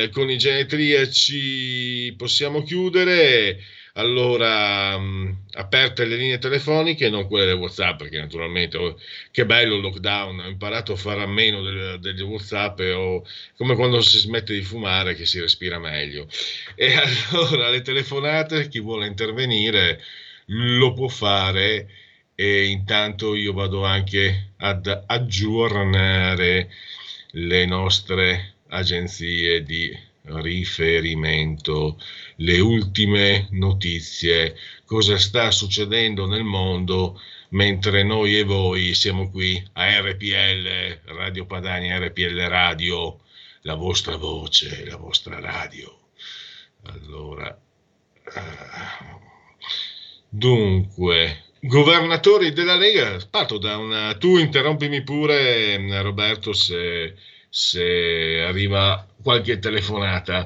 eh, 0.04 0.08
con 0.10 0.30
i 0.30 0.38
genetriaci 0.38 2.14
possiamo 2.16 2.62
chiudere. 2.62 3.58
Allora, 3.96 4.98
mh, 4.98 5.44
aperte 5.52 6.04
le 6.04 6.16
linee 6.16 6.38
telefoniche, 6.38 7.08
non 7.10 7.28
quelle 7.28 7.46
del 7.46 7.54
WhatsApp, 7.56 7.98
perché 7.98 8.18
naturalmente 8.18 8.76
oh, 8.76 8.98
che 9.30 9.46
bello 9.46 9.76
il 9.76 9.82
lockdown, 9.82 10.40
ho 10.40 10.48
imparato 10.48 10.94
a 10.94 10.96
fare 10.96 11.22
a 11.22 11.26
meno 11.28 11.62
del, 11.62 11.98
degli 12.00 12.22
WhatsApp, 12.22 12.80
o, 12.80 13.24
come 13.56 13.76
quando 13.76 14.00
si 14.00 14.18
smette 14.18 14.52
di 14.52 14.62
fumare 14.62 15.14
che 15.14 15.26
si 15.26 15.38
respira 15.38 15.78
meglio. 15.78 16.26
E 16.74 16.92
allora 17.30 17.70
le 17.70 17.82
telefonate, 17.82 18.66
chi 18.68 18.80
vuole 18.80 19.06
intervenire 19.06 20.00
lo 20.46 20.92
può 20.92 21.08
fare 21.08 21.88
e 22.34 22.66
intanto 22.66 23.34
io 23.34 23.52
vado 23.52 23.84
anche 23.84 24.52
ad 24.58 25.04
aggiornare 25.06 26.70
le 27.30 27.66
nostre 27.66 28.54
agenzie 28.68 29.62
di 29.62 29.96
riferimento, 30.26 32.00
le 32.36 32.58
ultime 32.60 33.48
notizie, 33.50 34.56
cosa 34.84 35.18
sta 35.18 35.50
succedendo 35.50 36.26
nel 36.26 36.44
mondo 36.44 37.20
mentre 37.50 38.02
noi 38.02 38.38
e 38.38 38.44
voi 38.44 38.94
siamo 38.94 39.30
qui 39.30 39.62
a 39.74 40.00
RPL, 40.00 41.00
Radio 41.04 41.46
Padania, 41.46 41.98
RPL 41.98 42.40
Radio, 42.48 43.20
la 43.62 43.74
vostra 43.74 44.16
voce, 44.16 44.84
la 44.86 44.96
vostra 44.96 45.38
radio. 45.38 45.98
Allora, 46.84 47.56
uh, 48.24 49.23
Dunque, 50.36 51.44
governatori 51.60 52.52
della 52.52 52.74
Lega, 52.74 53.24
parto 53.30 53.56
da 53.56 53.76
una... 53.76 54.16
Tu 54.16 54.36
interrompimi 54.38 55.04
pure, 55.04 56.02
Roberto, 56.02 56.52
se, 56.52 57.14
se 57.48 58.42
arriva 58.44 59.06
qualche 59.22 59.60
telefonata. 59.60 60.44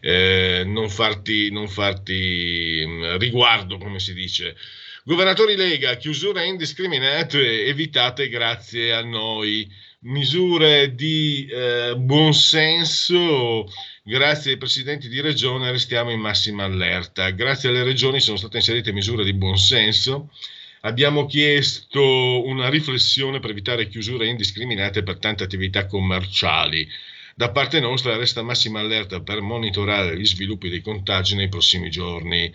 Eh, 0.00 0.64
non, 0.66 0.90
farti, 0.90 1.50
non 1.50 1.66
farti 1.66 2.84
mm, 2.86 3.16
riguardo, 3.16 3.78
come 3.78 3.98
si 4.00 4.12
dice. 4.12 4.54
Governatori 5.02 5.56
Lega, 5.56 5.96
chiusure 5.96 6.44
indiscriminate 6.44 7.64
evitate 7.64 8.28
grazie 8.28 8.92
a 8.92 9.02
noi. 9.02 9.66
Misure 10.00 10.94
di 10.94 11.46
eh, 11.50 11.94
buonsenso 11.96 13.66
Grazie 14.04 14.50
ai 14.50 14.58
presidenti 14.58 15.08
di 15.08 15.20
regione 15.20 15.70
restiamo 15.70 16.10
in 16.10 16.18
massima 16.18 16.64
allerta. 16.64 17.30
Grazie 17.30 17.68
alle 17.68 17.84
regioni 17.84 18.18
sono 18.18 18.36
state 18.36 18.56
inserite 18.56 18.90
misure 18.90 19.22
di 19.22 19.32
buonsenso. 19.32 20.32
Abbiamo 20.80 21.24
chiesto 21.26 22.44
una 22.44 22.68
riflessione 22.68 23.38
per 23.38 23.50
evitare 23.50 23.86
chiusure 23.86 24.26
indiscriminate 24.26 25.04
per 25.04 25.18
tante 25.18 25.44
attività 25.44 25.86
commerciali. 25.86 26.88
Da 27.36 27.52
parte 27.52 27.78
nostra 27.78 28.16
resta 28.16 28.42
massima 28.42 28.80
allerta 28.80 29.20
per 29.20 29.40
monitorare 29.40 30.18
gli 30.18 30.26
sviluppi 30.26 30.68
dei 30.68 30.80
contagi 30.80 31.36
nei 31.36 31.48
prossimi 31.48 31.88
giorni. 31.88 32.52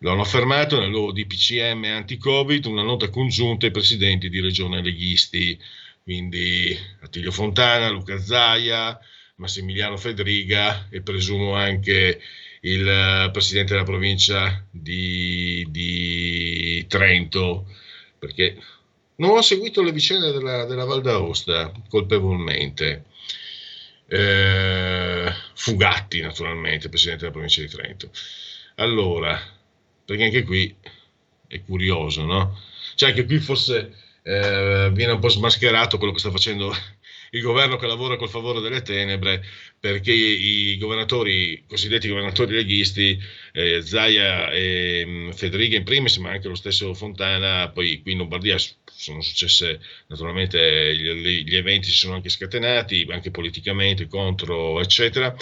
Lo 0.00 0.10
hanno 0.10 0.22
affermato 0.22 0.80
nel 0.80 0.90
loro 0.90 1.12
DPCM 1.12 1.84
anti-Covid, 1.84 2.64
una 2.64 2.82
nota 2.82 3.08
congiunta 3.08 3.66
ai 3.66 3.72
presidenti 3.72 4.28
di 4.28 4.40
regione 4.40 4.82
leghisti, 4.82 5.56
quindi 6.02 6.76
Attilio 7.02 7.30
Fontana, 7.30 7.88
Luca 7.88 8.18
Zaia, 8.18 8.98
Massimiliano 9.38 9.96
Fedriga 9.96 10.88
e 10.90 11.00
presumo 11.00 11.54
anche 11.54 12.20
il 12.62 12.88
eh, 12.88 13.30
presidente 13.32 13.72
della 13.72 13.84
provincia 13.84 14.64
di, 14.70 15.64
di 15.70 16.84
Trento, 16.88 17.66
perché 18.18 18.56
non 19.16 19.30
ho 19.30 19.42
seguito 19.42 19.82
le 19.82 19.92
vicende 19.92 20.32
della, 20.32 20.64
della 20.64 20.84
Val 20.84 21.02
d'Aosta 21.02 21.72
colpevolmente. 21.88 23.04
Eh, 24.08 25.32
Fugatti, 25.54 26.20
naturalmente, 26.20 26.88
presidente 26.88 27.20
della 27.20 27.32
provincia 27.32 27.60
di 27.60 27.68
Trento. 27.68 28.10
Allora, 28.76 29.40
perché 30.04 30.24
anche 30.24 30.42
qui 30.42 30.74
è 31.46 31.62
curioso, 31.62 32.24
no? 32.24 32.58
Cioè, 32.96 33.10
anche 33.10 33.24
qui 33.24 33.38
forse 33.38 33.94
eh, 34.22 34.90
viene 34.92 35.12
un 35.12 35.20
po' 35.20 35.28
smascherato 35.28 35.96
quello 35.96 36.12
che 36.12 36.18
sta 36.18 36.30
facendo 36.30 36.74
il 37.30 37.42
governo 37.42 37.76
che 37.76 37.86
lavora 37.86 38.16
col 38.16 38.28
favore 38.28 38.60
delle 38.60 38.82
tenebre, 38.82 39.44
perché 39.78 40.12
i 40.12 40.76
governatori, 40.78 41.64
cosiddetti 41.66 42.08
governatori 42.08 42.54
leghisti, 42.54 43.18
eh, 43.52 43.82
Zaia 43.82 44.50
e 44.50 45.04
mm, 45.06 45.30
Federica 45.30 45.76
in 45.76 45.84
primis, 45.84 46.16
ma 46.18 46.30
anche 46.30 46.48
lo 46.48 46.54
stesso 46.54 46.94
Fontana, 46.94 47.70
poi 47.70 48.00
qui 48.02 48.12
in 48.12 48.18
Lombardia 48.18 48.56
sono 48.84 49.20
successe 49.20 49.80
naturalmente 50.08 50.96
gli, 50.96 51.44
gli 51.44 51.56
eventi 51.56 51.88
si 51.88 51.96
sono 51.96 52.14
anche 52.14 52.28
scatenati, 52.28 53.06
anche 53.10 53.30
politicamente, 53.30 54.08
contro, 54.08 54.80
eccetera, 54.80 55.34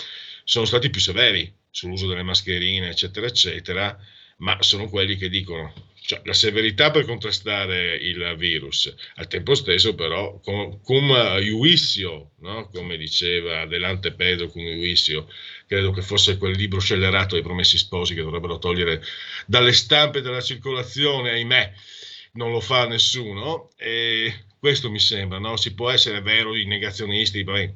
sono 0.44 0.64
stati 0.64 0.90
più 0.90 1.00
severi 1.00 1.52
sull'uso 1.70 2.06
delle 2.06 2.22
mascherine, 2.22 2.88
eccetera, 2.90 3.26
eccetera, 3.26 3.98
ma 4.38 4.62
sono 4.62 4.88
quelli 4.88 5.16
che 5.16 5.28
dicono 5.28 5.72
cioè, 6.06 6.20
la 6.22 6.34
severità 6.34 6.92
per 6.92 7.04
contrastare 7.04 7.96
il 7.96 8.36
virus, 8.38 8.94
al 9.16 9.26
tempo 9.26 9.56
stesso 9.56 9.96
però 9.96 10.38
cum 10.40 11.16
iuissio, 11.40 12.30
no? 12.42 12.68
come 12.72 12.96
diceva 12.96 13.66
Delante 13.66 14.12
Pedro 14.12 14.46
cum 14.46 14.62
iuissio, 14.62 15.28
credo 15.66 15.90
che 15.90 16.02
fosse 16.02 16.38
quel 16.38 16.56
libro 16.56 16.78
scellerato 16.78 17.34
ai 17.34 17.42
promessi 17.42 17.76
sposi 17.76 18.14
che 18.14 18.22
dovrebbero 18.22 18.58
togliere 18.58 19.02
dalle 19.46 19.72
stampe 19.72 20.20
della 20.20 20.40
circolazione, 20.40 21.30
ahimè, 21.30 21.72
non 22.34 22.52
lo 22.52 22.60
fa 22.60 22.86
nessuno 22.86 23.70
e 23.76 24.44
questo 24.60 24.88
mi 24.90 25.00
sembra, 25.00 25.38
no? 25.38 25.56
si 25.56 25.74
può 25.74 25.90
essere 25.90 26.20
vero 26.20 26.54
i 26.54 26.66
negazionisti, 26.66 27.42
beh, 27.42 27.74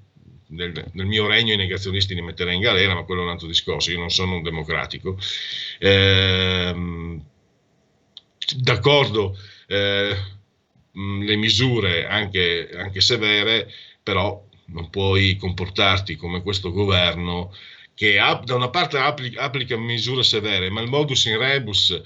nel, 0.50 0.84
nel, 0.92 1.06
mio 1.06 1.26
regno 1.26 1.52
i 1.52 1.56
negazionisti 1.56 2.14
li 2.14 2.22
metterei 2.22 2.54
in 2.54 2.60
galera, 2.60 2.94
ma 2.94 3.02
quello 3.02 3.22
è 3.22 3.24
un 3.24 3.30
altro 3.30 3.48
discorso, 3.48 3.90
io 3.90 3.98
non 3.98 4.10
sono 4.10 4.36
un 4.36 4.42
democratico. 4.42 5.18
Ehm, 5.80 7.29
d'accordo 8.56 9.36
eh, 9.66 10.16
le 10.92 11.36
misure 11.36 12.06
anche, 12.06 12.70
anche, 12.74 13.00
severe, 13.00 13.72
però 14.02 14.44
non 14.66 14.90
puoi 14.90 15.36
comportarti 15.36 16.16
come 16.16 16.42
questo 16.42 16.72
governo 16.72 17.54
che 17.94 18.14
da 18.44 18.54
una 18.54 18.70
parte 18.70 18.98
applica, 18.98 19.42
applica, 19.42 19.76
misure 19.76 20.22
severe, 20.22 20.70
ma 20.70 20.80
il 20.80 20.88
modus 20.88 21.26
in 21.26 21.38
rebus 21.38 22.00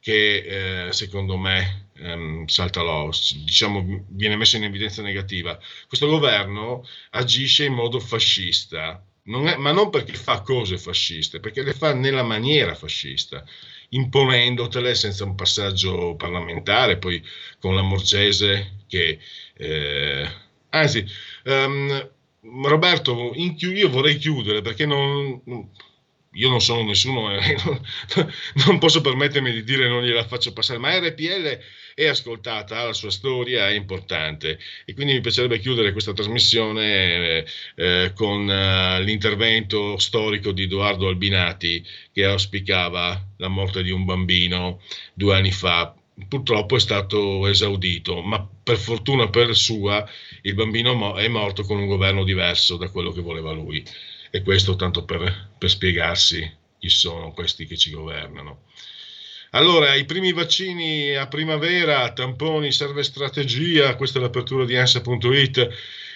che 0.00 0.86
eh, 0.86 0.92
secondo 0.92 1.36
me 1.36 1.88
ehm, 1.98 2.46
salta 2.46 2.82
l'os, 2.82 3.34
diciamo, 3.44 4.04
viene 4.08 4.36
messo 4.36 4.56
in 4.56 4.64
evidenza 4.64 5.02
negativa. 5.02 5.58
Questo 5.86 6.06
governo 6.06 6.86
agisce 7.10 7.64
in 7.64 7.72
modo 7.72 7.98
fascista, 7.98 9.02
non 9.24 9.48
è, 9.48 9.56
ma 9.56 9.72
non 9.72 9.90
perché 9.90 10.12
fa 10.12 10.42
cose 10.42 10.78
fasciste, 10.78 11.40
perché 11.40 11.62
le 11.62 11.72
fa 11.74 11.94
nella 11.94 12.22
maniera 12.22 12.74
fascista, 12.74 13.44
imponendotele 13.90 14.94
senza 14.94 15.24
un 15.24 15.34
passaggio 15.34 16.14
parlamentare, 16.16 16.98
poi 16.98 17.22
con 17.58 17.74
la 17.74 17.82
Morgese 17.82 18.82
che... 18.86 19.18
Eh, 19.54 20.28
anzi, 20.70 21.04
um, 21.44 22.10
Roberto, 22.62 23.32
io 23.34 23.88
vorrei 23.88 24.16
chiudere 24.16 24.62
perché 24.62 24.86
non, 24.86 25.42
io 26.32 26.50
non 26.50 26.60
sono 26.60 26.84
nessuno, 26.84 27.30
non 28.66 28.78
posso 28.78 29.00
permettermi 29.00 29.50
di 29.50 29.64
dire 29.64 29.88
non 29.88 30.02
gliela 30.02 30.26
faccio 30.26 30.52
passare, 30.52 30.78
ma 30.78 30.96
RPL 30.98 31.58
è 31.94 32.06
ascoltata, 32.06 32.84
la 32.84 32.92
sua 32.92 33.10
storia, 33.10 33.68
è 33.68 33.72
importante 33.72 34.58
e 34.84 34.94
quindi 34.94 35.14
mi 35.14 35.20
piacerebbe 35.20 35.58
chiudere 35.58 35.92
questa 35.92 36.12
trasmissione 36.12 36.84
eh, 36.94 37.44
eh, 37.76 38.12
con 38.14 38.48
eh, 38.48 39.02
l'intervento 39.02 39.98
storico 39.98 40.52
di 40.52 40.64
Edoardo 40.64 41.08
Albinati 41.08 41.84
che 42.12 42.24
auspicava 42.24 43.20
la 43.38 43.48
morte 43.48 43.82
di 43.82 43.90
un 43.90 44.04
bambino 44.04 44.80
due 45.14 45.34
anni 45.34 45.50
fa. 45.50 45.92
Purtroppo 46.28 46.76
è 46.76 46.80
stato 46.80 47.46
esaudito, 47.46 48.22
ma 48.22 48.46
per 48.62 48.76
fortuna 48.76 49.28
per 49.28 49.54
sua 49.56 50.04
il 50.42 50.54
bambino 50.54 51.16
è 51.16 51.28
morto 51.28 51.62
con 51.62 51.78
un 51.78 51.86
governo 51.86 52.24
diverso 52.24 52.76
da 52.76 52.90
quello 52.90 53.12
che 53.12 53.20
voleva 53.20 53.52
lui. 53.52 53.84
E 54.30 54.42
questo 54.42 54.76
tanto 54.76 55.04
per, 55.04 55.50
per 55.58 55.70
spiegarsi 55.70 56.56
chi 56.78 56.88
sono 56.88 57.32
questi 57.32 57.66
che 57.66 57.76
ci 57.76 57.90
governano. 57.90 58.64
Allora, 59.52 59.94
i 59.94 60.04
primi 60.04 60.32
vaccini 60.32 61.14
a 61.14 61.26
primavera, 61.26 62.12
tamponi, 62.12 62.70
serve 62.70 63.02
strategia, 63.02 63.96
questa 63.96 64.18
è 64.18 64.22
l'apertura 64.22 64.66
di 64.66 64.76
ansa.it. 64.76 65.68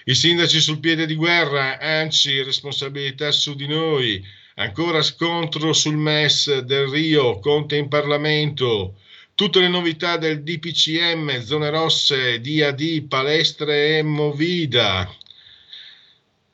I 0.05 0.15
sindaci 0.15 0.61
sul 0.61 0.81
piede 0.81 1.07
di 1.07 1.15
guerra, 1.15 1.79
ANCI, 1.79 2.43
responsabilità 2.43 3.31
su 3.31 3.55
di 3.55 3.67
noi. 3.67 4.23
Ancora 4.57 5.01
scontro 5.01 5.73
sul 5.73 5.97
MES 5.97 6.59
del 6.59 6.89
Rio, 6.89 7.39
Conte 7.39 7.77
in 7.77 7.89
Parlamento. 7.89 8.99
Tutte 9.35 9.61
le 9.61 9.69
novità 9.69 10.19
del 10.19 10.43
DPCM, 10.43 11.41
zone 11.41 11.71
rosse, 11.71 12.39
DAD, 12.39 13.07
palestre 13.09 13.99
e 13.99 14.03
Movida. 14.03 15.11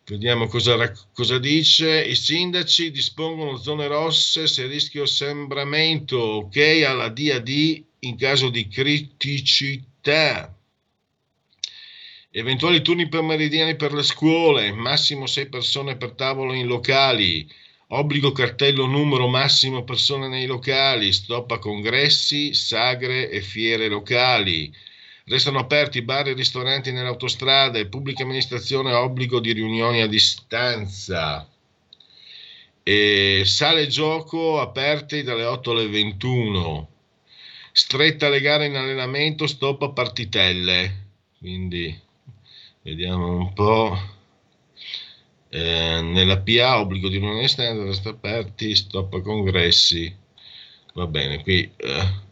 Vediamo 0.09 0.47
cosa, 0.47 0.91
cosa, 1.13 1.39
dice. 1.39 2.03
I 2.03 2.15
sindaci 2.15 2.91
dispongono 2.91 3.59
zone 3.59 3.87
rosse 3.89 4.47
se 4.47 4.67
rischio 4.67 5.03
assembramento, 5.03 6.17
ok 6.17 6.83
alla 6.87 7.11
DAD 7.11 7.85
in 7.99 8.17
caso 8.17 8.49
di 8.49 8.67
criticità. 8.69 10.57
Eventuali 12.31 12.81
turni 12.81 13.07
pomeridiani 13.09 13.77
per 13.77 13.93
le 13.93 14.03
scuole, 14.03 14.73
massimo 14.73 15.27
6 15.27 15.49
persone 15.51 15.99
per 15.99 16.13
tavolo 16.13 16.55
in 16.55 16.67
locali, 16.67 17.47
obbligo 17.89 18.33
cartello 18.33 18.87
numero 18.87 19.29
massimo 19.29 19.85
persone 19.85 20.27
nei 20.29 20.47
locali, 20.47 21.13
stop 21.13 21.51
a 21.51 21.59
congressi, 21.59 22.55
sagre 22.55 23.29
e 23.29 23.43
fiere 23.43 23.89
locali 23.89 24.73
Restano 25.29 25.59
aperti 25.59 26.01
bar 26.01 26.27
e 26.29 26.33
ristoranti 26.33 26.91
nelle 26.91 27.09
autostrade, 27.09 27.87
pubblica 27.87 28.23
amministrazione 28.23 28.95
obbligo 28.95 29.41
di 29.41 29.53
riunioni 29.53 30.01
a 30.01 30.07
distanza. 30.07 31.47
E 32.83 33.43
sale 33.45 33.87
gioco 33.89 34.59
aperti 34.59 35.23
dalle 35.23 35.45
8 35.45 35.71
alle 35.73 35.87
21. 35.89 36.89
Stretta 37.73 38.31
le 38.31 38.41
gare 38.41 38.67
in 38.67 38.77
allenamento, 38.77 39.47
stop 39.47 39.83
a 39.83 39.91
partitelle. 39.91 41.09
Quindi 41.39 41.95
vediamo 42.81 43.37
un 43.37 43.53
po'. 43.53 44.17
Eh, 45.51 46.01
nella 46.01 46.39
PA 46.39 46.81
obbligo 46.81 47.09
di 47.09 47.17
riunioni 47.17 47.41
a 47.41 47.43
distanza, 47.43 47.85
resta 47.85 48.09
aperti, 48.09 48.75
stop 48.75 49.13
a 49.13 49.21
congressi. 49.21 50.15
Va 50.95 51.07
bene, 51.07 51.43
qui. 51.43 51.71
Eh 51.77 52.27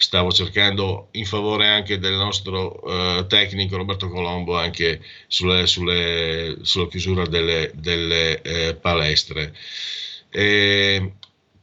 stavo 0.00 0.32
cercando 0.32 1.08
in 1.12 1.26
favore 1.26 1.66
anche 1.66 1.98
del 1.98 2.14
nostro 2.14 2.80
uh, 2.82 3.26
tecnico 3.26 3.76
Roberto 3.76 4.08
Colombo 4.08 4.56
anche 4.56 5.02
sulle, 5.26 5.66
sulle, 5.66 6.56
sulla 6.62 6.88
chiusura 6.88 7.26
delle, 7.26 7.70
delle 7.74 8.40
eh, 8.40 8.74
palestre. 8.76 9.54
E, 10.30 11.12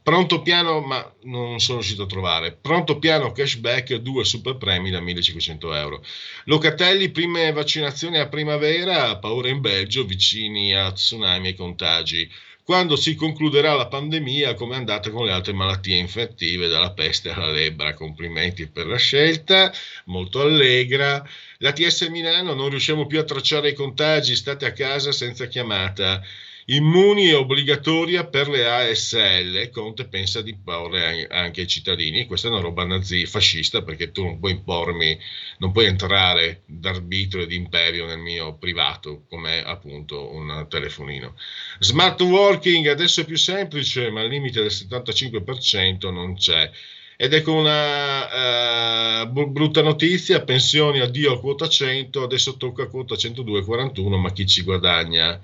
pronto 0.00 0.40
piano, 0.40 0.80
ma 0.80 1.12
non 1.22 1.58
sono 1.58 1.78
riuscito 1.78 2.04
a 2.04 2.06
trovare. 2.06 2.52
Pronto 2.52 3.00
piano 3.00 3.32
cashback, 3.32 3.96
due 3.96 4.24
super 4.24 4.56
premi 4.56 4.90
da 4.90 5.00
1500 5.00 5.74
euro. 5.74 6.04
Locatelli, 6.44 7.10
prime 7.10 7.50
vaccinazioni 7.50 8.18
a 8.18 8.28
primavera, 8.28 9.18
paura 9.18 9.48
in 9.48 9.60
Belgio, 9.60 10.04
vicini 10.04 10.72
a 10.74 10.92
tsunami 10.92 11.48
e 11.48 11.54
contagi 11.56 12.30
quando 12.68 12.96
si 12.96 13.14
concluderà 13.14 13.72
la 13.72 13.86
pandemia, 13.86 14.52
come 14.52 14.74
è 14.74 14.76
andata 14.76 15.08
con 15.08 15.24
le 15.24 15.32
altre 15.32 15.54
malattie 15.54 15.96
infettive, 15.96 16.68
dalla 16.68 16.92
peste 16.92 17.30
alla 17.30 17.50
lebbra. 17.50 17.94
Complimenti 17.94 18.66
per 18.66 18.84
la 18.84 18.98
scelta, 18.98 19.72
molto 20.04 20.42
allegra. 20.42 21.26
La 21.60 21.72
TS 21.72 22.08
Milano 22.08 22.52
non 22.52 22.68
riusciamo 22.68 23.06
più 23.06 23.20
a 23.20 23.24
tracciare 23.24 23.70
i 23.70 23.74
contagi, 23.74 24.36
state 24.36 24.66
a 24.66 24.72
casa 24.72 25.12
senza 25.12 25.46
chiamata. 25.46 26.22
Immuni 26.70 27.30
e 27.30 27.34
obbligatoria 27.34 28.26
per 28.26 28.50
le 28.50 28.66
ASL, 28.66 29.70
Conte 29.70 30.04
pensa 30.04 30.42
di 30.42 30.50
imporre 30.50 31.26
anche 31.30 31.62
ai 31.62 31.66
cittadini. 31.66 32.26
Questa 32.26 32.48
è 32.48 32.50
una 32.50 32.60
roba 32.60 32.84
nazi 32.84 33.24
fascista 33.24 33.80
perché 33.80 34.12
tu 34.12 34.22
non 34.22 34.38
puoi 34.38 34.52
impormi, 34.52 35.18
non 35.60 35.72
puoi 35.72 35.86
entrare 35.86 36.64
d'arbitro 36.66 37.40
e 37.40 37.46
di 37.46 37.54
imperio 37.54 38.04
nel 38.04 38.18
mio 38.18 38.58
privato, 38.58 39.24
come 39.30 39.64
appunto 39.64 40.30
un 40.34 40.66
telefonino. 40.68 41.36
Smart 41.78 42.20
working 42.20 42.86
adesso 42.88 43.22
è 43.22 43.24
più 43.24 43.38
semplice, 43.38 44.10
ma 44.10 44.20
il 44.20 44.28
limite 44.28 44.60
del 44.60 44.70
75% 44.70 46.12
non 46.12 46.36
c'è. 46.36 46.70
Ed 47.16 47.40
con 47.40 47.54
una 47.54 49.22
uh, 49.22 49.26
brutta 49.30 49.80
notizia, 49.80 50.42
pensioni 50.42 51.00
addio 51.00 51.32
a 51.32 51.40
quota 51.40 51.66
100, 51.66 52.22
adesso 52.22 52.58
tocca 52.58 52.82
a 52.82 52.88
quota 52.88 53.14
102,41, 53.14 54.20
ma 54.20 54.32
chi 54.32 54.46
ci 54.46 54.60
guadagna? 54.62 55.40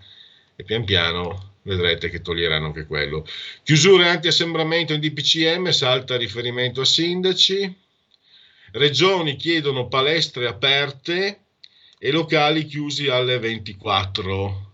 E 0.56 0.64
pian 0.64 0.84
piano 0.84 1.52
vedrete 1.62 2.10
che 2.10 2.20
toglieranno 2.20 2.66
anche 2.66 2.86
quello. 2.86 3.26
Chiusure 3.62 4.08
anti-assembramento 4.08 4.92
in 4.92 5.00
DPCM, 5.00 5.70
salta 5.70 6.16
riferimento 6.16 6.82
a 6.82 6.84
sindaci. 6.84 7.82
Regioni 8.72 9.36
chiedono 9.36 9.88
palestre 9.88 10.46
aperte 10.46 11.40
e 11.98 12.10
locali 12.10 12.66
chiusi 12.66 13.08
alle 13.08 13.38
24. 13.38 14.72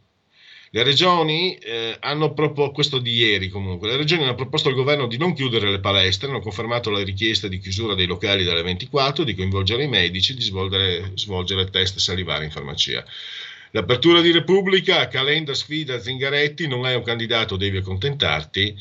Le 0.72 0.84
regioni 0.84 1.56
eh, 1.56 1.96
hanno 1.98 2.32
proposto, 2.32 2.72
questo 2.72 2.98
di 2.98 3.12
ieri 3.12 3.48
comunque, 3.48 3.88
le 3.88 3.96
regioni 3.96 4.22
hanno 4.22 4.36
proposto 4.36 4.68
al 4.68 4.76
governo 4.76 5.08
di 5.08 5.18
non 5.18 5.34
chiudere 5.34 5.68
le 5.68 5.80
palestre, 5.80 6.28
hanno 6.28 6.38
confermato 6.38 6.90
la 6.90 7.02
richiesta 7.02 7.48
di 7.48 7.58
chiusura 7.58 7.94
dei 7.94 8.06
locali 8.06 8.44
dalle 8.44 8.62
24, 8.62 9.24
di 9.24 9.34
coinvolgere 9.34 9.82
i 9.82 9.88
medici, 9.88 10.32
di 10.32 10.42
svolgere, 10.42 11.10
svolgere 11.16 11.68
test 11.70 11.98
salivari 11.98 12.44
in 12.44 12.52
farmacia. 12.52 13.04
L'apertura 13.72 14.20
di 14.20 14.32
Repubblica, 14.32 15.06
Calenda 15.06 15.54
sfida 15.54 16.00
Zingaretti, 16.00 16.66
non 16.66 16.84
hai 16.84 16.96
un 16.96 17.04
candidato, 17.04 17.56
devi 17.56 17.76
accontentarti. 17.76 18.76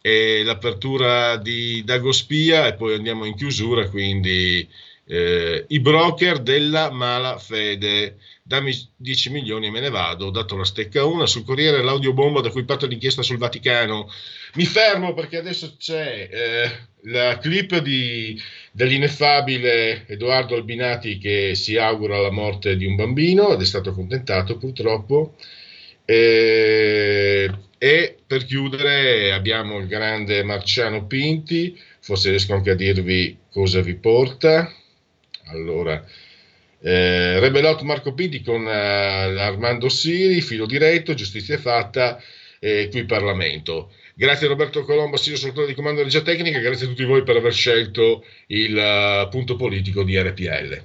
E 0.00 0.42
l'apertura 0.42 1.36
di 1.36 1.82
Dagospia 1.84 2.66
e 2.66 2.74
poi 2.74 2.94
andiamo 2.94 3.24
in 3.24 3.36
chiusura, 3.36 3.88
quindi 3.88 4.66
eh, 5.06 5.64
i 5.68 5.80
broker 5.80 6.40
della 6.40 6.90
mala 6.90 7.38
fede. 7.38 8.16
Dammi 8.42 8.72
10 8.96 9.30
milioni 9.30 9.66
e 9.66 9.70
me 9.70 9.80
ne 9.80 9.90
vado. 9.90 10.26
Ho 10.26 10.30
dato 10.30 10.56
la 10.56 10.64
stecca 10.64 11.04
una 11.04 11.26
sul 11.26 11.44
Corriere, 11.44 11.82
l'audiobomba 11.82 12.40
da 12.40 12.50
cui 12.50 12.64
parte 12.64 12.86
l'inchiesta 12.86 13.22
sul 13.22 13.38
Vaticano. 13.38 14.10
Mi 14.54 14.64
fermo 14.64 15.12
perché 15.14 15.36
adesso 15.36 15.76
c'è 15.78 16.28
eh, 16.30 16.88
la 17.10 17.38
clip 17.38 17.78
di, 17.78 18.40
dell'ineffabile 18.72 20.06
Edoardo 20.08 20.54
Albinati 20.54 21.18
che 21.18 21.54
si 21.54 21.76
augura 21.76 22.18
la 22.18 22.30
morte 22.30 22.76
di 22.76 22.86
un 22.86 22.96
bambino 22.96 23.52
ed 23.52 23.60
è 23.60 23.64
stato 23.64 23.90
accontentato 23.90 24.56
purtroppo. 24.56 25.36
E, 26.04 27.50
e 27.78 28.16
per 28.26 28.44
chiudere 28.44 29.32
abbiamo 29.32 29.78
il 29.78 29.86
grande 29.86 30.42
Marciano 30.42 31.06
Pinti, 31.06 31.78
forse 32.00 32.30
riesco 32.30 32.54
anche 32.54 32.70
a 32.70 32.74
dirvi 32.74 33.38
cosa 33.50 33.80
vi 33.82 33.94
porta. 33.94 34.72
Allora, 35.46 36.02
eh, 36.80 37.38
Rebelot 37.38 37.82
Marco 37.82 38.14
Pinti 38.14 38.42
con 38.42 38.66
eh, 38.66 38.70
Armando 38.70 39.88
Siri, 39.88 40.40
filo 40.40 40.66
diretto, 40.66 41.14
giustizia 41.14 41.58
fatta, 41.58 42.20
eh, 42.58 42.88
qui 42.90 43.04
Parlamento. 43.04 43.92
Grazie 44.14 44.46
a 44.46 44.50
Roberto 44.50 44.84
Colombo, 44.84 45.14
assessore 45.14 45.36
soltanto 45.36 45.66
di 45.66 45.74
comando 45.74 46.02
regia 46.02 46.20
tecnica, 46.20 46.58
grazie 46.58 46.86
a 46.86 46.88
tutti 46.90 47.04
voi 47.04 47.22
per 47.22 47.36
aver 47.36 47.52
scelto 47.52 48.24
il 48.48 48.76
uh, 48.76 49.28
punto 49.28 49.56
politico 49.56 50.02
di 50.02 50.20
RPL. 50.20 50.82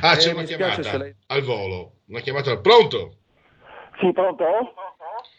Ah, 0.00 0.16
c'è 0.16 0.32
una 0.32 0.44
chiamata 0.44 0.96
lei... 0.96 1.14
al 1.26 1.42
volo, 1.42 1.92
una 2.06 2.20
chiamata 2.20 2.50
al... 2.50 2.60
Pronto? 2.60 3.16
Sì, 4.00 4.12
pronto? 4.12 4.44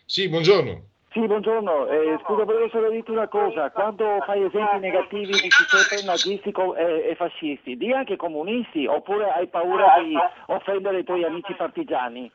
Sì, 0.06 0.28
buongiorno. 0.28 0.88
Sì, 1.16 1.26
buongiorno. 1.26 1.88
Eh, 1.88 2.20
scusa, 2.26 2.44
volevo 2.44 2.68
solo 2.68 2.90
dirti 2.90 3.12
una 3.12 3.30
cosa. 3.30 3.72
Quando 3.72 4.22
fai 4.26 4.44
esempi 4.44 4.80
negativi 4.80 5.32
dici 5.32 5.64
sempre 5.66 6.04
nazisti 6.04 6.52
co- 6.52 6.76
e, 6.76 7.08
e 7.08 7.16
fascisti, 7.16 7.78
di 7.78 7.94
anche 7.94 8.18
comunisti, 8.18 8.86
oppure 8.86 9.32
hai 9.32 9.48
paura 9.48 9.94
di 10.04 10.14
offendere 10.48 11.00
i 11.00 11.04
tuoi 11.06 11.24
amici 11.24 11.54
partigiani? 11.54 12.30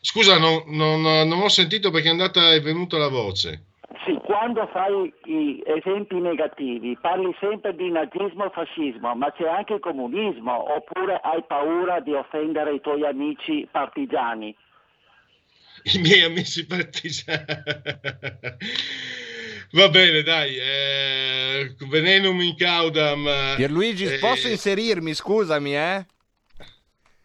Scusa, 0.00 0.38
non, 0.38 0.62
non- 0.66 1.00
non 1.00 1.40
ho 1.40 1.48
sentito 1.48 1.90
perché 1.90 2.08
è 2.08 2.10
andata 2.10 2.52
è 2.52 2.60
venuta 2.60 2.96
la 2.98 3.08
voce. 3.08 3.64
Sì, 4.04 4.14
quando 4.24 4.68
fai 4.72 5.12
i 5.24 5.62
esempi 5.66 6.16
negativi 6.20 6.96
parli 7.00 7.34
sempre 7.40 7.74
di 7.74 7.90
nazismo 7.90 8.46
e 8.46 8.50
fascismo, 8.52 9.14
ma 9.16 9.32
c'è 9.32 9.48
anche 9.48 9.74
il 9.74 9.80
comunismo, 9.80 10.74
oppure 10.76 11.18
hai 11.22 11.42
paura 11.46 11.98
di 12.00 12.12
offendere 12.12 12.74
i 12.74 12.80
tuoi 12.80 13.04
amici 13.04 13.66
partigiani? 13.70 14.54
I 15.84 15.98
miei 15.98 16.22
amici 16.22 16.66
partigiani. 16.66 17.44
Va 19.72 19.88
bene, 19.88 20.22
dai. 20.22 20.56
Eh, 20.56 21.74
venenum 21.88 22.40
in 22.40 22.54
caudam. 22.56 23.28
Pierluigi, 23.56 24.04
eh, 24.04 24.18
posso 24.18 24.48
inserirmi, 24.48 25.14
scusami, 25.14 25.76
eh? 25.76 26.06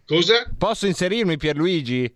Cosa? 0.05 0.51
Posso 0.57 0.87
inserirmi, 0.87 1.37
Pierluigi? 1.37 2.13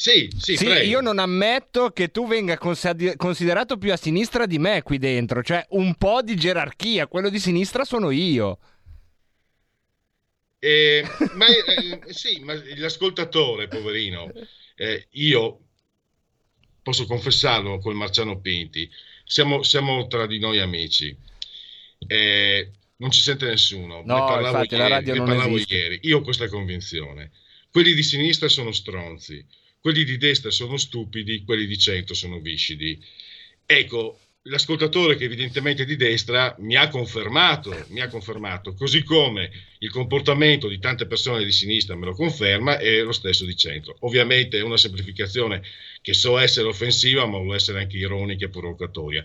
Sì, 0.00 0.30
sì, 0.34 0.56
Sì, 0.56 0.64
io 0.64 1.02
non 1.02 1.18
ammetto 1.18 1.90
che 1.90 2.10
tu 2.10 2.26
venga 2.26 2.56
considerato 2.56 3.76
più 3.76 3.92
a 3.92 3.98
sinistra 3.98 4.46
di 4.46 4.58
me 4.58 4.80
qui 4.80 4.96
dentro, 4.96 5.42
cioè 5.42 5.62
un 5.72 5.94
po' 5.96 6.22
di 6.22 6.36
gerarchia, 6.36 7.06
quello 7.06 7.28
di 7.28 7.38
sinistra 7.38 7.84
sono 7.84 8.10
io. 8.10 8.58
Eh, 10.58 11.04
ma 11.34 11.44
eh, 11.48 12.14
sì, 12.14 12.40
ma 12.40 12.54
l'ascoltatore, 12.76 13.68
poverino, 13.68 14.32
eh, 14.74 15.06
io 15.10 15.66
posso 16.80 17.04
confessarlo 17.04 17.78
col 17.78 17.94
Marciano 17.94 18.40
Pinti, 18.40 18.90
siamo, 19.22 19.62
siamo 19.62 20.06
tra 20.06 20.26
di 20.26 20.38
noi 20.38 20.60
amici. 20.60 21.14
Eh, 22.06 22.70
non 22.96 23.10
ci 23.10 23.20
sente 23.20 23.44
nessuno. 23.44 23.96
No, 24.02 24.14
ne 24.14 24.20
parlavo, 24.20 24.56
infatti, 24.56 24.76
la 24.76 24.82
ieri, 24.84 24.94
radio 24.94 25.12
ne 25.12 25.18
non 25.18 25.28
parlavo 25.28 25.58
ieri. 25.58 25.98
Io 26.04 26.16
ho 26.16 26.22
questa 26.22 26.48
convinzione. 26.48 27.32
Quelli 27.70 27.92
di 27.92 28.02
sinistra 28.02 28.48
sono 28.48 28.72
stronzi, 28.72 29.46
quelli 29.80 30.04
di 30.04 30.16
destra 30.16 30.50
sono 30.50 30.76
stupidi, 30.76 31.42
quelli 31.44 31.66
di 31.66 31.78
centro 31.78 32.14
sono 32.14 32.38
viscidi. 32.38 33.02
Ecco, 33.64 34.18
l'ascoltatore 34.44 35.16
che 35.16 35.24
evidentemente 35.24 35.82
è 35.82 35.86
di 35.86 35.96
destra 35.96 36.54
mi 36.60 36.74
ha 36.74 36.88
confermato, 36.88 37.74
mi 37.88 38.00
ha 38.00 38.08
confermato, 38.08 38.72
così 38.74 39.02
come 39.02 39.50
il 39.78 39.90
comportamento 39.90 40.66
di 40.68 40.78
tante 40.78 41.06
persone 41.06 41.44
di 41.44 41.52
sinistra 41.52 41.94
me 41.94 42.06
lo 42.06 42.14
conferma 42.14 42.78
e 42.78 43.00
lo 43.02 43.12
stesso 43.12 43.44
di 43.44 43.56
centro. 43.56 43.96
Ovviamente 44.00 44.58
è 44.58 44.62
una 44.62 44.78
semplificazione 44.78 45.62
che 46.02 46.14
so 46.14 46.38
essere 46.38 46.68
offensiva, 46.68 47.26
ma 47.26 47.38
vuole 47.38 47.56
essere 47.56 47.80
anche 47.80 47.98
ironica 47.98 48.46
e 48.46 48.50
provocatoria. 48.50 49.22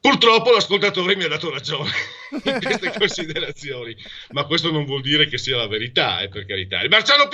Purtroppo 0.00 0.50
l'ascoltatore 0.52 1.16
mi 1.16 1.24
ha 1.24 1.28
dato 1.28 1.50
ragione 1.50 1.90
in 2.44 2.58
queste 2.62 2.92
considerazioni, 2.98 3.94
ma 4.30 4.44
questo 4.44 4.70
non 4.70 4.86
vuol 4.86 5.02
dire 5.02 5.26
che 5.28 5.36
sia 5.36 5.56
la 5.56 5.68
verità, 5.68 6.20
eh, 6.20 6.28
per 6.28 6.46
carità. 6.46 6.80
Il 6.80 6.88
Marciano 6.88 7.28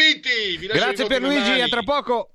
lascio 0.66 0.66
Grazie 0.66 0.92
i 0.92 0.96
voti 0.96 1.06
Pierluigi, 1.06 1.38
manuali. 1.38 1.62
a 1.62 1.68
tra 1.68 1.82
poco. 1.82 2.34